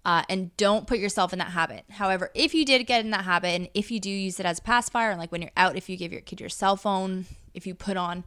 Uh, 0.05 0.23
and 0.29 0.55
don't 0.55 0.87
put 0.87 0.99
yourself 0.99 1.33
in 1.33 1.39
that 1.39 1.49
habit. 1.49 1.83
However, 1.89 2.31
if 2.33 2.53
you 2.53 2.63
did 2.63 2.87
get 2.87 3.03
in 3.03 3.11
that 3.11 3.25
habit, 3.25 3.49
and 3.49 3.69
if 3.73 3.91
you 3.91 3.99
do 3.99 4.09
use 4.09 4.39
it 4.39 4.45
as 4.45 4.59
a 4.59 4.61
pacifier, 4.61 5.09
and 5.09 5.19
like 5.19 5.33
when 5.33 5.41
you're 5.41 5.51
out, 5.57 5.75
if 5.75 5.89
you 5.89 5.97
give 5.97 6.13
your 6.13 6.21
kid 6.21 6.39
your 6.39 6.47
cell 6.47 6.77
phone, 6.77 7.25
if 7.53 7.67
you 7.67 7.75
put 7.75 7.97
on 7.97 8.23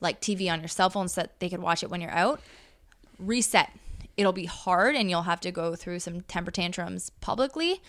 like 0.00 0.22
TV 0.22 0.50
on 0.50 0.60
your 0.60 0.68
cell 0.68 0.88
phone 0.88 1.06
so 1.06 1.20
that 1.20 1.38
they 1.38 1.50
could 1.50 1.60
watch 1.60 1.82
it 1.82 1.90
when 1.90 2.00
you're 2.00 2.10
out, 2.10 2.40
reset. 3.18 3.70
It'll 4.18 4.34
be 4.34 4.44
hard 4.44 4.96
and 4.96 5.08
you'll 5.08 5.22
have 5.22 5.40
to 5.40 5.50
go 5.50 5.74
through 5.74 6.00
some 6.00 6.20
temper 6.22 6.50
tantrums 6.50 7.10
publicly, 7.20 7.80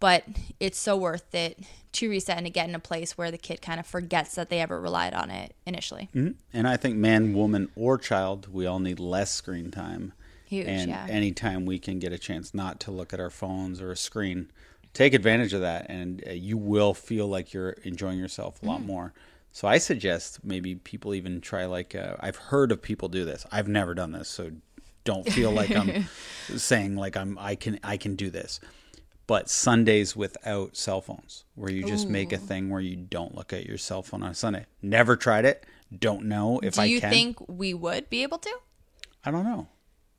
but 0.00 0.24
it's 0.58 0.78
so 0.78 0.96
worth 0.96 1.34
it 1.34 1.60
to 1.92 2.10
reset 2.10 2.38
and 2.38 2.46
to 2.46 2.50
get 2.50 2.68
in 2.68 2.74
a 2.74 2.80
place 2.80 3.16
where 3.16 3.30
the 3.30 3.38
kid 3.38 3.62
kind 3.62 3.78
of 3.78 3.86
forgets 3.86 4.34
that 4.34 4.50
they 4.50 4.60
ever 4.60 4.80
relied 4.80 5.14
on 5.14 5.30
it 5.30 5.54
initially. 5.66 6.08
Mm-hmm. 6.14 6.32
And 6.52 6.66
I 6.66 6.76
think 6.76 6.96
man, 6.96 7.34
woman, 7.34 7.68
or 7.76 7.98
child, 7.98 8.52
we 8.52 8.66
all 8.66 8.80
need 8.80 8.98
less 8.98 9.30
screen 9.32 9.70
time. 9.70 10.12
Huge, 10.46 10.66
and 10.66 10.90
yeah. 10.90 11.06
anytime 11.08 11.66
we 11.66 11.78
can 11.78 11.98
get 11.98 12.12
a 12.12 12.18
chance 12.18 12.54
not 12.54 12.80
to 12.80 12.90
look 12.90 13.12
at 13.12 13.20
our 13.20 13.30
phones 13.30 13.80
or 13.80 13.90
a 13.90 13.96
screen, 13.96 14.50
take 14.94 15.12
advantage 15.12 15.52
of 15.52 15.60
that, 15.60 15.86
and 15.90 16.22
uh, 16.26 16.32
you 16.32 16.56
will 16.56 16.94
feel 16.94 17.26
like 17.26 17.52
you're 17.52 17.70
enjoying 17.82 18.18
yourself 18.18 18.62
a 18.62 18.66
lot 18.66 18.80
mm. 18.80 18.86
more. 18.86 19.12
So 19.52 19.66
I 19.66 19.78
suggest 19.78 20.44
maybe 20.44 20.74
people 20.74 21.14
even 21.14 21.40
try 21.40 21.64
like 21.64 21.94
uh, 21.94 22.16
I've 22.20 22.36
heard 22.36 22.72
of 22.72 22.80
people 22.80 23.08
do 23.08 23.24
this. 23.24 23.44
I've 23.50 23.68
never 23.68 23.94
done 23.94 24.12
this, 24.12 24.28
so 24.28 24.52
don't 25.06 25.26
feel 25.26 25.50
like 25.50 25.74
I'm 25.74 26.06
saying 26.56 26.96
like 26.96 27.16
I'm 27.16 27.38
I 27.38 27.54
can 27.54 27.80
I 27.82 27.96
can 27.96 28.16
do 28.16 28.28
this. 28.28 28.60
But 29.26 29.48
Sundays 29.50 30.14
without 30.14 30.76
cell 30.76 31.00
phones, 31.00 31.44
where 31.54 31.70
you 31.70 31.84
just 31.84 32.06
Ooh. 32.06 32.10
make 32.10 32.32
a 32.32 32.38
thing 32.38 32.70
where 32.70 32.80
you 32.80 32.94
don't 32.94 33.34
look 33.34 33.52
at 33.52 33.66
your 33.66 33.78
cell 33.78 34.02
phone 34.02 34.22
on 34.22 34.30
a 34.30 34.34
Sunday. 34.34 34.66
Never 34.82 35.16
tried 35.16 35.44
it. 35.44 35.66
Don't 35.96 36.26
know 36.26 36.60
if 36.62 36.74
do 36.74 36.82
I 36.82 36.84
can. 36.84 36.88
Do 36.88 36.94
you 36.94 37.00
think 37.00 37.48
we 37.48 37.74
would 37.74 38.08
be 38.08 38.22
able 38.22 38.38
to? 38.38 38.58
I 39.24 39.30
don't 39.32 39.44
know. 39.44 39.66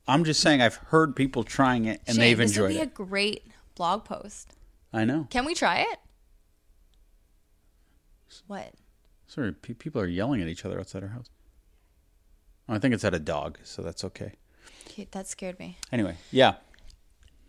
I'm 0.06 0.24
just 0.24 0.40
saying 0.40 0.60
I've 0.60 0.74
heard 0.74 1.16
people 1.16 1.44
trying 1.44 1.84
it 1.84 2.02
and 2.06 2.16
Shane, 2.16 2.20
they've 2.20 2.40
enjoyed 2.40 2.70
it. 2.70 2.74
This 2.74 2.80
would 2.80 2.86
be 2.86 3.02
a 3.02 3.06
great 3.06 3.42
blog 3.74 4.04
post. 4.04 4.56
I 4.92 5.04
know. 5.04 5.26
Can 5.30 5.44
we 5.44 5.54
try 5.54 5.80
it? 5.80 5.98
What? 8.46 8.72
Sorry, 9.26 9.52
pe- 9.52 9.74
people 9.74 10.00
are 10.00 10.06
yelling 10.06 10.40
at 10.40 10.48
each 10.48 10.64
other 10.64 10.78
outside 10.80 11.02
our 11.02 11.10
house. 11.10 11.28
I 12.68 12.78
think 12.78 12.94
it's 12.94 13.04
at 13.04 13.14
a 13.14 13.18
dog, 13.18 13.58
so 13.62 13.82
that's 13.82 14.04
okay. 14.04 14.32
Cute. 14.98 15.12
That 15.12 15.28
scared 15.28 15.60
me. 15.60 15.76
Anyway, 15.92 16.16
yeah. 16.32 16.54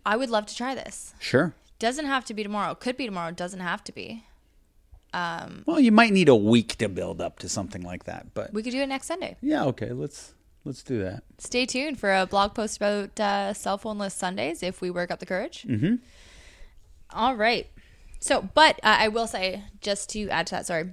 I 0.06 0.16
would 0.16 0.30
love 0.30 0.46
to 0.46 0.54
try 0.54 0.76
this. 0.76 1.14
Sure. 1.18 1.52
Doesn't 1.80 2.06
have 2.06 2.24
to 2.26 2.34
be 2.34 2.44
tomorrow. 2.44 2.76
Could 2.76 2.96
be 2.96 3.06
tomorrow. 3.06 3.32
Doesn't 3.32 3.58
have 3.58 3.82
to 3.82 3.92
be. 3.92 4.24
Um, 5.12 5.64
well, 5.66 5.80
you 5.80 5.90
might 5.90 6.12
need 6.12 6.28
a 6.28 6.36
week 6.36 6.76
to 6.76 6.88
build 6.88 7.20
up 7.20 7.40
to 7.40 7.48
something 7.48 7.82
like 7.82 8.04
that, 8.04 8.34
but 8.34 8.52
we 8.52 8.62
could 8.62 8.70
do 8.70 8.80
it 8.80 8.86
next 8.86 9.08
Sunday. 9.08 9.36
Yeah. 9.42 9.64
Okay. 9.64 9.90
Let's 9.90 10.34
let's 10.64 10.84
do 10.84 11.02
that. 11.02 11.24
Stay 11.38 11.66
tuned 11.66 11.98
for 11.98 12.14
a 12.14 12.24
blog 12.24 12.54
post 12.54 12.76
about 12.76 13.18
uh, 13.18 13.52
cell 13.52 13.80
phoneless 13.80 14.12
Sundays 14.12 14.62
if 14.62 14.80
we 14.80 14.88
work 14.88 15.10
up 15.10 15.18
the 15.18 15.26
courage. 15.26 15.66
Mm-hmm. 15.68 15.96
All 17.12 17.34
right. 17.34 17.66
So, 18.20 18.48
but 18.54 18.76
uh, 18.84 18.98
I 19.00 19.08
will 19.08 19.26
say, 19.26 19.64
just 19.80 20.08
to 20.10 20.28
add 20.28 20.46
to 20.46 20.54
that, 20.54 20.66
sorry, 20.66 20.90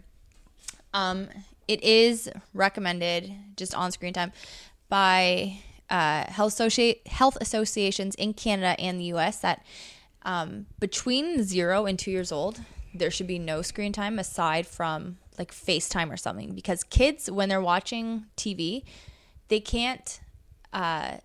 um, 0.91 1.27
it 1.67 1.83
is 1.83 2.31
recommended 2.55 3.31
just 3.55 3.75
on 3.75 3.91
screen 3.91 4.13
time 4.13 4.31
by 4.89 5.59
uh, 5.89 6.25
health, 6.25 6.57
associ- 6.57 7.05
health 7.07 7.37
associations 7.39 8.15
in 8.15 8.33
Canada 8.33 8.79
and 8.79 8.99
the 8.99 9.05
US 9.05 9.37
that 9.39 9.65
um, 10.23 10.65
between 10.79 11.43
zero 11.43 11.85
and 11.85 11.97
two 11.97 12.11
years 12.11 12.31
old, 12.31 12.59
there 12.93 13.11
should 13.11 13.27
be 13.27 13.39
no 13.39 13.61
screen 13.61 13.93
time 13.93 14.19
aside 14.19 14.67
from 14.67 15.17
like 15.37 15.53
FaceTime 15.53 16.11
or 16.11 16.17
something 16.17 16.53
because 16.53 16.83
kids, 16.83 17.29
when 17.29 17.47
they're 17.47 17.61
watching 17.61 18.25
TV, 18.35 18.83
they 19.47 19.59
can't 19.59 20.19
uh, 20.73 21.17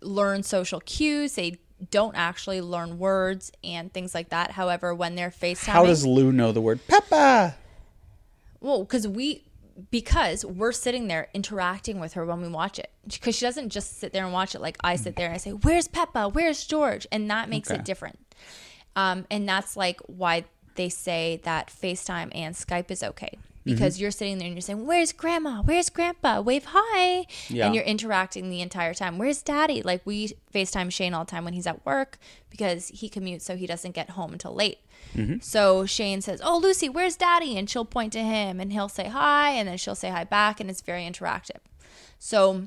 learn 0.00 0.42
social 0.42 0.80
cues. 0.80 1.34
They 1.34 1.58
don't 1.90 2.14
actually 2.14 2.60
learn 2.60 2.98
words 2.98 3.50
and 3.64 3.92
things 3.92 4.14
like 4.14 4.28
that. 4.30 4.52
However, 4.52 4.94
when 4.94 5.14
they're 5.14 5.30
FaceTime, 5.30 5.68
how 5.68 5.86
does 5.86 6.06
Lou 6.06 6.32
know 6.32 6.52
the 6.52 6.60
word 6.60 6.80
Peppa? 6.86 7.56
Well, 8.60 8.84
because 8.84 9.06
we 9.08 9.45
because 9.90 10.44
we're 10.44 10.72
sitting 10.72 11.08
there 11.08 11.28
interacting 11.34 12.00
with 12.00 12.14
her 12.14 12.24
when 12.24 12.40
we 12.40 12.48
watch 12.48 12.78
it 12.78 12.90
because 13.04 13.36
she 13.36 13.44
doesn't 13.44 13.70
just 13.70 13.98
sit 13.98 14.12
there 14.12 14.24
and 14.24 14.32
watch 14.32 14.54
it 14.54 14.60
like 14.60 14.76
i 14.82 14.96
sit 14.96 15.16
there 15.16 15.26
and 15.26 15.34
i 15.34 15.38
say 15.38 15.50
where's 15.50 15.88
peppa 15.88 16.28
where's 16.28 16.66
george 16.66 17.06
and 17.12 17.30
that 17.30 17.48
makes 17.48 17.70
okay. 17.70 17.78
it 17.78 17.84
different 17.84 18.18
um, 18.96 19.26
and 19.30 19.46
that's 19.46 19.76
like 19.76 20.00
why 20.06 20.44
they 20.76 20.88
say 20.88 21.40
that 21.44 21.68
facetime 21.68 22.30
and 22.34 22.54
skype 22.54 22.90
is 22.90 23.02
okay 23.02 23.38
because 23.66 24.00
you're 24.00 24.10
sitting 24.10 24.38
there 24.38 24.46
and 24.46 24.54
you're 24.54 24.62
saying, 24.62 24.86
"Where's 24.86 25.12
grandma? 25.12 25.62
Where's 25.62 25.90
grandpa? 25.90 26.40
Wave 26.40 26.66
hi." 26.68 27.26
Yeah. 27.48 27.66
And 27.66 27.74
you're 27.74 27.84
interacting 27.84 28.48
the 28.48 28.60
entire 28.60 28.94
time. 28.94 29.18
Where's 29.18 29.42
daddy? 29.42 29.82
Like 29.82 30.02
we 30.04 30.32
FaceTime 30.54 30.92
Shane 30.92 31.12
all 31.14 31.24
the 31.24 31.30
time 31.30 31.44
when 31.44 31.54
he's 31.54 31.66
at 31.66 31.84
work 31.84 32.18
because 32.48 32.88
he 32.88 33.10
commutes 33.10 33.42
so 33.42 33.56
he 33.56 33.66
doesn't 33.66 33.92
get 33.94 34.10
home 34.10 34.32
until 34.32 34.54
late. 34.54 34.78
So 35.40 35.86
Shane 35.86 36.20
says, 36.20 36.40
"Oh, 36.44 36.58
Lucy, 36.58 36.88
where's 36.88 37.16
daddy?" 37.16 37.56
and 37.56 37.68
she'll 37.68 37.84
point 37.84 38.12
to 38.12 38.22
him 38.22 38.60
and 38.60 38.72
he'll 38.72 38.88
say 38.88 39.08
hi 39.08 39.50
and 39.50 39.68
then 39.68 39.78
she'll 39.78 39.94
say 39.94 40.10
hi 40.10 40.24
back 40.24 40.60
and 40.60 40.68
it's 40.68 40.82
very 40.82 41.04
interactive. 41.04 41.60
So 42.18 42.66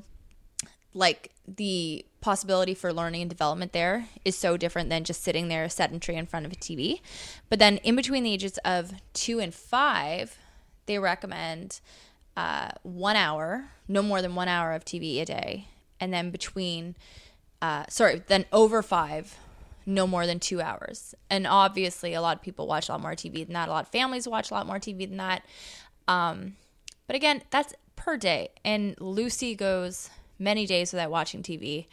like 0.94 1.30
the 1.46 2.04
possibility 2.20 2.74
for 2.74 2.92
learning 2.92 3.22
and 3.22 3.30
development 3.30 3.72
there 3.72 4.06
is 4.24 4.36
so 4.36 4.56
different 4.56 4.90
than 4.90 5.04
just 5.04 5.22
sitting 5.22 5.48
there 5.48 5.68
sedentary 5.68 6.18
in 6.18 6.26
front 6.26 6.46
of 6.46 6.52
a 6.52 6.56
TV. 6.56 7.00
But 7.48 7.58
then 7.58 7.78
in 7.78 7.96
between 7.96 8.24
the 8.24 8.32
ages 8.32 8.58
of 8.64 8.92
two 9.12 9.38
and 9.38 9.54
five, 9.54 10.38
they 10.86 10.98
recommend 10.98 11.80
uh, 12.36 12.70
one 12.82 13.16
hour, 13.16 13.66
no 13.88 14.02
more 14.02 14.22
than 14.22 14.34
one 14.34 14.48
hour 14.48 14.72
of 14.72 14.84
TV 14.84 15.20
a 15.20 15.24
day. 15.24 15.68
And 15.98 16.12
then 16.12 16.30
between, 16.30 16.96
uh, 17.60 17.84
sorry, 17.88 18.22
then 18.26 18.46
over 18.52 18.82
five, 18.82 19.36
no 19.86 20.06
more 20.06 20.26
than 20.26 20.38
two 20.40 20.60
hours. 20.60 21.14
And 21.28 21.46
obviously, 21.46 22.14
a 22.14 22.20
lot 22.20 22.36
of 22.36 22.42
people 22.42 22.66
watch 22.66 22.88
a 22.88 22.92
lot 22.92 23.00
more 23.00 23.12
TV 23.12 23.44
than 23.44 23.54
that. 23.54 23.68
A 23.68 23.72
lot 23.72 23.84
of 23.86 23.88
families 23.92 24.26
watch 24.28 24.50
a 24.50 24.54
lot 24.54 24.66
more 24.66 24.78
TV 24.78 25.08
than 25.08 25.16
that. 25.18 25.44
Um, 26.08 26.56
but 27.06 27.16
again, 27.16 27.42
that's 27.50 27.74
per 27.96 28.16
day. 28.16 28.50
And 28.64 28.94
Lucy 29.00 29.54
goes 29.54 30.10
many 30.38 30.66
days 30.66 30.92
without 30.92 31.10
watching 31.10 31.42
TV. 31.42 31.86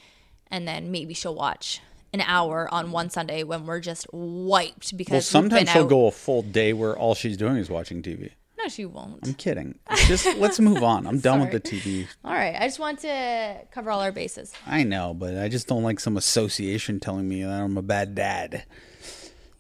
And 0.50 0.68
then 0.68 0.92
maybe 0.92 1.14
she'll 1.14 1.36
watch 1.36 1.82
an 2.14 2.22
hour 2.22 2.74
on 2.74 2.92
one 2.92 3.10
Sunday 3.10 3.44
when 3.44 3.66
we're 3.66 3.82
just 3.82 4.08
wiped 4.14 4.96
because 4.96 5.12
Well, 5.12 5.18
we've 5.18 5.24
sometimes 5.26 5.70
she'll 5.70 5.84
out. 5.84 5.90
go 5.90 6.08
a 6.08 6.12
full 6.12 6.42
day 6.42 6.72
where 6.72 6.98
all 6.98 7.16
she's 7.16 7.36
doing 7.36 7.58
is 7.58 7.70
watching 7.70 8.02
TV. 8.02 8.32
She 8.70 8.86
won't. 8.86 9.26
I'm 9.26 9.34
kidding. 9.34 9.80
Just 10.08 10.26
let's 10.38 10.60
move 10.60 10.84
on. 10.84 11.08
I'm 11.08 11.20
done 11.28 11.40
with 11.40 11.52
the 11.52 11.60
TV. 11.60 12.08
All 12.24 12.34
right. 12.34 12.56
I 12.56 12.66
just 12.66 12.80
want 12.80 13.00
to 13.00 13.58
cover 13.72 13.92
all 13.92 14.02
our 14.02 14.12
bases. 14.12 14.54
I 14.66 14.84
know, 14.84 15.14
but 15.14 15.38
I 15.38 15.50
just 15.50 15.68
don't 15.68 15.84
like 15.84 16.00
some 16.00 16.18
association 16.18 17.00
telling 17.00 17.28
me 17.28 17.44
that 17.44 17.62
I'm 17.62 17.78
a 17.78 17.82
bad 17.82 18.16
dad. 18.16 18.64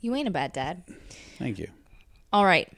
You 0.02 0.16
ain't 0.16 0.28
a 0.28 0.32
bad 0.32 0.54
dad. 0.54 0.84
Thank 1.38 1.60
you. 1.60 1.70
All 2.32 2.46
right. 2.46 2.72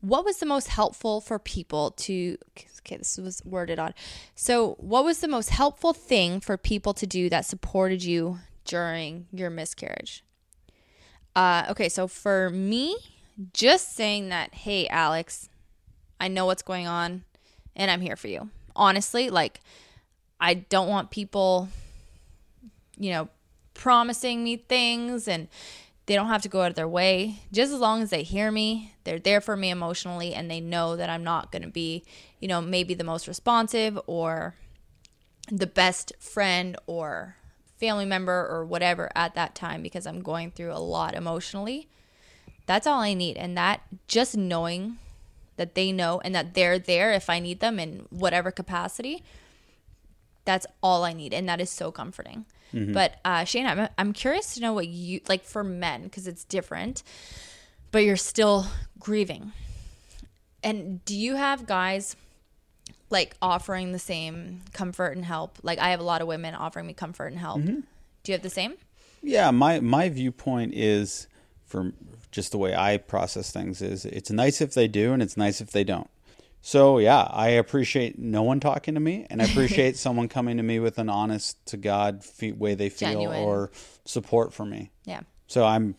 What 0.00 0.24
was 0.24 0.38
the 0.38 0.46
most 0.46 0.68
helpful 0.68 1.20
for 1.20 1.38
people 1.38 1.92
to 1.92 2.36
okay, 2.80 2.96
this 2.96 3.16
was 3.16 3.42
worded 3.44 3.78
on. 3.78 3.94
So, 4.34 4.74
what 4.74 5.04
was 5.04 5.20
the 5.20 5.28
most 5.28 5.50
helpful 5.50 5.92
thing 5.94 6.40
for 6.40 6.56
people 6.56 6.92
to 6.94 7.06
do 7.06 7.30
that 7.30 7.46
supported 7.46 8.04
you 8.04 8.38
during 8.64 9.26
your 9.32 9.50
miscarriage? 9.50 10.22
Uh 11.34 11.64
okay, 11.70 11.88
so 11.88 12.06
for 12.06 12.50
me, 12.50 12.96
just 13.52 13.94
saying 13.94 14.28
that, 14.28 14.54
"Hey 14.54 14.86
Alex, 14.88 15.48
I 16.20 16.28
know 16.28 16.46
what's 16.46 16.62
going 16.62 16.86
on 16.86 17.24
and 17.74 17.90
I'm 17.90 18.00
here 18.00 18.16
for 18.16 18.28
you." 18.28 18.50
Honestly, 18.76 19.30
like 19.30 19.60
I 20.40 20.54
don't 20.54 20.88
want 20.88 21.10
people 21.10 21.68
you 22.98 23.10
know, 23.10 23.28
promising 23.74 24.44
me 24.44 24.56
things 24.56 25.26
and 25.26 25.48
they 26.06 26.14
don't 26.14 26.28
have 26.28 26.42
to 26.42 26.48
go 26.48 26.62
out 26.62 26.70
of 26.70 26.74
their 26.74 26.88
way. 26.88 27.40
Just 27.52 27.72
as 27.72 27.80
long 27.80 28.02
as 28.02 28.10
they 28.10 28.22
hear 28.22 28.50
me, 28.50 28.94
they're 29.04 29.18
there 29.18 29.40
for 29.40 29.56
me 29.56 29.70
emotionally 29.70 30.34
and 30.34 30.50
they 30.50 30.60
know 30.60 30.96
that 30.96 31.10
I'm 31.10 31.24
not 31.24 31.50
going 31.50 31.62
to 31.62 31.68
be, 31.68 32.04
you 32.40 32.48
know, 32.48 32.60
maybe 32.60 32.94
the 32.94 33.04
most 33.04 33.26
responsive 33.26 33.98
or 34.06 34.54
the 35.50 35.66
best 35.66 36.12
friend 36.18 36.76
or 36.86 37.36
family 37.78 38.04
member 38.04 38.46
or 38.48 38.64
whatever 38.64 39.10
at 39.14 39.34
that 39.34 39.54
time 39.54 39.82
because 39.82 40.06
I'm 40.06 40.20
going 40.20 40.50
through 40.50 40.72
a 40.72 40.78
lot 40.78 41.14
emotionally. 41.14 41.88
That's 42.66 42.86
all 42.86 43.00
I 43.00 43.14
need. 43.14 43.36
And 43.36 43.56
that 43.56 43.82
just 44.08 44.36
knowing 44.36 44.98
that 45.56 45.74
they 45.74 45.92
know 45.92 46.20
and 46.24 46.34
that 46.34 46.54
they're 46.54 46.78
there 46.78 47.12
if 47.12 47.30
I 47.30 47.38
need 47.38 47.60
them 47.60 47.78
in 47.78 48.06
whatever 48.10 48.50
capacity, 48.50 49.22
that's 50.44 50.66
all 50.82 51.04
I 51.04 51.12
need. 51.12 51.32
And 51.32 51.48
that 51.48 51.60
is 51.60 51.70
so 51.70 51.92
comforting. 51.92 52.44
But 52.92 53.20
uh, 53.24 53.44
Shane, 53.44 53.66
I'm, 53.66 53.88
I'm 53.96 54.12
curious 54.12 54.54
to 54.54 54.60
know 54.60 54.72
what 54.72 54.88
you 54.88 55.20
like 55.28 55.44
for 55.44 55.62
men 55.62 56.02
because 56.04 56.26
it's 56.26 56.42
different, 56.44 57.04
but 57.92 58.00
you're 58.00 58.16
still 58.16 58.66
grieving. 58.98 59.52
And 60.64 61.04
do 61.04 61.16
you 61.16 61.36
have 61.36 61.66
guys 61.66 62.16
like 63.10 63.36
offering 63.40 63.92
the 63.92 64.00
same 64.00 64.62
comfort 64.72 65.14
and 65.16 65.24
help? 65.24 65.58
Like 65.62 65.78
I 65.78 65.90
have 65.90 66.00
a 66.00 66.02
lot 66.02 66.20
of 66.20 66.26
women 66.26 66.56
offering 66.56 66.86
me 66.86 66.94
comfort 66.94 67.28
and 67.28 67.38
help. 67.38 67.62
Do 68.24 68.32
you 68.32 68.32
have 68.32 68.42
the 68.42 68.50
same? 68.50 68.74
Yeah, 69.22 69.52
my 69.52 69.78
my 69.78 70.08
viewpoint 70.08 70.74
is 70.74 71.28
for 71.64 71.92
just 72.34 72.50
the 72.50 72.58
way 72.58 72.74
I 72.74 72.96
process 72.96 73.52
things 73.52 73.80
is 73.80 74.04
it's 74.04 74.30
nice 74.30 74.60
if 74.60 74.74
they 74.74 74.88
do 74.88 75.12
and 75.12 75.22
it's 75.22 75.36
nice 75.36 75.60
if 75.60 75.70
they 75.70 75.84
don't. 75.84 76.10
So 76.60 76.98
yeah, 76.98 77.28
I 77.30 77.48
appreciate 77.48 78.18
no 78.18 78.42
one 78.42 78.58
talking 78.58 78.94
to 78.94 79.00
me, 79.00 79.26
and 79.30 79.40
I 79.40 79.44
appreciate 79.44 79.96
someone 80.04 80.28
coming 80.28 80.56
to 80.56 80.62
me 80.62 80.80
with 80.80 80.98
an 80.98 81.08
honest 81.08 81.64
to 81.66 81.76
God 81.76 82.24
fe- 82.24 82.52
way 82.52 82.74
they 82.74 82.88
feel 82.88 83.10
Genuine. 83.10 83.38
or 83.38 83.70
support 84.04 84.52
for 84.52 84.64
me. 84.64 84.90
Yeah. 85.04 85.20
So 85.46 85.64
I'm 85.64 85.94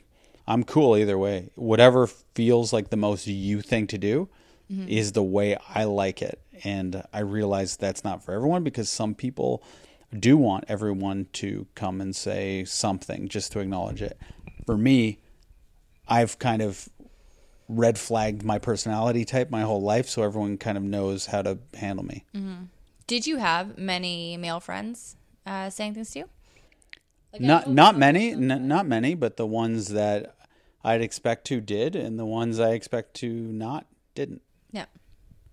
I'm 0.48 0.64
cool 0.64 0.98
either 0.98 1.18
way. 1.18 1.52
Whatever 1.56 2.08
feels 2.08 2.74
like 2.74 2.90
the 2.90 2.98
most 2.98 3.28
you 3.28 3.62
thing 3.62 3.88
to 3.88 3.98
do 3.98 4.28
mm-hmm. 4.72 4.90
is 4.90 5.14
the 5.14 5.24
way 5.24 5.58
I 5.74 5.86
like 5.86 6.22
it. 6.22 6.42
And 6.64 7.04
I 7.14 7.20
realize 7.20 7.78
that's 7.78 8.04
not 8.04 8.24
for 8.24 8.34
everyone 8.34 8.64
because 8.64 8.90
some 8.90 9.16
people 9.16 9.64
do 10.18 10.36
want 10.36 10.66
everyone 10.68 11.28
to 11.34 11.68
come 11.76 12.02
and 12.02 12.16
say 12.16 12.66
something 12.66 13.28
just 13.28 13.52
to 13.54 13.60
acknowledge 13.60 14.02
it. 14.02 14.20
For 14.66 14.78
me, 14.78 15.20
I've 16.08 16.38
kind 16.40 16.62
of 16.62 16.90
red 17.68 17.98
flagged 17.98 18.44
my 18.44 18.60
personality 18.60 19.26
type 19.26 19.50
my 19.50 19.62
whole 19.62 19.82
life 19.82 20.08
so 20.08 20.22
everyone 20.22 20.58
kind 20.58 20.78
of 20.78 20.84
knows 20.84 21.26
how 21.28 21.42
to 21.42 21.58
handle 21.74 22.06
me. 22.06 22.24
Did 23.08 23.28
you 23.28 23.38
have 23.38 23.78
many 23.78 24.38
male 24.38 24.60
friends 24.60 25.16
uh, 25.46 25.70
saying 25.70 25.96
things 25.96 26.12
to 26.12 26.20
you? 26.20 26.30
not 27.40 27.70
not 27.70 27.98
many, 27.98 28.32
n- 28.32 28.68
not 28.68 28.88
many, 28.88 29.14
but 29.14 29.36
the 29.36 29.46
ones 29.46 29.90
that 29.90 30.36
I'd 30.84 31.02
expect 31.02 31.46
to 31.48 31.60
did, 31.60 31.96
and 31.96 32.18
the 32.18 32.26
ones 32.26 32.60
I 32.60 32.72
expect 32.72 33.16
to 33.16 33.28
not 33.30 33.86
didn't. 34.14 34.42
Yeah. 34.72 34.86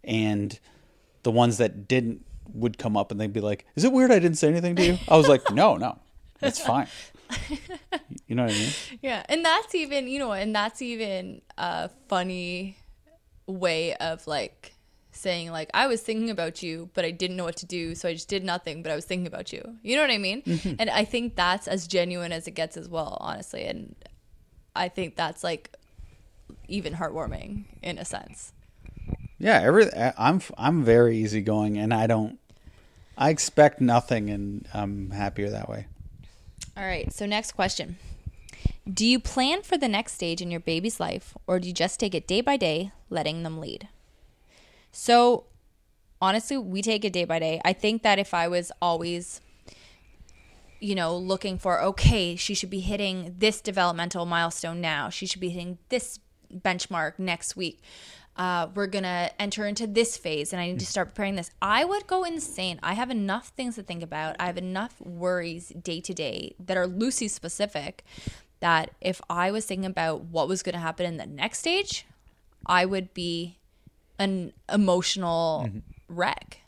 And 0.04 0.58
the 1.24 1.30
ones 1.30 1.58
that 1.58 1.88
didn't 1.88 2.24
would 2.52 2.78
come 2.78 2.96
up 2.96 3.10
and 3.10 3.20
they'd 3.20 3.32
be 3.32 3.40
like, 3.40 3.66
"Is 3.74 3.84
it 3.84 3.92
weird 3.92 4.10
I 4.12 4.18
didn't 4.18 4.38
say 4.38 4.48
anything 4.48 4.76
to 4.76 4.84
you?" 4.84 4.98
I 5.08 5.16
was 5.16 5.26
like, 5.28 5.50
"No, 5.50 5.76
no, 5.76 5.98
it's 6.40 6.60
fine." 6.60 6.86
You 8.26 8.34
know 8.36 8.44
what 8.44 8.52
I 8.52 8.58
mean? 8.58 8.70
Yeah, 9.02 9.24
and 9.28 9.44
that's 9.44 9.74
even 9.74 10.08
you 10.08 10.18
know, 10.18 10.32
and 10.32 10.54
that's 10.54 10.80
even 10.82 11.42
a 11.58 11.90
funny 12.08 12.76
way 13.46 13.94
of 13.96 14.26
like 14.26 14.74
saying 15.10 15.50
like 15.50 15.70
I 15.74 15.86
was 15.86 16.00
thinking 16.00 16.30
about 16.30 16.62
you, 16.62 16.88
but 16.94 17.04
I 17.04 17.10
didn't 17.10 17.36
know 17.36 17.44
what 17.44 17.56
to 17.56 17.66
do, 17.66 17.94
so 17.94 18.08
I 18.08 18.14
just 18.14 18.28
did 18.28 18.44
nothing. 18.44 18.82
But 18.82 18.92
I 18.92 18.94
was 18.94 19.04
thinking 19.04 19.26
about 19.26 19.52
you. 19.52 19.76
You 19.82 19.96
know 19.96 20.02
what 20.02 20.10
I 20.10 20.18
mean? 20.18 20.42
Mm-hmm. 20.42 20.74
And 20.78 20.88
I 20.90 21.04
think 21.04 21.36
that's 21.36 21.68
as 21.68 21.86
genuine 21.86 22.32
as 22.32 22.46
it 22.46 22.52
gets 22.52 22.76
as 22.76 22.88
well, 22.88 23.18
honestly. 23.20 23.64
And 23.64 23.94
I 24.74 24.88
think 24.88 25.16
that's 25.16 25.44
like 25.44 25.74
even 26.68 26.94
heartwarming 26.94 27.64
in 27.82 27.98
a 27.98 28.04
sense. 28.04 28.52
Yeah, 29.38 29.60
every 29.60 29.92
I- 29.92 30.14
I'm 30.16 30.40
I'm 30.56 30.84
very 30.84 31.18
easygoing, 31.18 31.76
and 31.76 31.92
I 31.92 32.06
don't. 32.06 32.38
I 33.18 33.28
expect 33.28 33.80
nothing, 33.80 34.30
and 34.30 34.66
I'm 34.72 35.10
happier 35.10 35.50
that 35.50 35.68
way. 35.68 35.86
All 36.76 36.84
right. 36.84 37.12
So 37.12 37.26
next 37.26 37.52
question. 37.52 37.96
Do 38.92 39.06
you 39.06 39.20
plan 39.20 39.62
for 39.62 39.78
the 39.78 39.88
next 39.88 40.14
stage 40.14 40.40
in 40.40 40.50
your 40.50 40.60
baby's 40.60 40.98
life 40.98 41.36
or 41.46 41.60
do 41.60 41.68
you 41.68 41.74
just 41.74 42.00
take 42.00 42.14
it 42.14 42.26
day 42.26 42.40
by 42.40 42.56
day, 42.56 42.92
letting 43.10 43.42
them 43.42 43.60
lead? 43.60 43.88
So 44.90 45.44
honestly, 46.20 46.56
we 46.56 46.82
take 46.82 47.04
it 47.04 47.12
day 47.12 47.24
by 47.24 47.38
day. 47.38 47.60
I 47.64 47.72
think 47.72 48.02
that 48.02 48.18
if 48.18 48.34
I 48.34 48.48
was 48.48 48.72
always 48.80 49.40
you 50.82 50.96
know, 50.96 51.16
looking 51.16 51.58
for 51.58 51.80
okay, 51.80 52.34
she 52.34 52.54
should 52.54 52.68
be 52.68 52.80
hitting 52.80 53.36
this 53.38 53.60
developmental 53.60 54.26
milestone 54.26 54.80
now. 54.80 55.08
She 55.10 55.26
should 55.26 55.40
be 55.40 55.50
hitting 55.50 55.78
this 55.90 56.18
benchmark 56.52 57.20
next 57.20 57.54
week. 57.54 57.80
Uh, 58.36 58.68
we're 58.74 58.86
gonna 58.86 59.30
enter 59.38 59.66
into 59.66 59.86
this 59.86 60.16
phase, 60.16 60.52
and 60.52 60.60
I 60.60 60.68
need 60.68 60.80
to 60.80 60.86
start 60.86 61.08
preparing 61.08 61.36
this. 61.36 61.50
I 61.60 61.84
would 61.84 62.06
go 62.06 62.24
insane. 62.24 62.80
I 62.82 62.94
have 62.94 63.10
enough 63.10 63.48
things 63.48 63.74
to 63.74 63.82
think 63.82 64.02
about. 64.02 64.36
I 64.38 64.46
have 64.46 64.56
enough 64.56 65.00
worries 65.00 65.68
day 65.68 66.00
to 66.00 66.14
day 66.14 66.54
that 66.58 66.76
are 66.76 66.86
Lucy 66.86 67.28
specific. 67.28 68.04
That 68.60 68.92
if 69.00 69.20
I 69.28 69.50
was 69.50 69.66
thinking 69.66 69.86
about 69.86 70.22
what 70.22 70.46
was 70.48 70.62
going 70.62 70.74
to 70.74 70.78
happen 70.78 71.04
in 71.04 71.16
the 71.16 71.26
next 71.26 71.58
stage, 71.58 72.06
I 72.64 72.86
would 72.86 73.12
be 73.12 73.58
an 74.20 74.52
emotional 74.72 75.68
wreck. 76.08 76.60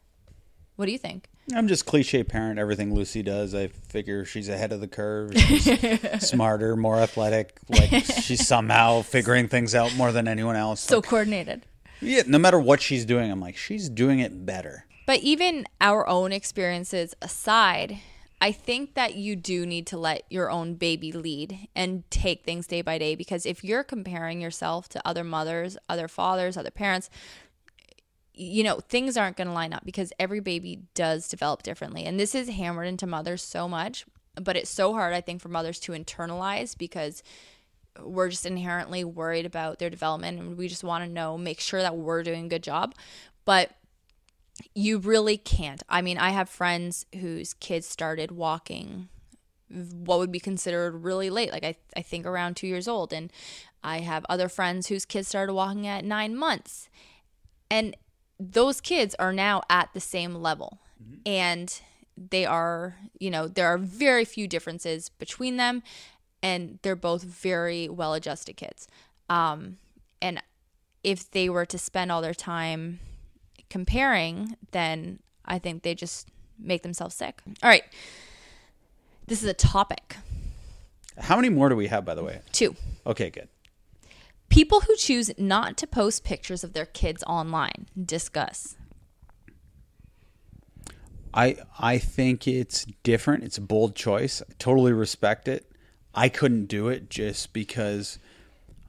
What 0.75 0.87
do 0.87 0.93
you 0.93 0.99
think? 0.99 1.29
I'm 1.55 1.69
just 1.69 1.85
cliche 1.85 2.25
parent. 2.25 2.59
Everything 2.59 2.95
Lucy 2.95 3.23
does, 3.23 3.55
I 3.55 3.67
figure 3.69 4.25
she's 4.25 4.49
ahead 4.49 4.73
of 4.73 4.81
the 4.81 4.89
curve. 4.89 5.35
She's 5.37 6.29
smarter, 6.29 6.75
more 6.77 6.97
athletic. 6.99 7.59
Like 7.69 8.05
she's 8.05 8.47
somehow 8.47 9.03
figuring 9.03 9.49
things 9.49 9.75
out 9.75 9.95
more 9.95 10.11
than 10.11 10.27
anyone 10.27 10.57
else. 10.57 10.81
So 10.81 10.97
Like, 10.97 11.05
coordinated. 11.07 11.67
yeah, 12.01 12.23
no 12.27 12.39
matter 12.39 12.59
what 12.59 12.81
she's 12.81 13.05
doing, 13.05 13.31
I'm 13.31 13.41
like, 13.41 13.57
she's 13.57 13.89
doing 13.91 14.21
it 14.21 14.47
better. 14.47 14.87
But 15.07 15.21
even 15.21 15.67
our 15.83 16.09
own 16.09 16.33
experiences 16.33 17.15
aside, 17.21 17.99
I 18.41 18.53
think 18.53 18.95
that 18.95 19.15
you 19.17 19.37
do 19.37 19.67
need 19.67 19.87
to 19.89 19.99
let 19.99 20.23
your 20.31 20.51
own 20.51 20.75
baby 20.75 21.13
lead 21.13 21.69
and 21.77 22.09
take 22.11 22.45
things 22.45 22.67
day 22.67 22.81
by 22.81 22.97
day 22.99 23.15
because 23.15 23.45
if 23.45 23.63
you're 23.63 23.85
comparing 23.85 24.41
yourself 24.41 24.89
to 24.91 25.07
other 25.07 25.25
mothers, 25.25 25.77
other 25.91 26.09
fathers, 26.09 26.57
other 26.57 26.71
parents, 26.71 27.11
you 28.35 28.65
know, 28.65 28.81
things 28.81 29.17
aren't 29.17 29.37
going 29.37 29.47
to 29.47 29.55
line 29.55 29.73
up 29.73 29.85
because 29.85 30.13
every 30.19 30.41
baby 30.41 30.81
does 30.95 31.29
develop 31.29 31.63
differently. 31.63 32.05
And 32.05 32.19
this 32.19 32.35
is 32.35 32.49
hammered 32.49 32.89
into 32.89 33.07
mothers 33.07 33.43
so 33.43 33.69
much, 33.69 34.05
but 34.35 34.57
it's 34.57 34.71
so 34.71 34.93
hard, 34.93 35.15
I 35.15 35.21
think, 35.21 35.41
for 35.41 35.49
mothers 35.49 35.79
to 35.81 35.93
internalize 35.93 36.77
because 36.77 37.23
we're 38.03 38.29
just 38.29 38.45
inherently 38.45 39.05
worried 39.05 39.47
about 39.47 39.79
their 39.79 39.91
development 39.91 40.41
and 40.41 40.57
we 40.57 40.67
just 40.67 40.83
want 40.83 41.05
to 41.05 41.11
know, 41.11 41.39
make 41.39 41.61
sure 41.61 41.81
that 41.81 41.97
we're 41.97 42.25
doing 42.25 42.47
a 42.47 42.49
good 42.49 42.63
job. 42.63 42.95
But 43.45 43.71
you 44.75 44.99
really 44.99 45.37
can't. 45.37 45.83
I 45.89 46.03
mean, 46.03 46.19
I 46.19 46.31
have 46.31 46.49
friends 46.49 47.07
whose 47.21 47.55
kids 47.55 47.87
started 47.87 48.33
walking 48.33 49.09
what 49.69 50.19
would 50.19 50.31
be 50.31 50.41
considered 50.41 51.03
really 51.03 51.31
late, 51.31 51.51
like 51.51 51.65
I, 51.65 51.75
I 51.97 52.03
think 52.03 52.27
around 52.27 52.57
two 52.57 52.67
years 52.67 52.87
old. 52.87 53.13
And 53.13 53.33
I 53.83 54.01
have 54.01 54.25
other 54.29 54.49
friends 54.49 54.89
whose 54.89 55.05
kids 55.05 55.29
started 55.29 55.53
walking 55.53 55.87
at 55.87 56.05
nine 56.05 56.37
months. 56.37 56.89
And 57.71 57.97
those 58.39 58.81
kids 58.81 59.15
are 59.19 59.33
now 59.33 59.63
at 59.71 59.93
the 59.95 60.01
same 60.01 60.35
level. 60.35 60.81
Mm-hmm. 61.03 61.21
And 61.27 61.81
they 62.17 62.47
are, 62.47 62.97
you 63.19 63.31
know, 63.31 63.49
there 63.49 63.67
are 63.67 63.79
very 63.79 64.25
few 64.25 64.47
differences 64.47 65.09
between 65.09 65.57
them. 65.57 65.83
And 66.43 66.79
they're 66.83 66.97
both 66.97 67.23
very 67.23 67.89
well 67.89 68.13
adjusted 68.15 68.57
kids. 68.57 68.87
Um, 69.31 69.79
and 70.21 70.43
if 71.03 71.31
they 71.31 71.49
were 71.49 71.67
to 71.67 71.79
spend 71.79 72.13
all 72.13 72.21
their 72.21 72.35
time 72.35 73.01
comparing, 73.71 74.57
then 74.73 75.21
I 75.45 75.59
think 75.59 75.83
they 75.83 75.95
just 75.95 76.29
make 76.59 76.83
themselves 76.83 77.15
sick. 77.15 77.41
All 77.63 77.69
right. 77.69 77.85
This 79.27 79.43
is 79.43 79.49
a 79.49 79.55
topic. 79.55 80.17
How 81.19 81.37
many 81.37 81.49
more 81.49 81.69
do 81.69 81.77
we 81.77 81.87
have, 81.87 82.05
by 82.05 82.15
the 82.15 82.23
way? 82.23 82.41
Two. 82.53 82.77
Okay, 83.07 83.31
good. 83.31 83.49
People 84.55 84.83
who 84.83 84.95
choose 84.95 85.33
not 85.37 85.77
to 85.79 85.87
post 85.87 86.23
pictures 86.23 86.63
of 86.63 86.75
their 86.75 86.87
kids 86.87 87.25
online. 87.25 87.87
Discuss. 88.01 88.77
I 91.35 91.57
I 91.77 91.99
think 91.99 92.47
it's 92.47 92.87
different. 93.03 93.43
It's 93.43 93.59
a 93.59 93.61
bold 93.61 93.97
choice. 93.97 94.43
I 94.49 94.53
totally 94.61 94.93
respect 94.93 95.49
it. 95.49 95.73
I 96.15 96.29
couldn't 96.29 96.67
do 96.67 96.87
it 96.87 97.11
just 97.11 97.53
because 97.53 98.21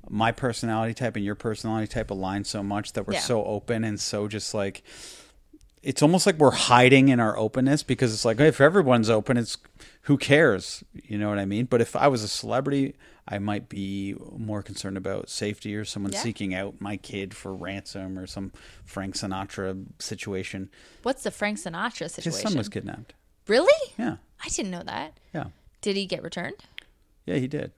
my 0.07 0.31
personality 0.31 0.93
type 0.93 1.15
and 1.15 1.25
your 1.25 1.33
personality 1.33 1.87
type 1.87 2.11
align 2.11 2.43
so 2.43 2.61
much 2.61 2.93
that 2.93 3.07
we're 3.07 3.15
yeah. 3.15 3.21
so 3.21 3.43
open 3.43 3.83
and 3.83 3.99
so 3.99 4.27
just 4.27 4.53
like 4.53 4.83
it's 5.85 6.01
almost 6.01 6.25
like 6.25 6.37
we're 6.37 6.51
hiding 6.51 7.09
in 7.09 7.19
our 7.19 7.37
openness 7.37 7.83
because 7.83 8.11
it's 8.11 8.25
like 8.25 8.39
if 8.39 8.59
everyone's 8.59 9.09
open 9.09 9.37
it's 9.37 9.57
who 10.01 10.17
cares? 10.17 10.83
You 10.93 11.17
know 11.17 11.29
what 11.29 11.39
i 11.39 11.45
mean? 11.45 11.65
But 11.65 11.79
if 11.79 11.95
i 11.95 12.07
was 12.07 12.23
a 12.23 12.27
celebrity 12.27 12.95
i 13.27 13.37
might 13.37 13.69
be 13.69 14.15
more 14.35 14.61
concerned 14.61 14.97
about 14.97 15.29
safety 15.29 15.75
or 15.75 15.85
someone 15.85 16.11
yeah. 16.11 16.19
seeking 16.19 16.53
out 16.53 16.81
my 16.81 16.97
kid 16.97 17.33
for 17.33 17.53
ransom 17.53 18.17
or 18.17 18.27
some 18.27 18.51
frank 18.83 19.15
sinatra 19.15 19.85
situation. 19.99 20.69
What's 21.03 21.23
the 21.23 21.31
frank 21.31 21.59
sinatra 21.59 22.09
situation 22.09 22.31
his 22.31 22.41
son 22.41 22.57
was 22.57 22.69
kidnapped. 22.69 23.13
Really? 23.47 23.93
Yeah. 23.97 24.17
I 24.43 24.49
didn't 24.49 24.71
know 24.71 24.83
that. 24.83 25.19
Yeah. 25.33 25.45
Did 25.81 25.95
he 25.95 26.07
get 26.07 26.23
returned? 26.23 26.65
Yeah 27.25 27.35
he 27.35 27.47
did 27.47 27.71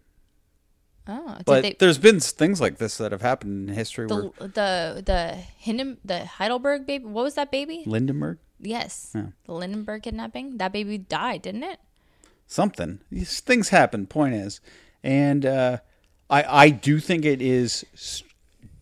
Oh, 1.07 1.37
but 1.45 1.61
they, 1.61 1.75
there's 1.79 1.97
been 1.97 2.19
things 2.19 2.59
like 2.59 2.77
this 2.77 2.97
that 2.97 3.11
have 3.11 3.21
happened 3.21 3.69
in 3.69 3.75
history. 3.75 4.07
The 4.07 4.15
where 4.15 4.47
the 4.47 5.03
the 5.05 5.37
Hinden, 5.63 5.97
the 6.03 6.25
Heidelberg 6.25 6.85
baby. 6.85 7.05
What 7.05 7.23
was 7.23 7.35
that 7.35 7.49
baby? 7.49 7.83
Lindenberg. 7.85 8.39
Yes, 8.59 9.11
yeah. 9.15 9.27
the 9.45 9.53
Lindenberg 9.53 10.03
kidnapping. 10.03 10.57
That 10.57 10.73
baby 10.73 10.97
died, 10.97 11.43
didn't 11.43 11.63
it? 11.63 11.79
Something. 12.45 12.99
These 13.11 13.39
things 13.39 13.69
happen. 13.69 14.05
Point 14.07 14.35
is, 14.35 14.59
and 15.01 15.45
uh, 15.45 15.77
I 16.29 16.43
I 16.43 16.69
do 16.69 16.99
think 16.99 17.23
it 17.23 17.41
is 17.41 17.85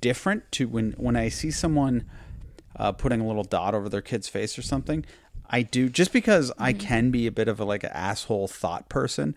different 0.02 0.52
to 0.54 0.68
when 0.68 0.94
when 0.94 1.16
I 1.16 1.30
see 1.30 1.52
someone 1.52 2.10
uh, 2.76 2.92
putting 2.92 3.22
a 3.22 3.28
little 3.28 3.44
dot 3.44 3.76
over 3.76 3.90
their 3.90 4.02
kid's 4.02 4.28
face 4.28 4.58
or 4.58 4.62
something. 4.62 5.06
I 5.48 5.62
do 5.62 5.90
just 5.90 6.12
because 6.12 6.50
mm-hmm. 6.52 6.64
I 6.64 6.74
can 6.74 7.12
be 7.12 7.28
a 7.28 7.32
bit 7.32 7.48
of 7.48 7.60
a 7.60 7.66
like 7.66 7.84
an 7.84 7.92
asshole 7.94 8.48
thought 8.48 8.90
person 8.90 9.36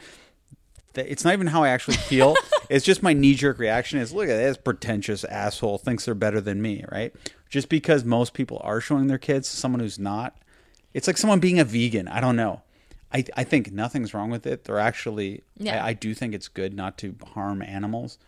it's 0.94 1.24
not 1.24 1.32
even 1.32 1.48
how 1.48 1.62
I 1.62 1.68
actually 1.68 1.96
feel. 1.96 2.34
it's 2.68 2.84
just 2.84 3.02
my 3.02 3.12
knee 3.12 3.34
jerk 3.34 3.58
reaction 3.58 3.98
is 3.98 4.12
look 4.12 4.28
at 4.28 4.36
this 4.36 4.56
pretentious 4.56 5.24
asshole 5.24 5.78
thinks 5.78 6.04
they're 6.04 6.14
better 6.14 6.40
than 6.40 6.60
me, 6.62 6.84
right? 6.90 7.14
Just 7.48 7.68
because 7.68 8.04
most 8.04 8.34
people 8.34 8.60
are 8.62 8.80
showing 8.80 9.06
their 9.06 9.18
kids 9.18 9.50
to 9.50 9.56
someone 9.56 9.80
who's 9.80 9.98
not. 9.98 10.36
It's 10.94 11.06
like 11.06 11.16
someone 11.16 11.40
being 11.40 11.58
a 11.58 11.64
vegan. 11.64 12.08
I 12.08 12.20
don't 12.20 12.36
know. 12.36 12.62
I, 13.12 13.24
I 13.36 13.44
think 13.44 13.72
nothing's 13.72 14.12
wrong 14.12 14.30
with 14.30 14.46
it. 14.46 14.64
They're 14.64 14.78
actually, 14.78 15.42
yeah. 15.56 15.82
I, 15.82 15.88
I 15.88 15.92
do 15.94 16.14
think 16.14 16.34
it's 16.34 16.48
good 16.48 16.74
not 16.74 16.98
to 16.98 17.14
harm 17.32 17.62
animals, 17.62 18.18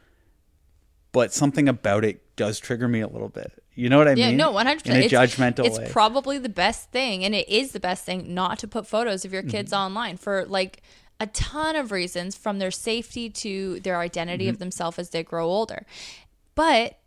but 1.13 1.33
something 1.33 1.69
about 1.69 2.05
it 2.05 2.23
does 2.37 2.59
trigger 2.59 2.89
me 2.89 3.01
a 3.01 3.09
little 3.09 3.29
bit. 3.29 3.53
You 3.75 3.89
know 3.89 3.99
what 3.99 4.09
I 4.09 4.13
yeah, 4.13 4.27
mean? 4.29 4.39
Yeah, 4.39 4.45
no, 4.45 4.51
one 4.53 4.67
hundred 4.67 4.83
percent. 4.83 4.97
In 4.97 5.03
a 5.03 5.05
it's, 5.07 5.15
judgmental 5.35 5.65
it's 5.65 5.79
way. 5.79 5.85
It's 5.85 5.93
probably 5.93 6.39
the 6.39 6.49
best 6.49 6.91
thing, 6.91 7.25
and 7.25 7.35
it 7.35 7.49
is 7.49 7.73
the 7.73 7.81
best 7.81 8.05
thing 8.05 8.35
not 8.35 8.59
to 8.61 8.69
put 8.69 8.87
photos 8.87 9.25
of 9.25 9.33
your 9.33 9.43
kids 9.43 9.73
mm-hmm. 9.73 9.83
online 9.83 10.17
for 10.17 10.45
like 10.47 10.83
a 11.21 11.27
ton 11.27 11.77
of 11.77 11.93
reasons 11.93 12.35
from 12.35 12.59
their 12.59 12.71
safety 12.71 13.29
to 13.29 13.79
their 13.81 13.99
identity 13.99 14.47
mm-hmm. 14.47 14.55
of 14.55 14.59
themselves 14.59 14.99
as 14.99 15.11
they 15.11 15.23
grow 15.23 15.47
older. 15.47 15.85
But 16.55 16.99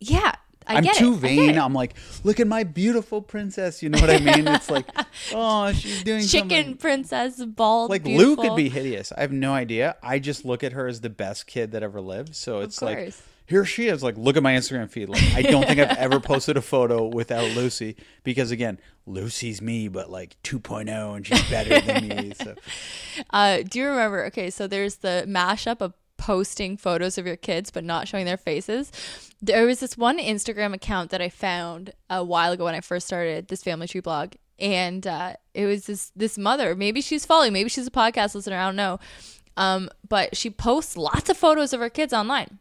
yeah, 0.00 0.32
I 0.66 0.78
am 0.78 0.84
too 0.94 1.14
it. 1.14 1.20
vain. 1.20 1.58
I'm 1.58 1.72
like, 1.72 1.94
look 2.24 2.40
at 2.40 2.46
my 2.46 2.64
beautiful 2.64 3.22
princess. 3.22 3.82
You 3.82 3.88
know 3.88 4.00
what 4.00 4.10
I 4.10 4.18
mean? 4.18 4.46
It's 4.46 4.70
like, 4.70 4.86
oh, 5.32 5.72
she's 5.72 6.02
doing 6.02 6.26
chicken 6.26 6.50
something. 6.50 6.76
princess, 6.76 7.42
bald. 7.44 7.90
Like 7.90 8.04
beautiful. 8.04 8.44
Lou 8.44 8.50
could 8.50 8.56
be 8.56 8.68
hideous. 8.68 9.12
I 9.16 9.22
have 9.22 9.32
no 9.32 9.54
idea. 9.54 9.96
I 10.02 10.18
just 10.18 10.44
look 10.44 10.62
at 10.62 10.72
her 10.72 10.86
as 10.86 11.00
the 11.00 11.10
best 11.10 11.46
kid 11.46 11.72
that 11.72 11.82
ever 11.82 12.00
lived. 12.00 12.34
So 12.36 12.60
it's 12.60 12.82
like 12.82 13.14
here 13.48 13.64
she 13.64 13.88
is. 13.88 14.02
Like, 14.02 14.16
look 14.18 14.36
at 14.36 14.42
my 14.42 14.52
Instagram 14.52 14.90
feed. 14.90 15.08
Like, 15.08 15.22
I 15.34 15.40
don't 15.40 15.66
think 15.66 15.80
I've 15.80 15.96
ever 15.98 16.20
posted 16.20 16.58
a 16.58 16.62
photo 16.62 17.06
without 17.06 17.56
Lucy 17.56 17.96
because, 18.22 18.50
again, 18.50 18.78
Lucy's 19.06 19.62
me, 19.62 19.88
but 19.88 20.10
like 20.10 20.36
2.0, 20.44 21.16
and 21.16 21.26
she's 21.26 21.48
better 21.48 21.80
than 21.80 22.08
me. 22.08 22.34
So, 22.34 22.54
uh, 23.30 23.62
do 23.66 23.78
you 23.78 23.86
remember? 23.88 24.26
Okay, 24.26 24.50
so 24.50 24.66
there's 24.66 24.96
the 24.96 25.24
mashup 25.26 25.80
of 25.80 25.94
posting 26.18 26.76
photos 26.76 27.16
of 27.16 27.26
your 27.26 27.36
kids 27.36 27.70
but 27.70 27.84
not 27.84 28.06
showing 28.06 28.26
their 28.26 28.36
faces. 28.36 28.92
There 29.40 29.64
was 29.64 29.80
this 29.80 29.96
one 29.96 30.18
Instagram 30.18 30.74
account 30.74 31.10
that 31.10 31.22
I 31.22 31.30
found 31.30 31.92
a 32.10 32.22
while 32.22 32.52
ago 32.52 32.64
when 32.64 32.74
I 32.74 32.80
first 32.80 33.06
started 33.06 33.48
this 33.48 33.62
family 33.62 33.88
tree 33.88 34.02
blog, 34.02 34.34
and 34.58 35.06
uh, 35.06 35.34
it 35.54 35.64
was 35.64 35.86
this 35.86 36.12
this 36.14 36.36
mother. 36.36 36.74
Maybe 36.74 37.00
she's 37.00 37.24
following. 37.24 37.54
Maybe 37.54 37.70
she's 37.70 37.86
a 37.86 37.90
podcast 37.90 38.34
listener. 38.34 38.58
I 38.58 38.66
don't 38.66 38.76
know. 38.76 39.00
Um, 39.56 39.88
but 40.06 40.36
she 40.36 40.50
posts 40.50 40.98
lots 40.98 41.30
of 41.30 41.36
photos 41.36 41.72
of 41.72 41.80
her 41.80 41.88
kids 41.88 42.12
online 42.12 42.58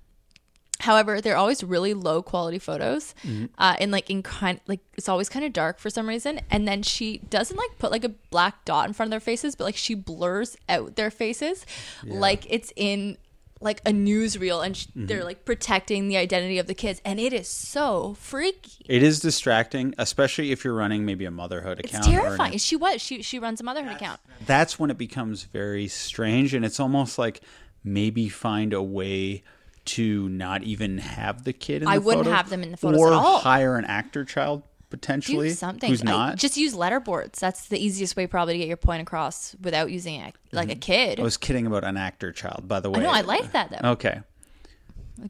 However, 0.79 1.21
they're 1.21 1.37
always 1.37 1.63
really 1.63 1.93
low 1.93 2.21
quality 2.21 2.59
photos, 2.59 3.15
mm-hmm. 3.23 3.45
uh, 3.57 3.75
and 3.79 3.91
like 3.91 4.09
in 4.09 4.21
kind 4.21 4.59
like 4.67 4.79
it's 4.93 5.09
always 5.09 5.27
kind 5.27 5.43
of 5.43 5.51
dark 5.53 5.79
for 5.79 5.89
some 5.89 6.07
reason. 6.07 6.41
And 6.51 6.67
then 6.67 6.83
she 6.83 7.19
doesn't 7.29 7.57
like 7.57 7.79
put 7.79 7.91
like 7.91 8.03
a 8.03 8.09
black 8.09 8.63
dot 8.63 8.87
in 8.87 8.93
front 8.93 9.07
of 9.07 9.11
their 9.11 9.19
faces, 9.19 9.55
but 9.55 9.63
like 9.63 9.75
she 9.75 9.95
blurs 9.95 10.55
out 10.69 10.95
their 10.95 11.09
faces, 11.09 11.65
yeah. 12.03 12.13
like 12.19 12.45
it's 12.49 12.71
in 12.75 13.17
like 13.59 13.81
a 13.87 13.91
newsreel, 13.91 14.63
and 14.63 14.75
mm-hmm. 14.75 15.07
they're 15.07 15.23
like 15.23 15.45
protecting 15.45 16.09
the 16.09 16.17
identity 16.17 16.59
of 16.59 16.67
the 16.67 16.75
kids, 16.75 17.01
and 17.03 17.19
it 17.19 17.33
is 17.33 17.47
so 17.47 18.15
freaky. 18.19 18.85
It 18.87 19.01
is 19.01 19.19
distracting, 19.19 19.95
especially 19.97 20.51
if 20.51 20.63
you're 20.63 20.75
running 20.75 21.05
maybe 21.05 21.25
a 21.25 21.31
motherhood 21.31 21.79
account. 21.79 22.05
It's 22.05 22.07
terrifying. 22.07 22.53
An, 22.53 22.59
she 22.59 22.75
was 22.75 23.01
she 23.01 23.23
she 23.23 23.39
runs 23.39 23.59
a 23.61 23.63
motherhood 23.63 23.93
that's, 23.93 24.01
account. 24.01 24.19
That's 24.45 24.79
when 24.79 24.91
it 24.91 24.97
becomes 24.97 25.43
very 25.43 25.87
strange, 25.87 26.53
and 26.53 26.63
it's 26.63 26.79
almost 26.79 27.17
like 27.17 27.41
maybe 27.83 28.29
find 28.29 28.73
a 28.73 28.83
way 28.83 29.43
to 29.87 30.29
not 30.29 30.63
even 30.63 30.97
have 30.99 31.43
the 31.43 31.53
kid 31.53 31.81
in 31.81 31.87
I 31.87 31.95
the 31.95 32.01
wouldn't 32.01 32.25
photos, 32.25 32.37
have 32.37 32.49
them 32.49 32.63
in 32.63 32.71
the 32.71 32.77
photos 32.77 32.99
or 32.99 33.07
at 33.07 33.13
all. 33.13 33.39
hire 33.39 33.77
an 33.77 33.85
actor 33.85 34.25
child 34.25 34.63
potentially 34.89 35.49
Do 35.49 35.53
something. 35.53 35.89
who's 35.89 36.03
not. 36.03 36.33
I, 36.33 36.35
just 36.35 36.57
use 36.57 36.73
letterboards. 36.73 37.33
That's 37.33 37.67
the 37.67 37.83
easiest 37.83 38.15
way 38.15 38.27
probably 38.27 38.53
to 38.53 38.59
get 38.59 38.67
your 38.67 38.77
point 38.77 39.01
across 39.01 39.55
without 39.61 39.91
using 39.91 40.21
a, 40.21 40.33
like 40.51 40.69
mm-hmm. 40.69 40.71
a 40.71 40.75
kid. 40.75 41.19
I 41.19 41.23
was 41.23 41.37
kidding 41.37 41.67
about 41.67 41.83
an 41.83 41.97
actor 41.97 42.31
child, 42.31 42.67
by 42.67 42.79
the 42.79 42.89
way. 42.89 42.99
no. 42.99 43.09
I 43.09 43.21
like 43.21 43.51
that 43.51 43.71
though. 43.71 43.91
Okay. 43.91 44.21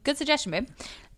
Good 0.04 0.16
suggestion, 0.16 0.52
babe. 0.52 0.68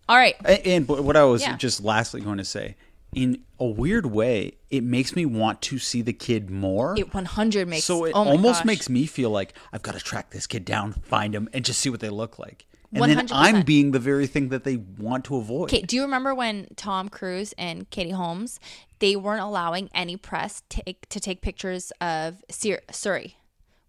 All 0.07 0.17
right. 0.17 0.35
And, 0.45 0.67
and 0.67 0.87
what 0.87 1.17
I 1.17 1.23
was 1.23 1.41
yeah. 1.41 1.57
just 1.57 1.83
lastly 1.83 2.21
going 2.21 2.37
to 2.37 2.45
say, 2.45 2.75
in 3.13 3.43
a 3.59 3.65
weird 3.65 4.05
way, 4.05 4.53
it 4.69 4.83
makes 4.83 5.15
me 5.15 5.25
want 5.25 5.61
to 5.63 5.77
see 5.77 6.01
the 6.01 6.13
kid 6.13 6.49
more. 6.49 6.95
It 6.97 7.13
100 7.13 7.67
makes 7.67 7.83
so 7.83 8.05
it 8.05 8.13
oh 8.15 8.23
almost 8.23 8.59
gosh. 8.59 8.65
makes 8.65 8.89
me 8.89 9.05
feel 9.05 9.29
like 9.29 9.53
I've 9.73 9.81
got 9.81 9.95
to 9.95 9.99
track 9.99 10.31
this 10.31 10.47
kid 10.47 10.63
down, 10.63 10.93
find 10.93 11.35
him, 11.35 11.49
and 11.53 11.65
just 11.65 11.79
see 11.79 11.89
what 11.89 11.99
they 11.99 12.09
look 12.09 12.39
like 12.39 12.65
and 12.93 13.03
100%. 13.03 13.05
then 13.07 13.27
I'm 13.31 13.61
being 13.63 13.91
the 13.91 13.99
very 13.99 14.27
thing 14.27 14.49
that 14.49 14.63
they 14.63 14.77
want 14.77 15.25
to 15.25 15.37
avoid. 15.37 15.65
Okay, 15.65 15.81
do 15.81 15.95
you 15.95 16.01
remember 16.01 16.35
when 16.35 16.67
Tom 16.75 17.09
Cruise 17.09 17.53
and 17.57 17.89
Katie 17.89 18.11
Holmes 18.11 18.59
they 18.99 19.15
weren't 19.15 19.41
allowing 19.41 19.89
any 19.95 20.15
press 20.15 20.61
take, 20.69 21.09
to 21.09 21.19
take 21.19 21.41
pictures 21.41 21.91
of 21.99 22.43
Suri 22.49 23.33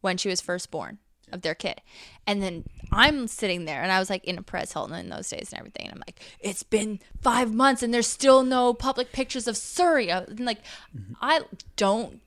when 0.01 0.16
she 0.16 0.29
was 0.31 0.41
first 0.41 0.70
born 0.70 0.99
of 1.31 1.43
their 1.43 1.55
kid, 1.55 1.81
and 2.27 2.43
then 2.43 2.65
I'm 2.91 3.27
sitting 3.27 3.66
there 3.66 3.83
and 3.83 3.93
I 3.93 3.99
was 3.99 4.09
like 4.09 4.24
in 4.24 4.39
a 4.39 4.43
Perez 4.43 4.73
Hilton 4.73 4.97
in 4.97 5.11
those 5.11 5.29
days 5.29 5.51
and 5.53 5.59
everything, 5.59 5.87
and 5.87 5.95
I'm 5.95 6.03
like, 6.07 6.20
it's 6.41 6.62
been 6.62 6.99
five 7.20 7.53
months 7.53 7.83
and 7.83 7.93
there's 7.93 8.07
still 8.07 8.43
no 8.43 8.73
public 8.73 9.12
pictures 9.12 9.47
of 9.47 9.55
Suri. 9.55 10.09
And 10.11 10.41
like, 10.41 10.62
mm-hmm. 10.97 11.15
I 11.20 11.43
don't 11.77 12.20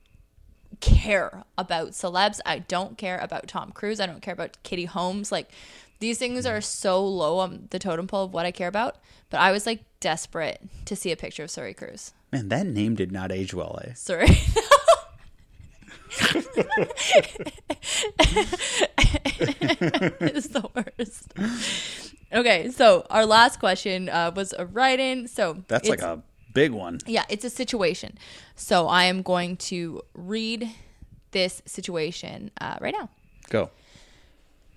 care 0.80 1.44
about 1.56 1.90
celebs. 1.90 2.40
I 2.44 2.58
don't 2.58 2.98
care 2.98 3.18
about 3.18 3.48
Tom 3.48 3.72
Cruise. 3.72 4.00
I 4.00 4.06
don't 4.06 4.22
care 4.22 4.34
about 4.34 4.58
Katie 4.62 4.84
Holmes. 4.84 5.32
Like 5.32 5.50
these 5.98 6.18
things 6.18 6.46
are 6.46 6.60
so 6.60 7.04
low 7.06 7.38
on 7.38 7.68
the 7.70 7.78
totem 7.78 8.06
pole 8.06 8.24
of 8.24 8.32
what 8.32 8.46
I 8.46 8.50
care 8.50 8.68
about. 8.68 8.96
But 9.30 9.40
I 9.40 9.52
was 9.52 9.66
like 9.66 9.84
desperate 10.00 10.60
to 10.84 10.96
see 10.96 11.10
a 11.12 11.16
picture 11.16 11.44
of 11.44 11.50
Suri 11.50 11.76
Cruise. 11.76 12.12
Man, 12.32 12.48
that 12.48 12.66
name 12.66 12.94
did 12.94 13.12
not 13.12 13.32
age 13.32 13.54
well, 13.54 13.78
eh? 13.84 13.90
Suri. 13.92 14.28
it's 20.20 20.48
the 20.48 20.68
worst. 20.74 21.32
Okay, 22.32 22.70
so 22.70 23.06
our 23.10 23.24
last 23.26 23.58
question 23.60 24.08
uh, 24.08 24.32
was 24.34 24.52
a 24.58 24.66
write-in. 24.66 25.28
So 25.28 25.62
That's 25.68 25.88
like 25.88 25.98
it's- 26.00 26.18
a 26.18 26.22
big 26.52 26.72
one. 26.72 26.98
yeah, 27.06 27.24
it's 27.28 27.44
a 27.44 27.50
situation. 27.50 28.18
So 28.54 28.88
I 28.88 29.04
am 29.04 29.22
going 29.22 29.56
to 29.58 30.02
read 30.14 30.70
this 31.32 31.62
situation 31.66 32.50
uh, 32.60 32.76
right 32.80 32.94
now. 32.98 33.08
Go. 33.50 33.70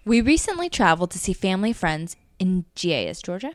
We 0.05 0.21
recently 0.21 0.69
traveled 0.69 1.11
to 1.11 1.19
see 1.19 1.33
family 1.33 1.73
friends 1.73 2.15
in 2.39 2.65
Gias, 2.75 3.21
Georgia. 3.21 3.53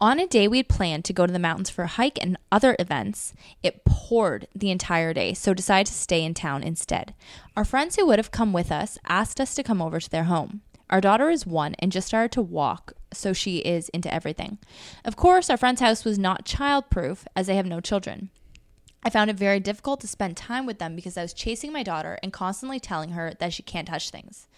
On 0.00 0.18
a 0.18 0.26
day 0.26 0.48
we 0.48 0.58
had 0.58 0.68
planned 0.68 1.04
to 1.04 1.12
go 1.12 1.26
to 1.26 1.32
the 1.32 1.38
mountains 1.38 1.68
for 1.68 1.82
a 1.82 1.88
hike 1.88 2.18
and 2.20 2.38
other 2.50 2.74
events, 2.78 3.34
it 3.62 3.84
poured 3.84 4.48
the 4.54 4.70
entire 4.70 5.12
day, 5.12 5.34
so 5.34 5.54
decided 5.54 5.86
to 5.88 5.92
stay 5.92 6.24
in 6.24 6.32
town 6.32 6.62
instead. 6.62 7.14
Our 7.56 7.64
friends 7.64 7.96
who 7.96 8.06
would 8.06 8.18
have 8.18 8.30
come 8.30 8.52
with 8.52 8.72
us 8.72 8.98
asked 9.06 9.40
us 9.40 9.54
to 9.54 9.62
come 9.62 9.82
over 9.82 10.00
to 10.00 10.10
their 10.10 10.24
home. 10.24 10.62
Our 10.88 11.00
daughter 11.00 11.28
is 11.30 11.46
one 11.46 11.74
and 11.78 11.92
just 11.92 12.06
started 12.06 12.32
to 12.32 12.42
walk, 12.42 12.94
so 13.12 13.32
she 13.32 13.58
is 13.58 13.88
into 13.90 14.12
everything. 14.12 14.58
Of 15.04 15.16
course, 15.16 15.50
our 15.50 15.56
friend's 15.56 15.80
house 15.80 16.04
was 16.04 16.18
not 16.18 16.46
childproof 16.46 17.26
as 17.34 17.46
they 17.46 17.56
have 17.56 17.66
no 17.66 17.80
children. 17.80 18.30
I 19.02 19.10
found 19.10 19.30
it 19.30 19.36
very 19.36 19.60
difficult 19.60 20.00
to 20.00 20.08
spend 20.08 20.36
time 20.36 20.66
with 20.66 20.78
them 20.78 20.96
because 20.96 21.16
I 21.16 21.22
was 21.22 21.32
chasing 21.32 21.72
my 21.72 21.82
daughter 21.82 22.18
and 22.22 22.32
constantly 22.32 22.80
telling 22.80 23.10
her 23.10 23.34
that 23.38 23.52
she 23.52 23.62
can't 23.62 23.86
touch 23.86 24.10
things. 24.10 24.48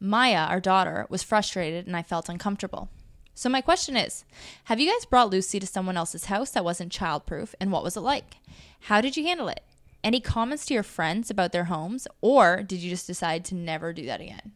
Maya, 0.00 0.46
our 0.46 0.60
daughter, 0.60 1.06
was 1.10 1.22
frustrated 1.22 1.86
and 1.86 1.94
I 1.96 2.02
felt 2.02 2.28
uncomfortable. 2.28 2.88
So, 3.34 3.48
my 3.48 3.60
question 3.60 3.96
is 3.96 4.24
Have 4.64 4.80
you 4.80 4.90
guys 4.90 5.04
brought 5.04 5.30
Lucy 5.30 5.60
to 5.60 5.66
someone 5.66 5.96
else's 5.96 6.26
house 6.26 6.50
that 6.50 6.64
wasn't 6.64 6.92
childproof 6.92 7.54
and 7.60 7.70
what 7.70 7.84
was 7.84 7.96
it 7.96 8.00
like? 8.00 8.36
How 8.82 9.00
did 9.00 9.16
you 9.16 9.24
handle 9.24 9.48
it? 9.48 9.62
Any 10.02 10.20
comments 10.20 10.64
to 10.66 10.74
your 10.74 10.82
friends 10.82 11.30
about 11.30 11.52
their 11.52 11.64
homes, 11.64 12.08
or 12.22 12.62
did 12.62 12.80
you 12.80 12.88
just 12.88 13.06
decide 13.06 13.44
to 13.46 13.54
never 13.54 13.92
do 13.92 14.06
that 14.06 14.20
again? 14.20 14.52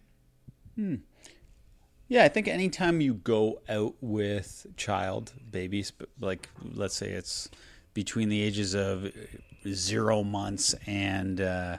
Hmm. 0.74 0.94
Yeah, 2.08 2.24
I 2.24 2.28
think 2.28 2.48
anytime 2.48 3.00
you 3.00 3.14
go 3.14 3.60
out 3.68 3.94
with 4.00 4.66
child 4.76 5.32
babies, 5.50 5.92
like 6.20 6.48
let's 6.62 6.94
say 6.94 7.10
it's 7.10 7.48
between 7.92 8.28
the 8.28 8.42
ages 8.42 8.74
of 8.74 9.10
zero 9.66 10.22
months 10.22 10.74
and 10.86 11.40
uh, 11.40 11.78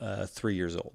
uh, 0.00 0.26
three 0.26 0.54
years 0.54 0.76
old, 0.76 0.94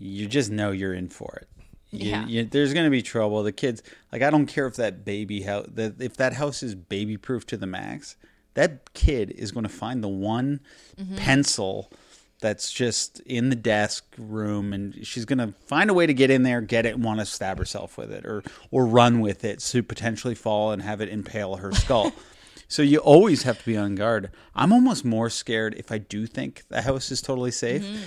you 0.00 0.26
just 0.26 0.50
know 0.50 0.72
you're 0.72 0.94
in 0.94 1.08
for 1.08 1.38
it. 1.40 1.48
You, 1.90 2.10
Yeah. 2.10 2.26
you, 2.26 2.44
there's 2.44 2.72
going 2.72 2.86
to 2.86 2.90
be 2.90 3.02
trouble. 3.02 3.42
The 3.42 3.52
kids, 3.52 3.82
like, 4.10 4.22
I 4.22 4.30
don't 4.30 4.46
care 4.46 4.66
if 4.66 4.76
that 4.76 5.04
baby 5.04 5.42
house, 5.42 5.66
that 5.74 6.00
if 6.00 6.16
that 6.16 6.32
house 6.32 6.62
is 6.62 6.74
baby 6.74 7.16
proof 7.16 7.46
to 7.48 7.56
the 7.56 7.66
max, 7.66 8.16
that 8.54 8.92
kid 8.94 9.30
is 9.30 9.52
going 9.52 9.64
to 9.64 9.70
find 9.70 10.02
the 10.02 10.08
one 10.08 10.60
mm-hmm. 10.98 11.16
pencil 11.16 11.92
that's 12.40 12.72
just 12.72 13.20
in 13.20 13.50
the 13.50 13.56
desk 13.56 14.04
room 14.16 14.72
and 14.72 15.06
she's 15.06 15.24
going 15.24 15.38
to 15.38 15.52
find 15.66 15.90
a 15.90 15.94
way 15.94 16.06
to 16.06 16.14
get 16.14 16.30
in 16.30 16.42
there 16.42 16.60
get 16.60 16.86
it 16.86 16.94
and 16.94 17.04
want 17.04 17.20
to 17.20 17.26
stab 17.26 17.58
herself 17.58 17.98
with 17.98 18.10
it 18.10 18.24
or 18.24 18.42
or 18.70 18.86
run 18.86 19.20
with 19.20 19.44
it 19.44 19.58
to 19.60 19.82
potentially 19.82 20.34
fall 20.34 20.72
and 20.72 20.82
have 20.82 21.00
it 21.02 21.08
impale 21.10 21.56
her 21.56 21.70
skull 21.72 22.12
so 22.68 22.80
you 22.82 22.98
always 22.98 23.42
have 23.42 23.58
to 23.58 23.66
be 23.66 23.76
on 23.76 23.94
guard 23.94 24.30
i'm 24.54 24.72
almost 24.72 25.04
more 25.04 25.28
scared 25.28 25.74
if 25.74 25.92
i 25.92 25.98
do 25.98 26.26
think 26.26 26.62
the 26.70 26.82
house 26.82 27.10
is 27.10 27.20
totally 27.20 27.50
safe 27.50 27.84
mm-hmm. 27.84 28.00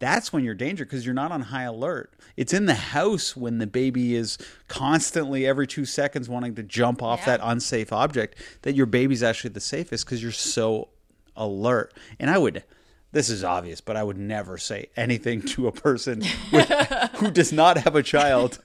That's 0.00 0.32
when 0.32 0.44
you're 0.44 0.54
danger 0.54 0.84
because 0.84 1.04
you're 1.04 1.14
not 1.14 1.32
on 1.32 1.40
high 1.42 1.64
alert. 1.64 2.12
It's 2.36 2.52
in 2.52 2.66
the 2.66 2.74
house 2.74 3.36
when 3.36 3.58
the 3.58 3.66
baby 3.66 4.14
is 4.14 4.38
constantly 4.68 5.46
every 5.46 5.66
two 5.66 5.84
seconds 5.84 6.28
wanting 6.28 6.54
to 6.56 6.62
jump 6.62 7.02
off 7.02 7.20
Yeah. 7.20 7.36
that 7.36 7.40
unsafe 7.42 7.92
object 7.92 8.36
that 8.62 8.74
your 8.74 8.86
baby's 8.86 9.22
actually 9.22 9.50
the 9.50 9.60
safest 9.60 10.04
because 10.04 10.22
you're 10.22 10.30
so 10.32 10.88
alert. 11.36 11.92
And 12.20 12.30
I 12.30 12.38
would, 12.38 12.62
this 13.10 13.30
is 13.30 13.42
obvious, 13.42 13.80
but 13.80 13.96
I 13.96 14.02
would 14.02 14.18
never 14.18 14.58
say 14.58 14.90
anything 14.94 15.40
to 15.42 15.66
a 15.66 15.72
person 15.72 16.22
with, 16.52 16.68
who 17.14 17.30
does 17.30 17.52
not 17.52 17.78
have 17.78 17.96
a 17.96 18.02
child. 18.02 18.58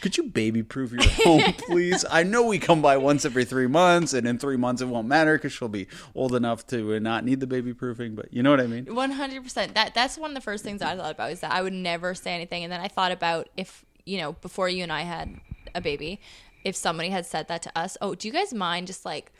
Could 0.00 0.16
you 0.16 0.24
baby 0.24 0.62
proof 0.62 0.92
your 0.92 1.02
home, 1.02 1.52
please? 1.58 2.04
I 2.10 2.22
know 2.22 2.46
we 2.46 2.58
come 2.58 2.80
by 2.80 2.96
once 2.96 3.26
every 3.26 3.44
three 3.44 3.66
months, 3.66 4.14
and 4.14 4.26
in 4.26 4.38
three 4.38 4.56
months 4.56 4.80
it 4.80 4.86
won't 4.86 5.06
matter 5.06 5.36
because 5.36 5.52
she'll 5.52 5.68
be 5.68 5.86
old 6.14 6.34
enough 6.34 6.66
to 6.68 6.98
not 6.98 7.24
need 7.24 7.40
the 7.40 7.46
baby 7.46 7.74
proofing. 7.74 8.14
But 8.14 8.32
you 8.32 8.42
know 8.42 8.50
what 8.50 8.60
I 8.60 8.66
mean? 8.66 8.94
One 8.94 9.10
hundred 9.10 9.42
percent. 9.42 9.74
That 9.74 9.92
that's 9.92 10.16
one 10.16 10.30
of 10.30 10.34
the 10.34 10.40
first 10.40 10.64
things 10.64 10.80
I 10.80 10.96
thought 10.96 11.12
about 11.12 11.32
is 11.32 11.40
that 11.40 11.52
I 11.52 11.60
would 11.60 11.74
never 11.74 12.14
say 12.14 12.32
anything, 12.32 12.64
and 12.64 12.72
then 12.72 12.80
I 12.80 12.88
thought 12.88 13.12
about 13.12 13.50
if 13.56 13.84
you 14.06 14.18
know 14.18 14.32
before 14.32 14.70
you 14.70 14.82
and 14.82 14.92
I 14.92 15.02
had 15.02 15.40
a 15.74 15.82
baby, 15.82 16.20
if 16.64 16.74
somebody 16.74 17.10
had 17.10 17.26
said 17.26 17.48
that 17.48 17.60
to 17.62 17.78
us, 17.78 17.98
oh, 18.00 18.14
do 18.14 18.28
you 18.28 18.32
guys 18.32 18.54
mind 18.54 18.86
just 18.86 19.04
like 19.04 19.30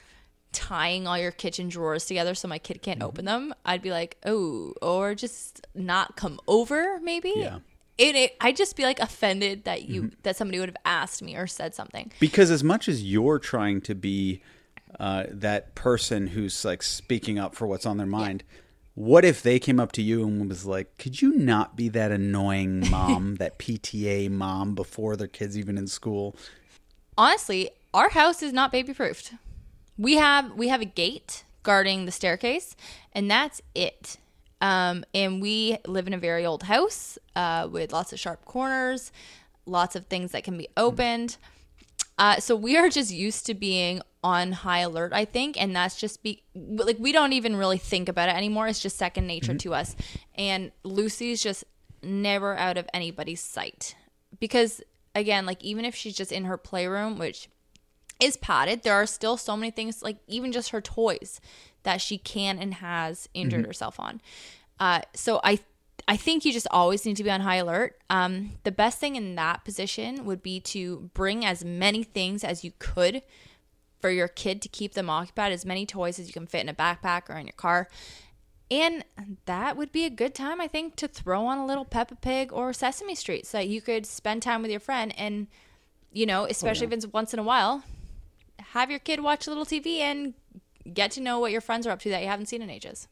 tying 0.53 1.07
all 1.07 1.19
your 1.19 1.31
kitchen 1.31 1.69
drawers 1.69 2.07
together 2.07 2.35
so 2.35 2.49
my 2.49 2.59
kid 2.59 2.83
can't 2.83 3.03
open 3.03 3.25
them? 3.25 3.55
I'd 3.65 3.83
be 3.83 3.91
like, 3.91 4.17
oh, 4.25 4.75
or 4.83 5.15
just 5.15 5.67
not 5.75 6.17
come 6.17 6.41
over, 6.47 7.01
maybe. 7.01 7.33
Yeah. 7.37 7.59
It, 7.99 8.17
it, 8.17 8.37
I'd 8.41 8.57
just 8.57 8.77
be 8.77 8.85
like 8.85 8.99
offended 8.99 9.65
that 9.65 9.83
you 9.83 10.13
that 10.23 10.35
somebody 10.35 10.59
would 10.59 10.71
have 10.71 10.77
asked 10.87 11.23
me 11.23 11.37
or 11.37 11.47
said 11.47 11.75
something. 11.75 12.11
Because 12.19 12.51
as 12.51 12.65
much 12.65 12.89
as 12.89 13.05
you're 13.05 13.39
trying 13.39 13.83
to 13.83 13.95
be 13.95 14.43
uh, 14.99 15.25
that 15.29 15.75
person 15.75 16.29
who's 16.29 16.65
like 16.65 16.83
speaking 16.83 17.39
up 17.39 17.55
for 17.55 17.67
what's 17.67 17.85
on 17.85 17.99
their 17.99 18.07
mind, 18.07 18.43
what 18.95 19.25
if 19.27 19.43
they 19.43 19.59
came 19.59 19.79
up 19.79 19.93
to 19.93 20.03
you 20.03 20.27
and 20.27 20.49
was 20.49 20.65
like, 20.65 20.97
"Could 20.97 21.21
you 21.21 21.35
not 21.35 21.77
be 21.77 21.91
that 21.91 22.11
annoying 22.11 22.89
mom, 22.91 23.35
that 23.37 23.59
PTA 23.59 24.31
mom 24.31 24.75
before 24.75 25.15
their 25.15 25.29
kids 25.29 25.59
even 25.59 25.77
in 25.77 25.87
school?" 25.87 26.35
honestly, 27.21 27.71
our 27.93 28.09
house 28.09 28.43
is 28.43 28.53
not 28.53 28.73
baby 28.73 28.95
proofed. 28.95 29.35
We 30.01 30.15
have 30.15 30.55
we 30.55 30.69
have 30.69 30.81
a 30.81 30.87
gate 30.87 31.45
guarding 31.63 32.07
the 32.07 32.11
staircase, 32.11 32.75
and 33.13 33.31
that's 33.31 33.61
it. 33.75 34.17
Um, 34.63 35.05
and 35.13 35.43
we 35.43 35.77
live 35.87 36.07
in 36.07 36.15
a 36.15 36.19
very 36.19 36.47
old 36.47 36.63
house 36.63 37.19
uh, 37.37 37.69
with 37.71 37.93
lots 37.93 38.11
of 38.11 38.19
sharp 38.19 38.47
corners, 38.47 39.13
lots 39.67 39.97
of 39.97 40.07
things 40.07 40.33
that 40.33 40.43
can 40.43 40.57
be 40.57 40.69
opened. 40.75 41.37
Uh, 42.19 42.41
so 42.41 42.57
we 42.57 42.79
are 42.79 42.89
just 42.89 43.11
used 43.11 43.45
to 43.45 43.55
being 43.55 44.01
on 44.25 44.53
high 44.53 44.79
alert, 44.79 45.13
I 45.13 45.27
think, 45.27 45.61
and 45.61 45.77
that's 45.77 45.97
just 45.97 46.23
be 46.23 46.45
like 46.55 46.97
we 46.99 47.13
don't 47.13 47.35
even 47.35 47.55
really 47.55 47.79
think 47.79 48.09
about 48.09 48.31
it 48.31 48.37
anymore. 48.37 48.69
It's 48.69 48.81
just 48.81 48.97
second 48.97 49.27
nature 49.27 49.55
to 49.55 49.75
us. 49.75 49.95
And 50.35 50.73
Lucy's 50.83 51.43
just 51.43 51.63
never 52.03 52.57
out 52.57 52.79
of 52.79 52.89
anybody's 52.95 53.43
sight 53.43 53.95
because 54.39 54.81
again, 55.15 55.45
like 55.45 55.63
even 55.63 55.85
if 55.85 55.95
she's 55.95 56.17
just 56.17 56.33
in 56.33 56.47
her 56.47 56.57
playroom, 56.57 57.19
which 57.19 57.51
is 58.21 58.37
padded, 58.37 58.83
there 58.83 58.95
are 58.95 59.07
still 59.07 59.37
so 59.37 59.57
many 59.57 59.71
things 59.71 60.03
like 60.03 60.19
even 60.27 60.53
just 60.53 60.71
her 60.71 60.81
toys 60.81 61.41
that 61.83 62.01
she 62.01 62.19
can 62.19 62.59
and 62.59 62.75
has 62.75 63.29
injured 63.35 63.67
herself 63.67 63.99
on. 63.99 64.21
Uh, 64.79 65.01
so 65.15 65.41
I 65.43 65.61
I 66.09 66.17
think 66.17 66.45
you 66.45 66.53
just 66.53 66.67
always 66.71 67.05
need 67.07 67.17
to 67.19 67.25
be 67.25 67.31
on 67.31 67.43
high 67.43 67.57
alert. 67.57 67.97
Um, 68.11 68.53
the 68.65 68.73
best 68.73 68.99
thing 68.99 69.17
in 69.17 69.37
that 69.37 69.65
position 69.65 70.25
would 70.25 70.43
be 70.43 70.59
to 70.61 71.11
bring 71.15 71.45
as 71.45 71.65
many 71.65 72.03
things 72.03 72.43
as 72.43 72.65
you 72.65 72.73
could 72.79 73.23
for 74.01 74.11
your 74.11 74.29
kid 74.29 74.63
to 74.63 74.69
keep 74.69 74.95
them 74.95 75.11
occupied, 75.11 75.53
as 75.53 75.65
many 75.65 75.87
toys 75.87 76.19
as 76.19 76.27
you 76.27 76.33
can 76.33 76.47
fit 76.47 76.63
in 76.63 76.69
a 76.69 76.75
backpack 76.75 77.29
or 77.29 77.37
in 77.37 77.47
your 77.47 77.53
car. 77.53 77.89
And 78.71 79.05
that 79.47 79.77
would 79.77 79.93
be 79.93 80.05
a 80.05 80.11
good 80.11 80.35
time, 80.35 80.61
I 80.61 80.69
think, 80.69 80.97
to 80.97 81.09
throw 81.09 81.47
on 81.47 81.59
a 81.59 81.67
little 81.67 81.85
Peppa 81.85 82.17
Pig 82.17 82.53
or 82.53 82.73
Sesame 82.73 83.15
Street 83.15 83.47
so 83.47 83.59
that 83.59 83.69
you 83.69 83.81
could 83.81 84.07
spend 84.07 84.43
time 84.43 84.63
with 84.63 84.71
your 84.71 84.81
friend 84.81 85.13
and, 85.19 85.49
you 86.13 86.25
know, 86.25 86.45
especially 86.45 86.87
if 86.87 86.93
it's 86.93 87.07
once 87.07 87.35
in 87.35 87.41
a 87.41 87.45
while, 87.45 87.83
have 88.73 88.91
your 88.91 89.01
kid 89.01 89.21
watch 89.21 89.47
a 89.47 89.51
little 89.51 89.67
TV 89.67 89.99
and 89.99 90.35
get 90.93 91.11
to 91.13 91.21
know 91.21 91.39
what 91.39 91.53
your 91.53 91.61
friends 91.61 91.87
are 91.87 91.91
up 91.91 92.01
to 92.01 92.11
that 92.11 92.23
you 92.23 92.29
haven't 92.29 92.47
seen 92.47 92.63
in 92.63 92.71
ages. 92.71 93.09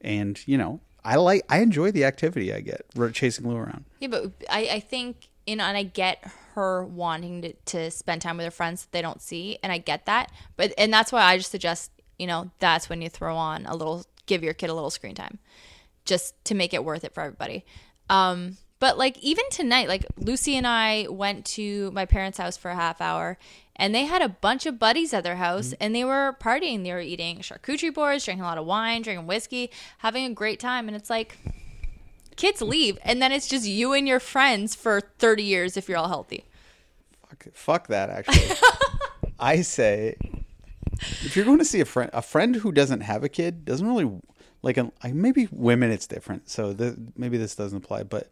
And 0.00 0.40
you 0.46 0.58
know, 0.58 0.80
I 1.04 1.16
like, 1.16 1.44
I 1.48 1.60
enjoy 1.60 1.90
the 1.92 2.04
activity 2.04 2.52
I 2.52 2.60
get 2.60 2.84
chasing 3.12 3.48
Lou 3.48 3.56
around. 3.56 3.84
Yeah, 4.00 4.08
but 4.08 4.32
I, 4.48 4.68
I 4.72 4.80
think 4.80 5.28
you 5.46 5.56
know, 5.56 5.64
and 5.64 5.76
I 5.76 5.82
get 5.82 6.24
her 6.54 6.84
wanting 6.84 7.42
to, 7.42 7.52
to 7.52 7.90
spend 7.90 8.22
time 8.22 8.36
with 8.36 8.44
her 8.44 8.50
friends 8.50 8.82
that 8.82 8.92
they 8.92 9.02
don't 9.02 9.20
see, 9.20 9.58
and 9.62 9.72
I 9.72 9.78
get 9.78 10.06
that. 10.06 10.30
But 10.56 10.72
and 10.78 10.92
that's 10.92 11.12
why 11.12 11.22
I 11.22 11.38
just 11.38 11.50
suggest, 11.50 11.90
you 12.18 12.26
know, 12.26 12.50
that's 12.58 12.88
when 12.88 13.02
you 13.02 13.08
throw 13.08 13.36
on 13.36 13.66
a 13.66 13.74
little, 13.74 14.04
give 14.26 14.44
your 14.44 14.54
kid 14.54 14.70
a 14.70 14.74
little 14.74 14.90
screen 14.90 15.14
time, 15.14 15.38
just 16.04 16.34
to 16.44 16.54
make 16.54 16.74
it 16.74 16.84
worth 16.84 17.04
it 17.04 17.14
for 17.14 17.22
everybody. 17.22 17.64
Um, 18.08 18.58
but 18.78 18.96
like 18.96 19.18
even 19.18 19.44
tonight, 19.50 19.88
like 19.88 20.06
Lucy 20.18 20.56
and 20.56 20.66
I 20.66 21.06
went 21.08 21.44
to 21.46 21.90
my 21.90 22.06
parents' 22.06 22.38
house 22.38 22.56
for 22.56 22.70
a 22.70 22.74
half 22.74 23.00
hour, 23.00 23.38
and 23.80 23.92
they 23.92 24.04
had 24.04 24.22
a 24.22 24.28
bunch 24.28 24.66
of 24.66 24.78
buddies 24.78 25.12
at 25.12 25.24
their 25.24 25.36
house, 25.36 25.68
mm-hmm. 25.68 25.82
and 25.82 25.94
they 25.94 26.04
were 26.04 26.36
partying. 26.40 26.84
They 26.84 26.92
were 26.92 27.00
eating 27.00 27.38
charcuterie 27.38 27.92
boards, 27.92 28.24
drinking 28.24 28.44
a 28.44 28.46
lot 28.46 28.58
of 28.58 28.66
wine, 28.66 29.02
drinking 29.02 29.26
whiskey, 29.26 29.70
having 29.98 30.24
a 30.24 30.32
great 30.32 30.60
time, 30.60 30.86
and 30.86 30.96
it's 30.96 31.10
like 31.10 31.36
kids 32.36 32.62
leave 32.62 32.96
and 33.02 33.20
then 33.20 33.32
it's 33.32 33.46
just 33.46 33.66
you 33.66 33.92
and 33.92 34.08
your 34.08 34.18
friends 34.18 34.74
for 34.74 35.02
30 35.18 35.42
years 35.42 35.76
if 35.76 35.90
you're 35.90 35.98
all 35.98 36.08
healthy 36.08 36.42
Fuck, 37.30 37.54
fuck 37.54 37.86
that. 37.88 38.10
Actually, 38.10 38.56
I 39.38 39.62
say 39.62 40.16
if 41.22 41.36
you're 41.36 41.44
going 41.44 41.58
to 41.58 41.64
see 41.64 41.80
a 41.80 41.84
friend, 41.84 42.10
a 42.12 42.22
friend 42.22 42.56
who 42.56 42.72
doesn't 42.72 43.00
have 43.00 43.22
a 43.22 43.28
kid 43.28 43.64
doesn't 43.64 43.86
really 43.86 44.20
like. 44.62 44.76
A, 44.76 44.90
maybe 45.12 45.48
women, 45.50 45.90
it's 45.90 46.06
different. 46.06 46.50
So 46.50 46.72
the, 46.72 46.96
maybe 47.16 47.38
this 47.38 47.54
doesn't 47.54 47.84
apply, 47.84 48.02
but 48.02 48.28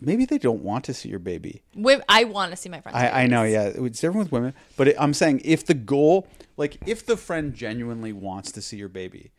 maybe 0.00 0.24
they 0.24 0.38
don't 0.38 0.62
want 0.62 0.84
to 0.86 0.94
see 0.94 1.08
your 1.08 1.18
baby. 1.18 1.62
I 2.08 2.24
want 2.24 2.50
to 2.50 2.56
see 2.56 2.68
my 2.68 2.80
friends. 2.80 2.96
I, 2.96 3.22
I 3.22 3.26
know, 3.26 3.42
yeah, 3.42 3.72
it's 3.74 4.00
different 4.00 4.18
with 4.18 4.32
women. 4.32 4.54
But 4.76 4.88
it, 4.88 4.96
I'm 4.98 5.14
saying 5.14 5.42
if 5.44 5.66
the 5.66 5.74
goal, 5.74 6.26
like 6.56 6.78
if 6.86 7.06
the 7.06 7.16
friend 7.16 7.54
genuinely 7.54 8.12
wants 8.12 8.52
to 8.52 8.62
see 8.62 8.76
your 8.76 8.88
baby, 8.88 9.32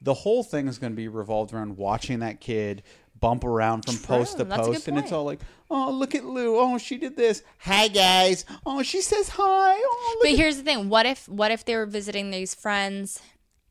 the 0.00 0.14
whole 0.14 0.42
thing 0.42 0.68
is 0.68 0.78
going 0.78 0.92
to 0.92 0.96
be 0.96 1.08
revolved 1.08 1.54
around 1.54 1.76
watching 1.76 2.20
that 2.20 2.40
kid 2.40 2.82
bump 3.20 3.44
around 3.44 3.86
from 3.86 3.96
post 3.96 4.36
to 4.36 4.44
that's 4.44 4.60
a 4.60 4.64
good 4.64 4.74
post, 4.74 4.88
and 4.88 4.98
it's 4.98 5.12
all 5.12 5.24
like, 5.24 5.40
oh, 5.70 5.90
look 5.90 6.14
at 6.14 6.24
Lou. 6.24 6.58
Oh, 6.58 6.76
she 6.76 6.98
did 6.98 7.16
this. 7.16 7.42
Hi 7.60 7.88
guys. 7.88 8.44
Oh, 8.66 8.82
she 8.82 9.00
says 9.00 9.30
hi. 9.30 9.74
Oh, 9.78 10.16
look 10.18 10.30
But 10.30 10.38
here's 10.38 10.58
the 10.58 10.62
thing: 10.62 10.88
what 10.88 11.06
if 11.06 11.28
what 11.28 11.50
if 11.50 11.64
they 11.64 11.74
were 11.76 11.86
visiting 11.86 12.30
these 12.30 12.54
friends, 12.54 13.22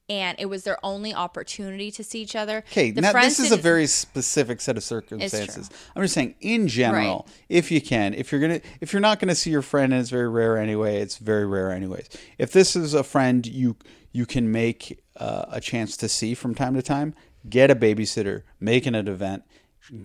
and 0.10 0.38
it 0.40 0.48
was 0.48 0.64
their 0.64 0.78
only 0.84 1.14
opportunity 1.14 1.92
to 1.92 2.04
see 2.04 2.22
each 2.22 2.36
other? 2.36 2.58
Okay, 2.72 2.92
the 2.92 3.02
now 3.02 3.14
this 3.14 3.40
is 3.40 3.52
a 3.52 3.58
very 3.58 3.88
specific 3.88 4.62
set 4.62 4.78
of 4.78 4.84
circumstances. 4.84 5.70
I'm 5.96 6.04
just 6.04 6.14
saying, 6.14 6.36
in 6.42 6.68
general, 6.68 7.28
if 7.50 7.72
you 7.72 7.82
can, 7.82 8.14
if 8.14 8.32
you're 8.32 8.42
gonna, 8.42 8.62
if 8.82 8.94
you're 8.94 9.02
not 9.02 9.20
gonna 9.20 9.36
see 9.36 9.50
your 9.50 9.62
friend, 9.62 9.94
and 9.94 10.02
it's 10.02 10.10
very 10.10 10.30
rare 10.30 10.58
anyway, 10.58 11.00
it's 11.00 11.18
very 11.18 11.46
rare 11.46 11.72
anyways. 11.72 12.10
If 12.38 12.52
this 12.52 12.76
is 12.76 12.94
a 12.94 13.04
friend 13.04 13.46
you 13.46 13.76
you 14.12 14.26
can 14.26 14.52
make 14.52 15.02
uh, 15.18 15.46
a 15.50 15.60
chance 15.60 15.98
to 15.98 16.08
see 16.08 16.36
from 16.36 16.54
time 16.54 16.76
to 16.76 16.82
time, 16.82 17.16
get 17.50 17.72
a 17.72 17.76
babysitter, 17.76 18.44
make 18.60 18.86
an 18.86 18.96
event. 18.96 19.44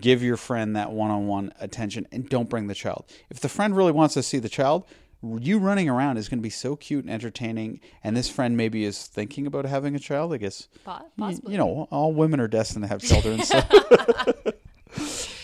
Give 0.01 0.25
your 0.25 0.37
friend 0.37 0.75
that 0.75 0.91
one-on-one 0.91 1.53
attention, 1.61 2.09
and 2.11 2.29
don't 2.29 2.51
bring 2.51 2.67
the 2.67 2.75
child. 2.75 3.05
If 3.31 3.39
the 3.39 3.49
friend 3.49 3.77
really 3.77 3.93
wants 3.93 4.15
to 4.15 4.25
see 4.25 4.41
the 4.41 4.49
child, 4.49 4.85
you 5.23 5.59
running 5.59 5.89
around 5.89 6.17
is 6.17 6.29
going 6.29 6.39
to 6.39 6.43
be 6.43 6.51
so 6.51 6.77
cute 6.77 7.05
and 7.05 7.13
entertaining. 7.13 7.81
And 8.05 8.17
this 8.17 8.29
friend 8.31 8.57
maybe 8.57 8.85
is 8.85 9.07
thinking 9.07 9.47
about 9.47 9.65
having 9.65 9.95
a 9.95 9.99
child. 9.99 10.33
I 10.33 10.37
guess 10.37 10.69
possibly. 10.85 11.53
you 11.53 11.59
know, 11.59 11.89
all 11.91 12.13
women 12.13 12.41
are 12.41 12.49
destined 12.49 12.85
to 12.85 12.89
have 12.89 13.01
children. 13.03 13.43
So, 13.43 13.59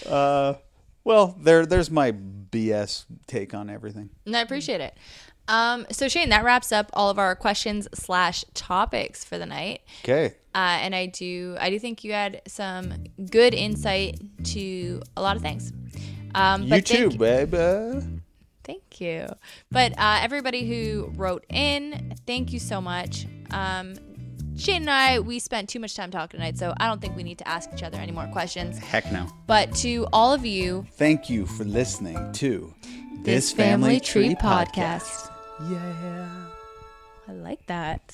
uh, 0.08 0.54
well, 1.02 1.36
there, 1.40 1.66
there's 1.66 1.90
my 1.90 2.12
BS 2.12 3.04
take 3.26 3.52
on 3.54 3.68
everything. 3.68 4.10
And 4.26 4.36
I 4.36 4.40
appreciate 4.40 4.80
it. 4.80 4.96
Um, 5.46 5.86
so 5.90 6.08
Shane, 6.08 6.30
that 6.30 6.42
wraps 6.44 6.72
up 6.72 6.88
all 6.94 7.10
of 7.10 7.18
our 7.18 7.36
questions 7.36 7.86
slash 7.92 8.44
topics 8.54 9.24
for 9.24 9.36
the 9.36 9.44
night. 9.44 9.82
Okay, 10.02 10.36
Uh, 10.54 10.78
and 10.80 10.94
I 10.94 11.04
do, 11.06 11.56
I 11.60 11.68
do 11.68 11.78
think 11.78 12.02
you 12.02 12.12
had 12.12 12.40
some 12.46 12.94
good 13.30 13.52
insight 13.52 14.18
to 14.44 15.02
a 15.16 15.20
lot 15.20 15.36
of 15.36 15.42
things. 15.42 15.70
Um, 16.34 16.62
you 16.62 16.70
but 16.70 16.86
too, 16.86 17.10
thank- 18.64 19.00
you. 19.00 19.26
But 19.70 19.92
uh, 19.98 20.18
everybody 20.20 20.66
who 20.66 21.12
wrote 21.16 21.44
in, 21.48 22.14
thank 22.26 22.52
you 22.52 22.58
so 22.58 22.80
much. 22.80 23.26
Um, 23.50 23.94
Shane 24.56 24.82
and 24.82 24.90
I, 24.90 25.18
we 25.18 25.40
spent 25.40 25.68
too 25.68 25.80
much 25.80 25.96
time 25.96 26.10
talking 26.12 26.38
tonight, 26.38 26.56
so 26.58 26.72
I 26.78 26.86
don't 26.86 27.00
think 27.00 27.16
we 27.16 27.24
need 27.24 27.38
to 27.38 27.48
ask 27.48 27.68
each 27.74 27.82
other 27.82 27.98
any 27.98 28.12
more 28.12 28.26
questions. 28.28 28.78
Heck 28.78 29.10
no. 29.10 29.26
But 29.48 29.74
to 29.76 30.06
all 30.12 30.32
of 30.32 30.46
you, 30.46 30.86
Thank 30.92 31.28
you 31.28 31.44
for 31.44 31.64
listening 31.64 32.32
to 32.34 32.72
this 33.22 33.50
Family 33.52 33.98
Tree 33.98 34.34
podcast. 34.36 35.30
Yeah. 35.70 36.28
I 37.26 37.32
like 37.32 37.66
that. 37.66 38.12